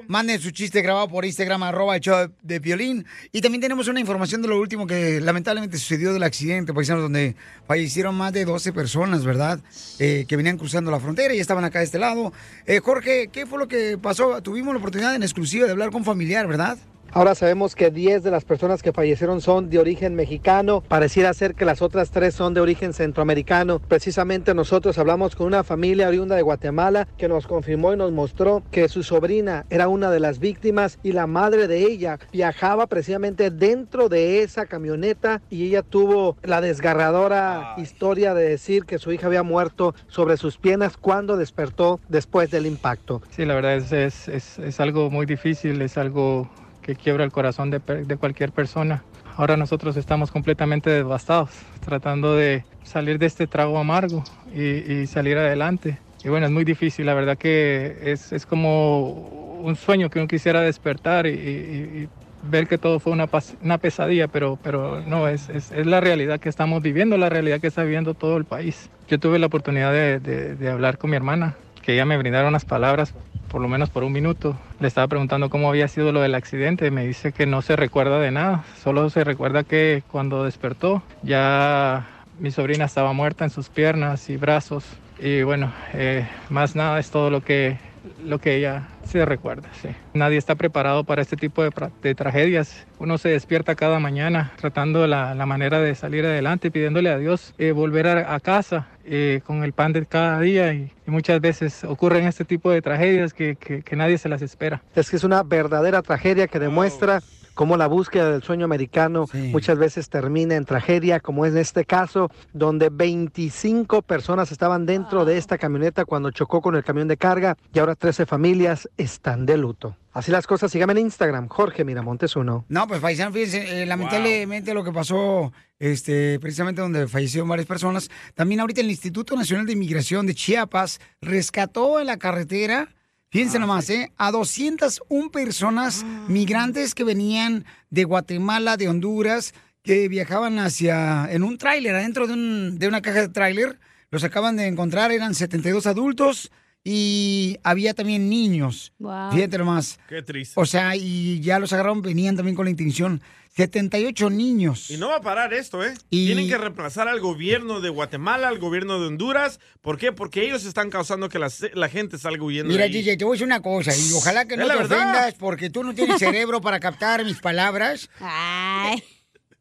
Manden 0.08 0.40
su 0.40 0.50
chiste 0.50 0.82
grabado 0.82 1.08
por 1.08 1.24
Instagram, 1.24 1.62
arroba 1.62 1.98
show 1.98 2.30
de 2.42 2.58
violín. 2.58 3.06
Y 3.30 3.40
también 3.40 3.60
tenemos 3.60 3.88
una 3.88 4.00
información 4.00 4.42
de 4.42 4.48
lo 4.48 4.58
último 4.58 4.86
que 4.86 5.20
lamentablemente 5.20 5.78
sucedió 5.78 6.12
del 6.12 6.22
accidente, 6.22 6.74
paisanos, 6.74 7.02
donde 7.02 7.36
fallecieron 7.66 8.14
más 8.14 8.32
de 8.32 8.44
12 8.44 8.72
personas, 8.72 9.24
¿verdad? 9.24 9.60
Eh, 9.98 10.24
que 10.26 10.36
venían 10.36 10.58
cruzando 10.58 10.90
la 10.90 11.00
frontera 11.00 11.34
y 11.34 11.40
estaban 11.40 11.64
acá 11.64 11.78
de 11.78 11.86
este 11.86 11.98
lado. 11.98 12.32
Eh, 12.66 12.80
Jorge, 12.80 13.28
¿qué 13.32 13.46
fue 13.46 13.58
lo 13.58 13.68
que 13.68 13.96
pasó? 13.96 14.42
Tuvimos 14.42 14.74
la 14.74 14.78
oportunidad 14.78 15.14
en 15.14 15.22
exclusiva 15.22 15.66
de 15.66 15.72
hablar 15.72 15.90
con 15.90 16.04
familiar, 16.04 16.46
¿verdad? 16.46 16.78
Ahora 17.14 17.34
sabemos 17.34 17.74
que 17.74 17.90
10 17.90 18.22
de 18.22 18.30
las 18.30 18.46
personas 18.46 18.82
que 18.82 18.94
fallecieron 18.94 19.42
son 19.42 19.68
de 19.68 19.78
origen 19.78 20.14
mexicano. 20.14 20.82
Pareciera 20.88 21.34
ser 21.34 21.54
que 21.54 21.66
las 21.66 21.82
otras 21.82 22.10
tres 22.10 22.34
son 22.34 22.54
de 22.54 22.62
origen 22.62 22.94
centroamericano. 22.94 23.80
Precisamente 23.80 24.54
nosotros 24.54 24.96
hablamos 24.96 25.36
con 25.36 25.46
una 25.46 25.62
familia 25.62 26.08
oriunda 26.08 26.36
de 26.36 26.40
Guatemala 26.40 27.06
que 27.18 27.28
nos 27.28 27.46
confirmó 27.46 27.92
y 27.92 27.98
nos 27.98 28.12
mostró 28.12 28.62
que 28.70 28.88
su 28.88 29.02
sobrina 29.02 29.66
era 29.68 29.88
una 29.88 30.10
de 30.10 30.20
las 30.20 30.38
víctimas 30.38 30.98
y 31.02 31.12
la 31.12 31.26
madre 31.26 31.68
de 31.68 31.80
ella 31.80 32.18
viajaba 32.32 32.86
precisamente 32.86 33.50
dentro 33.50 34.08
de 34.08 34.42
esa 34.42 34.64
camioneta 34.64 35.42
y 35.50 35.66
ella 35.66 35.82
tuvo 35.82 36.38
la 36.42 36.62
desgarradora 36.62 37.74
historia 37.76 38.32
de 38.32 38.48
decir 38.48 38.86
que 38.86 38.98
su 38.98 39.12
hija 39.12 39.26
había 39.26 39.42
muerto 39.42 39.94
sobre 40.08 40.38
sus 40.38 40.56
piernas 40.56 40.96
cuando 40.96 41.36
despertó 41.36 42.00
después 42.08 42.50
del 42.50 42.64
impacto. 42.64 43.20
Sí, 43.28 43.44
la 43.44 43.54
verdad 43.54 43.74
es, 43.76 43.92
es, 43.92 44.28
es, 44.28 44.58
es 44.58 44.80
algo 44.80 45.10
muy 45.10 45.26
difícil, 45.26 45.82
es 45.82 45.98
algo 45.98 46.48
que 46.82 46.96
quiebra 46.96 47.24
el 47.24 47.32
corazón 47.32 47.70
de, 47.70 47.80
cualquier 48.18 48.52
persona. 48.52 49.04
Ahora 49.36 49.56
nosotros 49.56 49.96
estamos 49.96 50.30
completamente 50.30 50.90
devastados, 50.90 51.50
tratando 51.84 52.36
de 52.36 52.64
salir 52.82 53.18
de 53.18 53.26
este 53.26 53.46
trago 53.46 53.78
amargo 53.78 54.24
y, 54.54 55.06
salir 55.06 55.38
adelante. 55.38 55.98
Y 56.24 56.28
bueno, 56.28 56.46
es 56.46 56.52
muy 56.52 56.64
difícil, 56.64 57.06
la 57.06 57.14
verdad 57.14 57.38
que 57.38 57.96
es, 58.02 58.32
es 58.32 58.46
como 58.46 59.60
un 59.62 59.76
sueño 59.76 60.10
que 60.10 60.18
uno 60.18 60.28
quisiera 60.28 60.60
despertar 60.60 61.26
y, 61.26 61.30
y- 61.30 62.08
ver 62.44 62.66
que 62.66 62.76
todo 62.76 62.98
fue 62.98 63.12
una, 63.12 63.28
una 63.62 63.78
pesadilla, 63.78 64.26
pero, 64.26 64.58
pero 64.60 65.00
no, 65.06 65.28
es, 65.28 65.48
es, 65.48 65.70
la 65.86 66.00
realidad 66.00 66.40
que 66.40 66.48
estamos 66.48 66.82
viviendo, 66.82 67.16
la 67.16 67.28
realidad 67.28 67.60
que 67.60 67.68
está 67.68 67.84
viviendo 67.84 68.14
todo 68.14 68.36
el 68.36 68.44
país. 68.44 68.90
Yo 69.06 69.20
tuve 69.20 69.38
la 69.38 69.46
oportunidad 69.46 69.92
de- 69.92 70.18
de 70.56 70.68
hablar 70.68 70.98
con 70.98 71.10
mi 71.10 71.16
hermana, 71.16 71.54
que 71.82 71.94
ella 71.94 72.04
me 72.04 72.16
brindaron 72.16 72.48
unas 72.48 72.64
palabras, 72.64 73.14
por 73.48 73.60
lo 73.60 73.68
menos 73.68 73.90
por 73.90 74.04
un 74.04 74.12
minuto. 74.12 74.56
Le 74.80 74.88
estaba 74.88 75.08
preguntando 75.08 75.50
cómo 75.50 75.68
había 75.68 75.88
sido 75.88 76.12
lo 76.12 76.20
del 76.20 76.34
accidente, 76.34 76.90
me 76.90 77.06
dice 77.06 77.32
que 77.32 77.46
no 77.46 77.60
se 77.60 77.76
recuerda 77.76 78.18
de 78.18 78.30
nada, 78.30 78.64
solo 78.82 79.10
se 79.10 79.24
recuerda 79.24 79.64
que 79.64 80.02
cuando 80.10 80.44
despertó 80.44 81.02
ya 81.22 82.06
mi 82.38 82.50
sobrina 82.50 82.86
estaba 82.86 83.12
muerta 83.12 83.44
en 83.44 83.50
sus 83.50 83.68
piernas 83.68 84.30
y 84.30 84.36
brazos. 84.36 84.84
Y 85.18 85.42
bueno, 85.42 85.72
eh, 85.92 86.26
más 86.48 86.74
nada 86.74 86.98
es 86.98 87.10
todo 87.10 87.30
lo 87.30 87.42
que, 87.42 87.78
lo 88.24 88.38
que 88.38 88.56
ella 88.56 88.88
se 89.18 89.24
recuerda. 89.24 89.68
Sí. 89.80 89.88
Nadie 90.14 90.38
está 90.38 90.54
preparado 90.54 91.04
para 91.04 91.22
este 91.22 91.36
tipo 91.36 91.62
de, 91.62 91.70
de 92.02 92.14
tragedias. 92.14 92.86
Uno 92.98 93.18
se 93.18 93.28
despierta 93.30 93.74
cada 93.74 93.98
mañana 94.00 94.52
tratando 94.56 95.06
la, 95.06 95.34
la 95.34 95.46
manera 95.46 95.80
de 95.80 95.94
salir 95.94 96.24
adelante, 96.24 96.70
pidiéndole 96.70 97.10
a 97.10 97.18
Dios 97.18 97.54
eh, 97.58 97.72
volver 97.72 98.06
a, 98.06 98.34
a 98.34 98.40
casa 98.40 98.88
eh, 99.04 99.40
con 99.44 99.64
el 99.64 99.72
pan 99.72 99.92
de 99.92 100.06
cada 100.06 100.40
día. 100.40 100.72
Y, 100.72 100.92
y 101.06 101.10
muchas 101.10 101.40
veces 101.40 101.84
ocurren 101.84 102.24
este 102.26 102.44
tipo 102.44 102.70
de 102.70 102.82
tragedias 102.82 103.32
que, 103.34 103.56
que- 103.56 103.82
que 103.82 103.96
nadie 103.96 104.18
se 104.18 104.28
las 104.28 104.42
espera. 104.42 104.82
Es 104.94 105.10
que 105.10 105.16
es 105.16 105.24
una 105.24 105.42
verdadera 105.42 106.02
tragedia 106.02 106.46
que 106.48 106.58
demuestra 106.58 107.20
cómo 107.54 107.76
la 107.76 107.86
búsqueda 107.86 108.30
del 108.30 108.42
sueño 108.42 108.64
americano 108.64 109.26
muchas 109.50 109.76
veces 109.76 110.08
termina 110.08 110.54
en 110.54 110.64
tragedia, 110.64 111.20
como 111.20 111.44
es 111.44 111.52
en 111.52 111.58
este 111.58 111.84
caso, 111.84 112.30
donde 112.54 112.88
25 113.36 114.00
personas 114.02 114.52
estaban 114.52 114.86
dentro 114.86 115.24
de 115.26 115.36
esta 115.36 115.58
camioneta 115.58 116.06
cuando 116.06 116.30
chocó 116.30 116.62
con 116.62 116.76
el 116.76 116.82
camión 116.82 117.08
de 117.08 117.18
carga 117.18 117.56
y 117.74 117.78
ahora 117.78 117.94
13 117.94 118.24
familias 118.24 118.88
están 119.02 119.46
de 119.46 119.56
luto. 119.56 119.96
Así 120.12 120.30
las 120.30 120.46
cosas, 120.46 120.70
síganme 120.70 120.92
en 120.92 120.98
Instagram, 120.98 121.48
Jorge 121.48 121.84
Miramontes 121.84 122.36
uno. 122.36 122.64
No, 122.68 122.86
pues 122.86 123.00
paisano, 123.00 123.32
fíjense, 123.32 123.82
eh, 123.82 123.86
lamentablemente 123.86 124.74
lo 124.74 124.84
que 124.84 124.92
pasó, 124.92 125.52
este, 125.78 126.38
precisamente 126.38 126.80
donde 126.82 127.08
fallecieron 127.08 127.48
varias 127.48 127.66
personas, 127.66 128.10
también 128.34 128.60
ahorita 128.60 128.82
el 128.82 128.90
Instituto 128.90 129.34
Nacional 129.36 129.64
de 129.66 129.72
Inmigración 129.72 130.26
de 130.26 130.34
Chiapas 130.34 131.00
rescató 131.22 131.98
en 131.98 132.06
la 132.08 132.18
carretera, 132.18 132.88
fíjense 133.30 133.58
nomás, 133.58 133.88
¿eh? 133.88 134.12
A 134.18 134.30
201 134.30 135.30
personas 135.30 136.04
migrantes 136.28 136.94
que 136.94 137.04
venían 137.04 137.64
de 137.88 138.04
Guatemala, 138.04 138.76
de 138.76 138.88
Honduras, 138.90 139.54
que 139.82 140.08
viajaban 140.08 140.58
hacia, 140.58 141.26
en 141.32 141.42
un 141.42 141.56
tráiler, 141.58 141.94
adentro 141.94 142.26
de, 142.26 142.34
un- 142.34 142.78
de 142.78 142.86
una 142.88 143.00
caja 143.00 143.20
de 143.22 143.28
tráiler, 143.30 143.78
los 144.10 144.24
acaban 144.24 144.56
de 144.56 144.66
encontrar, 144.66 145.10
eran 145.10 145.34
72 145.34 145.86
adultos 145.86 146.52
y 146.84 147.58
había 147.62 147.94
también 147.94 148.28
niños. 148.28 148.92
Wow. 148.98 149.32
Fíjate 149.32 149.58
nomás. 149.58 149.98
Qué 150.08 150.22
triste. 150.22 150.54
O 150.60 150.66
sea, 150.66 150.96
y 150.96 151.40
ya 151.40 151.58
los 151.58 151.72
agarraron, 151.72 152.02
venían 152.02 152.36
también 152.36 152.56
con 152.56 152.64
la 152.66 152.70
intención. 152.70 153.22
78 153.54 154.30
niños. 154.30 154.90
Y 154.90 154.96
no 154.96 155.08
va 155.08 155.16
a 155.16 155.20
parar 155.20 155.52
esto, 155.52 155.84
¿eh? 155.84 155.92
Y- 156.08 156.24
Tienen 156.26 156.48
que 156.48 156.56
reemplazar 156.56 157.06
al 157.08 157.20
gobierno 157.20 157.82
de 157.82 157.90
Guatemala, 157.90 158.48
al 158.48 158.58
gobierno 158.58 158.98
de 158.98 159.08
Honduras. 159.08 159.60
¿Por 159.82 159.98
qué? 159.98 160.10
Porque 160.10 160.42
ellos 160.42 160.64
están 160.64 160.88
causando 160.88 161.28
que 161.28 161.38
la, 161.38 161.50
la 161.74 161.88
gente 161.90 162.16
salga 162.16 162.42
huyendo. 162.42 162.70
Mira, 162.72 162.84
de 162.88 162.96
ahí. 162.96 163.02
DJ, 163.02 163.18
te 163.18 163.24
voy 163.26 163.32
a 163.32 163.34
decir 163.34 163.46
una 163.46 163.60
cosa, 163.60 163.92
y 163.94 164.12
ojalá 164.14 164.46
que 164.46 164.56
no 164.56 164.66
te 164.66 164.74
verdad. 164.74 164.96
ofendas 164.98 165.34
porque 165.34 165.68
tú 165.68 165.84
no 165.84 165.94
tienes 165.94 166.18
cerebro 166.18 166.62
para 166.62 166.80
captar 166.80 167.22
mis 167.26 167.40
palabras. 167.40 168.08
Ay. 168.20 169.02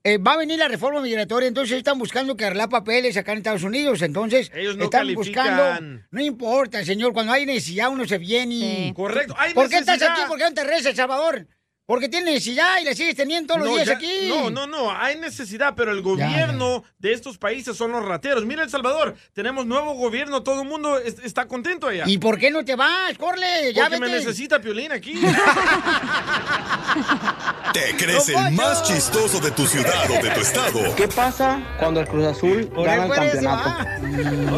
Eh, 0.04 0.18
va 0.18 0.34
a 0.34 0.38
venir 0.38 0.58
la 0.58 0.68
reforma 0.68 1.02
migratoria, 1.02 1.48
entonces 1.48 1.78
están 1.78 2.00
buscando 2.00 2.36
que 2.36 2.46
arreglar 2.46 2.70
papeles 2.70 3.16
acá 3.18 3.34
en 3.34 3.40
Estados 3.40 3.64
Unidos. 3.64 4.02
Entonces, 4.02 4.52
Ellos 4.56 4.76
no 4.78 4.86
están 4.86 5.02
califican. 5.02 5.58
buscando. 5.58 6.04
No 6.12 6.22
importa, 6.22 6.84
señor, 6.84 7.14
cuando 7.14 7.34
hay 7.34 7.46
necesidad 7.46 7.90
uno 7.90 8.06
se 8.08 8.18
viene. 8.18 8.56
y- 8.88 8.94
Correcto, 8.94 9.36
hay 9.38 9.54
¿Por 9.54 9.70
qué 9.70 9.78
estás 9.78 10.02
aquí? 10.02 10.22
¿Por 10.28 10.38
qué 10.38 10.46
no 10.46 10.54
te 10.54 10.62
El 10.62 10.96
Salvador? 10.96 11.48
Porque 11.86 12.08
tienes 12.08 12.34
necesidad 12.36 12.80
y 12.80 12.86
la 12.86 12.94
sigues 12.94 13.16
teniendo 13.16 13.48
todos 13.54 13.62
los 13.68 13.70
No, 13.70 13.76
días 13.76 13.88
ya- 13.88 13.96
aquí. 13.96 14.28
No, 14.30 14.50
no, 14.50 14.66
no, 14.68 14.92
hay 14.96 15.18
necesidad, 15.18 15.74
pero 15.76 15.92
el 15.92 16.02
gobierno 16.02 16.84
de 17.00 17.12
estos 17.12 17.38
países 17.38 17.76
son 17.76 17.92
los 17.92 18.06
rateros. 18.06 18.46
Mira 18.46 18.64
El 18.64 18.70
Salvador, 18.70 19.16
tenemos 19.34 19.66
nuevo 19.66 19.94
gobierno, 19.96 20.42
todo 20.42 20.62
el 20.62 20.68
mundo 20.70 20.98
es- 21.00 21.18
está 21.24 21.48
contento 21.48 21.88
allá. 21.88 22.06
¿Y 22.08 22.18
por 22.18 22.38
qué 22.40 22.50
no 22.50 22.64
te 22.64 22.76
vas? 22.78 23.18
Corle, 23.18 23.74
ya 23.74 23.84
Porque 23.90 24.00
me 24.00 24.08
necesita 24.10 24.62
Piolín 24.62 24.92
aquí. 24.94 25.20
¿Te 27.74 27.96
crees 27.98 28.30
el 28.30 28.52
más 28.52 28.84
chistoso 28.84 29.40
de 29.40 29.52
tu 29.52 29.66
ciudad 29.66 30.10
o 30.12 30.22
de 30.24 30.30
tu 30.32 30.40
estado? 30.42 30.96
¿Qué 30.96 31.08
pasa 31.08 31.62
cuando 31.80 32.00
el 32.02 32.08
Cruz 32.08 32.26
Azul 32.28 32.70
gana 32.76 33.06
el 33.06 33.12
campeonato? 33.12 33.86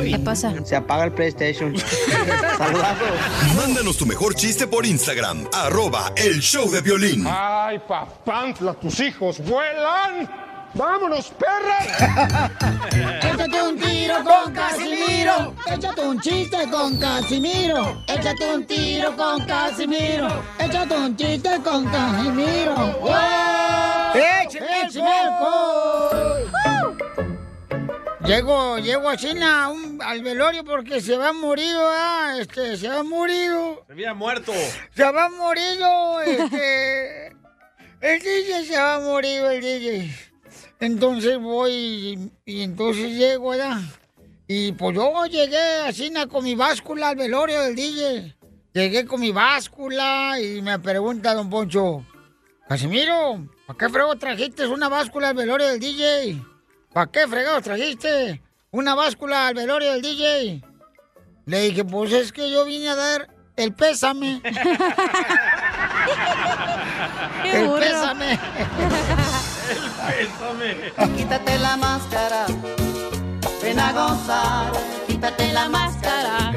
¿Qué 0.04 0.20
pasa? 0.20 0.54
Se 0.66 0.76
apaga 0.76 1.06
el 1.06 1.14
PlayStation. 1.14 1.74
Mándanos 3.56 3.98
tu 3.98 4.06
mejor 4.06 4.36
chiste 4.36 4.66
por 4.68 4.86
Instagram, 4.86 5.48
arroba 5.54 6.12
el 6.16 6.40
show 6.42 6.70
de 6.72 6.82
violín. 7.16 7.28
Ay, 7.28 7.80
papantla, 7.80 8.74
tus 8.74 9.00
hijos 9.00 9.40
vuelan. 9.40 10.30
¡Vámonos, 10.76 11.32
perra! 11.38 12.50
Échate 13.22 13.62
un 13.62 13.78
tiro 13.78 14.16
con 14.24 14.54
Casimiro. 14.54 15.54
Échate 15.68 16.02
un 16.02 16.20
chiste 16.20 16.68
con 16.72 16.98
Casimiro. 16.98 18.04
Échate 18.08 18.56
un 18.56 18.66
tiro 18.66 19.16
con 19.16 19.46
Casimiro. 19.46 20.28
Échate 20.58 20.96
un 20.96 21.16
chiste 21.16 21.62
con 21.64 21.86
Casimiro. 21.86 22.76
¡Wow! 23.02 23.12
¡Échame 24.16 24.82
¡Échame 24.82 25.08
alcohol! 25.08 26.53
Llego, 28.26 28.78
llego 28.80 29.10
así 29.10 29.34
na, 29.34 29.68
un- 29.70 30.00
al 30.02 30.22
velorio 30.24 30.64
porque 30.64 31.02
se 31.02 31.18
va 31.18 31.34
morido, 31.34 31.82
ah, 31.84 32.36
este, 32.40 32.78
se 32.78 32.88
va 32.88 33.04
morido. 33.04 33.84
Se 33.88 33.92
había 33.94 34.14
muerto. 34.14 34.54
Se 34.96 35.04
va 35.12 35.30
morido, 35.30 36.22
este. 36.22 37.28
El 38.02 38.20
DJ 38.22 38.66
se 38.66 38.78
va 38.78 39.00
morido, 39.00 39.50
el 39.50 39.62
DJ. 39.62 40.14
Entonces 40.82 41.40
voy 41.40 41.72
y, 41.72 42.32
y 42.46 42.62
entonces 42.64 43.12
llego 43.12 43.54
allá. 43.54 43.80
Y 44.46 44.74
pues 44.74 44.94
yo 44.96 45.26
llegué 45.26 45.58
así 45.88 46.10
na, 46.10 46.28
con 46.28 46.44
mi 46.44 46.54
báscula 46.54 47.10
al 47.10 47.16
velorio 47.16 47.62
del 47.62 47.76
DJ. 47.78 48.36
Llegué 48.74 49.06
con 49.06 49.22
mi 49.22 49.32
báscula 49.32 50.38
y 50.42 50.62
me 50.62 50.80
pregunta 50.80 51.34
don 51.34 51.50
Poncho, 51.50 52.06
Casimiro, 52.68 53.48
¿para 53.68 53.78
qué 53.80 53.88
fregos 53.90 54.20
trajiste 54.20 54.68
una 54.68 54.90
báscula 54.90 55.30
al 55.30 55.36
velorio 55.36 55.68
del 55.68 55.80
DJ? 55.80 56.42
¿Para 56.94 57.12
qué 57.12 57.28
fregados 57.28 57.64
trajiste 57.64 58.42
una 58.70 58.94
báscula 58.94 59.48
al 59.48 59.56
velorio 59.56 59.94
del 59.94 60.04
DJ? 60.04 60.62
Le 61.46 61.62
dije, 61.62 61.84
pues 61.84 62.14
es 62.14 62.32
que 62.32 62.52
yo 62.52 62.66
vine 62.66 62.90
a 62.90 62.96
dar 62.96 63.28
el 63.56 63.74
pésame. 63.74 64.42
Qué 67.44 67.58
el 67.62 67.68
burro. 67.68 67.80
pésame. 67.80 68.40
Quítate 71.18 71.58
la 71.60 71.78
máscara, 71.78 72.46
ven 73.62 73.80
a 73.80 73.92
gozar. 73.92 74.72
Quítate 75.08 75.52
la 75.52 75.70
máscara, 75.70 76.54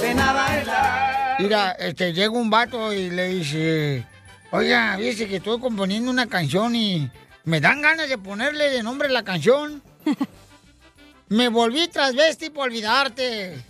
ven 0.00 0.20
a 0.20 0.32
bailar. 0.32 1.36
Mira, 1.40 1.72
este, 1.72 2.12
llega 2.12 2.30
un 2.30 2.48
vato 2.48 2.92
y 2.92 3.10
le 3.10 3.28
dice, 3.28 4.06
oiga, 4.52 4.96
dice 4.96 5.26
que 5.26 5.36
estoy 5.36 5.58
componiendo 5.58 6.10
una 6.10 6.26
canción 6.28 6.76
y 6.76 7.10
me 7.44 7.60
dan 7.60 7.80
ganas 7.82 8.08
de 8.08 8.18
ponerle 8.18 8.70
de 8.70 8.82
nombre 8.82 9.08
la 9.08 9.22
canción. 9.24 9.82
me 11.28 11.48
volví 11.48 11.88
transvesti 11.88 12.50
por 12.50 12.68
olvidarte. 12.68 13.62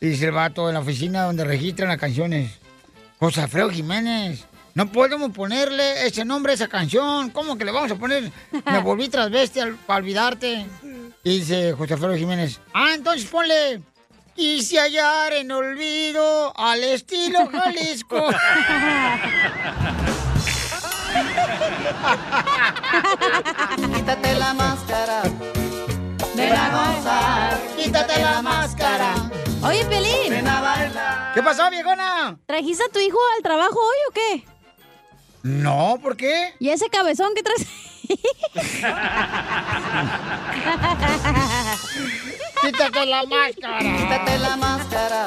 Dice 0.00 0.26
el 0.26 0.32
vato 0.32 0.68
en 0.68 0.74
la 0.74 0.80
oficina 0.80 1.22
donde 1.24 1.44
registran 1.44 1.88
las 1.88 1.98
canciones. 1.98 2.52
José 3.18 3.40
Alfredo 3.42 3.70
Jiménez, 3.70 4.44
no 4.74 4.90
podemos 4.92 5.30
ponerle 5.32 6.06
ese 6.06 6.24
nombre 6.24 6.52
a 6.52 6.54
esa 6.56 6.68
canción. 6.68 7.30
¿Cómo 7.30 7.56
que 7.56 7.64
le 7.64 7.72
vamos 7.72 7.90
a 7.92 7.96
poner? 7.96 8.30
Me 8.66 8.78
volví 8.82 9.08
transvesti 9.08 9.60
al- 9.60 9.76
para 9.76 9.98
olvidarte. 10.00 10.66
Y 11.22 11.38
dice 11.38 11.72
José 11.72 11.94
Alfredo 11.94 12.16
Jiménez, 12.16 12.60
ah, 12.74 12.90
entonces 12.94 13.24
ponle. 13.28 13.80
Quise 14.36 14.80
hallar 14.80 15.32
en 15.32 15.52
olvido 15.52 16.52
al 16.58 16.82
estilo 16.82 17.46
Jalisco. 17.52 18.30
Quítate 23.94 24.34
la 24.34 24.54
máscara, 24.54 25.22
ven 26.34 26.52
a 26.52 26.68
gozar. 26.70 27.60
Quítate 27.76 28.20
la 28.20 28.42
máscara. 28.42 29.14
Oye, 29.62 29.84
Pelín. 29.86 30.30
Ven 30.30 30.48
a 30.48 30.60
bailar. 30.60 31.32
¿Qué 31.34 31.42
pasó, 31.42 31.70
viejona? 31.70 32.38
¿Trajiste 32.46 32.84
a 32.84 32.88
tu 32.88 32.98
hijo 32.98 33.18
al 33.36 33.42
trabajo 33.42 33.78
hoy 33.78 33.96
o 34.08 34.12
qué? 34.12 34.44
No, 35.42 35.98
¿por 36.02 36.16
qué? 36.16 36.54
¿Y 36.58 36.70
ese 36.70 36.88
cabezón 36.90 37.34
que 37.34 37.42
traes? 37.42 37.66
Quítate 42.60 43.06
la 43.06 43.24
máscara. 43.24 43.78
Quítate 43.78 44.38
la 44.38 44.56
máscara, 44.56 45.26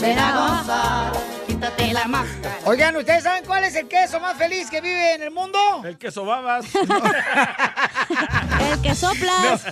ven 0.00 0.18
a 0.18 0.32
gozar. 0.32 1.12
Quítate 1.54 1.92
la 1.92 2.06
máscara. 2.06 2.58
Oigan, 2.64 2.96
¿ustedes 2.96 3.22
saben 3.22 3.44
cuál 3.44 3.62
es 3.62 3.76
el 3.76 3.86
queso 3.86 4.18
más 4.18 4.36
feliz 4.36 4.68
que 4.68 4.80
vive 4.80 5.14
en 5.14 5.22
el 5.22 5.30
mundo? 5.30 5.58
El 5.84 5.96
que 5.98 6.10
sobabas. 6.10 6.66
El 8.72 8.82
que 8.82 8.94
soplas. 8.94 9.64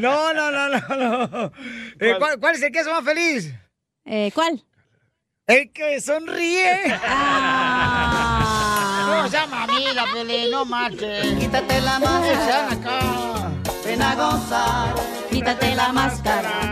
No, 0.00 0.34
no, 0.34 0.50
no, 0.50 0.68
no, 0.68 1.26
no. 1.28 1.52
Eh, 2.00 2.16
¿cuál, 2.18 2.40
cuál 2.40 2.56
es 2.56 2.62
el 2.62 2.72
queso 2.72 2.90
más 2.90 3.04
feliz? 3.04 3.52
Eh, 4.04 4.32
¿Cuál? 4.34 4.64
El 5.46 5.72
que 5.72 6.00
sonríe. 6.00 6.88
No 9.06 9.28
sea 9.28 9.46
mamila, 9.46 10.04
Pelín, 10.12 10.50
no 10.50 10.64
marches. 10.64 11.38
Quítate 11.38 11.80
la 11.82 12.00
máscara, 12.00 12.72
acá. 12.72 13.00
ven 13.84 14.02
a 14.02 14.14
gozar. 14.16 14.94
Quítate 15.30 15.74
la 15.76 15.92
máscara, 15.92 16.50
ven 16.50 16.68
a. 16.68 16.71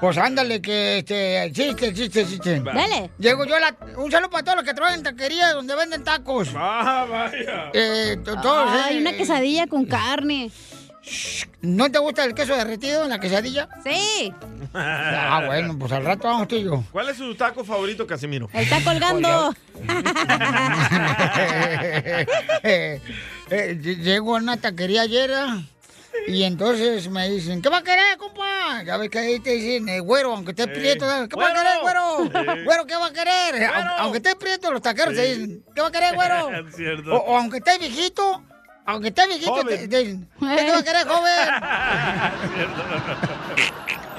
Pues 0.00 0.16
ándale, 0.16 0.62
que 0.62 0.98
este, 0.98 1.50
chiste, 1.52 1.92
chiste, 1.92 2.24
chiste. 2.26 2.60
Dale. 2.60 3.10
Llego 3.18 3.44
yo 3.44 3.56
a 3.56 3.60
la. 3.60 3.76
Un 3.96 4.10
saludo 4.12 4.30
para 4.30 4.44
todos 4.44 4.56
los 4.58 4.64
que 4.64 4.72
trabajan 4.74 4.98
en 4.98 5.04
taquería 5.04 5.52
donde 5.52 5.74
venden 5.74 6.04
tacos. 6.04 6.50
Ah, 6.54 7.04
vaya. 7.08 7.70
Eh, 7.74 8.16
to- 8.24 8.40
todos, 8.40 8.68
Ay, 8.72 8.96
eh, 8.96 9.00
una 9.00 9.12
quesadilla 9.14 9.66
con 9.66 9.84
carne. 9.86 10.50
¿No 11.62 11.90
te 11.90 11.98
gusta 11.98 12.24
el 12.24 12.34
queso 12.34 12.54
derretido 12.54 13.02
en 13.04 13.10
la 13.10 13.18
quesadilla? 13.18 13.66
Sí. 13.82 14.32
Ah, 14.74 15.42
bueno, 15.46 15.76
pues 15.78 15.90
al 15.92 16.04
rato 16.04 16.28
vamos 16.28 16.48
tú 16.48 16.56
y 16.56 16.64
yo. 16.64 16.84
¿Cuál 16.92 17.08
es 17.08 17.16
su 17.16 17.34
taco 17.34 17.64
favorito, 17.64 18.06
Casimiro? 18.06 18.50
El 18.52 18.64
está 18.64 18.82
colgando. 18.84 19.54
Eh, 22.62 23.00
eh, 23.50 23.78
ll- 23.80 24.02
llego 24.02 24.36
a 24.36 24.40
una 24.40 24.56
taquería 24.58 25.02
ayer 25.02 25.30
y 26.26 26.42
entonces 26.44 27.08
me 27.08 27.28
dicen, 27.28 27.62
¿qué 27.62 27.68
va 27.68 27.78
a 27.78 27.82
querer, 27.82 28.16
compa? 28.18 28.82
Ya 28.84 28.96
ves 28.96 29.08
que 29.10 29.18
ahí 29.18 29.40
te 29.40 29.50
dicen, 29.50 29.88
eh, 29.88 30.00
güero, 30.00 30.34
aunque 30.34 30.50
estés 30.50 30.66
prieto, 30.68 31.06
¿qué 31.28 31.36
va 31.36 31.48
a 31.48 31.54
querer, 31.54 31.80
güero? 31.82 32.24
Sí. 32.24 32.62
Güero, 32.64 32.86
¿qué 32.86 32.96
va 32.96 33.06
a 33.06 33.12
querer? 33.12 33.64
Aunque, 33.64 33.92
aunque 33.98 34.18
estés 34.18 34.34
prieto, 34.34 34.70
los 34.72 34.82
taqueros 34.82 35.14
te 35.14 35.22
dicen, 35.22 35.64
¿qué 35.74 35.80
va 35.80 35.88
a 35.88 35.92
querer, 35.92 36.14
güero? 36.14 36.48
O, 37.12 37.16
o 37.16 37.36
aunque 37.38 37.58
estés 37.58 37.78
viejito, 37.78 38.42
aunque 38.84 39.08
estés 39.08 39.28
viejito, 39.28 39.64
te 39.64 39.86
dicen, 39.86 40.28
¿qué 40.38 40.70
va 40.70 40.78
a 40.78 40.82
querer, 40.82 41.06
joven? 41.06 41.48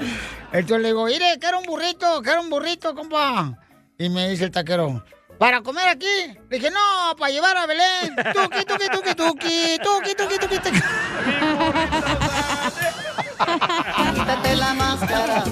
Entonces 0.52 0.82
le 0.82 0.88
digo, 0.88 1.04
mire, 1.06 1.38
quiero 1.38 1.60
un 1.60 1.66
burrito, 1.66 2.22
quiero 2.22 2.40
un 2.40 2.50
burrito, 2.50 2.94
compa. 2.94 3.58
Y 3.98 4.08
me 4.08 4.28
dice 4.30 4.44
el 4.44 4.50
taquero, 4.50 5.04
¿para 5.40 5.62
comer 5.62 5.88
aquí? 5.88 6.06
Le 6.50 6.58
dije, 6.58 6.70
no, 6.70 7.16
para 7.16 7.32
llevar 7.32 7.56
a 7.56 7.64
Belén. 7.66 8.14
Tuki, 8.34 8.64
tuki, 8.66 8.88
tuki, 8.92 9.14
tuki, 9.14 9.78
tuki, 9.82 10.14
tuki, 10.14 10.38
tuki, 10.38 10.58
tuki. 10.58 10.80
Quítate 14.14 14.56
la 14.56 14.74
máscara, 14.74 15.44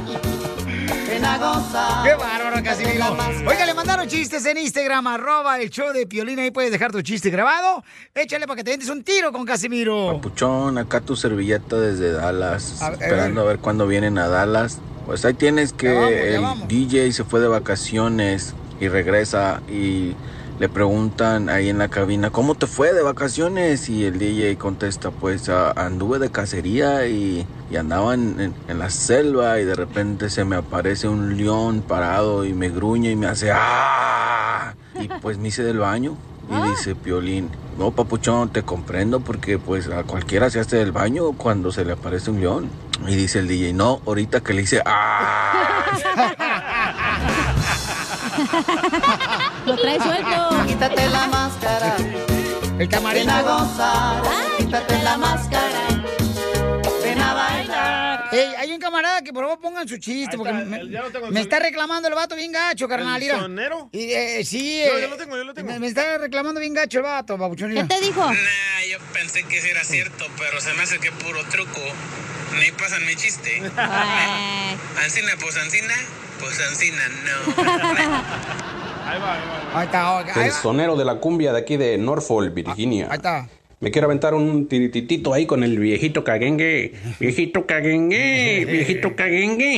ven 1.08 1.24
a 1.24 1.38
gozar. 1.38 2.04
¡Qué 2.04 2.14
bárbaro, 2.14 2.62
Casimiro! 2.62 3.16
Oiga, 3.46 3.64
le 3.64 3.72
mandaron 3.72 4.06
chistes 4.06 4.44
en 4.44 4.58
Instagram, 4.58 5.06
arroba 5.06 5.58
el 5.58 5.70
show 5.70 5.90
de 5.94 6.06
Piolín. 6.06 6.38
Ahí 6.38 6.50
puedes 6.50 6.70
dejar 6.70 6.92
tu 6.92 7.00
chiste 7.00 7.30
grabado. 7.30 7.82
Échale 8.14 8.46
para 8.46 8.56
que 8.58 8.64
te 8.64 8.76
des 8.76 8.90
un 8.90 9.02
tiro 9.02 9.32
con 9.32 9.46
Casimiro. 9.46 10.20
Puchón, 10.20 10.76
acá 10.76 11.00
tu 11.00 11.16
servilleta 11.16 11.76
desde 11.76 12.12
Dallas, 12.12 12.82
A 12.82 12.90
ver, 12.90 13.02
esperando 13.02 13.40
a 13.40 13.44
ver 13.44 13.58
cuándo 13.58 13.86
vienen 13.86 14.18
a 14.18 14.28
Dallas. 14.28 14.80
Pues 15.06 15.24
ahí 15.24 15.32
tienes 15.32 15.72
que 15.72 15.86
Ya 15.86 15.94
vamos, 15.94 16.10
ya 16.10 16.20
el 16.36 16.42
vamos. 16.42 16.68
DJ 16.68 17.12
se 17.12 17.24
fue 17.24 17.40
de 17.40 17.48
vacaciones 17.48 18.54
y 18.80 18.88
regresa 18.88 19.60
y 19.68 20.14
le 20.58 20.68
preguntan 20.68 21.48
ahí 21.48 21.68
en 21.68 21.78
la 21.78 21.88
cabina, 21.88 22.30
¿cómo 22.30 22.54
te 22.56 22.66
fue 22.66 22.92
de 22.92 23.02
vacaciones? 23.02 23.88
Y 23.88 24.04
el 24.04 24.18
DJ 24.18 24.56
contesta, 24.58 25.10
pues 25.12 25.48
"Ah, 25.48 25.72
anduve 25.76 26.18
de 26.18 26.30
cacería 26.30 27.06
y, 27.06 27.46
y 27.70 27.76
andaba 27.76 28.14
en, 28.14 28.40
en- 28.40 28.54
en 28.66 28.78
la 28.78 28.90
selva 28.90 29.60
y 29.60 29.64
de 29.64 29.74
repente 29.76 30.30
se 30.30 30.44
me 30.44 30.56
aparece 30.56 31.06
un 31.08 31.36
león 31.36 31.82
parado 31.86 32.44
y 32.44 32.54
me 32.54 32.70
gruñe 32.70 33.10
y 33.12 33.16
me 33.16 33.26
hace 33.28 33.50
¡ah! 33.52 34.74
Y 35.00 35.06
pues 35.20 35.38
me 35.38 35.48
hice 35.48 35.62
del 35.62 35.78
baño 35.78 36.16
Y 36.50 36.70
dice 36.70 36.94
Piolín, 36.96 37.50
no, 37.78 37.92
papuchón, 37.92 38.48
te 38.48 38.62
comprendo 38.64 39.20
porque 39.20 39.58
pues 39.58 39.86
a 39.88 40.02
cualquiera 40.02 40.50
se 40.50 40.58
hace 40.58 40.76
del 40.78 40.90
baño 40.92 41.32
cuando 41.32 41.70
se 41.70 41.84
le 41.84 41.92
aparece 41.92 42.30
un 42.32 42.40
león. 42.40 42.68
Y 43.06 43.14
dice 43.14 43.38
el 43.38 43.46
DJ, 43.46 43.74
no, 43.74 44.00
ahorita 44.06 44.40
que 44.40 44.54
le 44.54 44.62
dice, 44.62 44.82
¡ah! 44.84 45.84
Lo 49.66 49.76
trae 49.76 49.98
suelto. 50.00 50.66
Quítate 50.66 51.08
la 51.08 51.26
máscara. 51.26 51.96
El 51.96 52.76
Ven 52.78 52.88
camarero. 52.88 53.30
a 53.30 53.42
gozar. 53.42 54.22
Quítate 54.58 55.02
la 55.02 55.16
máscara. 55.18 55.88
Ven 57.02 57.20
a 57.20 57.34
bailar. 57.34 58.28
Ey, 58.30 58.54
hay 58.58 58.72
un 58.72 58.78
camarada 58.78 59.22
que 59.22 59.32
por 59.32 59.44
favor 59.44 59.58
pongan 59.60 59.88
su 59.88 59.96
chiste, 59.96 60.36
porque 60.36 60.52
me, 60.52 60.88
ya 60.90 61.00
lo 61.02 61.10
tengo, 61.10 61.26
el 61.26 61.32
me 61.32 61.40
está 61.40 61.58
reclamando 61.60 62.08
el 62.08 62.14
vato 62.14 62.36
bien 62.36 62.52
gacho, 62.52 62.86
carnal. 62.86 63.18
mira. 63.20 63.38
sonero? 63.40 63.88
Y, 63.90 64.12
eh, 64.12 64.44
sí, 64.44 64.82
Yo- 64.86 64.98
eh, 64.98 65.02
yo 65.02 65.08
lo 65.08 65.16
tengo, 65.16 65.36
yo 65.36 65.44
lo 65.44 65.54
tengo. 65.54 65.72
Me, 65.72 65.78
me 65.78 65.86
está 65.86 66.18
reclamando 66.18 66.60
bien 66.60 66.74
gacho 66.74 66.98
el 66.98 67.04
vato, 67.04 67.38
babuchón. 67.38 67.70
mira. 67.70 67.86
dijo? 68.02 68.30
yo 68.90 68.98
pensé 69.14 69.44
que 69.44 69.60
sí 69.60 69.70
era 69.70 69.82
cierto, 69.82 70.26
pero 70.38 70.60
se 70.60 70.72
me 70.74 70.82
hace 70.82 70.98
que 70.98 71.10
puro 71.12 71.42
truco. 71.50 71.80
Ni 72.60 72.70
pasan 72.72 73.04
mi 73.06 73.14
chiste. 73.16 73.58
Ancina, 73.76 75.32
pues 75.40 75.56
Ancina, 75.56 75.94
pues 76.38 76.60
Ancina, 76.68 77.02
no. 77.24 77.62
Ahí 79.08 79.18
va, 79.20 79.34
ahí 79.34 79.40
va. 79.48 79.80
Ahí 79.80 79.86
está, 79.86 80.18
ahí 80.18 80.26
El 80.44 80.50
va. 80.50 80.54
sonero 80.54 80.94
de 80.94 81.04
la 81.06 81.14
cumbia 81.14 81.52
de 81.52 81.58
aquí 81.60 81.78
de 81.78 81.96
Norfolk, 81.96 82.52
Virginia. 82.52 83.06
Ahí 83.10 83.16
está. 83.16 83.48
Me 83.80 83.90
quiero 83.90 84.06
aventar 84.06 84.34
un 84.34 84.66
tirititito 84.68 85.32
ahí 85.32 85.46
con 85.46 85.62
el 85.64 85.78
viejito 85.78 86.24
caguengue. 86.24 86.92
Viejito 87.20 87.64
caguengue, 87.64 88.64
viejito 88.68 89.16
caguengue. 89.16 89.76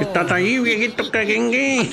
¿Estás 0.00 0.30
ahí, 0.32 0.58
viejito 0.58 1.10
caguengue? 1.10 1.88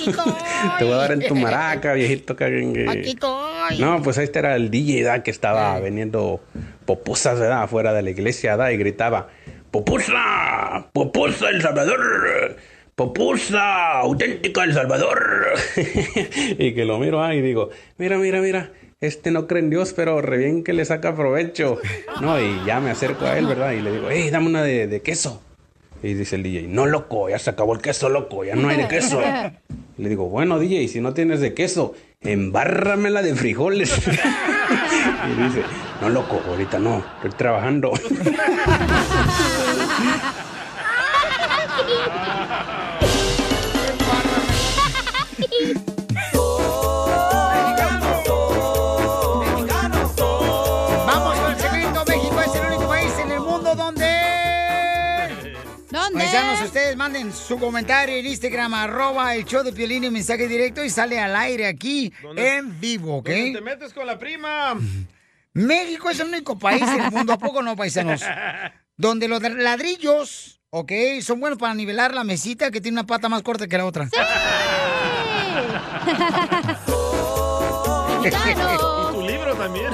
Te 0.79 0.83
voy 0.83 0.93
a 0.93 0.97
dar 0.97 1.11
en 1.13 1.27
tu 1.27 1.35
maraca, 1.35 1.93
viejito 1.93 2.35
caguengue. 2.35 2.89
Aquí 2.89 3.11
estoy. 3.11 3.77
No, 3.79 4.01
pues 4.01 4.17
este 4.17 4.39
era 4.39 4.55
el 4.55 4.71
DJ 4.71 5.03
¿da? 5.03 5.23
que 5.23 5.31
estaba 5.31 5.79
vendiendo 5.79 6.41
popusas 6.85 7.39
¿verdad? 7.39 7.63
afuera 7.63 7.93
de 7.93 8.01
la 8.01 8.09
iglesia 8.09 8.57
¿da? 8.57 8.73
y 8.73 8.77
gritaba, 8.77 9.29
¡Popusa! 9.69 10.87
¡Popusa 10.91 11.49
El 11.49 11.61
Salvador! 11.61 12.57
¡Popusa! 12.95 13.99
¡Auténtica 13.99 14.63
El 14.63 14.73
Salvador! 14.73 15.53
y 16.57 16.73
que 16.73 16.85
lo 16.85 16.99
miro 16.99 17.23
ahí 17.23 17.39
y 17.39 17.41
digo, 17.41 17.69
mira, 17.97 18.17
mira, 18.17 18.41
mira, 18.41 18.71
este 18.99 19.31
no 19.31 19.47
cree 19.47 19.63
en 19.63 19.69
Dios, 19.69 19.93
pero 19.93 20.21
re 20.21 20.37
bien 20.37 20.63
que 20.63 20.73
le 20.73 20.85
saca 20.85 21.15
provecho. 21.15 21.79
No, 22.21 22.39
y 22.39 22.63
ya 22.65 22.79
me 22.79 22.91
acerco 22.91 23.25
a 23.25 23.37
él, 23.37 23.47
¿verdad? 23.47 23.71
Y 23.71 23.81
le 23.81 23.91
digo, 23.91 24.07
hey, 24.09 24.29
dame 24.29 24.47
una 24.47 24.63
de, 24.63 24.87
de 24.87 25.01
queso. 25.01 25.41
Y 26.03 26.15
dice 26.15 26.35
el 26.35 26.43
DJ, 26.43 26.67
no, 26.67 26.87
loco, 26.87 27.29
ya 27.29 27.37
se 27.37 27.51
acabó 27.51 27.73
el 27.73 27.81
queso, 27.81 28.09
loco, 28.09 28.43
ya 28.43 28.55
no 28.55 28.69
hay 28.69 28.77
de 28.77 28.87
queso. 28.87 29.21
Le 29.97 30.09
digo, 30.09 30.29
bueno, 30.29 30.57
DJ, 30.57 30.87
si 30.87 30.99
no 30.99 31.13
tienes 31.13 31.41
de 31.41 31.53
queso, 31.53 31.93
embárramela 32.21 33.21
de 33.21 33.35
frijoles. 33.35 33.95
y 34.07 35.43
dice, 35.43 35.63
no, 36.01 36.09
loco, 36.09 36.41
ahorita 36.47 36.79
no, 36.79 37.03
estoy 37.17 37.31
trabajando. 37.31 37.91
Paisanos, 56.31 56.61
ustedes 56.61 56.95
manden 56.95 57.33
su 57.33 57.59
comentario 57.59 58.15
en 58.15 58.25
Instagram, 58.25 58.73
arroba 58.73 59.35
el 59.35 59.43
show 59.43 59.63
de 59.63 59.73
Piolín 59.73 60.05
y 60.05 60.09
mensaje 60.09 60.47
directo 60.47 60.81
y 60.81 60.89
sale 60.89 61.19
al 61.19 61.35
aire 61.35 61.67
aquí 61.67 62.13
¿Dónde- 62.21 62.55
en 62.55 62.79
vivo, 62.79 63.17
¿ok? 63.17 63.27
¿Dónde 63.27 63.51
te 63.51 63.59
metes 63.61 63.93
con 63.93 64.07
la 64.07 64.17
prima? 64.17 64.79
México 65.53 66.09
es 66.09 66.21
el 66.21 66.27
único 66.29 66.57
país 66.57 66.83
en 66.83 67.01
el 67.01 67.11
mundo, 67.11 67.33
¿a 67.33 67.37
poco 67.37 67.61
no, 67.61 67.75
paisanos? 67.75 68.21
Donde 68.95 69.27
los 69.27 69.41
ladrillos, 69.41 70.61
¿ok? 70.69 70.93
Son 71.21 71.41
buenos 71.41 71.59
para 71.59 71.73
nivelar 71.73 72.13
la 72.13 72.23
mesita 72.23 72.71
que 72.71 72.79
tiene 72.79 72.95
una 73.01 73.05
pata 73.05 73.27
más 73.27 73.43
corta 73.43 73.67
que 73.67 73.77
la 73.77 73.85
otra. 73.85 74.07
Y 78.23 78.29
tu 79.13 79.21
libro 79.23 79.55
también. 79.55 79.87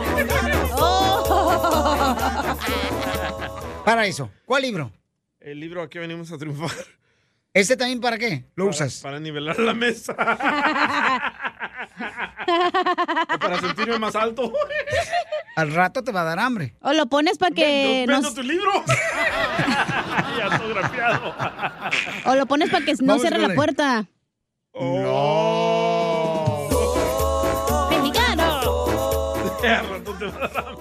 Para 3.86 4.06
eso. 4.06 4.30
¿Cuál 4.46 4.62
libro? 4.64 4.92
El 5.48 5.62
libro 5.62 5.82
aquí 5.82 5.98
venimos 5.98 6.30
a 6.34 6.38
triunfar. 6.38 6.72
¿Este 7.54 7.78
también 7.78 8.02
para 8.02 8.18
qué? 8.18 8.44
¿Lo 8.56 8.66
Para- 8.66 8.76
usas? 8.76 9.00
Para 9.02 9.18
nivelar 9.18 9.58
la 9.60 9.74
mesa. 9.74 10.14
Para 13.40 13.62
sentirme 13.62 13.98
más 13.98 14.14
alto. 14.16 14.52
Al 15.56 15.74
rato 15.74 16.04
te 16.04 16.12
va 16.12 16.22
a 16.22 16.26
dar 16.26 16.40
hambre. 16.40 16.76
O 16.82 16.92
lo 16.92 17.08
pones 17.08 17.38
para 17.38 17.56
que 17.56 18.04
Vendo 18.06 18.24
nos... 18.24 18.36
tu 18.36 18.44
libro. 18.44 18.72
y 20.38 20.42
autografiado. 20.42 21.34
O 22.26 22.36
lo 22.36 22.46
pones 22.46 22.70
para 22.70 22.84
que 22.86 22.92
no 22.96 23.00
Vamos 23.08 23.22
cierre 23.22 23.40
la 23.40 23.56
puerta. 23.56 24.06
¡Mexicano! 24.74 25.67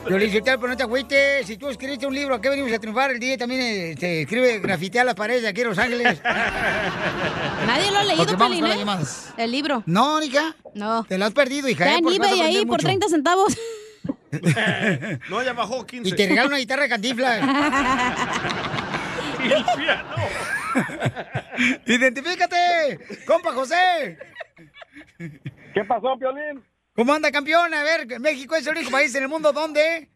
Yo 0.09 0.19
le 0.19 0.27
dije, 0.27 0.43
pero 0.43 0.69
no 0.69 0.77
te 0.77 0.83
agüites. 0.83 1.47
Si 1.47 1.57
tú 1.57 1.69
escribiste 1.69 2.07
un 2.07 2.15
libro, 2.15 2.35
¿a 2.35 2.41
qué 2.41 2.49
venimos 2.49 2.73
a 2.73 2.79
triunfar? 2.79 3.11
El 3.11 3.21
día 3.21 3.37
también 3.37 3.61
eh, 3.61 3.95
te 3.99 4.23
escribe 4.23 4.59
grafitea 4.61 5.05
las 5.05 5.15
paredes 5.15 5.43
de 5.43 5.49
aquí 5.49 5.63
en 5.63 5.69
Los 5.69 5.79
Ángeles. 5.79 6.21
Nadie 7.67 7.91
lo 7.91 7.99
ha 7.99 8.05
leído, 8.05 8.39
Pelín, 8.39 8.67
¿eh? 8.67 8.85
El 9.37 9.51
libro. 9.51 9.83
No, 9.87 10.23
hija. 10.23 10.55
No. 10.75 11.05
Te 11.05 11.19
lo 11.19 11.25
has 11.27 11.33
perdido, 11.33 11.69
hija. 11.69 11.85
Está 11.85 11.97
¿eh? 11.97 12.01
en 12.07 12.15
eBay 12.15 12.41
ahí 12.41 12.59
por 12.61 12.77
mucho. 12.77 12.87
30 12.87 13.09
centavos. 13.09 13.57
No, 15.31 15.43
ya 15.43 15.55
bajó 15.55 15.87
15. 15.87 16.11
Y 16.11 16.13
te 16.13 16.29
regalan 16.29 16.49
una 16.49 16.59
guitarra 16.59 16.83
de 16.83 16.89
cantiflas. 16.89 17.41
Y 19.43 19.53
el 19.53 19.65
piano. 19.65 20.17
¡Identifícate! 21.87 23.25
¡Compa 23.27 23.53
José! 23.53 24.19
¿Qué 25.19 25.85
pasó, 25.85 26.19
Piolín? 26.19 26.63
¿Cómo 26.97 27.13
anda, 27.13 27.31
campeón? 27.31 27.75
A 27.75 27.85
ver, 27.85 28.19
México 28.21 28.57
es 28.57 28.67
el 28.67 28.75
único 28.75 28.91
país 28.91 29.15
en 29.15 29.25
el 29.25 29.29
mundo 29.29 29.53
donde... 29.53 30.09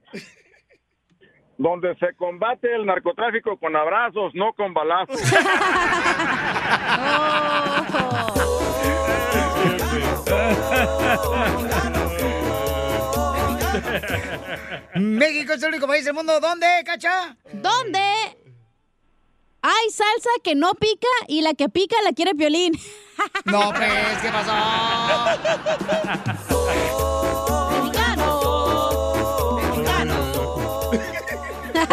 Donde 1.59 1.95
se 1.97 2.15
combate 2.17 2.75
el 2.75 2.87
narcotráfico 2.87 3.59
con 3.59 3.77
abrazos, 3.77 4.33
no 4.35 4.55
con 4.55 4.73
balazos. 4.73 5.21
México 14.95 15.53
es 15.53 15.63
el 15.63 15.69
único 15.69 15.87
país 15.87 16.07
del 16.07 16.15
mundo 16.15 16.41
donde, 16.41 16.67
cacha. 16.87 17.37
¿Dónde? 17.53 18.40
Hay 19.63 19.91
salsa 19.91 20.31
que 20.43 20.55
no 20.55 20.75
pica 20.75 21.09
y 21.29 21.43
la 21.43 21.55
que 21.55 21.69
pica 21.69 21.97
la 22.05 22.13
quiere 22.13 22.35
Piolín. 22.35 22.73
No, 23.45 23.71
pues, 23.73 24.19
¿qué 24.23 24.29
pasó? 24.31 24.53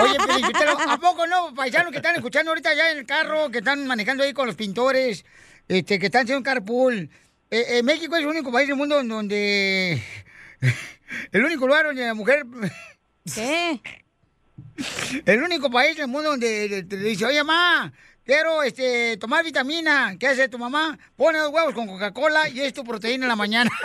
Oye, 0.02 0.18
Piolichotelo, 0.26 0.78
¿a 0.80 0.98
poco 0.98 1.28
no, 1.28 1.54
paisanos 1.54 1.92
que 1.92 1.98
están 1.98 2.16
escuchando 2.16 2.52
ahorita 2.52 2.74
ya 2.74 2.92
en 2.92 3.00
el 3.00 3.06
carro, 3.06 3.50
que 3.50 3.58
están 3.58 3.86
manejando 3.88 4.24
ahí 4.24 4.34
con 4.34 4.48
los 4.48 4.56
pintores, 4.56 5.26
este, 5.68 6.00
que 6.00 6.06
están 6.06 6.24
haciendo 6.24 6.38
un 6.38 6.44
carpool? 6.44 7.10
Eh, 7.52 7.66
eh, 7.78 7.84
México 7.84 8.16
es 8.16 8.22
el 8.22 8.28
único 8.28 8.52
país 8.52 8.68
del 8.68 8.78
mundo 8.78 9.00
en 9.00 9.08
donde... 9.08 10.02
El 11.32 11.46
único 11.46 11.66
lugar 11.68 11.86
donde 11.86 12.06
la 12.06 12.14
mujer... 12.14 12.46
¿Qué? 13.34 13.80
El 15.26 15.42
único 15.44 15.70
país 15.70 15.98
del 15.98 16.08
mundo 16.08 16.32
donde 16.32 16.84
te 16.84 16.98
dice, 16.98 17.26
oye, 17.26 17.44
mamá, 17.44 17.94
quiero 18.28 18.62
este, 18.62 19.18
tomar 19.18 19.44
vitamina. 19.44 20.16
¿Qué 20.20 20.28
hace 20.28 20.48
tu 20.50 20.60
mamá? 20.60 21.00
Pone 21.16 21.40
dos 21.40 21.52
huevos 21.52 21.74
con 21.74 21.88
Coca-Cola 21.88 22.48
y 22.50 22.60
es 22.60 22.74
tu 22.74 22.84
proteína 22.84 23.26
en 23.26 23.30
la 23.30 23.36
mañana. 23.36 23.72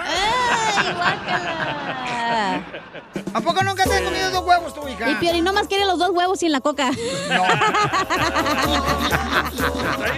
¿A 3.35 3.41
poco 3.41 3.63
nunca 3.63 3.85
te 3.85 3.95
has 3.95 4.03
comido 4.03 4.31
dos 4.31 4.45
huevos 4.45 4.75
tú, 4.75 4.87
hija? 4.89 5.09
Y 5.11 5.15
Piolín 5.15 5.45
nomás 5.45 5.67
quiere 5.69 5.87
los 5.87 5.99
dos 5.99 6.11
huevos 6.11 6.43
y 6.43 6.47
en 6.47 6.53
la 6.53 6.61
coca. 6.61 6.91
Está 6.91 7.39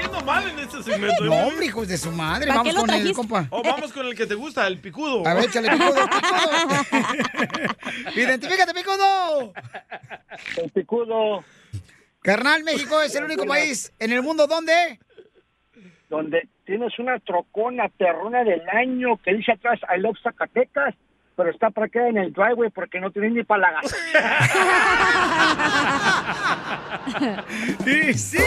yendo 0.00 0.20
mal 0.22 0.48
en 0.48 0.58
este 0.58 0.82
segmento. 0.82 1.24
¿eh? 1.24 1.28
No, 1.28 1.34
hombre, 1.46 1.66
hijos 1.66 1.86
de 1.86 1.98
su 1.98 2.10
madre. 2.10 2.46
¿Para 2.46 2.58
Vamos 2.60 2.72
qué 2.72 2.74
lo 2.74 2.80
con 2.80 2.90
el 2.90 2.96
trajiste? 2.96 3.14
compa. 3.16 3.46
O 3.50 3.62
vamos 3.62 3.92
con 3.92 4.06
el 4.06 4.16
que 4.16 4.26
te 4.26 4.34
gusta, 4.34 4.66
el 4.66 4.80
picudo. 4.80 5.24
A 5.26 5.34
ver, 5.34 5.44
échale 5.44 5.70
picudo, 5.70 5.94
picudo. 6.10 6.84
Identifícate, 8.16 8.72
picudo. 8.74 9.52
El 10.56 10.70
picudo, 10.70 11.44
Carnal, 12.24 12.64
México 12.64 13.02
es 13.02 13.14
el 13.16 13.24
único 13.24 13.44
país 13.44 13.92
en 13.98 14.10
el 14.10 14.22
mundo 14.22 14.46
donde... 14.46 14.98
donde 16.08 16.48
tienes 16.64 16.98
una 16.98 17.18
trocona 17.18 17.90
perrona 17.90 18.42
del 18.44 18.66
año 18.66 19.18
que 19.22 19.34
dice 19.34 19.52
atrás 19.52 19.78
I 19.94 20.00
love 20.00 20.16
Zacatecas, 20.22 20.94
pero 21.36 21.50
está 21.50 21.68
para 21.68 21.88
quedar 21.88 22.08
en 22.08 22.16
el 22.16 22.32
driveway 22.32 22.70
porque 22.70 22.98
no 22.98 23.10
tienes 23.10 23.32
ni 23.32 23.44
para 23.44 23.70
la 23.70 23.82
gasolina. 23.82 24.38
¡Y 28.08 28.14
sí! 28.14 28.38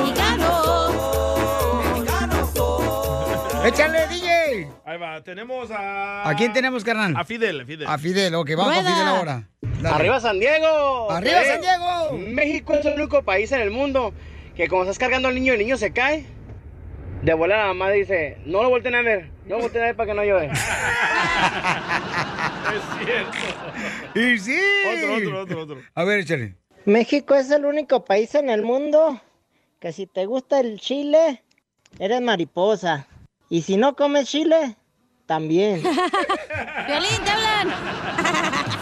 ¡Mexicano! 0.00 1.67
¡Échale, 3.68 4.08
DJ! 4.08 4.68
Ahí 4.86 4.98
va. 4.98 5.20
Tenemos 5.22 5.70
a... 5.70 6.26
¿A 6.28 6.34
quién 6.36 6.52
tenemos, 6.54 6.82
carnal? 6.84 7.14
A 7.16 7.24
Fidel, 7.24 7.66
Fidel. 7.66 7.86
A 7.86 7.98
Fidel, 7.98 8.34
ok, 8.34 8.50
vamos 8.56 8.74
Rueda. 8.76 8.90
Fidel 8.90 9.06
ahora. 9.08 9.48
Dale. 9.60 9.94
¡Arriba 9.94 10.20
San 10.20 10.40
Diego! 10.40 11.10
¡Arriba 11.10 11.42
Eh, 11.42 11.46
San 11.46 11.60
Diego! 11.60 12.12
México 12.32 12.74
es 12.74 12.86
el 12.86 12.94
único 12.94 13.22
país 13.22 13.52
en 13.52 13.60
el 13.60 13.70
mundo 13.70 14.14
que 14.56 14.68
cuando 14.68 14.90
estás 14.90 14.98
cargando 14.98 15.28
al 15.28 15.34
niño 15.34 15.52
y 15.52 15.56
el 15.56 15.62
niño 15.62 15.76
se 15.76 15.92
cae, 15.92 16.24
de 17.22 17.34
volada 17.34 17.62
la 17.62 17.68
mamá 17.74 17.90
dice, 17.90 18.38
no 18.46 18.62
lo 18.62 18.70
volteen 18.70 18.94
a 18.94 19.02
ver, 19.02 19.30
no 19.46 19.56
lo 19.56 19.62
volteen 19.62 19.82
a 19.82 19.86
ver 19.86 19.96
para 19.96 20.08
que 20.10 20.14
no 20.14 20.24
llore. 20.24 20.50
Es 22.68 22.82
cierto. 23.06 23.38
Y 24.14 24.38
sí. 24.38 24.60
Otro, 24.94 25.14
otro, 25.16 25.40
otro, 25.42 25.60
otro. 25.62 25.82
A 25.94 26.04
ver, 26.04 26.20
échale. 26.20 26.54
México 26.84 27.34
es 27.34 27.50
el 27.50 27.64
único 27.64 28.04
país 28.04 28.34
en 28.34 28.50
el 28.50 28.62
mundo 28.62 29.20
que 29.80 29.92
si 29.92 30.06
te 30.06 30.26
gusta 30.26 30.60
el 30.60 30.78
chile, 30.80 31.42
eres 31.98 32.20
mariposa. 32.20 33.06
Y 33.48 33.62
si 33.62 33.76
no 33.76 33.96
comes 33.96 34.28
chile, 34.28 34.76
también. 35.26 35.82
Violín, 36.86 37.24
te 37.24 37.30
hablan. 37.30 37.74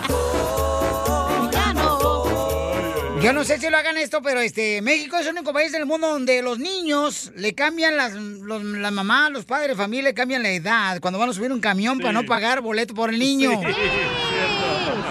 Yo 3.22 3.32
no 3.32 3.44
sé 3.44 3.58
si 3.58 3.68
lo 3.70 3.76
hagan 3.76 3.96
esto, 3.96 4.20
pero 4.22 4.40
este 4.40 4.82
México 4.82 5.16
es 5.16 5.26
el 5.26 5.32
único 5.32 5.52
país 5.52 5.72
del 5.72 5.86
mundo 5.86 6.08
donde 6.08 6.42
los 6.42 6.58
niños 6.58 7.32
le 7.34 7.54
cambian 7.54 7.96
las 7.96 8.12
los, 8.12 8.62
la 8.62 8.90
mamá, 8.92 9.30
los 9.30 9.44
padres 9.44 9.70
de 9.70 9.74
familia 9.74 10.04
le 10.04 10.14
cambian 10.14 10.42
la 10.44 10.50
edad 10.50 11.00
cuando 11.00 11.18
van 11.18 11.30
a 11.30 11.32
subir 11.32 11.50
un 11.50 11.60
camión 11.60 11.98
para 11.98 12.12
no 12.12 12.24
pagar 12.24 12.60
boleto 12.60 12.94
por 12.94 13.10
el 13.10 13.18
niño. 13.18 13.50
Sí, 13.50 13.74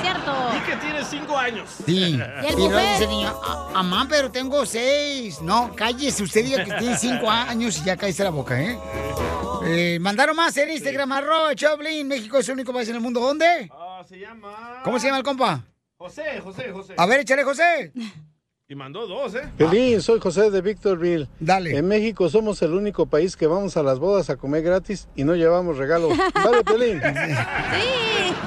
cierto. 0.01 0.24
Y 0.65 0.69
que 0.69 0.75
tiene 0.77 1.03
cinco 1.03 1.37
años. 1.37 1.69
Sí. 1.85 1.93
¿Y 2.43 2.45
el 2.45 2.55
luego 2.55 2.69
buffet? 2.69 2.89
dice 2.91 3.03
el 3.03 3.09
niño, 3.09 3.39
"Ah, 3.43 3.69
mamá, 3.73 4.07
pero 4.09 4.31
tengo 4.31 4.65
seis. 4.65 5.41
No, 5.41 5.71
cállese, 5.75 6.23
usted 6.23 6.43
diga 6.45 6.63
que 6.63 6.73
tiene 6.73 6.97
cinco 6.97 7.29
años 7.29 7.77
y 7.79 7.83
ya 7.85 7.95
cállese 7.97 8.23
la 8.23 8.29
boca, 8.31 8.59
¿eh? 8.61 8.77
Eh, 9.67 9.97
mandaron 9.99 10.35
más 10.35 10.55
en 10.57 10.71
Instagram, 10.71 11.11
arroba 11.11 11.55
Choplin. 11.55 12.07
México 12.07 12.37
es 12.37 12.47
el 12.49 12.53
único 12.55 12.71
país 12.73 12.87
en 12.89 12.95
el 12.95 13.01
mundo. 13.01 13.19
¿Dónde? 13.19 13.69
Ah, 13.71 14.03
se 14.07 14.19
llama... 14.19 14.81
¿Cómo 14.83 14.99
se 14.99 15.07
llama 15.07 15.17
el 15.19 15.23
compa? 15.23 15.63
José, 15.97 16.39
José, 16.43 16.71
José. 16.71 16.93
A 16.97 17.05
ver, 17.05 17.21
échale, 17.21 17.43
José. 17.43 17.91
Y 18.67 18.73
mandó 18.73 19.05
dos, 19.05 19.35
¿eh? 19.35 19.47
Piolín, 19.59 20.01
soy 20.01 20.19
José 20.19 20.49
de 20.49 20.59
Victorville. 20.59 21.29
Dale. 21.39 21.77
En 21.77 21.87
México 21.87 22.27
somos 22.29 22.59
el 22.63 22.73
único 22.73 23.05
país 23.05 23.37
que 23.37 23.45
vamos 23.45 23.77
a 23.77 23.83
las 23.83 23.99
bodas 23.99 24.31
a 24.31 24.37
comer 24.37 24.63
gratis 24.63 25.07
y 25.15 25.23
no 25.23 25.35
llevamos 25.35 25.77
regalo. 25.77 26.09
¿Sale, 26.33 26.63
Piolín? 26.63 26.99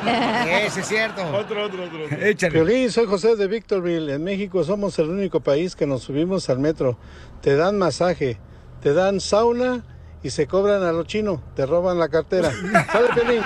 Ese 0.66 0.80
es 0.80 0.86
cierto. 0.86 1.22
Otro, 1.22 1.64
otro, 1.64 1.84
otro. 1.84 2.04
otro. 2.04 2.18
Échale. 2.18 2.52
Piolín, 2.52 2.90
soy 2.90 3.06
José 3.06 3.36
de 3.36 3.46
Victorville. 3.46 4.12
En 4.12 4.24
México 4.24 4.62
somos 4.64 4.98
el 4.98 5.08
único 5.10 5.40
país 5.40 5.74
que 5.76 5.86
nos 5.86 6.02
subimos 6.02 6.48
al 6.50 6.58
metro. 6.58 6.98
Te 7.42 7.56
dan 7.56 7.78
masaje, 7.78 8.38
te 8.82 8.92
dan 8.92 9.20
sauna 9.20 9.84
y 10.22 10.30
se 10.30 10.46
cobran 10.46 10.82
a 10.82 10.92
lo 10.92 11.04
chino. 11.04 11.42
Te 11.54 11.66
roban 11.66 11.98
la 11.98 12.08
cartera. 12.08 12.50
¿Sale, 12.92 13.08
Piolín? 13.14 13.42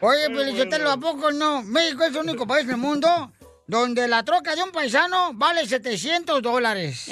Oye, 0.00 0.26
Felicitelo, 0.26 0.90
¿a 0.90 0.96
poco 0.98 1.32
no? 1.32 1.62
México 1.62 2.04
es 2.04 2.10
el 2.10 2.18
único 2.18 2.46
país 2.46 2.66
del 2.66 2.76
mundo 2.76 3.32
donde 3.66 4.06
la 4.06 4.22
troca 4.22 4.54
de 4.54 4.62
un 4.62 4.70
paisano 4.70 5.32
vale 5.34 5.66
700 5.66 6.42
dólares. 6.42 7.08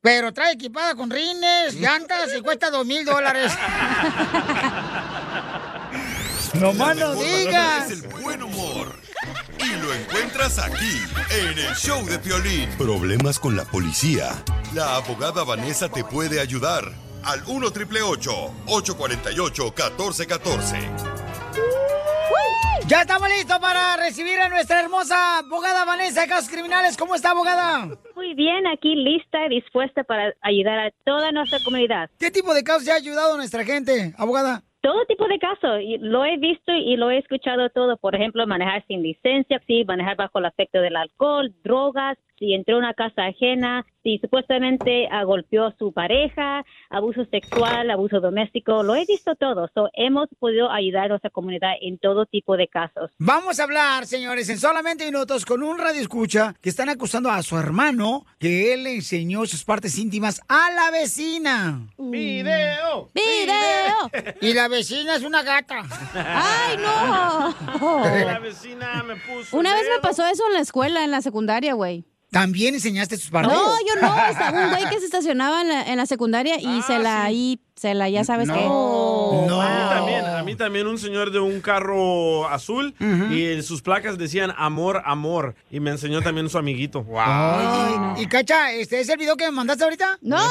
Pero 0.00 0.32
trae 0.32 0.52
equipada 0.52 0.94
con 0.94 1.10
rines, 1.10 1.74
llantas 1.74 2.32
y 2.36 2.40
cuesta 2.40 2.70
2 2.70 2.86
mil 2.86 3.04
dólares. 3.04 3.52
No 6.60 6.72
más 6.72 6.96
no 6.96 7.14
digas. 7.14 7.90
Es 7.90 8.02
el 8.02 8.08
buen 8.08 8.42
humor. 8.42 8.88
Y 9.58 9.82
lo 9.82 9.92
encuentras 9.92 10.58
aquí, 10.58 11.00
en 11.30 11.58
el 11.58 11.74
show 11.74 12.04
de 12.06 12.18
Piolín. 12.18 12.68
Problemas 12.78 13.38
con 13.38 13.56
la 13.56 13.64
policía. 13.64 14.30
La 14.74 14.96
abogada 14.96 15.44
Vanessa 15.44 15.88
te 15.88 16.02
puede 16.04 16.40
ayudar. 16.40 16.84
Al 17.24 17.42
1 17.46 17.70
triple 17.72 18.02
848 18.02 19.64
1414. 19.64 20.76
Ya 22.86 23.00
estamos 23.00 23.28
listos 23.28 23.58
para 23.58 23.96
recibir 23.96 24.38
a 24.38 24.48
nuestra 24.48 24.80
hermosa 24.80 25.38
abogada 25.38 25.84
Vanessa 25.84 26.20
de 26.20 26.28
Casos 26.28 26.48
Criminales. 26.48 26.96
¿Cómo 26.96 27.16
está, 27.16 27.32
abogada? 27.32 27.88
Muy 28.14 28.34
bien, 28.34 28.66
aquí 28.68 28.94
lista 28.94 29.44
y 29.46 29.56
dispuesta 29.56 30.04
para 30.04 30.32
ayudar 30.40 30.78
a 30.78 30.90
toda 31.04 31.32
nuestra 31.32 31.58
comunidad. 31.64 32.08
¿Qué 32.18 32.30
tipo 32.30 32.54
de 32.54 32.62
casos 32.62 32.84
ya 32.84 32.92
ha 32.94 32.96
ayudado 32.96 33.34
a 33.34 33.36
nuestra 33.36 33.64
gente, 33.64 34.14
abogada? 34.16 34.62
Todo 34.86 35.04
tipo 35.06 35.26
de 35.26 35.40
casos, 35.40 35.80
y 35.80 35.98
lo 35.98 36.24
he 36.24 36.36
visto 36.36 36.72
y 36.72 36.96
lo 36.96 37.10
he 37.10 37.18
escuchado 37.18 37.68
todo. 37.70 37.96
Por 37.96 38.14
ejemplo, 38.14 38.46
manejar 38.46 38.86
sin 38.86 39.02
licencia, 39.02 39.60
sí, 39.66 39.84
manejar 39.84 40.14
bajo 40.16 40.38
el 40.38 40.44
efecto 40.44 40.80
del 40.80 40.94
alcohol, 40.94 41.52
drogas, 41.64 42.16
si 42.38 42.54
entró 42.54 42.76
a 42.76 42.78
una 42.78 42.94
casa 42.94 43.26
ajena, 43.26 43.86
si 44.02 44.18
supuestamente 44.18 45.08
ah, 45.10 45.24
golpeó 45.24 45.64
a 45.64 45.76
su 45.76 45.92
pareja, 45.92 46.64
abuso 46.90 47.24
sexual, 47.24 47.90
abuso 47.90 48.20
doméstico, 48.20 48.82
lo 48.82 48.94
he 48.94 49.04
visto 49.04 49.34
todo. 49.34 49.68
So, 49.74 49.88
hemos 49.94 50.28
podido 50.38 50.70
ayudar 50.70 51.06
a 51.06 51.08
nuestra 51.08 51.30
comunidad 51.30 51.72
en 51.80 51.98
todo 51.98 52.26
tipo 52.26 52.56
de 52.56 52.68
casos. 52.68 53.10
Vamos 53.18 53.58
a 53.58 53.64
hablar, 53.64 54.06
señores, 54.06 54.48
en 54.48 54.58
solamente 54.58 55.04
minutos 55.04 55.44
con 55.44 55.62
un 55.62 55.78
radio 55.78 56.00
escucha 56.00 56.54
que 56.60 56.68
están 56.68 56.88
acusando 56.88 57.30
a 57.30 57.42
su 57.42 57.56
hermano 57.58 58.26
que 58.38 58.72
él 58.72 58.84
le 58.84 58.94
enseñó 58.94 59.44
sus 59.46 59.64
partes 59.64 59.98
íntimas 59.98 60.40
a 60.48 60.70
la 60.70 60.90
vecina. 60.92 61.88
¡Video! 61.98 63.10
¡Video! 63.12 64.10
Y 64.40 64.54
la 64.54 64.68
vecina 64.68 65.16
es 65.16 65.24
una 65.24 65.42
gata. 65.42 65.82
¡Ay, 66.14 66.76
no! 66.76 68.04
La 68.24 68.38
vecina 68.38 69.02
me 69.02 69.16
puso. 69.16 69.56
Una 69.56 69.74
vez 69.74 69.84
me 69.92 70.00
pasó 70.00 70.24
eso 70.26 70.46
en 70.46 70.52
la 70.52 70.60
escuela, 70.60 71.02
en 71.02 71.10
la 71.10 71.22
secundaria, 71.22 71.74
güey. 71.74 72.04
¿También 72.30 72.74
enseñaste 72.74 73.16
tus 73.16 73.30
partes? 73.30 73.52
No, 73.56 73.72
yo 73.80 74.00
no. 74.00 74.26
Estaba 74.28 74.64
un 74.64 74.70
güey 74.70 74.88
que 74.88 74.98
se 74.98 75.04
estacionaba 75.10 75.62
en 75.62 75.68
la, 75.68 75.82
en 75.84 75.96
la 75.96 76.06
secundaria 76.06 76.58
y 76.60 76.82
se 76.82 76.98
la 76.98 77.24
ahí, 77.24 77.60
se 77.76 77.94
la, 77.94 78.08
ya 78.08 78.24
sabes 78.24 78.48
qué. 78.50 78.58
A 78.58 78.60
mí 78.62 79.88
también, 79.94 80.24
a 80.24 80.42
mí 80.42 80.54
también 80.56 80.86
un 80.86 80.96
señor 80.98 81.30
de 81.30 81.40
un 81.40 81.60
carro 81.60 82.48
azul 82.48 82.94
y 83.30 83.52
en 83.52 83.62
sus 83.62 83.82
placas 83.82 84.16
decían 84.18 84.52
amor, 84.56 85.02
amor. 85.04 85.54
Y 85.70 85.78
me 85.80 85.90
enseñó 85.90 86.22
también 86.22 86.48
su 86.48 86.56
amiguito. 86.58 87.02
¡Wow! 87.04 87.20
Ay, 87.26 88.22
y 88.22 88.26
Cacha, 88.26 88.72
¿este 88.72 89.00
es 89.00 89.08
el 89.10 89.18
video 89.18 89.36
que 89.36 89.44
me 89.44 89.50
mandaste 89.52 89.84
ahorita? 89.84 90.18
No. 90.22 90.38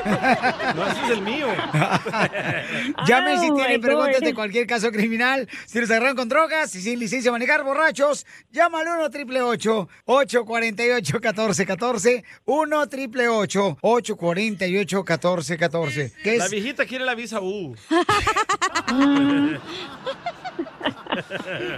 No, 0.00 0.86
ese 0.86 1.04
es 1.04 1.10
el 1.10 1.20
mío. 1.22 1.46
Llamen 3.06 3.40
si 3.40 3.50
Oh, 3.50 3.54
tienen 3.54 3.72
my 3.80 3.86
preguntas 3.86 4.20
God. 4.20 4.26
de 4.26 4.34
cualquier 4.34 4.66
caso 4.66 4.90
criminal. 4.90 5.46
Si 5.66 5.78
los 5.80 5.90
agarran 5.90 6.16
con 6.16 6.28
drogas 6.28 6.74
y 6.74 6.80
sin 6.80 6.98
licencia 6.98 7.30
de 7.30 7.32
manejar 7.32 7.64
borrachos, 7.64 8.26
llama 8.50 8.80
al 8.80 8.86
1 8.88 9.04
888 9.04 9.88
848 10.06 11.14
1414 11.20 12.24
1 12.46 12.76
888 12.80 13.78
848 13.82 14.96
1414 14.98 16.12
¿Qué 16.22 16.36
La 16.38 16.44
es? 16.46 16.49
Viejita 16.50 16.86
quiere 16.86 17.04
la 17.04 17.14
visa 17.14 17.40
U. 17.40 17.74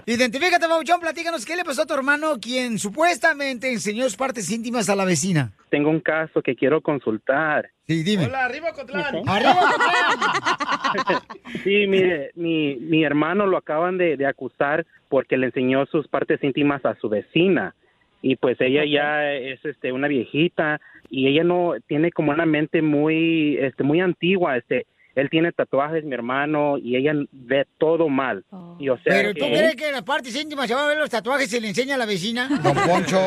Identifícate, 0.06 0.66
Bauchón, 0.66 1.00
platícanos 1.00 1.44
qué 1.44 1.56
le 1.56 1.64
pasó 1.64 1.82
a 1.82 1.86
tu 1.86 1.94
hermano 1.94 2.38
quien 2.40 2.78
supuestamente 2.78 3.72
enseñó 3.72 4.04
sus 4.04 4.16
partes 4.16 4.50
íntimas 4.50 4.88
a 4.88 4.96
la 4.96 5.04
vecina. 5.04 5.52
Tengo 5.70 5.90
un 5.90 6.00
caso 6.00 6.42
que 6.42 6.54
quiero 6.54 6.80
consultar. 6.80 7.70
Sí, 7.86 8.02
dime. 8.02 8.26
Hola, 8.26 8.44
arriba 8.44 8.72
Cotlán. 8.72 9.22
Sí, 11.64 11.86
mire, 11.86 12.32
mi, 12.34 12.76
mi 12.76 13.04
hermano 13.04 13.46
lo 13.46 13.56
acaban 13.56 13.98
de, 13.98 14.16
de 14.16 14.26
acusar 14.26 14.84
porque 15.08 15.36
le 15.36 15.46
enseñó 15.46 15.86
sus 15.86 16.08
partes 16.08 16.42
íntimas 16.42 16.84
a 16.84 16.96
su 16.96 17.08
vecina. 17.08 17.74
Y 18.22 18.36
pues 18.36 18.60
ella 18.60 18.84
ya 18.84 19.32
es 19.32 19.64
este 19.64 19.92
una 19.92 20.08
viejita 20.08 20.80
y 21.10 21.26
ella 21.28 21.44
no 21.44 21.74
tiene 21.86 22.10
como 22.12 22.30
una 22.32 22.46
mente 22.46 22.80
muy 22.80 23.58
este 23.60 23.82
muy 23.82 24.00
antigua, 24.00 24.56
este 24.56 24.86
él 25.14 25.28
tiene 25.28 25.52
tatuajes, 25.52 26.04
mi 26.04 26.14
hermano, 26.14 26.78
y 26.78 26.96
ella 26.96 27.12
ve 27.32 27.66
todo 27.76 28.08
mal. 28.08 28.44
Y 28.78 28.88
o 28.88 28.96
sea 28.98 29.12
¿Pero 29.12 29.34
tú 29.34 29.44
que- 29.44 29.50
crees 29.52 29.76
que 29.76 29.92
las 29.92 30.02
partes 30.04 30.34
íntimas 30.40 30.68
se 30.68 30.74
van 30.74 30.84
a 30.84 30.88
ver 30.88 30.98
los 30.98 31.10
tatuajes 31.10 31.52
y 31.52 31.60
le 31.60 31.68
enseña 31.68 31.96
a 31.96 31.98
la 31.98 32.06
vecina? 32.06 32.48
Don 32.62 32.74
Poncho. 32.74 33.20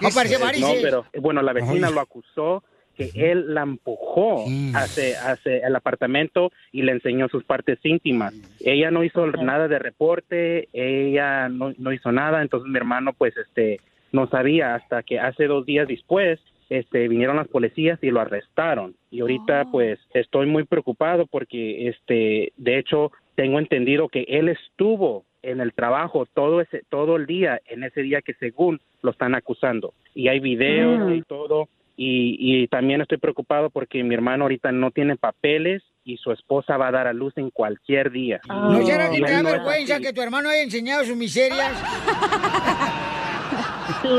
No 0.00 0.08
parece 0.14 0.38
No, 0.60 0.68
pero 0.82 1.04
bueno, 1.20 1.42
la 1.42 1.52
vecina 1.52 1.88
Ay. 1.88 1.94
lo 1.94 2.00
acusó 2.00 2.64
que 2.96 3.10
él 3.14 3.54
la 3.54 3.62
empujó 3.62 4.44
hacia, 4.74 5.30
hacia 5.30 5.58
el 5.58 5.76
apartamento 5.76 6.50
y 6.72 6.82
le 6.82 6.90
enseñó 6.92 7.28
sus 7.28 7.44
partes 7.44 7.78
íntimas. 7.84 8.34
Ella 8.58 8.90
no 8.90 9.04
hizo 9.04 9.24
nada 9.28 9.68
de 9.68 9.78
reporte, 9.78 10.68
ella 10.72 11.48
no, 11.48 11.72
no 11.78 11.92
hizo 11.92 12.10
nada, 12.10 12.42
entonces 12.42 12.68
mi 12.68 12.76
hermano 12.76 13.12
pues 13.12 13.36
este 13.36 13.80
no 14.12 14.28
sabía 14.28 14.74
hasta 14.74 15.02
que 15.02 15.18
hace 15.20 15.46
dos 15.46 15.66
días 15.66 15.86
después 15.88 16.40
este 16.70 17.08
vinieron 17.08 17.36
las 17.36 17.48
policías 17.48 17.98
y 18.02 18.10
lo 18.10 18.20
arrestaron 18.20 18.94
y 19.10 19.20
ahorita 19.20 19.66
pues 19.72 19.98
estoy 20.12 20.46
muy 20.46 20.64
preocupado 20.64 21.26
porque 21.26 21.88
este 21.88 22.52
de 22.56 22.78
hecho 22.78 23.10
tengo 23.36 23.58
entendido 23.58 24.08
que 24.08 24.24
él 24.28 24.48
estuvo 24.50 25.24
en 25.42 25.60
el 25.60 25.72
trabajo 25.72 26.26
todo 26.34 26.60
ese 26.60 26.82
todo 26.90 27.16
el 27.16 27.24
día 27.26 27.60
en 27.68 27.84
ese 27.84 28.02
día 28.02 28.20
que 28.20 28.34
según 28.34 28.80
lo 29.02 29.12
están 29.12 29.34
acusando 29.34 29.94
y 30.14 30.28
hay 30.28 30.40
videos 30.40 31.08
Mm. 31.08 31.12
y 31.14 31.22
todo 31.22 31.68
y, 32.00 32.36
y 32.38 32.68
también 32.68 33.00
estoy 33.00 33.18
preocupado 33.18 33.70
porque 33.70 34.04
mi 34.04 34.14
hermano 34.14 34.44
ahorita 34.44 34.70
no 34.70 34.90
tiene 34.92 35.16
papeles 35.16 35.82
y 36.04 36.16
su 36.18 36.30
esposa 36.32 36.76
va 36.76 36.88
a 36.88 36.92
dar 36.92 37.06
a 37.08 37.12
luz 37.12 37.32
en 37.36 37.50
cualquier 37.50 38.12
día. 38.12 38.40
¿No 38.46 38.80
será 38.86 39.10
que 39.10 39.20
te 39.20 39.32
da 39.32 39.42
vergüenza 39.42 39.98
que 39.98 40.12
tu 40.12 40.22
hermano 40.22 40.48
haya 40.48 40.62
enseñado 40.62 41.04
sus 41.04 41.16
miserias? 41.16 41.72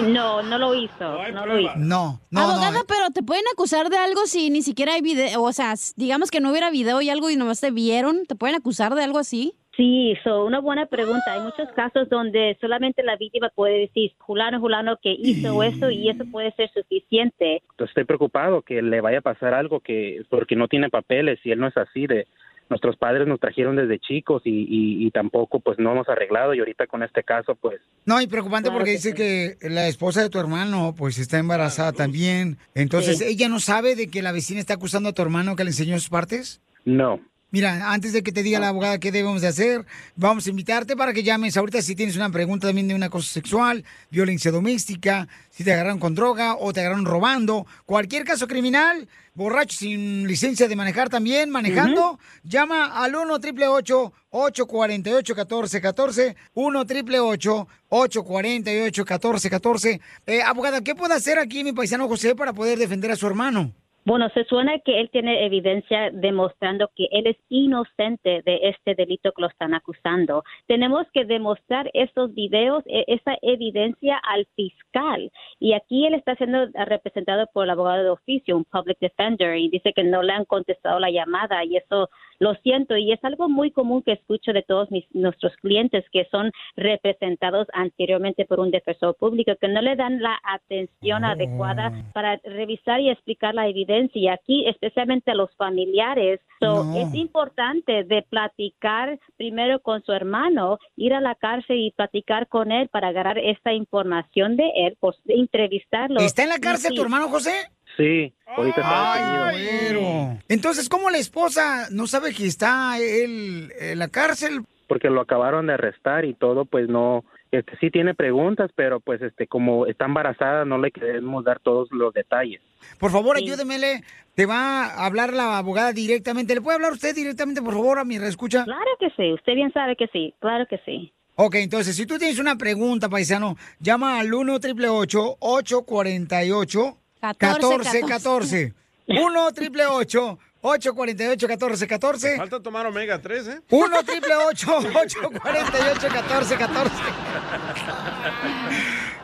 No, 0.10 0.42
no 0.42 0.58
lo 0.58 0.76
hizo. 0.76 1.32
No 1.32 1.46
lo 1.46 1.60
hizo. 1.60 1.76
No, 1.78 2.20
Abogada, 2.36 2.84
pero 2.88 3.10
te 3.14 3.24
pueden 3.24 3.44
acusar 3.54 3.90
de 3.90 3.98
algo 3.98 4.26
si 4.26 4.50
ni 4.50 4.62
siquiera 4.62 4.94
hay 4.94 5.02
video. 5.02 5.42
O 5.42 5.54
sea, 5.54 5.74
digamos 5.96 6.32
que 6.32 6.42
no 6.42 6.52
hubiera 6.52 6.70
video 6.72 7.02
y 7.02 7.10
algo 7.10 7.30
y 7.30 7.36
nomás 7.36 7.62
te 7.62 7.72
vieron. 7.72 8.26
¿Te 8.26 8.36
pueden 8.36 8.56
acusar 8.56 8.96
de 8.96 9.04
algo 9.04 9.20
así? 9.20 9.54
Sí, 9.80 10.14
so, 10.26 10.44
una 10.44 10.60
buena 10.60 10.88
pregunta. 10.88 11.32
Hay 11.32 11.40
muchos 11.40 11.70
casos 11.74 12.10
donde 12.10 12.58
solamente 12.60 13.02
la 13.02 13.16
víctima 13.16 13.50
puede 13.56 13.80
decir, 13.80 14.12
fulano, 14.26 14.60
fulano, 14.60 14.98
que 15.02 15.16
hizo 15.18 15.64
eso 15.64 15.90
y 15.90 16.10
eso 16.10 16.26
puede 16.30 16.52
ser 16.52 16.70
suficiente. 16.74 17.62
Entonces 17.72 17.92
estoy 17.92 18.04
preocupado 18.04 18.62
que 18.62 18.82
le 18.82 19.00
vaya 19.00 19.20
a 19.20 19.22
pasar 19.22 19.54
algo 19.54 19.80
que 19.80 20.22
porque 20.30 20.58
no 20.58 20.68
tiene 20.68 20.90
papeles 20.90 21.40
y 21.46 21.52
él 21.52 21.60
no 21.60 21.68
es 21.68 21.78
así 21.78 22.08
de 22.08 22.28
nuestros 22.70 22.96
padres 22.98 23.28
nos 23.28 23.40
trajeron 23.40 23.76
desde 23.76 24.00
chicos 24.00 24.42
y, 24.46 24.52
y, 24.52 25.06
y 25.08 25.12
tampoco 25.12 25.60
pues 25.60 25.80
no 25.80 25.92
hemos 25.92 26.08
arreglado 26.10 26.54
y 26.54 26.60
ahorita 26.60 26.88
con 26.88 27.04
este 27.04 27.24
caso 27.24 27.56
pues 27.56 27.82
No, 28.06 28.22
y 28.22 28.28
preocupante 28.28 28.70
porque 28.72 28.86
que 28.86 28.92
dice 28.92 29.14
que 29.14 29.58
la 29.70 29.88
esposa 29.88 30.22
de 30.22 30.30
tu 30.30 30.40
hermano 30.40 30.94
pues 30.98 31.18
está 31.20 31.38
embarazada 31.40 31.92
también. 31.94 32.58
Entonces, 32.76 33.18
Sí. 33.20 33.26
¿ella 33.26 33.50
no 33.50 33.60
sabe 33.60 33.96
de 33.96 34.08
que 34.08 34.22
la 34.22 34.32
vecina 34.32 34.60
está 34.60 34.76
acusando 34.76 35.10
a 35.10 35.14
tu 35.14 35.22
hermano 35.22 35.56
que 35.56 35.64
le 35.64 35.72
enseñó 35.72 35.98
sus 36.00 36.10
partes? 36.10 36.62
no. 36.86 37.20
Mira, 37.52 37.92
antes 37.92 38.14
de 38.14 38.22
que 38.22 38.32
te 38.32 38.44
diga 38.44 38.60
la 38.60 38.68
abogada 38.68 39.00
qué 39.00 39.12
debemos 39.12 39.42
de 39.42 39.48
hacer, 39.48 39.84
vamos 40.16 40.46
a 40.46 40.52
invitarte 40.52 40.96
para 40.96 41.14
que 41.14 41.24
llames. 41.24 41.58
Ahorita 41.58 41.82
si 41.82 41.96
tienes 41.96 42.16
una 42.16 42.30
pregunta 42.30 42.68
también 42.68 42.88
de 42.88 42.94
un 42.94 43.02
acoso 43.02 43.28
sexual, 43.28 43.84
violencia 44.12 44.52
doméstica, 44.52 45.28
si 45.50 45.64
te 45.64 45.74
agarraron 45.74 46.00
con 46.00 46.14
droga 46.14 46.56
o 46.56 46.72
te 46.74 46.82
agarraron 46.82 47.06
robando, 47.06 47.66
cualquier 47.88 48.24
caso 48.24 48.48
criminal, 48.48 49.08
borracho 49.34 49.76
sin 49.76 50.28
licencia 50.28 50.68
de 50.68 50.76
manejar 50.76 51.10
también, 51.10 51.50
manejando, 51.50 52.20
llama 52.44 53.04
al 53.04 53.16
1 53.16 53.34
888 53.34 54.14
848 54.30 55.34
1414 55.34 56.36
1 56.54 56.80
888 56.82 57.68
848 57.90 59.02
1414 59.02 60.02
eh, 60.28 60.42
Abogada, 60.44 60.82
¿qué 60.82 60.94
puede 60.94 61.16
hacer 61.16 61.40
aquí 61.40 61.64
mi 61.64 61.74
paisano 61.74 62.08
José 62.08 62.36
para 62.36 62.54
poder 62.54 62.78
defender 62.78 63.10
a 63.10 63.16
su 63.16 63.26
hermano? 63.26 63.74
Bueno, 64.10 64.28
se 64.30 64.44
suena 64.46 64.80
que 64.80 65.00
él 65.00 65.12
tiene 65.12 65.46
evidencia 65.46 66.10
demostrando 66.10 66.90
que 66.96 67.08
él 67.12 67.28
es 67.28 67.38
inocente 67.48 68.42
de 68.44 68.60
este 68.64 68.96
delito 68.96 69.32
que 69.34 69.44
lo 69.44 69.50
están 69.50 69.76
acusando. 69.76 70.44
Tenemos 70.66 71.06
que 71.14 71.26
demostrar 71.26 71.92
esos 71.94 72.34
videos, 72.34 72.84
e- 72.88 73.06
esa 73.06 73.38
evidencia 73.44 74.18
al 74.18 74.48
fiscal. 74.56 75.32
Y 75.60 75.74
aquí 75.74 76.08
él 76.08 76.16
está 76.16 76.34
siendo 76.38 76.66
representado 76.74 77.46
por 77.54 77.66
el 77.66 77.70
abogado 77.70 78.04
de 78.04 78.10
oficio, 78.10 78.58
un 78.58 78.66
public 78.66 78.98
defender, 79.00 79.56
y 79.58 79.70
dice 79.70 79.94
que 79.94 80.04
no 80.04 80.24
le 80.24 80.34
han 80.34 80.46
contestado 80.46 80.98
la 81.00 81.12
llamada 81.12 81.64
y 81.64 81.78
eso 81.78 82.10
lo 82.40 82.56
siento. 82.56 82.98
Y 82.98 83.12
es 83.12 83.24
algo 83.24 83.50
muy 83.50 83.72
común 83.72 84.02
que 84.02 84.14
escucho 84.14 84.54
de 84.54 84.64
todos 84.64 84.90
mis, 84.92 85.06
nuestros 85.14 85.56
clientes 85.58 86.06
que 86.12 86.26
son 86.32 86.52
representados 86.76 87.68
anteriormente 87.74 88.46
por 88.46 88.60
un 88.60 88.72
defensor 88.72 89.16
público, 89.16 89.54
que 89.60 89.68
no 89.68 89.82
le 89.82 89.96
dan 89.96 90.22
la 90.22 90.40
atención 90.44 91.26
adecuada 91.26 91.92
para 92.14 92.38
revisar 92.44 93.00
y 93.00 93.10
explicar 93.10 93.54
la 93.54 93.68
evidencia. 93.68 94.22
Y 94.22 94.28
aquí, 94.28 94.68
especialmente 94.68 95.32
a 95.32 95.36
los 95.36 95.54
familiares, 95.56 96.40
so, 96.60 96.84
No. 96.84 96.98
es 96.98 97.14
importante 97.14 98.04
de 98.04 98.22
platicar 98.24 99.20
primero 99.38 99.80
con 99.82 100.04
su 100.04 100.12
hermano, 100.12 100.80
ir 100.96 101.14
a 101.14 101.22
la 101.22 101.36
cárcel 101.36 101.78
y 101.78 101.92
platicar 101.92 102.48
con 102.48 102.72
él 102.72 102.88
para 102.90 103.10
agarrar 103.10 103.38
esta 103.38 103.74
información 103.74 104.56
de 104.56 104.72
él, 104.76 104.98
pues, 105.00 105.18
entrevistarlo. 105.28 106.20
¿Está 106.22 106.44
en 106.44 106.50
la 106.50 106.60
cárcel 106.60 106.92
sí. 106.92 106.96
tu 106.96 107.04
hermano 107.04 107.30
José? 107.30 107.52
Sí, 107.98 108.34
ahorita 108.46 108.82
está 108.82 109.52
detenido. 109.52 110.02
güero. 110.02 110.38
Entonces, 110.48 110.90
¿cómo 110.90 111.10
la 111.10 111.18
esposa 111.18 111.88
no 111.92 112.08
sabe 112.08 112.34
que 112.34 112.46
está 112.46 112.98
él 113.00 113.72
en 113.80 114.00
la 114.00 114.08
cárcel? 114.08 114.64
porque 114.90 115.10
lo 115.10 115.22
acabaron 115.22 115.68
de 115.68 115.74
arrestar 115.76 116.26
y 116.26 116.34
todo, 116.34 116.66
pues 116.66 116.90
no, 116.90 117.24
este 117.52 117.78
sí 117.80 117.92
tiene 117.92 118.16
preguntas, 118.16 118.72
pero 118.76 119.00
pues 119.00 119.22
este 119.22 119.48
como 119.48 119.86
está 119.86 120.06
embarazada 120.06 120.66
no 120.66 120.80
le 120.80 120.92
queremos 120.92 121.46
dar 121.46 121.60
todos 121.60 121.88
los 121.92 122.12
detalles. 122.12 122.60
Por 123.00 123.12
favor, 123.12 123.38
ayúdemele. 123.38 124.02
Te 124.34 124.46
va 124.46 124.86
a 124.86 125.06
hablar 125.06 125.32
la 125.32 125.58
abogada 125.60 125.94
directamente. 125.94 126.56
¿Le 126.56 126.62
puede 126.62 126.76
hablar 126.76 126.92
usted 126.94 127.14
directamente, 127.14 127.62
por 127.62 127.74
favor, 127.74 128.00
a 128.00 128.04
mi 128.04 128.18
reescucha? 128.18 128.64
Claro 128.64 128.92
que 129.00 129.10
sí, 129.16 129.32
usted 129.32 129.54
bien 129.54 129.72
sabe 129.72 129.96
que 129.96 130.08
sí, 130.08 130.34
claro 130.40 130.66
que 130.68 130.80
sí. 130.86 131.14
Ok, 131.36 131.56
entonces, 131.56 131.96
si 131.96 132.06
tú 132.06 132.18
tienes 132.18 132.40
una 132.40 132.58
pregunta, 132.58 133.10
paisano, 133.10 133.56
llama 133.80 134.20
al 134.20 134.34
1 134.34 134.56
888 134.56 135.38
848 135.40 136.98
1414 137.22 138.74
1 139.08 139.46
888 139.48 140.40
848 140.62 141.48
1414 141.48 142.38
Falta 142.38 142.60
tomar 142.62 142.86
omega 142.86 143.20
3, 143.22 143.48
¿eh? 143.48 143.62
1 143.70 143.98
888 144.00 144.78
848 144.78 146.10
1414 146.10 146.96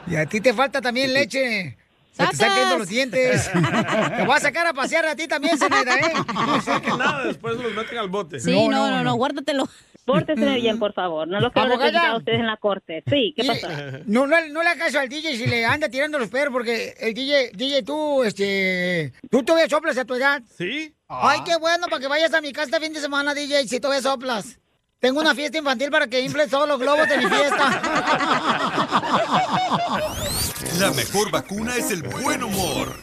Y 0.08 0.16
a 0.16 0.26
ti 0.26 0.40
te 0.42 0.54
falta 0.54 0.82
también 0.82 1.14
leche. 1.14 1.78
Se 2.12 2.24
te 2.26 2.32
están 2.32 2.38
¡Sacas! 2.38 2.54
cayendo 2.56 2.78
los 2.78 2.88
dientes. 2.88 3.52
Te 3.52 4.24
voy 4.26 4.36
a 4.36 4.40
sacar 4.40 4.68
a 4.68 4.74
pasear 4.74 5.06
a 5.06 5.16
ti 5.16 5.28
también, 5.28 5.58
Zenaida, 5.58 5.96
¿eh? 6.00 6.14
No 6.34 6.62
saquen 6.62 6.98
nada, 6.98 7.26
después 7.26 7.58
los 7.58 7.74
meten 7.74 7.98
al 7.98 8.08
bote. 8.08 8.40
Sí, 8.40 8.68
no, 8.70 8.90
no, 8.90 9.04
no, 9.04 9.16
guárdatelo. 9.16 9.68
Pórtese 10.06 10.46
bien, 10.56 10.78
por 10.78 10.94
favor. 10.94 11.28
No 11.28 11.40
lo 11.40 11.52
quiero 11.52 11.74
a 11.74 12.18
ustedes 12.18 12.40
en 12.40 12.46
la 12.48 12.58
corte. 12.58 13.04
Sí, 13.10 13.34
¿qué 13.36 13.44
Y- 13.44 13.48
pasó? 13.48 13.68
No, 14.06 14.28
no, 14.28 14.36
no 14.50 14.62
le 14.64 14.70
hagas 14.70 14.86
caso 14.86 15.00
al 15.00 15.10
DJ 15.10 15.36
si 15.36 15.48
le 15.48 15.66
anda 15.66 15.90
tirando 15.90 16.20
los 16.20 16.30
perros, 16.30 16.54
porque 16.54 16.94
el 17.00 17.14
DJ, 17.16 17.52
DJ, 17.54 17.82
tú, 17.84 18.24
este, 18.24 19.12
tú 19.32 19.44
todavía 19.44 19.68
soplas 19.68 19.98
a 19.98 20.06
tu 20.06 20.14
edad. 20.14 20.42
¿Sí? 20.58 20.94
Ay, 21.08 21.40
qué 21.44 21.56
bueno, 21.58 21.88
para 21.88 22.00
que 22.00 22.08
vayas 22.08 22.34
a 22.34 22.42
mi 22.42 22.54
casa 22.54 22.68
este 22.68 22.80
fin 22.80 22.94
de 22.94 23.02
semana, 23.02 23.34
DJ, 23.34 23.68
si 23.68 23.80
todavía 23.80 24.04
soplas. 24.04 24.60
Tengo 25.00 25.20
una 25.20 25.36
fiesta 25.36 25.58
infantil 25.58 25.90
para 25.92 26.08
que 26.08 26.22
infles 26.22 26.50
todos 26.50 26.68
los 26.68 26.80
globos 26.80 27.08
de 27.10 27.18
mi 27.18 27.26
fiesta. 27.26 27.82
La 30.80 30.92
mejor 30.92 31.32
vacuna 31.32 31.76
es 31.76 31.92
el 31.92 32.04
buen 32.04 32.44
humor. 32.44 32.96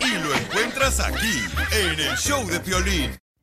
Y 0.00 0.18
lo 0.22 0.34
encuentras 0.34 1.00
aquí, 1.00 1.40
en 1.72 2.00
el 2.00 2.16
show 2.16 2.46
de 2.46 2.60
Piolín. 2.60 3.16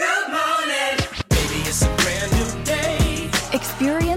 Goodbye. 0.00 0.39